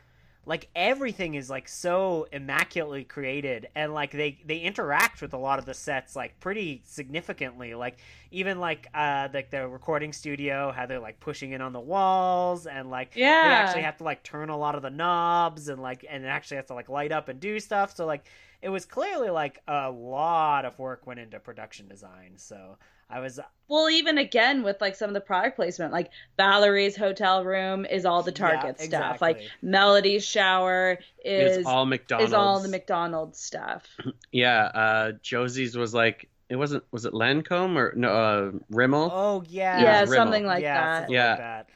Like 0.47 0.69
everything 0.75 1.33
is 1.33 1.49
like 1.49 1.67
so 1.67 2.27
immaculately 2.31 3.03
created 3.03 3.67
and 3.75 3.93
like 3.93 4.11
they 4.11 4.37
they 4.45 4.59
interact 4.59 5.21
with 5.21 5.33
a 5.33 5.37
lot 5.37 5.57
of 5.57 5.65
the 5.65 5.73
sets 5.73 6.15
like 6.15 6.39
pretty 6.39 6.81
significantly. 6.85 7.73
Like 7.73 7.97
even 8.31 8.59
like 8.59 8.87
uh 8.93 9.27
like 9.33 9.49
the 9.49 9.67
recording 9.67 10.13
studio 10.13 10.71
how 10.71 10.85
they're 10.85 10.99
like 10.99 11.19
pushing 11.19 11.53
in 11.53 11.61
on 11.61 11.73
the 11.73 11.79
walls 11.79 12.67
and 12.67 12.89
like 12.91 13.11
Yeah. 13.15 13.43
they 13.47 13.53
actually 13.55 13.81
have 13.83 13.97
to 13.97 14.03
like 14.03 14.23
turn 14.23 14.49
a 14.49 14.57
lot 14.57 14.75
of 14.75 14.81
the 14.83 14.89
knobs 14.89 15.67
and 15.67 15.81
like 15.81 16.05
and 16.07 16.23
it 16.23 16.27
actually 16.27 16.57
has 16.57 16.67
to 16.67 16.73
like 16.75 16.89
light 16.89 17.11
up 17.11 17.27
and 17.29 17.39
do 17.39 17.59
stuff 17.59 17.95
so 17.95 18.05
like 18.05 18.25
it 18.61 18.69
was 18.69 18.85
clearly 18.85 19.29
like 19.29 19.61
a 19.67 19.89
lot 19.89 20.65
of 20.65 20.77
work 20.79 21.07
went 21.07 21.19
into 21.19 21.39
production 21.39 21.87
design 21.87 22.33
so 22.37 22.77
i 23.10 23.20
was 23.20 23.39
Well, 23.68 23.89
even 23.89 24.18
again 24.18 24.64
with 24.64 24.80
like 24.82 24.95
some 24.95 25.10
of 25.10 25.14
the 25.16 25.22
product 25.22 25.56
placement, 25.56 25.91
like 25.91 26.12
Valerie's 26.38 26.95
hotel 26.95 27.43
room 27.43 27.86
is 27.86 28.06
all 28.06 28.22
the 28.24 28.32
Yeah, 28.32 28.38
Target 28.38 28.80
stuff. 28.80 29.22
Like. 29.22 29.41
Melody's 29.62 30.24
shower 30.24 30.99
is 31.24 31.58
It's 31.58 31.68
all 31.68 31.86
McDonald's. 31.86 32.30
is 32.30 32.34
all 32.34 32.60
the 32.60 32.70
McDonald's 32.70 33.39
stuff. 33.39 33.84
Yeah, 34.32 34.66
uh, 34.66 35.12
Josie's 35.24 35.76
was 35.76 35.93
like 35.93 36.30
it 36.49 36.58
wasn't 36.58 36.84
was 36.91 37.06
it 37.06 37.14
Lancome 37.14 37.76
or 37.76 37.93
no 37.95 38.10
uh, 38.10 38.51
Rimmel? 38.72 39.10
oh 39.12 39.43
yeah 39.49 39.82
Yeah, 39.82 40.01
Rimmel. 40.01 40.14
something 40.16 40.45
like 40.45 40.62
yeah, 40.62 40.74
that. 40.78 40.97
something 41.01 41.14
Yeah. 41.16 41.30
like 41.30 41.38
that. 41.39 41.70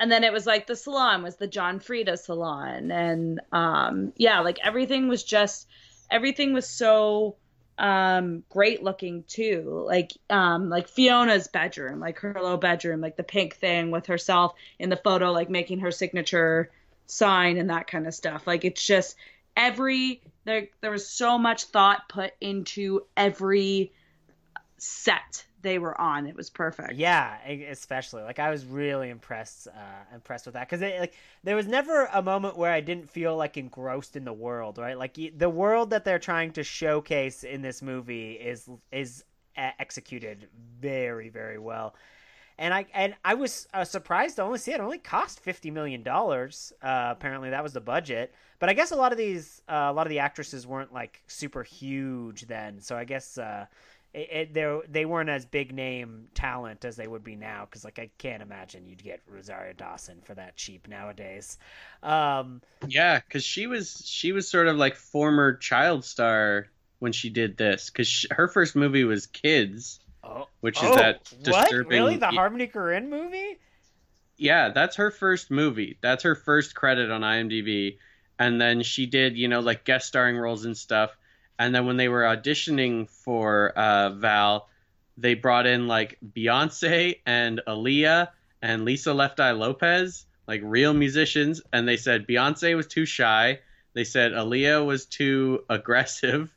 and 0.00 0.10
then 0.10 0.24
it 0.24 0.32
was 0.32 0.46
like 0.46 0.66
the 0.66 0.74
salon 0.76 1.22
was 1.22 1.36
the 1.36 1.46
John 1.46 1.78
Frieda 1.78 2.16
salon 2.16 2.90
and 2.90 3.40
um 3.52 4.12
yeah 4.16 4.40
like 4.40 4.58
everything 4.64 5.06
was 5.08 5.22
just 5.22 5.68
everything 6.10 6.52
was 6.52 6.68
so 6.68 7.36
um 7.78 8.42
great 8.48 8.82
looking 8.82 9.24
too. 9.24 9.84
Like 9.86 10.12
um 10.30 10.68
like 10.70 10.88
Fiona's 10.88 11.48
bedroom 11.48 12.00
like 12.00 12.18
her 12.20 12.34
little 12.34 12.56
bedroom 12.56 13.00
like 13.00 13.16
the 13.16 13.22
pink 13.22 13.56
thing 13.56 13.90
with 13.90 14.06
herself 14.06 14.54
in 14.78 14.88
the 14.88 14.96
photo 14.96 15.32
like 15.32 15.50
making 15.50 15.80
her 15.80 15.90
signature 15.90 16.70
sign 17.06 17.58
and 17.58 17.70
that 17.70 17.86
kind 17.86 18.06
of 18.06 18.14
stuff. 18.14 18.46
Like 18.46 18.64
it's 18.64 18.84
just 18.84 19.16
every 19.56 20.22
there 20.44 20.68
there 20.80 20.90
was 20.90 21.08
so 21.08 21.38
much 21.38 21.64
thought 21.64 22.08
put 22.08 22.32
into 22.40 23.02
every 23.16 23.92
set 24.78 25.44
they 25.66 25.78
were 25.78 25.98
on 26.00 26.26
it 26.26 26.36
was 26.36 26.50
perfect 26.50 26.94
Yeah, 26.94 27.36
especially 27.48 28.22
like 28.22 28.38
I 28.38 28.48
was 28.50 28.64
really 28.64 29.10
impressed, 29.10 29.66
uh, 29.66 30.14
impressed 30.14 30.46
with 30.46 30.54
that 30.54 30.68
because 30.68 30.80
like 30.82 31.14
there 31.42 31.56
was 31.56 31.66
never 31.66 32.08
a 32.12 32.22
moment 32.22 32.56
where 32.56 32.70
I 32.70 32.80
didn't 32.80 33.10
feel 33.10 33.36
like 33.36 33.56
engrossed 33.56 34.14
in 34.14 34.24
the 34.24 34.32
world, 34.32 34.78
right? 34.78 34.96
Like 34.96 35.18
the 35.36 35.50
world 35.50 35.90
that 35.90 36.04
they're 36.04 36.20
trying 36.20 36.52
to 36.52 36.62
showcase 36.62 37.42
in 37.42 37.60
this 37.62 37.82
movie 37.82 38.32
is 38.34 38.68
is 38.92 39.24
uh, 39.56 39.70
executed 39.80 40.48
very 40.80 41.28
very 41.28 41.58
well, 41.58 41.96
and 42.58 42.72
I 42.72 42.86
and 42.94 43.16
I 43.24 43.34
was 43.34 43.66
uh, 43.74 43.84
surprised 43.84 44.36
to 44.36 44.42
only 44.42 44.58
see 44.58 44.72
it 44.72 44.80
only 44.80 44.98
cost 44.98 45.40
fifty 45.40 45.70
million 45.72 46.04
dollars. 46.04 46.72
Uh, 46.80 47.08
apparently 47.10 47.50
that 47.50 47.64
was 47.64 47.72
the 47.72 47.80
budget, 47.80 48.32
but 48.60 48.68
I 48.68 48.74
guess 48.74 48.92
a 48.92 48.96
lot 48.96 49.10
of 49.12 49.18
these 49.18 49.60
uh, 49.68 49.88
a 49.90 49.92
lot 49.92 50.06
of 50.06 50.10
the 50.10 50.20
actresses 50.20 50.66
weren't 50.66 50.92
like 50.92 51.22
super 51.26 51.64
huge 51.64 52.46
then, 52.46 52.80
so 52.80 52.96
I 52.96 53.04
guess. 53.04 53.38
It, 54.16 54.28
it, 54.32 54.54
they 54.54 54.80
they 54.88 55.04
weren't 55.04 55.28
as 55.28 55.44
big 55.44 55.74
name 55.74 56.28
talent 56.34 56.86
as 56.86 56.96
they 56.96 57.06
would 57.06 57.22
be 57.22 57.36
now 57.36 57.66
because 57.66 57.84
like 57.84 57.98
I 57.98 58.08
can't 58.16 58.42
imagine 58.42 58.86
you'd 58.86 59.02
get 59.02 59.20
Rosario 59.28 59.74
Dawson 59.74 60.22
for 60.24 60.34
that 60.34 60.56
cheap 60.56 60.88
nowadays. 60.88 61.58
Um, 62.02 62.62
Yeah, 62.88 63.20
because 63.20 63.44
she 63.44 63.66
was 63.66 64.02
she 64.06 64.32
was 64.32 64.48
sort 64.48 64.68
of 64.68 64.76
like 64.76 64.96
former 64.96 65.54
child 65.54 66.02
star 66.02 66.68
when 66.98 67.12
she 67.12 67.28
did 67.28 67.58
this 67.58 67.90
because 67.90 68.24
her 68.30 68.48
first 68.48 68.74
movie 68.74 69.04
was 69.04 69.26
Kids, 69.26 70.00
oh, 70.24 70.48
which 70.60 70.82
is 70.82 70.88
oh, 70.90 70.96
that 70.96 71.30
what 71.44 71.68
disturbing. 71.68 71.90
really 71.90 72.16
the 72.16 72.28
Harmony 72.28 72.68
Korine 72.68 73.10
movie? 73.10 73.58
yeah, 74.38 74.70
that's 74.70 74.96
her 74.96 75.10
first 75.10 75.50
movie. 75.50 75.98
That's 76.00 76.22
her 76.22 76.34
first 76.34 76.74
credit 76.74 77.10
on 77.10 77.20
IMDb, 77.20 77.98
and 78.38 78.58
then 78.58 78.82
she 78.82 79.04
did 79.04 79.36
you 79.36 79.48
know 79.48 79.60
like 79.60 79.84
guest 79.84 80.08
starring 80.08 80.38
roles 80.38 80.64
and 80.64 80.74
stuff. 80.76 81.14
And 81.58 81.74
then 81.74 81.86
when 81.86 81.96
they 81.96 82.08
were 82.08 82.22
auditioning 82.22 83.08
for 83.08 83.70
uh, 83.76 84.10
Val, 84.10 84.68
they 85.16 85.34
brought 85.34 85.66
in 85.66 85.86
like 85.88 86.18
Beyonce 86.34 87.20
and 87.24 87.60
Aaliyah 87.66 88.28
and 88.62 88.84
Lisa 88.84 89.14
Left 89.14 89.40
Eye 89.40 89.52
Lopez, 89.52 90.26
like 90.46 90.60
real 90.64 90.92
musicians, 90.94 91.62
and 91.72 91.88
they 91.88 91.96
said 91.96 92.26
Beyonce 92.26 92.76
was 92.76 92.86
too 92.86 93.06
shy. 93.06 93.60
They 93.94 94.04
said 94.04 94.32
Aaliyah 94.32 94.84
was 94.84 95.06
too 95.06 95.64
aggressive. 95.70 96.52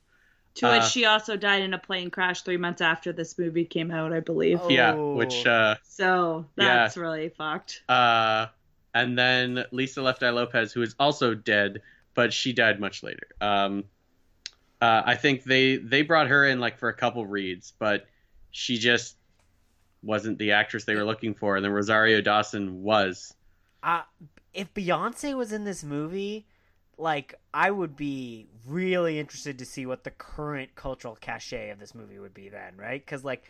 To 0.56 0.66
which 0.68 0.82
Uh, 0.82 0.88
she 0.90 1.06
also 1.06 1.38
died 1.38 1.62
in 1.62 1.74
a 1.74 1.78
plane 1.78 2.10
crash 2.10 2.42
three 2.42 2.58
months 2.58 2.82
after 2.82 3.14
this 3.14 3.38
movie 3.38 3.64
came 3.66 3.92
out, 3.92 4.12
I 4.12 4.20
believe. 4.20 4.60
Oh. 4.64 4.70
Yeah, 4.70 4.96
which 4.96 5.46
uh, 5.46 5.76
So 5.84 6.46
Yeah. 6.58 6.78
that's 6.80 6.98
really 6.98 7.30
fucked. 7.30 7.84
uh, 7.88 8.48
and 8.94 9.18
then 9.18 9.64
Lisa 9.72 10.02
Left 10.02 10.24
Eye 10.24 10.32
Lopez, 10.32 10.74
who 10.74 10.82
is 10.82 10.96
also 11.00 11.36
dead, 11.36 11.82
but 12.16 12.34
she 12.34 12.52
died 12.52 12.80
much 12.82 13.04
later. 13.04 13.28
Um, 13.40 13.86
uh, 14.82 15.04
I 15.06 15.16
think 15.16 15.44
they 15.44 15.78
they 15.78 16.04
brought 16.04 16.28
her 16.28 16.46
in 16.46 16.60
like 16.60 16.78
for 16.78 16.90
a 16.90 16.94
couple 16.94 17.26
reads, 17.26 17.74
but 17.80 18.06
she 18.52 18.78
just 18.78 19.18
wasn't 20.02 20.38
the 20.38 20.54
actress 20.54 20.86
they 20.86 20.96
were 20.96 21.04
looking 21.04 21.34
for. 21.34 21.58
And 21.58 21.66
then 21.66 21.72
Rosario 21.72 22.22
Dawson 22.22 22.82
was. 22.82 23.34
Uh, 23.84 24.04
if 24.54 24.74
Beyonce 24.74 25.36
was 25.36 25.52
in 25.52 25.66
this 25.66 25.84
movie, 25.84 26.46
like 26.98 27.36
I 27.54 27.72
would 27.72 27.98
be 27.98 28.48
really 28.66 29.20
interested 29.20 29.60
to 29.60 29.66
see 29.66 29.86
what 29.86 30.06
the 30.06 30.12
current 30.12 30.76
cultural 30.76 31.18
cachet 31.20 31.72
of 31.72 31.80
this 31.80 31.94
movie 31.94 32.20
would 32.20 32.34
be 32.34 32.50
then, 32.50 32.76
right? 32.78 33.04
Because 33.04 33.24
like. 33.24 33.44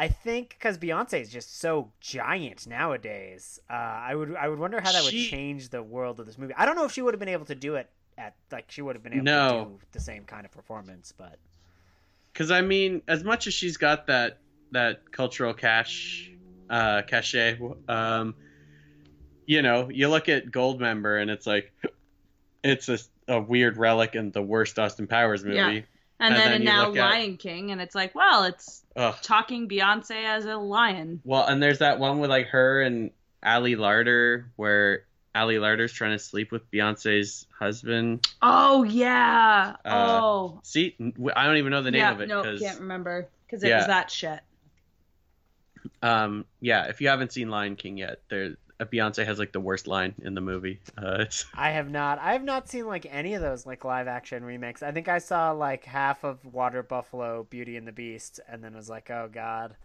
I 0.00 0.06
think 0.06 0.50
because 0.50 0.78
Beyonce 0.78 1.22
is 1.22 1.28
just 1.28 1.58
so 1.58 1.90
giant 2.00 2.68
nowadays, 2.68 3.58
uh, 3.68 3.72
I 3.72 4.14
would 4.14 4.36
I 4.36 4.46
would 4.46 4.60
wonder 4.60 4.80
how 4.80 4.92
that 4.92 5.02
would 5.02 5.10
change 5.10 5.70
the 5.70 5.82
world 5.82 6.20
of 6.20 6.26
this 6.26 6.38
movie. 6.38 6.54
I 6.56 6.66
don't 6.66 6.76
know 6.76 6.84
if 6.84 6.92
she 6.92 7.02
would 7.02 7.14
have 7.14 7.18
been 7.18 7.28
able 7.28 7.46
to 7.46 7.56
do 7.56 7.74
it 7.74 7.90
at 8.18 8.34
like 8.52 8.64
she 8.70 8.82
would 8.82 8.96
have 8.96 9.02
been 9.02 9.14
able 9.14 9.24
to 9.24 9.64
do 9.70 9.78
the 9.92 10.00
same 10.00 10.24
kind 10.24 10.44
of 10.44 10.50
performance, 10.52 11.12
but 11.16 11.38
Because 12.32 12.50
I 12.50 12.60
mean, 12.60 13.00
as 13.08 13.24
much 13.24 13.46
as 13.46 13.54
she's 13.54 13.76
got 13.78 14.06
that 14.08 14.38
that 14.72 15.10
cultural 15.12 15.54
cash 15.54 16.30
uh, 16.68 17.02
cachet, 17.06 17.58
um, 17.88 18.34
you 19.46 19.62
know, 19.62 19.88
you 19.88 20.08
look 20.08 20.28
at 20.28 20.46
Goldmember 20.50 21.22
and 21.22 21.30
it's 21.30 21.46
like 21.46 21.72
it's 22.64 22.88
a 22.88 22.98
a 23.28 23.40
weird 23.40 23.76
relic 23.76 24.14
and 24.14 24.32
the 24.32 24.42
worst 24.42 24.78
Austin 24.78 25.06
Powers 25.06 25.44
movie. 25.44 25.56
Yeah. 25.56 25.66
and, 25.68 25.84
And 26.20 26.34
then, 26.34 26.44
then 26.44 26.52
and 26.54 26.64
now 26.64 26.88
look 26.88 26.96
at- 26.96 27.10
Lion 27.10 27.36
King, 27.36 27.70
and 27.72 27.80
it's 27.80 27.94
like, 27.94 28.14
well, 28.14 28.44
it's 28.44 28.82
Ugh. 28.96 29.14
talking 29.22 29.68
Beyonce 29.68 30.24
as 30.24 30.44
a 30.46 30.56
lion. 30.56 31.20
Well, 31.24 31.46
and 31.46 31.62
there's 31.62 31.78
that 31.78 31.98
one 31.98 32.18
with 32.20 32.30
like 32.30 32.46
her 32.48 32.82
and 32.82 33.10
Ali 33.44 33.76
Larter 33.76 34.46
where 34.56 35.04
Ali 35.38 35.58
Larter's 35.58 35.92
trying 35.92 36.12
to 36.12 36.18
sleep 36.18 36.52
with 36.52 36.70
Beyonce's 36.70 37.46
husband. 37.58 38.26
Oh 38.42 38.82
yeah. 38.84 39.76
Uh, 39.84 40.20
oh. 40.22 40.60
See, 40.62 40.94
I 41.36 41.46
don't 41.46 41.56
even 41.58 41.70
know 41.70 41.82
the 41.82 41.90
name 41.90 42.00
yeah. 42.00 42.12
of 42.12 42.20
it 42.20 42.28
No, 42.28 42.42
because 42.42 42.60
can't 42.60 42.80
remember 42.80 43.28
because 43.46 43.62
it 43.62 43.68
Yeah. 43.68 43.78
was 43.78 43.86
that 43.86 44.10
shit. 44.10 44.40
um 46.02 46.44
yeah, 46.60 46.84
if 46.86 47.00
you 47.00 47.08
haven't 47.08 47.32
seen 47.32 47.48
Lion 47.50 47.76
King 47.76 47.96
yet, 47.98 48.20
there 48.28 48.56
uh, 48.80 48.84
Beyonce 48.84 49.24
has 49.26 49.38
like 49.38 49.52
the 49.52 49.60
worst 49.60 49.86
line 49.86 50.14
in 50.22 50.34
the 50.34 50.40
movie. 50.40 50.80
Uh, 50.96 51.16
it's 51.20 51.46
I 51.54 51.70
have 51.70 51.90
not. 51.90 52.18
I 52.20 52.32
have 52.32 52.44
not 52.44 52.68
seen 52.68 52.86
like 52.86 53.06
any 53.10 53.34
of 53.34 53.42
those 53.42 53.66
like 53.66 53.84
live 53.84 54.06
action 54.08 54.44
remakes. 54.44 54.82
I 54.82 54.92
think 54.92 55.08
I 55.08 55.18
saw 55.18 55.50
like 55.52 55.84
half 55.84 56.24
of 56.24 56.44
Water 56.44 56.82
Buffalo, 56.82 57.44
Beauty 57.50 57.76
and 57.76 57.86
the 57.86 57.92
Beast, 57.92 58.40
and 58.48 58.62
then 58.62 58.74
was 58.74 58.88
like, 58.88 59.10
oh 59.10 59.28
god, 59.32 59.76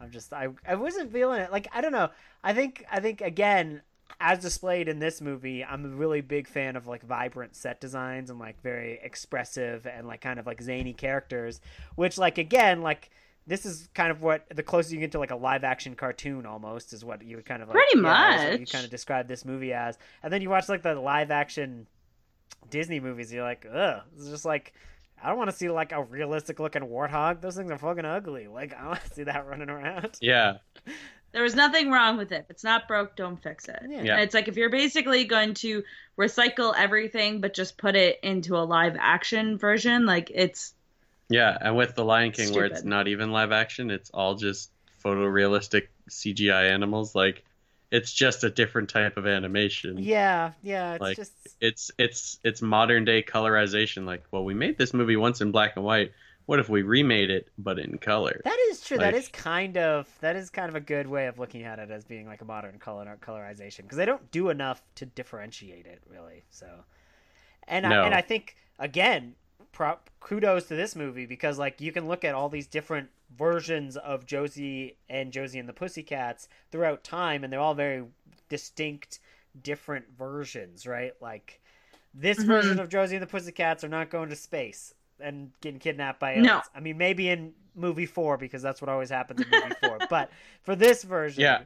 I'm 0.00 0.10
just 0.10 0.32
I 0.32 0.48
I 0.66 0.74
wasn't 0.76 1.12
feeling 1.12 1.40
it. 1.40 1.52
Like 1.52 1.68
I 1.72 1.80
don't 1.80 1.92
know. 1.92 2.10
I 2.42 2.54
think 2.54 2.84
I 2.90 3.00
think 3.00 3.20
again. 3.20 3.82
As 4.24 4.38
displayed 4.38 4.88
in 4.88 5.00
this 5.00 5.20
movie, 5.20 5.64
I'm 5.64 5.84
a 5.84 5.88
really 5.88 6.20
big 6.20 6.46
fan 6.46 6.76
of 6.76 6.86
like 6.86 7.02
vibrant 7.02 7.56
set 7.56 7.80
designs 7.80 8.30
and 8.30 8.38
like 8.38 8.62
very 8.62 9.00
expressive 9.02 9.84
and 9.84 10.06
like 10.06 10.20
kind 10.20 10.38
of 10.38 10.46
like 10.46 10.62
zany 10.62 10.92
characters, 10.92 11.60
which 11.96 12.18
like 12.18 12.38
again 12.38 12.82
like 12.82 13.10
this 13.48 13.66
is 13.66 13.88
kind 13.94 14.12
of 14.12 14.22
what 14.22 14.46
the 14.54 14.62
closest 14.62 14.94
you 14.94 15.00
get 15.00 15.10
to 15.12 15.18
like 15.18 15.32
a 15.32 15.36
live 15.36 15.64
action 15.64 15.96
cartoon 15.96 16.46
almost 16.46 16.92
is 16.92 17.04
what 17.04 17.22
you 17.22 17.34
would 17.34 17.44
kind 17.44 17.62
of 17.62 17.68
like, 17.68 17.74
Pretty 17.74 18.00
yeah, 18.00 18.44
is 18.44 18.50
what 18.52 18.60
you 18.60 18.66
kind 18.66 18.84
of 18.84 18.90
describe 18.92 19.26
this 19.26 19.44
movie 19.44 19.72
as. 19.72 19.98
And 20.22 20.32
then 20.32 20.40
you 20.40 20.48
watch 20.48 20.68
like 20.68 20.82
the 20.82 20.94
live 20.94 21.32
action 21.32 21.88
Disney 22.70 23.00
movies, 23.00 23.32
you're 23.32 23.42
like, 23.42 23.66
ugh, 23.72 24.02
it's 24.16 24.28
just 24.28 24.44
like 24.44 24.72
I 25.22 25.28
don't 25.28 25.38
want 25.38 25.50
to 25.50 25.56
see 25.56 25.68
like 25.68 25.92
a 25.92 26.02
realistic 26.02 26.58
looking 26.60 26.82
warthog. 26.82 27.40
Those 27.40 27.56
things 27.56 27.70
are 27.70 27.78
fucking 27.78 28.04
ugly. 28.04 28.48
Like 28.48 28.74
I 28.74 28.86
want 28.88 29.04
to 29.04 29.10
see 29.14 29.24
that 29.24 29.46
running 29.46 29.70
around. 29.70 30.16
yeah, 30.20 30.58
There 31.32 31.42
was 31.42 31.54
nothing 31.54 31.90
wrong 31.90 32.18
with 32.18 32.30
it. 32.32 32.42
If 32.44 32.50
it's 32.50 32.64
not 32.64 32.86
broke, 32.86 33.16
don't 33.16 33.42
fix 33.42 33.68
it. 33.68 33.80
Yeah. 33.88 34.02
Yeah. 34.02 34.18
It's 34.18 34.34
like 34.34 34.48
if 34.48 34.56
you're 34.56 34.70
basically 34.70 35.24
going 35.24 35.54
to 35.54 35.82
recycle 36.18 36.74
everything 36.76 37.40
but 37.40 37.54
just 37.54 37.78
put 37.78 37.96
it 37.96 38.20
into 38.22 38.56
a 38.56 38.64
live 38.64 38.96
action 38.98 39.58
version, 39.58 40.04
like 40.06 40.30
it's 40.34 40.74
yeah, 41.28 41.56
and 41.58 41.76
with 41.76 41.94
the 41.94 42.04
Lion 42.04 42.32
King 42.32 42.52
where 42.52 42.66
it's 42.66 42.84
not 42.84 43.08
even 43.08 43.32
live 43.32 43.52
action, 43.52 43.90
it's 43.90 44.10
all 44.10 44.34
just 44.34 44.70
photorealistic 45.02 45.88
CGI 46.10 46.70
animals. 46.70 47.14
Like 47.14 47.42
it's 47.90 48.12
just 48.12 48.44
a 48.44 48.50
different 48.50 48.90
type 48.90 49.16
of 49.16 49.26
animation. 49.26 49.98
Yeah, 49.98 50.52
yeah, 50.62 50.94
it's 50.94 51.00
Like, 51.00 51.16
just 51.16 51.32
it's 51.60 51.90
it's 51.98 52.38
it's 52.44 52.60
modern 52.60 53.04
day 53.04 53.22
colorization 53.22 54.04
like 54.04 54.24
well 54.30 54.44
we 54.44 54.54
made 54.54 54.76
this 54.76 54.92
movie 54.92 55.16
once 55.16 55.40
in 55.40 55.52
black 55.52 55.76
and 55.76 55.84
white 55.84 56.12
what 56.46 56.58
if 56.58 56.68
we 56.68 56.82
remade 56.82 57.30
it 57.30 57.48
but 57.58 57.78
in 57.78 57.98
color 57.98 58.40
That 58.44 58.58
is 58.70 58.80
true. 58.80 58.98
that 58.98 59.12
Like- 59.14 59.22
is 59.22 59.28
kind 59.28 59.76
of 59.76 60.08
that 60.20 60.36
is 60.36 60.50
kind 60.50 60.68
of 60.68 60.74
a 60.74 60.80
good 60.80 61.06
way 61.06 61.26
of 61.26 61.38
looking 61.38 61.62
at 61.64 61.78
it 61.78 61.90
as 61.90 62.04
being 62.04 62.26
like 62.26 62.40
a 62.42 62.44
modern 62.44 62.78
color 62.78 63.16
colorization 63.20 63.82
because 63.82 63.96
they 63.98 64.04
don't 64.06 64.30
do 64.30 64.48
enough 64.50 64.82
to 64.96 65.06
differentiate 65.06 65.86
it 65.86 66.00
really. 66.08 66.42
So, 66.50 66.84
and 67.68 67.84
No. 67.88 68.02
I, 68.02 68.06
and 68.06 68.14
I 68.14 68.20
think 68.20 68.56
again, 68.78 69.34
prop 69.72 70.10
kudos 70.20 70.68
to 70.68 70.74
this 70.76 70.94
movie 70.96 71.26
because 71.26 71.58
like 71.58 71.80
you 71.80 71.92
can 71.92 72.06
look 72.08 72.24
at 72.24 72.34
all 72.34 72.48
these 72.48 72.66
different 72.66 73.08
versions 73.36 73.96
of 73.96 74.26
Josie 74.26 74.96
and 75.08 75.32
Josie 75.32 75.58
and 75.58 75.68
the 75.68 75.72
Pussycats 75.72 76.48
throughout 76.70 77.02
time, 77.02 77.42
and 77.44 77.52
they're 77.52 77.60
all 77.60 77.74
very 77.74 78.04
distinct, 78.50 79.18
different 79.62 80.04
versions, 80.18 80.86
right? 80.86 81.12
Like 81.22 81.60
this 82.12 82.38
Mhm. 82.40 82.46
version 82.46 82.78
of 82.78 82.90
Josie 82.90 83.16
and 83.16 83.22
the 83.22 83.26
Pussycats 83.26 83.82
are 83.84 83.88
not 83.88 84.10
going 84.10 84.28
to 84.28 84.36
space 84.36 84.92
and 85.22 85.50
getting 85.60 85.78
kidnapped 85.80 86.20
by 86.20 86.34
No. 86.36 86.60
I 86.74 86.80
mean, 86.80 86.98
maybe 86.98 87.28
in 87.28 87.52
movie 87.74 88.06
four 88.06 88.36
because 88.36 88.60
that's 88.62 88.80
what 88.82 88.88
always 88.88 89.10
happens 89.10 89.40
in 89.40 89.48
movie 89.50 89.74
four. 89.82 89.98
But 90.10 90.30
for 90.62 90.76
this 90.76 91.02
version, 91.02 91.42
Yeah. 91.42 91.62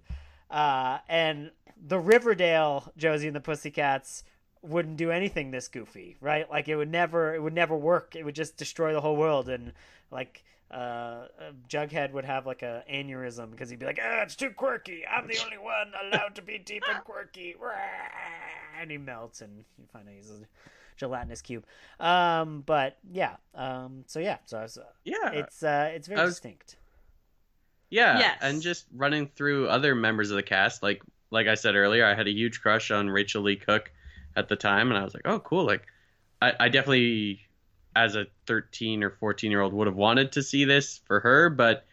uh, 0.50 0.98
and 1.08 1.50
the 1.86 1.98
Riverdale 1.98 2.92
Josie 2.96 3.26
and 3.26 3.36
the 3.36 3.40
Pussycats 3.40 4.22
wouldn't 4.62 4.96
do 4.96 5.10
anything 5.10 5.50
this 5.50 5.68
goofy, 5.68 6.16
right? 6.20 6.50
Like 6.50 6.68
it 6.68 6.76
would 6.76 6.90
never, 6.90 7.34
it 7.34 7.42
would 7.42 7.54
never 7.54 7.76
work. 7.76 8.16
It 8.16 8.24
would 8.24 8.34
just 8.34 8.56
destroy 8.56 8.92
the 8.92 9.00
whole 9.00 9.16
world, 9.16 9.48
and 9.48 9.72
like 10.10 10.42
uh, 10.70 10.74
uh, 10.74 11.28
Jughead 11.68 12.12
would 12.12 12.24
have 12.24 12.46
like 12.46 12.62
a 12.62 12.82
aneurysm 12.92 13.50
because 13.52 13.70
he'd 13.70 13.78
be 13.78 13.86
like, 13.86 14.00
"Ah, 14.02 14.22
it's 14.22 14.34
too 14.34 14.50
quirky. 14.50 15.04
I'm 15.06 15.28
the 15.28 15.38
only 15.44 15.58
one 15.58 15.92
allowed 16.02 16.34
to 16.36 16.42
be 16.42 16.58
deep 16.58 16.82
and 16.92 17.04
quirky," 17.04 17.54
and 18.80 18.90
he 18.90 18.98
melts, 18.98 19.42
and 19.42 19.56
you 19.56 19.64
find 19.92 20.08
out 20.08 20.14
he's 20.14 20.30
a 20.30 20.34
gelatinous 20.96 21.42
cube. 21.42 21.64
Um, 22.00 22.62
but 22.66 22.98
yeah, 23.12 23.36
um, 23.54 24.04
so 24.06 24.18
yeah, 24.20 24.38
so 24.46 24.62
it's, 24.62 24.78
yeah 25.04 25.30
it's 25.32 25.62
uh, 25.62 25.90
it's 25.94 26.08
very 26.08 26.20
was- 26.22 26.34
distinct. 26.34 26.76
yeah 27.90 28.18
Yes. 28.18 28.38
and 28.42 28.62
just 28.62 28.86
running 28.94 29.28
through 29.28 29.68
other 29.68 29.94
members 29.94 30.30
of 30.30 30.36
the 30.36 30.42
cast 30.42 30.82
like 30.82 31.02
like 31.30 31.46
i 31.46 31.54
said 31.54 31.74
earlier 31.76 32.04
i 32.04 32.14
had 32.14 32.26
a 32.26 32.32
huge 32.32 32.60
crush 32.60 32.90
on 32.90 33.08
rachael 33.08 33.42
leigh 33.42 33.56
cook 33.56 33.92
at 34.34 34.48
the 34.48 34.56
time 34.56 34.90
and 34.90 34.98
i 34.98 35.04
was 35.04 35.14
like 35.14 35.22
oh 35.24 35.38
cool 35.38 35.64
like 35.64 35.86
i, 36.42 36.52
I 36.58 36.68
definitely 36.68 37.40
as 37.94 38.16
a 38.16 38.26
13 38.46 39.04
or 39.04 39.10
14 39.10 39.50
year 39.50 39.60
old 39.60 39.72
would 39.72 39.86
have 39.86 39.96
wanted 39.96 40.32
to 40.32 40.42
see 40.42 40.64
this 40.64 41.00
for 41.06 41.20
her 41.20 41.48
but 41.48 41.86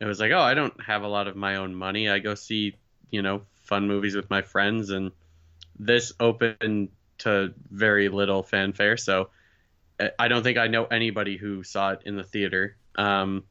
it 0.00 0.04
was 0.04 0.20
like 0.20 0.30
oh 0.32 0.40
i 0.40 0.54
don't 0.54 0.80
have 0.80 1.02
a 1.02 1.08
lot 1.08 1.26
of 1.26 1.34
my 1.36 1.56
own 1.56 1.74
money 1.74 2.08
i 2.08 2.18
go 2.20 2.34
see 2.36 2.76
you 3.10 3.22
know 3.22 3.42
fun 3.62 3.86
movies 3.88 4.14
with 4.14 4.30
my 4.30 4.42
friends 4.42 4.90
and 4.90 5.10
this 5.78 6.12
opened 6.20 6.88
to 7.22 7.52
very 7.70 8.08
little 8.08 8.42
fanfare. 8.42 8.96
So 8.96 9.30
I- 10.00 10.10
i 10.18 10.28
don't 10.28 10.42
think 10.42 10.58
i 10.58 10.66
know 10.68 10.84
anybody 10.86 11.36
who 11.36 11.62
saw 11.62 11.90
it 11.92 12.02
in 12.06 12.16
the 12.16 12.24
theater. 12.24 12.76
Um, 12.96 13.44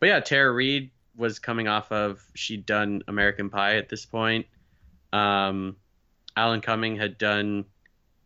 but 0.00 0.06
yeah 0.06 0.20
tara 0.20 0.52
reid 0.52 0.90
was 1.16 1.38
coming 1.38 1.68
off 1.68 1.90
of 1.92 2.22
she'd 2.34 2.66
done 2.66 3.02
american 3.08 3.48
pie 3.50 3.76
at 3.76 3.88
this 3.88 4.04
point. 4.06 4.46
Um, 5.12 5.76
alan 6.36 6.60
cumming 6.60 6.96
had 6.96 7.16
done 7.18 7.64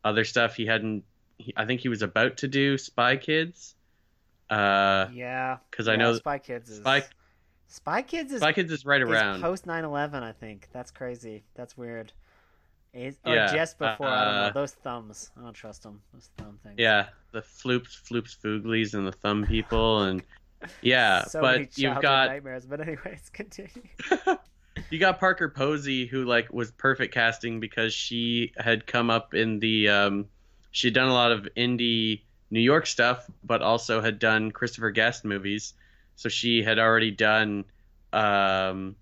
other 0.04 0.24
stuff 0.24 0.56
he 0.56 0.66
hadn't 0.66 1.04
he, 1.38 1.52
i 1.56 1.64
think 1.66 1.80
he 1.80 1.88
was 1.88 2.02
about 2.02 2.38
to 2.38 2.48
do 2.48 2.76
spy 2.78 3.16
kids. 3.16 3.74
Uh 4.48 5.06
Yeah, 5.12 5.58
because 5.70 5.86
yeah, 5.86 5.92
i 5.92 5.96
know 5.96 6.14
Spy 6.14 6.38
Kids 6.38 6.70
is 6.70 6.78
spy, 6.78 7.04
Spy 7.68 8.02
Kids 8.02 8.32
is 8.32 8.40
spy 8.40 8.52
kids 8.52 8.72
is 8.72 8.84
right 8.84 9.00
around. 9.02 9.40
post 9.42 9.64
9-11 9.66 10.22
i 10.22 10.32
think. 10.32 10.68
That's 10.72 10.90
crazy. 10.90 11.44
That's 11.54 11.76
weird 11.76 12.12
Is, 12.92 13.18
or 13.24 13.34
Yeah, 13.34 13.52
just 13.52 13.78
before 13.78 14.08
i 14.08 14.24
don't 14.24 14.34
know 14.34 14.40
uh, 14.46 14.52
those 14.52 14.72
thumbs. 14.72 15.30
I 15.38 15.42
don't 15.42 15.52
trust 15.52 15.84
them 15.84 16.02
those 16.12 16.28
thumb 16.36 16.58
things. 16.64 16.74
Yeah, 16.76 17.06
the 17.30 17.40
floops, 17.40 17.96
floops, 18.02 18.36
fooglies, 18.36 18.94
and 18.94 19.06
the 19.06 19.12
thumb 19.12 19.46
people, 19.46 20.02
and 20.02 20.22
yeah, 20.82 21.24
so 21.28 21.40
many 21.40 21.64
but 21.64 21.78
you've 21.78 22.00
got 22.00 22.28
nightmares 22.28 22.66
but 22.66 22.80
anyways 22.80 23.28
continue. 23.32 23.82
You 24.88 24.98
got 24.98 25.20
Parker 25.20 25.48
Posey, 25.48 26.06
who 26.06 26.24
like 26.24 26.52
was 26.52 26.70
perfect 26.70 27.12
casting 27.12 27.60
because 27.60 27.92
she 27.92 28.52
had 28.56 28.86
come 28.86 29.10
up 29.10 29.34
in 29.34 29.58
the 29.58 29.88
um, 29.88 30.26
she'd 30.70 30.94
done 30.94 31.08
a 31.08 31.12
lot 31.12 31.32
of 31.32 31.48
indie 31.56 32.22
New 32.50 32.60
York 32.60 32.86
stuff, 32.86 33.28
but 33.44 33.62
also 33.62 34.00
had 34.00 34.18
done 34.18 34.50
Christopher 34.50 34.90
Guest 34.90 35.24
movies, 35.24 35.74
so 36.16 36.28
she 36.28 36.62
had 36.62 36.78
already 36.78 37.10
done 37.10 37.64
um, 38.12 38.96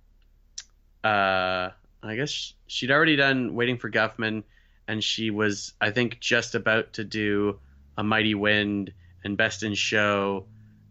uh, 1.04 1.70
I 2.02 2.16
guess 2.16 2.54
she'd 2.66 2.90
already 2.90 3.16
done 3.16 3.54
Waiting 3.54 3.78
for 3.78 3.90
Guffman, 3.90 4.44
and 4.86 5.02
she 5.02 5.30
was 5.30 5.72
I 5.80 5.90
think 5.90 6.20
just 6.20 6.54
about 6.54 6.94
to 6.94 7.04
do 7.04 7.58
A 7.96 8.04
Mighty 8.04 8.34
Wind 8.34 8.92
and 9.24 9.36
Best 9.36 9.62
in 9.62 9.74
Show, 9.74 10.46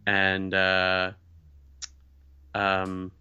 and 0.06 0.52
uh, 0.52 1.12
um, 2.54 3.12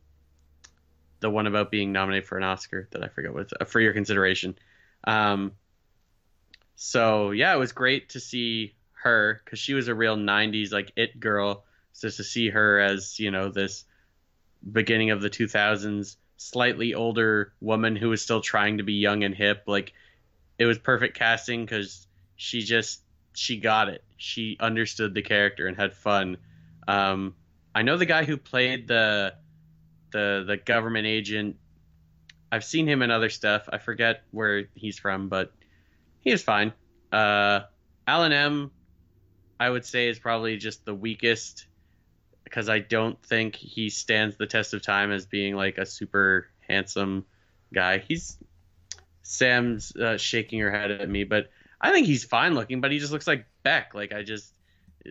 the 1.20 1.30
one 1.30 1.48
about 1.48 1.72
being 1.72 1.92
nominated 1.92 2.28
for 2.28 2.38
an 2.38 2.44
Oscar 2.44 2.88
that 2.92 3.04
I 3.04 3.08
forget 3.08 3.34
what 3.34 3.52
uh, 3.60 3.66
for 3.66 3.80
your 3.80 3.94
consideration. 3.94 4.58
Um, 5.06 5.54
so 6.76 7.32
yeah, 7.32 7.54
it 7.54 7.58
was 7.58 7.72
great 7.72 8.10
to 8.10 8.20
see 8.20 8.76
her 9.04 9.42
because 9.44 9.60
she 9.60 9.74
was 9.74 9.88
a 9.88 9.96
real 9.96 10.18
'90s 10.18 10.72
like 10.72 10.92
it 10.96 11.20
girl. 11.20 11.64
So 11.94 12.10
to 12.10 12.24
see 12.24 12.50
her 12.50 12.80
as 12.80 13.18
you 13.20 13.32
know 13.32 13.50
this 13.50 13.86
beginning 14.72 15.12
of 15.12 15.22
the 15.22 15.30
2000s 15.30 16.18
slightly 16.38 16.94
older 16.94 17.54
woman 17.60 17.96
who 17.96 18.10
was 18.10 18.22
still 18.22 18.42
trying 18.42 18.78
to 18.78 18.84
be 18.84 18.94
young 18.94 19.24
and 19.24 19.36
hip 19.36 19.64
like 19.68 19.94
it 20.60 20.66
was 20.66 20.78
perfect 20.78 21.18
casting 21.18 21.66
because 21.66 22.08
she 22.36 22.62
just 22.62 23.02
she 23.34 23.58
got 23.58 23.90
it. 23.90 24.04
She 24.18 24.58
understood 24.60 25.14
the 25.14 25.22
character 25.22 25.68
and 25.68 25.76
had 25.78 25.94
fun. 25.94 26.38
Um, 26.88 27.36
i 27.76 27.84
know 27.84 27.98
the 27.98 28.06
guy 28.06 28.24
who 28.24 28.38
played 28.38 28.88
the 28.88 29.36
the 30.12 30.44
the 30.48 30.58
government 30.58 31.06
agent. 31.06 31.58
I've 32.52 32.64
seen 32.64 32.88
him 32.88 33.02
in 33.02 33.12
other 33.12 33.30
stuff. 33.30 33.68
I 33.72 33.78
forget 33.78 34.24
where 34.32 34.70
he's 34.74 34.98
from 34.98 35.28
but 35.30 35.54
he 36.22 36.32
was 36.32 36.42
fine. 36.42 36.74
Uh, 37.12 37.62
alan 38.06 38.32
m 38.34 38.72
i 39.60 39.70
would 39.70 39.86
say 39.86 40.08
is 40.08 40.20
probably 40.20 40.58
just 40.58 40.86
the 40.86 40.94
weakest 40.94 41.68
because 42.48 42.70
I 42.70 42.80
don't 42.80 43.22
think 43.24 43.56
he 43.56 43.90
stands 43.90 44.38
the 44.38 44.48
test 44.48 44.74
of 44.74 44.82
time 44.82 45.12
as 45.12 45.26
being 45.26 45.56
like 45.56 45.78
a 45.78 45.86
super 45.86 46.48
handsome 46.62 47.26
guy. 47.74 47.98
He's 47.98 48.38
Sam's 49.22 49.94
uh, 49.96 50.18
shaking 50.18 50.60
her 50.62 50.72
head 50.72 50.90
at 50.92 51.10
me, 51.10 51.26
but 51.26 51.50
I 51.82 51.92
think 51.92 52.08
he's 52.08 52.24
fine 52.24 52.56
looking, 52.56 52.80
but 52.80 52.92
he 52.92 53.00
just 53.00 53.12
looks 53.12 53.28
like 53.28 53.46
Beck. 53.64 53.94
Like 53.94 54.14
I 54.14 54.24
just 54.24 54.54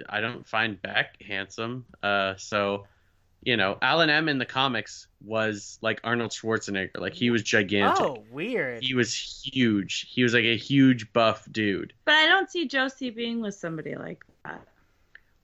I 0.08 0.20
don't 0.20 0.46
find 0.46 0.80
Beck 0.80 1.22
handsome. 1.22 1.84
Uh, 2.02 2.36
so 2.36 2.86
you 3.42 3.56
know, 3.56 3.76
Alan 3.82 4.08
M 4.08 4.28
in 4.28 4.38
the 4.38 4.46
comics 4.46 5.06
was 5.22 5.78
like 5.82 6.00
Arnold 6.02 6.30
Schwarzenegger. 6.30 6.98
Like 6.98 7.12
he 7.12 7.30
was 7.30 7.42
gigantic. 7.42 8.04
Oh, 8.04 8.24
weird. 8.32 8.82
He 8.82 8.94
was 8.94 9.14
huge. 9.14 10.06
He 10.10 10.22
was 10.22 10.32
like 10.32 10.44
a 10.44 10.56
huge 10.56 11.12
buff 11.12 11.46
dude. 11.52 11.92
But 12.06 12.14
I 12.14 12.26
don't 12.26 12.50
see 12.50 12.66
Josie 12.66 13.10
being 13.10 13.40
with 13.40 13.54
somebody 13.54 13.94
like 13.94 14.24
that. 14.44 14.66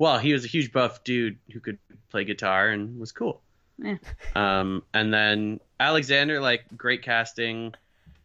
Well, 0.03 0.19
he 0.19 0.33
was 0.33 0.45
a 0.45 0.49
huge 0.49 0.73
buff 0.73 1.05
dude 1.05 1.39
who 1.53 1.61
could 1.61 1.79
play 2.11 2.25
guitar 2.25 2.71
and 2.71 2.99
was 2.99 3.13
cool. 3.13 3.41
Yeah. 3.79 3.99
Um, 4.35 4.83
and 4.93 5.15
then 5.15 5.61
Alexander, 5.79 6.41
like 6.41 6.65
great 6.77 7.03
casting. 7.03 7.73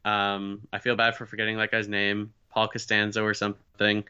Um, 0.04 0.68
I 0.74 0.80
feel 0.80 0.96
bad 0.96 1.16
for 1.16 1.28
forgetting 1.28 1.56
that 1.58 1.70
guy's 1.70 1.88
name, 1.88 2.34
Paul 2.50 2.68
Costanzo 2.70 3.24
or 3.24 3.36
something. 3.36 4.06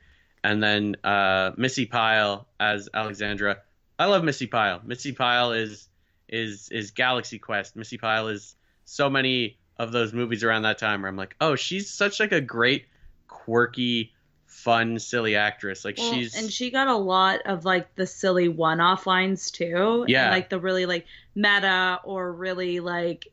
And 0.46 0.64
then 0.64 0.96
uh, 1.04 1.52
Missy 1.58 1.86
Pyle 1.86 2.48
as 2.58 2.88
Alexandra. 2.94 3.58
I 4.00 4.06
love 4.06 4.24
Missy 4.24 4.48
Pyle. 4.48 4.80
Missy 4.86 5.12
Pyle 5.12 5.52
is 5.52 5.90
is 6.30 6.70
is 6.70 6.92
Galaxy 6.92 7.38
Quest. 7.38 7.76
Missy 7.76 7.98
Pyle 7.98 8.30
is 8.30 8.56
so 8.86 9.10
many 9.10 9.58
of 9.78 9.92
those 9.92 10.14
movies 10.14 10.42
around 10.42 10.62
that 10.62 10.78
time 10.78 11.02
where 11.02 11.10
I'm 11.10 11.18
like, 11.18 11.36
oh, 11.42 11.58
she's 11.58 11.90
such 11.90 12.22
like 12.22 12.32
a 12.32 12.40
great, 12.40 12.86
quirky, 13.28 14.14
fun, 14.48 14.98
silly 15.00 15.36
actress. 15.36 15.86
Like 15.86 15.98
Well, 15.98 16.14
she's 16.14 16.36
and 16.36 16.52
she 16.52 16.72
got 16.72 16.88
a 16.88 16.96
lot 16.96 17.42
of 17.46 17.64
like 17.66 17.94
the 17.96 18.08
silly 18.08 18.50
one-off 18.50 19.06
lines 19.06 19.52
too. 19.52 20.02
and, 20.02 20.10
Yeah. 20.10 20.32
like 20.32 20.50
the 20.50 20.60
really 20.60 20.86
like 20.86 21.06
meta 21.36 22.00
or 22.04 22.32
really 22.34 22.80
like 22.80 23.28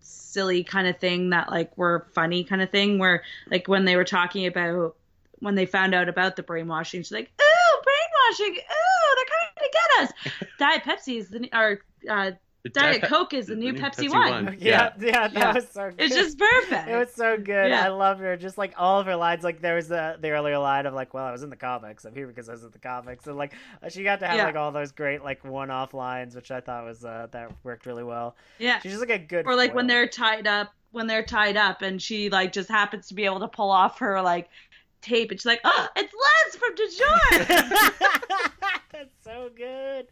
silly 0.00 0.62
kind 0.62 0.86
of 0.86 0.98
thing 0.98 1.30
that 1.30 1.50
like 1.50 1.76
were 1.76 2.06
funny 2.14 2.44
kind 2.44 2.62
of 2.62 2.70
thing. 2.70 2.98
Where 2.98 3.24
like 3.50 3.66
when 3.66 3.84
they 3.84 3.96
were 3.96 4.04
talking 4.04 4.46
about 4.46 4.94
when 5.40 5.54
they 5.54 5.66
found 5.66 5.94
out 5.94 6.08
about 6.08 6.36
the 6.36 6.42
brainwashing, 6.42 7.00
she's 7.02 7.12
like, 7.12 7.30
"Ooh, 7.40 7.82
brainwashing! 7.82 8.56
Ooh, 8.60 9.16
they're 9.16 9.24
coming 9.26 9.70
to 9.70 9.70
get 9.72 10.02
us." 10.42 10.48
Diet 10.58 10.82
Pepsi 10.84 11.18
is 11.18 11.28
the 11.28 11.48
or 11.52 11.80
uh, 12.10 12.32
Diet 12.72 13.02
Coke 13.02 13.34
is 13.34 13.46
the 13.46 13.56
new 13.56 13.72
Pepsi 13.74 14.08
One. 14.10 14.56
yeah, 14.60 14.92
yeah, 15.00 15.28
that 15.28 15.32
Yeah. 15.32 15.54
was 15.54 15.68
so 15.68 15.90
good. 15.90 16.00
It's 16.00 16.14
just 16.14 16.38
perfect. 16.38 16.88
It 16.88 16.96
was 16.96 17.12
so 17.14 17.36
good. 17.36 17.70
Yeah. 17.70 17.84
I 17.84 17.88
loved 17.88 18.20
her. 18.20 18.36
Just 18.36 18.58
like 18.58 18.74
all 18.76 19.00
of 19.00 19.06
her 19.06 19.16
lines. 19.16 19.44
Like 19.44 19.60
there 19.60 19.74
was 19.74 19.88
the 19.88 20.16
the 20.20 20.30
earlier 20.30 20.58
line 20.58 20.86
of 20.86 20.94
like, 20.94 21.14
"Well, 21.14 21.24
I 21.24 21.32
was 21.32 21.42
in 21.42 21.50
the 21.50 21.56
comics. 21.56 22.04
I'm 22.04 22.14
here 22.14 22.26
because 22.26 22.48
I 22.48 22.52
was 22.52 22.64
in 22.64 22.70
the 22.70 22.78
comics." 22.78 23.26
And 23.26 23.36
like 23.36 23.52
she 23.88 24.02
got 24.02 24.20
to 24.20 24.26
have 24.26 24.36
Yeah. 24.36 24.44
like 24.46 24.56
all 24.56 24.72
those 24.72 24.92
great 24.92 25.22
like 25.24 25.44
one-off 25.44 25.94
lines, 25.94 26.34
which 26.36 26.50
I 26.50 26.60
thought 26.60 26.84
was 26.84 27.04
uh 27.04 27.28
that 27.32 27.52
worked 27.64 27.86
really 27.86 28.04
well. 28.04 28.36
yeah. 28.58 28.78
She's 28.80 28.92
just 28.92 29.00
like 29.06 29.10
a 29.10 29.18
good. 29.18 29.46
or 29.46 29.54
like 29.56 29.74
when 29.74 29.86
they're 29.86 30.08
tied 30.08 30.46
up 30.46 30.72
when 30.90 31.06
they're 31.06 31.22
tied 31.24 31.56
up 31.56 31.82
and 31.82 32.00
she 32.00 32.30
like 32.30 32.50
just 32.52 32.70
happens 32.70 33.08
to 33.08 33.14
be 33.14 33.24
able 33.26 33.40
to 33.40 33.48
pull 33.48 33.70
off 33.70 33.98
her 33.98 34.22
like 34.22 34.48
tape 35.02 35.30
and 35.30 35.38
she's 35.38 35.44
like 35.46 35.60
oh 35.64 35.86
it's 35.96 36.12
les 36.14 36.56
from 36.56 36.74
DeJour 36.74 37.92
That's 38.92 39.14
so 39.22 39.50
good. 39.54 40.06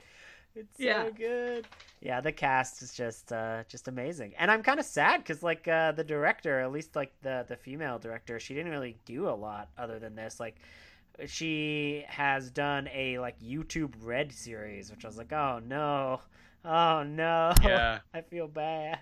It's 0.54 0.76
so 0.78 0.84
Yeah. 0.84 1.08
good. 1.10 1.66
Yeah, 2.06 2.20
the 2.20 2.30
cast 2.30 2.82
is 2.82 2.92
just 2.92 3.32
uh 3.32 3.64
just 3.68 3.88
amazing. 3.88 4.34
And 4.38 4.48
I'm 4.48 4.62
kind 4.62 4.78
of 4.78 4.86
sad 4.86 5.24
cuz 5.24 5.42
like 5.42 5.66
uh 5.66 5.90
the 5.90 6.04
director, 6.04 6.60
at 6.60 6.70
least 6.70 6.94
like 6.94 7.12
the 7.22 7.44
the 7.48 7.56
female 7.56 7.98
director, 7.98 8.38
she 8.38 8.54
didn't 8.54 8.70
really 8.70 8.96
do 9.04 9.28
a 9.28 9.34
lot 9.34 9.70
other 9.76 9.98
than 9.98 10.14
this. 10.14 10.38
Like 10.38 10.54
she 11.26 12.04
has 12.06 12.48
done 12.48 12.88
a 12.94 13.18
like 13.18 13.40
YouTube 13.40 13.92
Red 14.02 14.30
series, 14.30 14.88
which 14.88 15.04
I 15.04 15.08
was 15.08 15.18
like, 15.18 15.32
"Oh 15.32 15.60
no. 15.66 16.20
Oh 16.64 17.02
no." 17.02 17.52
Yeah. 17.64 17.98
I 18.14 18.20
feel 18.20 18.46
bad. 18.46 19.00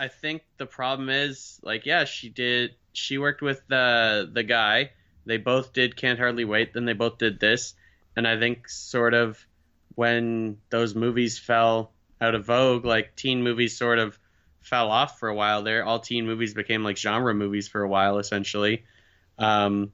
I 0.00 0.08
think 0.08 0.42
the 0.56 0.66
problem 0.66 1.08
is 1.08 1.60
like 1.62 1.86
yeah, 1.86 2.02
she 2.02 2.30
did 2.30 2.74
she 2.94 3.16
worked 3.16 3.42
with 3.42 3.62
the 3.68 4.28
the 4.32 4.42
guy. 4.42 4.90
They 5.24 5.36
both 5.36 5.72
did 5.72 5.94
Can't 5.94 6.18
Hardly 6.18 6.44
Wait, 6.44 6.72
then 6.74 6.84
they 6.84 6.94
both 6.94 7.18
did 7.18 7.38
this. 7.38 7.74
And 8.16 8.26
I 8.26 8.40
think 8.40 8.68
sort 8.68 9.14
of 9.14 9.46
when 9.96 10.58
those 10.70 10.94
movies 10.94 11.38
fell 11.38 11.92
out 12.20 12.36
of 12.36 12.46
vogue, 12.46 12.84
like 12.84 13.16
teen 13.16 13.42
movies 13.42 13.76
sort 13.76 13.98
of 13.98 14.16
fell 14.60 14.90
off 14.90 15.18
for 15.18 15.28
a 15.28 15.34
while 15.34 15.64
there. 15.64 15.84
All 15.84 15.98
teen 15.98 16.26
movies 16.26 16.54
became 16.54 16.84
like 16.84 16.96
genre 16.96 17.34
movies 17.34 17.66
for 17.66 17.82
a 17.82 17.88
while 17.88 18.18
essentially. 18.18 18.84
Um 19.38 19.92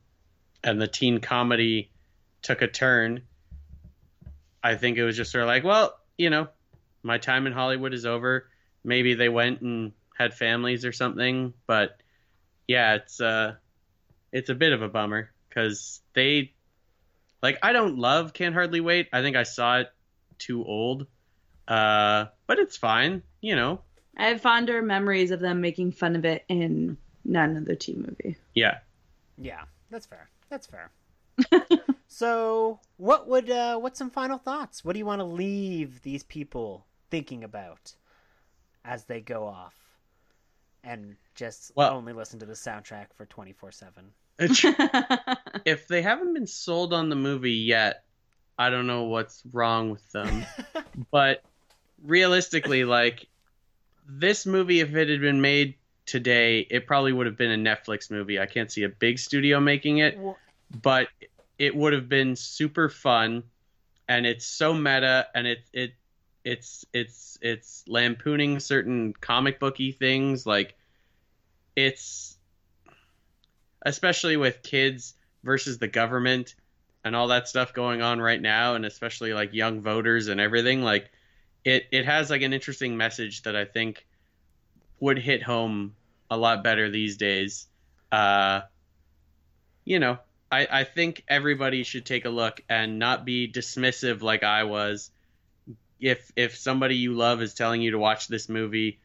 and 0.63 0.81
the 0.81 0.87
teen 0.87 1.19
comedy 1.19 1.91
took 2.43 2.61
a 2.63 2.69
turn. 2.69 3.23
I 4.63 4.77
think 4.77 4.99
it 4.99 5.05
was 5.05 5.17
just 5.17 5.33
sort 5.33 5.43
of 5.43 5.49
like, 5.49 5.65
well, 5.65 5.99
you 6.17 6.31
know, 6.31 6.49
my 7.03 7.19
time 7.19 7.47
in 7.47 7.53
Hollywood 7.53 7.95
is 7.95 8.05
over 8.05 8.47
maybe 8.85 9.15
they 9.15 9.29
went 9.29 9.61
and 9.61 9.93
had 10.17 10.35
families 10.35 10.85
or 10.85 10.93
something 10.93 11.53
but 11.67 12.01
yeah 12.67 12.95
it's 12.95 13.21
uh 13.21 13.55
it's 14.33 14.51
a 14.51 14.55
bit 14.55 14.73
of 14.73 14.83
a 14.83 14.89
bummer 14.89 15.31
because 15.49 16.01
they 16.15 16.53
like 17.43 17.59
i 17.63 17.73
don't 17.73 17.99
love 17.99 18.33
can't 18.33 18.55
hardly 18.55 18.81
wait 18.81 19.09
i 19.13 19.21
think 19.23 19.37
i 19.37 19.43
saw 19.43 19.79
it 19.81 19.89
too 20.39 20.65
old 20.65 21.07
uh 21.69 22.27
but 22.47 22.59
it's 22.59 22.77
fine 22.77 23.23
you 23.41 23.55
know 23.57 23.81
i 24.17 24.27
have 24.27 24.41
fonder 24.41 24.83
memories 24.83 25.31
of 25.31 25.41
them 25.41 25.61
making 25.61 25.93
fun 25.93 26.17
of 26.17 26.25
it 26.25 26.45
in 26.49 26.97
none 27.25 27.57
other 27.57 27.75
teen 27.75 28.01
movie 28.07 28.37
yeah 28.55 28.79
Yeah, 29.39 29.63
that's 29.91 30.07
fair. 30.07 30.29
That's 30.51 30.67
fair. 30.67 30.91
so, 32.09 32.79
what 32.99 33.27
would 33.29 33.49
uh 33.51 33.79
what's 33.79 33.99
some 33.99 34.11
final 34.11 34.39
thoughts? 34.39 34.85
What 34.85 34.93
do 34.93 34.99
you 34.99 35.07
want 35.07 35.21
to 35.21 35.25
leave 35.25 36.03
these 36.03 36.23
people 36.23 36.87
thinking 37.11 37.43
about 37.45 37.95
as 38.85 39.05
they 39.07 39.21
go 39.21 39.47
off 39.47 39.75
and 40.85 41.17
just 41.35 41.73
Well- 41.75 41.95
only 41.95 42.13
listen 42.13 42.39
to 42.41 42.47
the 42.47 42.53
soundtrack 42.55 43.07
for 43.17 43.25
24/7? 43.27 44.13
if 45.65 45.89
they 45.89 46.03
haven't 46.03 46.35
been 46.35 46.47
sold 46.47 46.93
on 46.93 47.09
the 47.09 47.17
movie 47.17 47.53
yet 47.53 48.05
i 48.59 48.71
don't 48.71 48.87
know 48.87 49.05
what's 49.05 49.43
wrong 49.53 49.91
with 49.91 50.13
them. 50.13 50.45
But 51.11 51.43
realistically 52.05 52.85
like 52.85 53.27
this 54.07 54.45
movie 54.45 54.81
if 54.81 54.95
it 54.95 55.09
had 55.09 55.21
been 55.21 55.41
made 55.41 55.75
today 56.05 56.67
it 56.71 56.87
probably 56.87 57.13
would 57.13 57.27
have 57.27 57.37
been 57.37 57.51
a 57.51 57.71
netflix 57.71 58.11
movie. 58.11 58.39
I 58.39 58.47
can't 58.47 58.71
see 58.71 58.83
a 58.83 58.89
big 58.89 59.19
studio 59.19 59.59
making 59.59 59.99
it 59.99 60.19
but 60.83 61.09
it 61.59 61.75
would 61.75 61.93
have 61.93 62.09
been 62.09 62.37
super 62.37 62.89
fun 62.89 63.45
and 64.09 64.27
it's 64.27 64.45
so 64.45 64.75
meta 64.75 65.27
and 65.35 65.47
it 65.47 65.61
it 65.73 65.95
it's 66.45 66.85
it's 66.93 67.39
it's 67.41 67.85
lampooning 67.87 68.61
certain 68.61 69.13
comic 69.21 69.61
booky 69.61 69.93
things 69.93 70.45
like 70.45 70.77
it's 71.77 72.37
especially 73.85 74.37
with 74.37 74.63
kids 74.63 75.15
versus 75.45 75.79
the 75.79 75.89
government 75.89 76.55
and 77.05 77.17
all 77.17 77.29
that 77.29 77.49
stuff 77.49 77.75
going 77.75 78.01
on 78.01 78.21
right 78.21 78.41
now 78.41 78.75
and 78.75 78.87
especially 78.87 79.33
like 79.33 79.53
young 79.55 79.81
voters 79.81 80.29
and 80.29 80.41
everything 80.41 80.83
like 80.83 81.11
it 81.65 81.87
it 81.91 82.05
has 82.05 82.31
like 82.31 82.43
an 82.43 82.53
interesting 82.53 82.97
message 82.97 83.43
that 83.43 83.57
I 83.57 83.65
think 83.65 84.07
would 85.01 85.19
hit 85.19 85.43
home 85.43 85.95
a 86.31 86.37
lot 86.37 86.63
better 86.63 86.91
these 86.91 87.17
days 87.17 87.67
uh 88.13 88.63
you 89.85 89.99
know 89.99 90.19
I, 90.53 90.69
I 90.71 90.85
think 90.85 91.25
everybody 91.27 91.83
should 91.83 92.05
take 92.05 92.27
a 92.27 92.31
look 92.31 92.61
and 92.69 92.99
not 92.99 93.25
be 93.25 93.51
dismissive 93.51 94.21
like 94.21 94.43
I 94.43 94.65
was. 94.65 95.11
If 95.99 96.31
if 96.37 96.59
somebody 96.59 96.97
you 96.97 97.15
love 97.15 97.41
is 97.41 97.55
telling 97.55 97.81
you 97.81 97.93
to 97.93 97.99
watch 97.99 98.29
this 98.29 98.51
movie, 98.51 99.01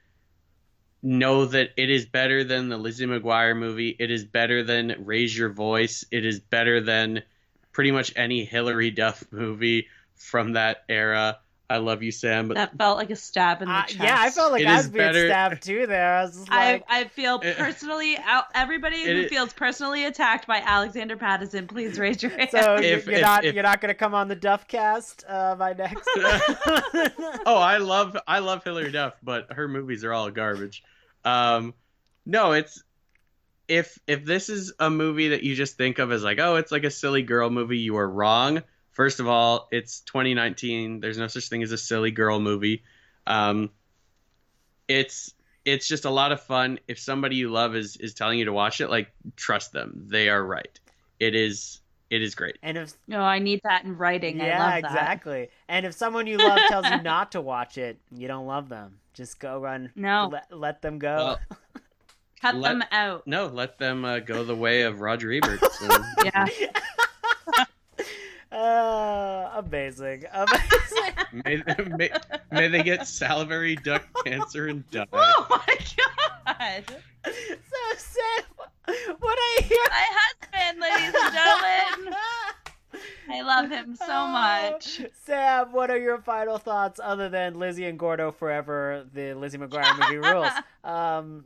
know 1.01 1.45
that 1.45 1.69
it 1.77 1.89
is 1.89 2.05
better 2.05 2.43
than 2.43 2.69
the 2.69 2.77
Lizzie 2.77 3.05
McGuire 3.05 3.57
movie. 3.57 3.95
It 3.97 4.11
is 4.11 4.25
better 4.25 4.63
than 4.63 5.05
Raise 5.05 5.37
Your 5.37 5.49
Voice. 5.49 6.05
It 6.11 6.25
is 6.25 6.39
better 6.39 6.81
than 6.81 7.23
pretty 7.71 7.91
much 7.91 8.13
any 8.15 8.43
Hilary 8.43 8.91
Duff 8.91 9.23
movie 9.31 9.87
from 10.15 10.53
that 10.53 10.83
era. 10.89 11.39
I 11.69 11.77
love 11.77 12.01
you, 12.01 12.11
Sam, 12.13 12.47
but 12.47 12.53
that 12.55 12.77
felt 12.77 12.97
like 12.97 13.09
a 13.09 13.15
stab 13.17 13.61
in 13.61 13.67
the 13.67 13.73
uh, 13.73 13.83
chest 13.83 13.99
yeah, 13.99 14.15
I 14.17 14.29
felt 14.29 14.53
like 14.53 14.61
It 14.61 14.67
I 14.67 14.77
was 14.77 14.87
being 14.87 15.05
better- 15.05 15.27
stabbed 15.27 15.63
too 15.63 15.85
there. 15.85 16.13
I 16.15 16.21
was 16.23 16.35
just 16.37 16.47
I, 16.49 16.81
I 16.87 17.03
feel 17.09 17.39
It- 17.43 17.57
personally 17.57 18.15
out 18.17 18.45
everybody 18.55 19.03
who 19.03 19.11
It- 19.23 19.29
feels 19.29 19.51
personally 19.51 20.05
attacked 20.05 20.47
by 20.47 20.59
Alexander 20.65 21.17
Patteson, 21.17 21.67
please 21.67 21.99
raise 21.99 22.23
your 22.23 22.31
hand. 22.31 22.49
so 22.51 22.75
If- 22.75 23.05
you're 23.05 23.15
if- 23.15 23.21
not 23.21 23.43
if- 23.43 23.53
you're 23.53 23.63
not 23.63 23.81
going 23.81 23.89
to 23.89 23.95
come 23.99 24.13
on 24.13 24.29
the 24.29 24.35
Duff 24.35 24.65
cast 24.69 25.25
uh 25.27 25.55
by 25.55 25.73
next 25.73 26.07
oh, 27.45 27.57
I 27.57 27.77
love 27.77 28.15
I 28.27 28.39
love 28.39 28.63
Hilary 28.63 28.91
Duff, 28.91 29.15
but 29.21 29.51
her 29.51 29.67
movies 29.67 30.03
are 30.05 30.13
all 30.13 30.29
garbage. 30.31 30.83
Um, 31.25 31.73
no, 32.25 32.53
it's 32.53 32.81
if 33.67 33.99
if 34.07 34.23
this 34.23 34.47
is 34.47 34.71
a 34.79 34.89
movie 34.89 35.29
that 35.29 35.43
you 35.43 35.53
just 35.55 35.75
think 35.75 35.99
of 35.99 36.13
as 36.13 36.23
like, 36.23 36.39
oh, 36.39 36.55
it's 36.55 36.71
like 36.71 36.85
a 36.85 36.91
silly 36.91 37.23
girl 37.23 37.49
movie, 37.49 37.79
you 37.79 37.97
are 37.97 38.09
wrong. 38.09 38.63
First 38.97 39.19
of 39.19 39.27
all, 39.27 39.67
it's 39.71 39.99
2019. 40.01 41.01
There's 41.01 41.19
no 41.19 41.27
such 41.27 41.49
thing 41.49 41.61
as 41.61 41.71
a 41.71 41.77
silly 41.77 42.09
girl 42.09 42.39
movie. 42.39 42.81
Um, 43.27 43.69
it's 44.87 45.35
it's 45.65 45.87
just 45.87 46.05
a 46.05 46.09
lot 46.09 46.31
of 46.31 46.41
fun. 46.41 46.79
If 46.87 46.97
somebody 46.97 47.35
you 47.35 47.49
love 47.51 47.75
is 47.75 47.95
is 47.97 48.15
telling 48.15 48.39
you 48.39 48.45
to 48.45 48.53
watch 48.53 48.81
it, 48.81 48.89
like 48.89 49.09
trust 49.35 49.71
them. 49.71 50.05
They 50.07 50.29
are 50.29 50.43
right. 50.43 50.79
It 51.19 51.35
is 51.35 51.79
it 52.09 52.23
is 52.23 52.33
great. 52.33 52.57
and 52.63 52.75
if 52.75 52.93
no, 53.07 53.21
I 53.21 53.37
need 53.37 53.61
that 53.65 53.83
in 53.85 53.95
writing. 53.95 54.41
I 54.41 54.47
Yeah, 54.47 54.59
love 54.63 54.81
that. 54.81 54.85
exactly. 54.91 55.49
And 55.69 55.85
if 55.85 55.93
someone 55.93 56.25
you 56.25 56.39
love 56.39 56.57
tells 56.67 56.89
you 56.89 56.99
not 57.03 57.33
to 57.33 57.41
watch 57.41 57.77
it, 57.77 57.99
you 58.11 58.27
don't 58.27 58.47
love 58.47 58.67
them. 58.67 58.97
Just 59.13 59.39
go 59.39 59.59
run. 59.59 59.91
No. 59.95 60.29
Let, 60.31 60.51
let 60.57 60.81
them 60.81 60.97
go. 60.97 61.15
Well, 61.15 61.39
Cut 62.41 62.55
Let- 62.55 62.69
them 62.71 62.83
out. 62.91 63.27
No, 63.27 63.45
let 63.45 63.77
them 63.77 64.05
uh, 64.05 64.19
go 64.19 64.43
the 64.43 64.55
way 64.55 64.81
of 64.83 65.01
Roger 65.01 65.31
Ebert. 65.31 65.59
So, 65.73 65.87
Yeah. 66.25 66.45
Uh, 68.51 69.49
amazing. 69.55 70.23
Amazing. 70.33 71.17
may, 71.45 71.63
may, 71.97 72.09
may 72.51 72.67
they 72.69 72.83
get 72.83 73.07
salivary 73.07 73.75
duct 73.75 74.07
cancer 74.23 74.67
and 74.67 74.89
die. 74.91 75.05
Oh 75.11 75.47
my 75.49 75.77
god. 75.97 76.83
so 77.25 77.97
Sam, 77.97 78.45
what 79.19 79.37
I 79.37 79.61
hear. 79.63 79.77
My 79.89 80.05
husband, 80.11 80.79
ladies 80.79 81.13
and 81.21 81.33
gentlemen. 81.33 82.15
I 83.29 83.41
love 83.41 83.69
him 83.69 83.95
so 83.95 84.27
much. 84.27 85.01
Sam, 85.25 85.73
what 85.73 85.91
are 85.91 85.97
your 85.97 86.19
final 86.19 86.57
thoughts 86.57 86.99
other 87.03 87.27
than 87.27 87.59
Lizzie 87.59 87.85
and 87.85 87.99
Gordo 87.99 88.31
forever, 88.31 89.05
the 89.13 89.33
Lizzie 89.33 89.57
McGuire 89.57 89.99
movie 89.99 90.17
rules? 90.17 90.51
Um, 90.85 91.43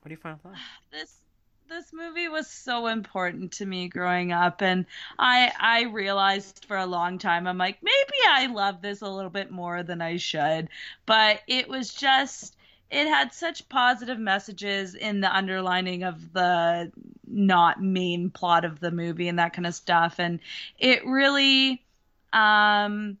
what 0.00 0.06
are 0.06 0.10
your 0.10 0.18
final 0.18 0.38
thoughts? 0.38 0.60
This 0.92 1.16
this 1.72 1.92
movie 1.92 2.28
was 2.28 2.46
so 2.48 2.86
important 2.86 3.50
to 3.50 3.64
me 3.64 3.88
growing 3.88 4.30
up 4.30 4.60
and 4.60 4.84
I 5.18 5.50
I 5.58 5.84
realized 5.84 6.66
for 6.68 6.76
a 6.76 6.84
long 6.84 7.16
time 7.16 7.46
I'm 7.46 7.56
like 7.56 7.78
maybe 7.82 8.18
I 8.28 8.46
love 8.48 8.82
this 8.82 9.00
a 9.00 9.08
little 9.08 9.30
bit 9.30 9.50
more 9.50 9.82
than 9.82 10.02
I 10.02 10.18
should. 10.18 10.68
But 11.06 11.40
it 11.46 11.68
was 11.68 11.94
just 11.94 12.56
it 12.90 13.06
had 13.06 13.32
such 13.32 13.70
positive 13.70 14.18
messages 14.18 14.94
in 14.94 15.22
the 15.22 15.34
underlining 15.34 16.02
of 16.02 16.34
the 16.34 16.92
not 17.26 17.82
main 17.82 18.28
plot 18.28 18.66
of 18.66 18.80
the 18.80 18.90
movie 18.90 19.28
and 19.28 19.38
that 19.38 19.54
kind 19.54 19.66
of 19.66 19.74
stuff 19.74 20.16
and 20.18 20.40
it 20.78 21.06
really 21.06 21.82
um 22.34 23.16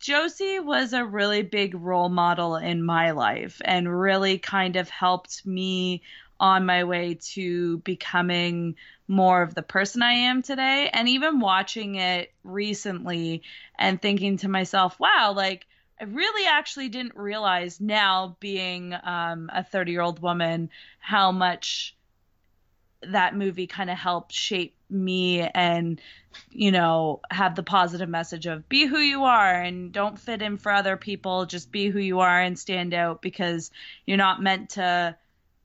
Josie 0.00 0.60
was 0.60 0.92
a 0.92 1.02
really 1.02 1.40
big 1.40 1.74
role 1.74 2.10
model 2.10 2.56
in 2.56 2.84
my 2.84 3.12
life 3.12 3.62
and 3.64 3.98
really 3.98 4.36
kind 4.36 4.76
of 4.76 4.90
helped 4.90 5.46
me 5.46 6.02
on 6.40 6.66
my 6.66 6.84
way 6.84 7.18
to 7.32 7.78
becoming 7.78 8.76
more 9.06 9.42
of 9.42 9.54
the 9.54 9.62
person 9.62 10.02
I 10.02 10.12
am 10.12 10.42
today. 10.42 10.90
And 10.92 11.08
even 11.08 11.40
watching 11.40 11.96
it 11.96 12.32
recently 12.42 13.42
and 13.78 14.00
thinking 14.00 14.38
to 14.38 14.48
myself, 14.48 14.98
wow, 14.98 15.32
like 15.34 15.66
I 16.00 16.04
really 16.04 16.46
actually 16.46 16.88
didn't 16.88 17.16
realize 17.16 17.80
now, 17.80 18.36
being 18.40 18.94
um, 19.04 19.50
a 19.52 19.62
30 19.62 19.92
year 19.92 20.00
old 20.00 20.20
woman, 20.20 20.70
how 20.98 21.30
much 21.32 21.96
that 23.02 23.36
movie 23.36 23.66
kind 23.66 23.90
of 23.90 23.98
helped 23.98 24.32
shape 24.32 24.76
me 24.88 25.42
and 25.42 26.00
you 26.50 26.70
know 26.70 27.20
have 27.30 27.54
the 27.54 27.62
positive 27.62 28.08
message 28.08 28.46
of 28.46 28.68
be 28.68 28.86
who 28.86 28.98
you 28.98 29.24
are 29.24 29.60
and 29.60 29.92
don't 29.92 30.18
fit 30.18 30.40
in 30.40 30.56
for 30.56 30.72
other 30.72 30.96
people 30.96 31.46
just 31.46 31.70
be 31.70 31.88
who 31.88 31.98
you 31.98 32.20
are 32.20 32.40
and 32.40 32.58
stand 32.58 32.94
out 32.94 33.20
because 33.20 33.70
you're 34.06 34.16
not 34.16 34.42
meant 34.42 34.70
to 34.70 35.16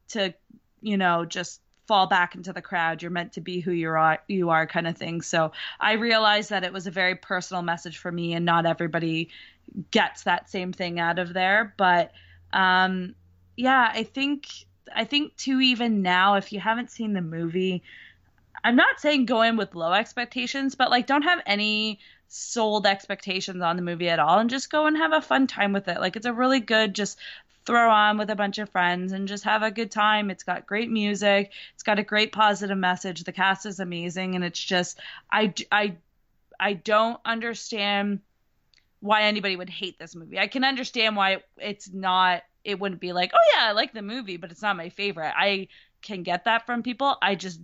to 0.10 0.34
you 0.82 0.98
know 0.98 1.26
just 1.26 1.62
fall 1.88 2.08
back 2.08 2.36
into 2.36 2.54
the 2.54 2.62
crowd. 2.62 3.02
You're 3.02 3.12
meant 3.12 3.34
to 3.34 3.42
be 3.42 3.60
who 3.60 3.72
you 3.72 3.90
are 3.90 4.20
you 4.28 4.50
are 4.50 4.68
kind 4.68 4.88
of 4.88 4.98
thing. 4.98 5.22
So 5.22 5.52
i 5.80 5.94
realized 5.94 6.50
that 6.52 6.64
it 6.64 6.74
was 6.74 6.88
a 6.88 6.92
very 6.92 7.16
personal 7.16 7.64
message 7.64 7.98
for 7.98 8.12
me 8.12 8.34
and 8.34 8.46
not 8.46 8.66
everybody 8.66 9.30
gets 9.92 10.24
that 10.24 10.50
same 10.50 10.74
thing 10.74 11.00
out 11.00 11.20
of 11.20 11.34
there. 11.34 11.74
But 11.78 12.12
um 12.54 13.16
yeah 13.58 13.92
i 13.94 14.02
think 14.02 14.48
i 14.96 15.04
think 15.04 15.36
too 15.36 15.60
even 15.60 16.02
now 16.02 16.36
if 16.36 16.52
you 16.52 16.60
haven't 16.60 16.90
seen 16.90 17.14
the 17.14 17.22
movie 17.22 17.84
i'm 18.64 18.76
not 18.76 19.00
saying 19.00 19.26
go 19.26 19.44
in 19.44 19.56
with 19.56 19.76
low 19.76 19.92
expectations 19.94 20.74
but 20.74 20.90
like 20.90 21.06
don't 21.06 21.22
have 21.24 21.42
any 21.46 22.00
sold 22.30 22.86
expectations 22.86 23.62
on 23.62 23.76
the 23.76 23.82
movie 23.82 24.08
at 24.08 24.20
all 24.20 24.40
and 24.40 24.50
just 24.50 24.72
go 24.72 24.86
and 24.86 24.96
have 24.96 25.14
a 25.14 25.22
fun 25.22 25.48
time 25.48 25.74
with 25.74 25.88
it. 25.88 26.00
Like 26.00 26.16
it's 26.16 26.28
a 26.28 26.34
really 26.34 26.60
good 26.60 26.94
just 26.94 27.18
throw 27.70 27.92
on 27.92 28.18
with 28.18 28.32
a 28.32 28.36
bunch 28.36 28.58
of 28.58 28.68
friends 28.72 29.12
and 29.12 29.28
just 29.28 29.44
have 29.44 29.62
a 29.62 29.70
good 29.70 29.92
time. 29.92 30.32
It's 30.32 30.42
got 30.42 30.66
great 30.66 30.90
music. 30.90 31.52
It's 31.76 31.84
got 31.84 32.00
a 32.00 32.04
great 32.04 32.32
positive 32.32 32.80
message. 32.80 33.24
The 33.24 33.32
cast 33.32 33.68
is 33.68 33.80
amazing, 33.80 34.34
and 34.34 34.44
it's 34.44 34.60
just 34.60 35.00
I 35.32 35.54
I 35.72 35.98
I 36.60 36.74
don't 36.74 37.20
understand 37.24 38.22
why 39.02 39.22
anybody 39.22 39.56
would 39.56 39.70
hate 39.70 40.00
this 40.00 40.16
movie. 40.16 40.40
I 40.40 40.48
can 40.48 40.64
understand 40.64 41.16
why 41.16 41.44
it's 41.58 41.94
not. 41.94 42.42
It 42.64 42.80
wouldn't 42.80 43.02
be 43.02 43.14
like, 43.14 43.32
oh 43.36 43.52
yeah, 43.54 43.70
I 43.70 43.74
like 43.74 43.94
the 43.94 44.02
movie, 44.02 44.38
but 44.38 44.52
it's 44.52 44.64
not 44.64 44.76
my 44.76 44.90
favorite. 44.90 45.34
I 45.38 45.68
can 46.02 46.24
get 46.24 46.46
that 46.46 46.66
from 46.66 46.82
people. 46.82 47.18
I 47.22 47.36
just 47.36 47.62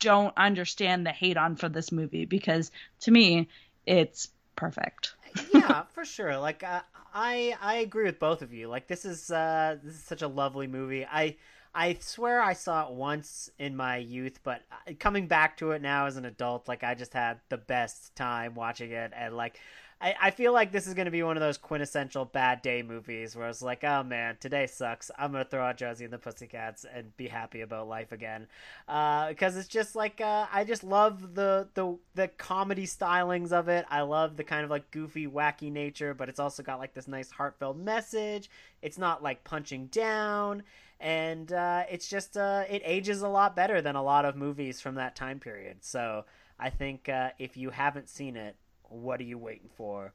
don't 0.00 0.36
understand 0.36 1.06
the 1.06 1.12
hate 1.12 1.38
on 1.38 1.56
for 1.56 1.70
this 1.70 1.90
movie 1.90 2.26
because 2.26 2.70
to 3.00 3.10
me, 3.10 3.48
it's 3.86 4.28
perfect. 4.54 5.14
Yeah, 5.52 5.84
for 5.92 6.04
sure. 6.04 6.36
Like 6.38 6.62
uh, 6.62 6.82
I 7.14 7.56
I 7.60 7.76
agree 7.76 8.04
with 8.04 8.18
both 8.18 8.42
of 8.42 8.52
you. 8.52 8.68
Like 8.68 8.86
this 8.86 9.04
is 9.04 9.30
uh 9.30 9.76
this 9.82 9.94
is 9.94 10.02
such 10.04 10.22
a 10.22 10.28
lovely 10.28 10.66
movie. 10.66 11.04
I 11.04 11.36
I 11.74 11.98
swear 12.00 12.40
I 12.40 12.54
saw 12.54 12.88
it 12.88 12.94
once 12.94 13.50
in 13.58 13.76
my 13.76 13.98
youth, 13.98 14.40
but 14.42 14.62
uh, 14.72 14.92
coming 14.98 15.26
back 15.26 15.58
to 15.58 15.72
it 15.72 15.82
now 15.82 16.06
as 16.06 16.16
an 16.16 16.24
adult, 16.24 16.68
like 16.68 16.82
I 16.82 16.94
just 16.94 17.12
had 17.12 17.40
the 17.50 17.58
best 17.58 18.16
time 18.16 18.54
watching 18.54 18.92
it 18.92 19.12
and 19.14 19.36
like 19.36 19.60
I, 19.98 20.14
I 20.20 20.30
feel 20.30 20.52
like 20.52 20.72
this 20.72 20.86
is 20.86 20.92
going 20.92 21.06
to 21.06 21.10
be 21.10 21.22
one 21.22 21.38
of 21.38 21.40
those 21.40 21.56
quintessential 21.56 22.26
bad 22.26 22.60
day 22.60 22.82
movies 22.82 23.34
where 23.34 23.48
it's 23.48 23.62
like, 23.62 23.82
oh 23.82 24.02
man, 24.02 24.36
today 24.38 24.66
sucks. 24.66 25.10
I'm 25.16 25.32
going 25.32 25.42
to 25.42 25.48
throw 25.48 25.64
out 25.64 25.78
Josie 25.78 26.04
and 26.04 26.12
the 26.12 26.18
Pussycats 26.18 26.84
and 26.84 27.16
be 27.16 27.28
happy 27.28 27.62
about 27.62 27.88
life 27.88 28.12
again. 28.12 28.46
Uh, 28.86 29.28
because 29.28 29.56
it's 29.56 29.68
just 29.68 29.96
like, 29.96 30.20
uh, 30.20 30.46
I 30.52 30.64
just 30.64 30.84
love 30.84 31.34
the, 31.34 31.68
the, 31.72 31.96
the 32.14 32.28
comedy 32.28 32.86
stylings 32.86 33.52
of 33.52 33.68
it. 33.68 33.86
I 33.88 34.02
love 34.02 34.36
the 34.36 34.44
kind 34.44 34.64
of 34.64 34.70
like 34.70 34.90
goofy, 34.90 35.26
wacky 35.26 35.72
nature, 35.72 36.12
but 36.12 36.28
it's 36.28 36.40
also 36.40 36.62
got 36.62 36.78
like 36.78 36.92
this 36.92 37.08
nice 37.08 37.30
heartfelt 37.30 37.78
message. 37.78 38.50
It's 38.82 38.98
not 38.98 39.22
like 39.22 39.44
punching 39.44 39.86
down. 39.86 40.62
And 41.00 41.50
uh, 41.52 41.84
it's 41.90 42.08
just, 42.08 42.36
uh, 42.36 42.64
it 42.68 42.82
ages 42.84 43.22
a 43.22 43.28
lot 43.28 43.56
better 43.56 43.80
than 43.80 43.96
a 43.96 44.02
lot 44.02 44.26
of 44.26 44.36
movies 44.36 44.78
from 44.78 44.96
that 44.96 45.16
time 45.16 45.40
period. 45.40 45.78
So 45.80 46.26
I 46.58 46.68
think 46.68 47.08
uh, 47.08 47.30
if 47.38 47.56
you 47.56 47.70
haven't 47.70 48.10
seen 48.10 48.36
it, 48.36 48.56
what 48.88 49.20
are 49.20 49.24
you 49.24 49.38
waiting 49.38 49.70
for? 49.76 50.12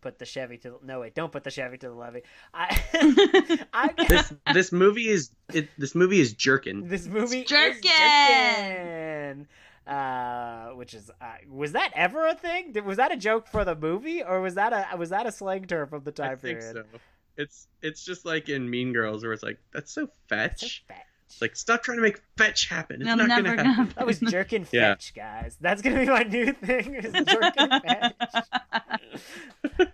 Put 0.00 0.18
the 0.20 0.24
Chevy 0.24 0.58
to 0.58 0.70
the, 0.70 0.78
no 0.84 1.00
wait, 1.00 1.14
don't 1.16 1.32
put 1.32 1.42
the 1.42 1.50
Chevy 1.50 1.76
to 1.78 1.88
the 1.88 1.94
levee. 1.94 2.22
I, 2.54 2.80
I 3.72 4.04
This 4.08 4.32
this 4.54 4.72
movie 4.72 5.08
is 5.08 5.30
it, 5.52 5.68
this 5.76 5.94
movie 5.96 6.20
is 6.20 6.34
jerkin. 6.34 6.86
this 6.86 7.06
movie 7.08 7.40
is 7.40 7.48
Jerkin'. 7.50 7.82
Jerkin'. 7.82 9.46
Uh, 9.86 10.68
which 10.74 10.92
is 10.94 11.10
uh, 11.20 11.24
was 11.50 11.72
that 11.72 11.90
ever 11.96 12.26
a 12.26 12.34
thing? 12.34 12.72
Did, 12.72 12.84
was 12.84 12.98
that 12.98 13.10
a 13.10 13.16
joke 13.16 13.48
for 13.48 13.64
the 13.64 13.74
movie, 13.74 14.22
or 14.22 14.40
was 14.40 14.54
that 14.54 14.72
a 14.72 14.96
was 14.96 15.08
that 15.10 15.26
a 15.26 15.32
slang 15.32 15.64
term 15.64 15.88
from 15.88 16.04
the 16.04 16.12
time 16.12 16.32
I 16.32 16.36
think 16.36 16.60
period? 16.60 16.76
so. 16.92 16.98
It's 17.38 17.66
it's 17.82 18.04
just 18.04 18.24
like 18.26 18.48
in 18.48 18.68
Mean 18.68 18.92
Girls 18.92 19.24
where 19.24 19.32
it's 19.32 19.42
like 19.42 19.58
that's 19.72 19.90
so 19.92 20.08
fetch. 20.28 20.84
So 20.88 20.94
fetch. 20.94 21.06
It's 21.30 21.42
like 21.42 21.54
stop 21.56 21.82
trying 21.82 21.98
to 21.98 22.02
make 22.02 22.20
fetch 22.36 22.68
happen. 22.68 23.02
It's 23.02 23.10
I'm 23.10 23.18
not 23.18 23.28
never 23.28 23.42
gonna 23.42 23.56
gonna. 23.56 23.72
happen. 23.72 23.94
That 23.98 24.06
was 24.06 24.18
jerkin 24.20 24.66
Yeah. 24.72 24.94
fetch, 24.94 25.14
guys. 25.14 25.56
That's 25.60 25.82
gonna 25.82 26.00
be 26.00 26.06
my 26.06 26.22
new 26.22 26.52
thing. 26.54 26.94
Is 26.94 27.12
jerkin 27.12 27.70
fetch. 27.80 28.14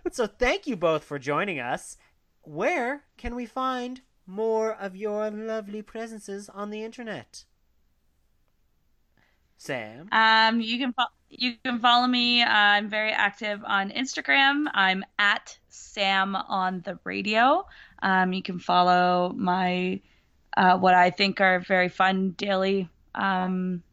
so 0.11 0.27
thank 0.27 0.65
you 0.65 0.75
both 0.77 1.03
for 1.03 1.19
joining 1.19 1.59
us. 1.59 1.97
Where 2.43 3.03
can 3.17 3.35
we 3.35 3.45
find 3.45 4.01
more 4.25 4.73
of 4.73 4.95
your 4.95 5.29
lovely 5.29 5.81
presences 5.81 6.47
on 6.49 6.69
the 6.69 6.83
internet? 6.83 7.43
Sam. 9.57 10.07
Um, 10.11 10.59
you 10.61 10.77
can 10.77 10.93
fo- 10.93 11.03
you 11.29 11.55
can 11.63 11.79
follow 11.79 12.07
me. 12.07 12.41
Uh, 12.43 12.47
I'm 12.49 12.89
very 12.89 13.11
active 13.11 13.61
on 13.65 13.89
Instagram. 13.91 14.65
I'm 14.73 15.03
at 15.17 15.57
Sam 15.69 16.35
on 16.35 16.81
the 16.85 16.99
radio. 17.03 17.65
Um, 18.01 18.33
you 18.33 18.43
can 18.43 18.59
follow 18.59 19.33
my 19.35 20.01
uh, 20.57 20.77
what 20.77 20.93
I 20.93 21.09
think 21.09 21.41
are 21.41 21.59
very 21.59 21.89
fun 21.89 22.31
daily 22.31 22.89
um, 23.13 23.83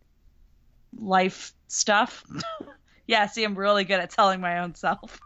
life 0.96 1.52
stuff. 1.68 2.24
yeah, 3.06 3.26
see, 3.26 3.44
I'm 3.44 3.54
really 3.54 3.84
good 3.84 4.00
at 4.00 4.10
telling 4.10 4.40
my 4.40 4.60
own 4.60 4.74
self. 4.74 5.20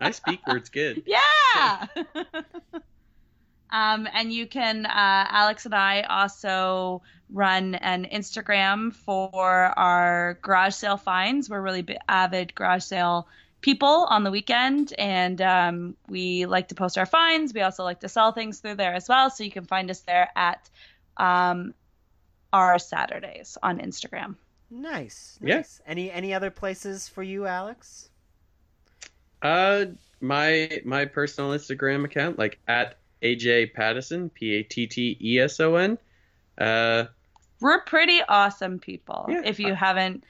I 0.00 0.10
speak 0.10 0.46
words 0.46 0.68
good. 0.68 1.04
Yeah. 1.54 1.86
um, 3.70 4.08
and 4.12 4.32
you 4.32 4.46
can, 4.46 4.86
uh, 4.86 5.26
Alex 5.28 5.66
and 5.66 5.74
I 5.74 6.02
also 6.02 7.02
run 7.30 7.74
an 7.76 8.06
Instagram 8.12 8.92
for 8.92 9.38
our 9.78 10.38
garage 10.42 10.74
sale 10.74 10.96
finds. 10.96 11.48
We're 11.48 11.60
really 11.60 11.86
avid 12.08 12.54
garage 12.54 12.84
sale 12.84 13.28
people 13.62 14.06
on 14.10 14.24
the 14.24 14.30
weekend, 14.30 14.92
and 14.98 15.40
um, 15.40 15.96
we 16.08 16.46
like 16.46 16.68
to 16.68 16.74
post 16.74 16.98
our 16.98 17.06
finds. 17.06 17.54
We 17.54 17.62
also 17.62 17.84
like 17.84 18.00
to 18.00 18.08
sell 18.08 18.32
things 18.32 18.60
through 18.60 18.74
there 18.74 18.92
as 18.92 19.08
well. 19.08 19.30
So 19.30 19.44
you 19.44 19.50
can 19.50 19.64
find 19.64 19.90
us 19.90 20.00
there 20.00 20.28
at 20.36 20.68
um, 21.16 21.72
our 22.52 22.78
Saturdays 22.78 23.56
on 23.62 23.78
Instagram. 23.78 24.36
Nice. 24.70 25.38
Yeah. 25.42 25.56
Nice. 25.56 25.80
Any 25.86 26.10
any 26.10 26.34
other 26.34 26.50
places 26.50 27.08
for 27.08 27.22
you, 27.22 27.46
Alex? 27.46 28.10
Uh, 29.40 29.86
my 30.20 30.80
my 30.84 31.04
personal 31.04 31.50
Instagram 31.50 32.04
account, 32.04 32.38
like 32.38 32.58
at 32.68 32.98
AJ 33.22 33.74
Patteson, 33.74 34.32
P 34.32 34.54
A 34.54 34.62
T 34.62 34.86
T 34.86 35.16
E 35.20 35.38
S 35.38 35.60
O 35.60 35.76
N. 35.76 35.98
Uh, 36.58 37.04
We're 37.60 37.82
pretty 37.82 38.20
awesome 38.28 38.78
people. 38.78 39.26
Yeah. 39.28 39.42
If 39.44 39.60
you 39.60 39.74
haven't 39.74 40.24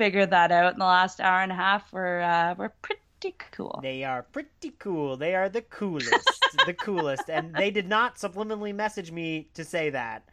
figured 0.00 0.30
that 0.30 0.50
out 0.50 0.72
in 0.72 0.78
the 0.78 0.84
last 0.86 1.20
hour 1.20 1.42
and 1.42 1.52
a 1.52 1.54
half, 1.54 1.92
we're 1.92 2.22
uh, 2.22 2.54
we're 2.56 2.70
pretty 2.80 3.02
pretty 3.20 3.36
cool. 3.52 3.80
They 3.82 4.02
are 4.02 4.22
pretty 4.22 4.72
cool. 4.78 5.18
They 5.18 5.34
are 5.34 5.50
the 5.50 5.60
coolest. 5.60 6.46
the 6.66 6.72
coolest. 6.72 7.28
And 7.28 7.54
they 7.54 7.70
did 7.70 7.86
not 7.86 8.16
subliminally 8.16 8.74
message 8.74 9.12
me 9.12 9.48
to 9.52 9.62
say 9.62 9.90
that. 9.90 10.24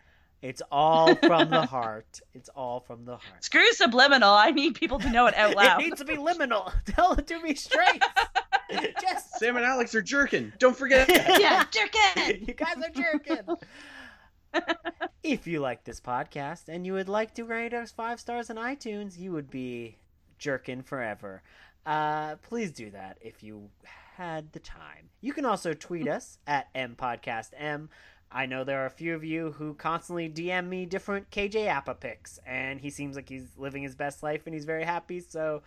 It's 0.41 0.61
all 0.71 1.15
from 1.15 1.49
the 1.49 1.65
heart. 1.65 2.21
It's 2.33 2.47
all 2.49 2.79
from 2.79 3.03
the 3.03 3.17
heart. 3.17 3.43
Screw 3.43 3.69
subliminal. 3.73 4.29
I 4.29 4.51
need 4.51 4.75
people 4.75 4.99
to 4.99 5.09
know 5.09 5.25
it 5.25 5.35
out 5.35 5.55
loud. 5.57 5.81
It 5.81 5.85
needs 5.85 5.99
to 5.99 6.05
be 6.05 6.15
liminal. 6.15 6.71
Tell 6.85 7.11
it 7.13 7.27
to 7.27 7.41
me 7.41 7.53
straight. 7.53 8.01
Just 9.01 9.37
Sam 9.37 9.57
and 9.57 9.65
Alex 9.65 9.95
are 9.95 10.01
jerking. 10.01 10.53
Don't 10.59 10.77
forget. 10.77 11.09
yeah, 11.09 11.65
jerk 11.71 11.89
it. 11.93 12.47
you 12.47 12.53
guys 12.53 12.77
are 12.77 12.89
jerking. 12.89 13.57
If 15.23 15.45
you 15.45 15.59
like 15.59 15.83
this 15.83 15.99
podcast 15.99 16.69
and 16.69 16.85
you 16.85 16.93
would 16.93 17.09
like 17.09 17.33
to 17.35 17.43
rate 17.43 17.73
us 17.73 17.91
five 17.91 18.19
stars 18.19 18.49
on 18.49 18.55
iTunes, 18.55 19.19
you 19.19 19.33
would 19.33 19.49
be 19.49 19.97
jerking 20.37 20.81
forever. 20.81 21.41
Uh, 21.85 22.35
please 22.37 22.71
do 22.71 22.89
that 22.91 23.17
if 23.19 23.43
you 23.43 23.69
had 24.15 24.53
the 24.53 24.59
time. 24.59 25.09
You 25.19 25.33
can 25.33 25.43
also 25.43 25.73
tweet 25.73 26.07
us 26.07 26.37
at 26.47 26.73
mpodcastm. 26.73 27.89
I 28.31 28.45
know 28.45 28.63
there 28.63 28.83
are 28.83 28.87
a 28.87 28.91
few 28.91 29.15
of 29.15 29.23
you 29.23 29.53
who 29.53 29.73
constantly 29.73 30.29
DM 30.29 30.67
me 30.67 30.85
different 30.85 31.29
KJ 31.29 31.67
Apa 31.67 31.95
pics, 31.95 32.39
and 32.45 32.79
he 32.79 32.89
seems 32.89 33.15
like 33.15 33.29
he's 33.29 33.57
living 33.57 33.83
his 33.83 33.95
best 33.95 34.21
life 34.23 34.43
and 34.45 34.53
he's 34.53 34.65
very 34.65 34.83
happy. 34.83 35.19
So, 35.19 35.61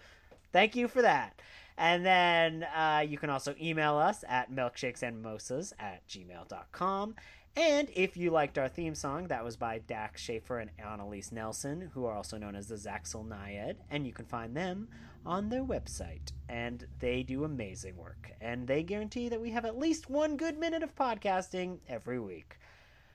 thank 0.52 0.76
you 0.76 0.88
for 0.88 1.02
that. 1.02 1.40
And 1.78 2.04
then 2.04 2.66
uh, 2.76 3.04
you 3.06 3.16
can 3.16 3.30
also 3.30 3.54
email 3.60 3.96
us 3.96 4.22
at 4.28 4.52
milkshakesandmimosas 4.52 5.72
at 5.78 6.06
gmail.com. 6.06 7.14
And 7.56 7.90
if 7.94 8.16
you 8.16 8.30
liked 8.30 8.58
our 8.58 8.68
theme 8.68 8.94
song, 8.94 9.26
that 9.28 9.44
was 9.44 9.56
by 9.56 9.78
Dax 9.78 10.20
Schaefer 10.20 10.58
and 10.58 10.70
Annalise 10.78 11.32
Nelson, 11.32 11.90
who 11.92 12.04
are 12.04 12.14
also 12.14 12.38
known 12.38 12.54
as 12.54 12.68
the 12.68 12.76
Zaxel 12.76 13.26
Naiad, 13.26 13.76
and 13.90 14.06
you 14.06 14.12
can 14.12 14.24
find 14.24 14.56
them 14.56 14.88
on 15.26 15.48
their 15.48 15.64
website. 15.64 16.32
And 16.48 16.86
they 17.00 17.22
do 17.22 17.44
amazing 17.44 17.96
work, 17.96 18.32
and 18.40 18.66
they 18.66 18.82
guarantee 18.82 19.28
that 19.28 19.40
we 19.40 19.50
have 19.50 19.64
at 19.64 19.78
least 19.78 20.08
one 20.08 20.36
good 20.36 20.58
minute 20.58 20.82
of 20.82 20.94
podcasting 20.94 21.78
every 21.88 22.20
week. 22.20 22.58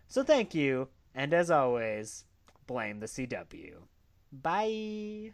So 0.08 0.24
thank 0.24 0.54
you, 0.54 0.90
and 1.14 1.34
as 1.34 1.50
always, 1.50 2.26
blame 2.68 3.00
the 3.00 3.08
CW. 3.08 3.76
Bye. 4.32 5.32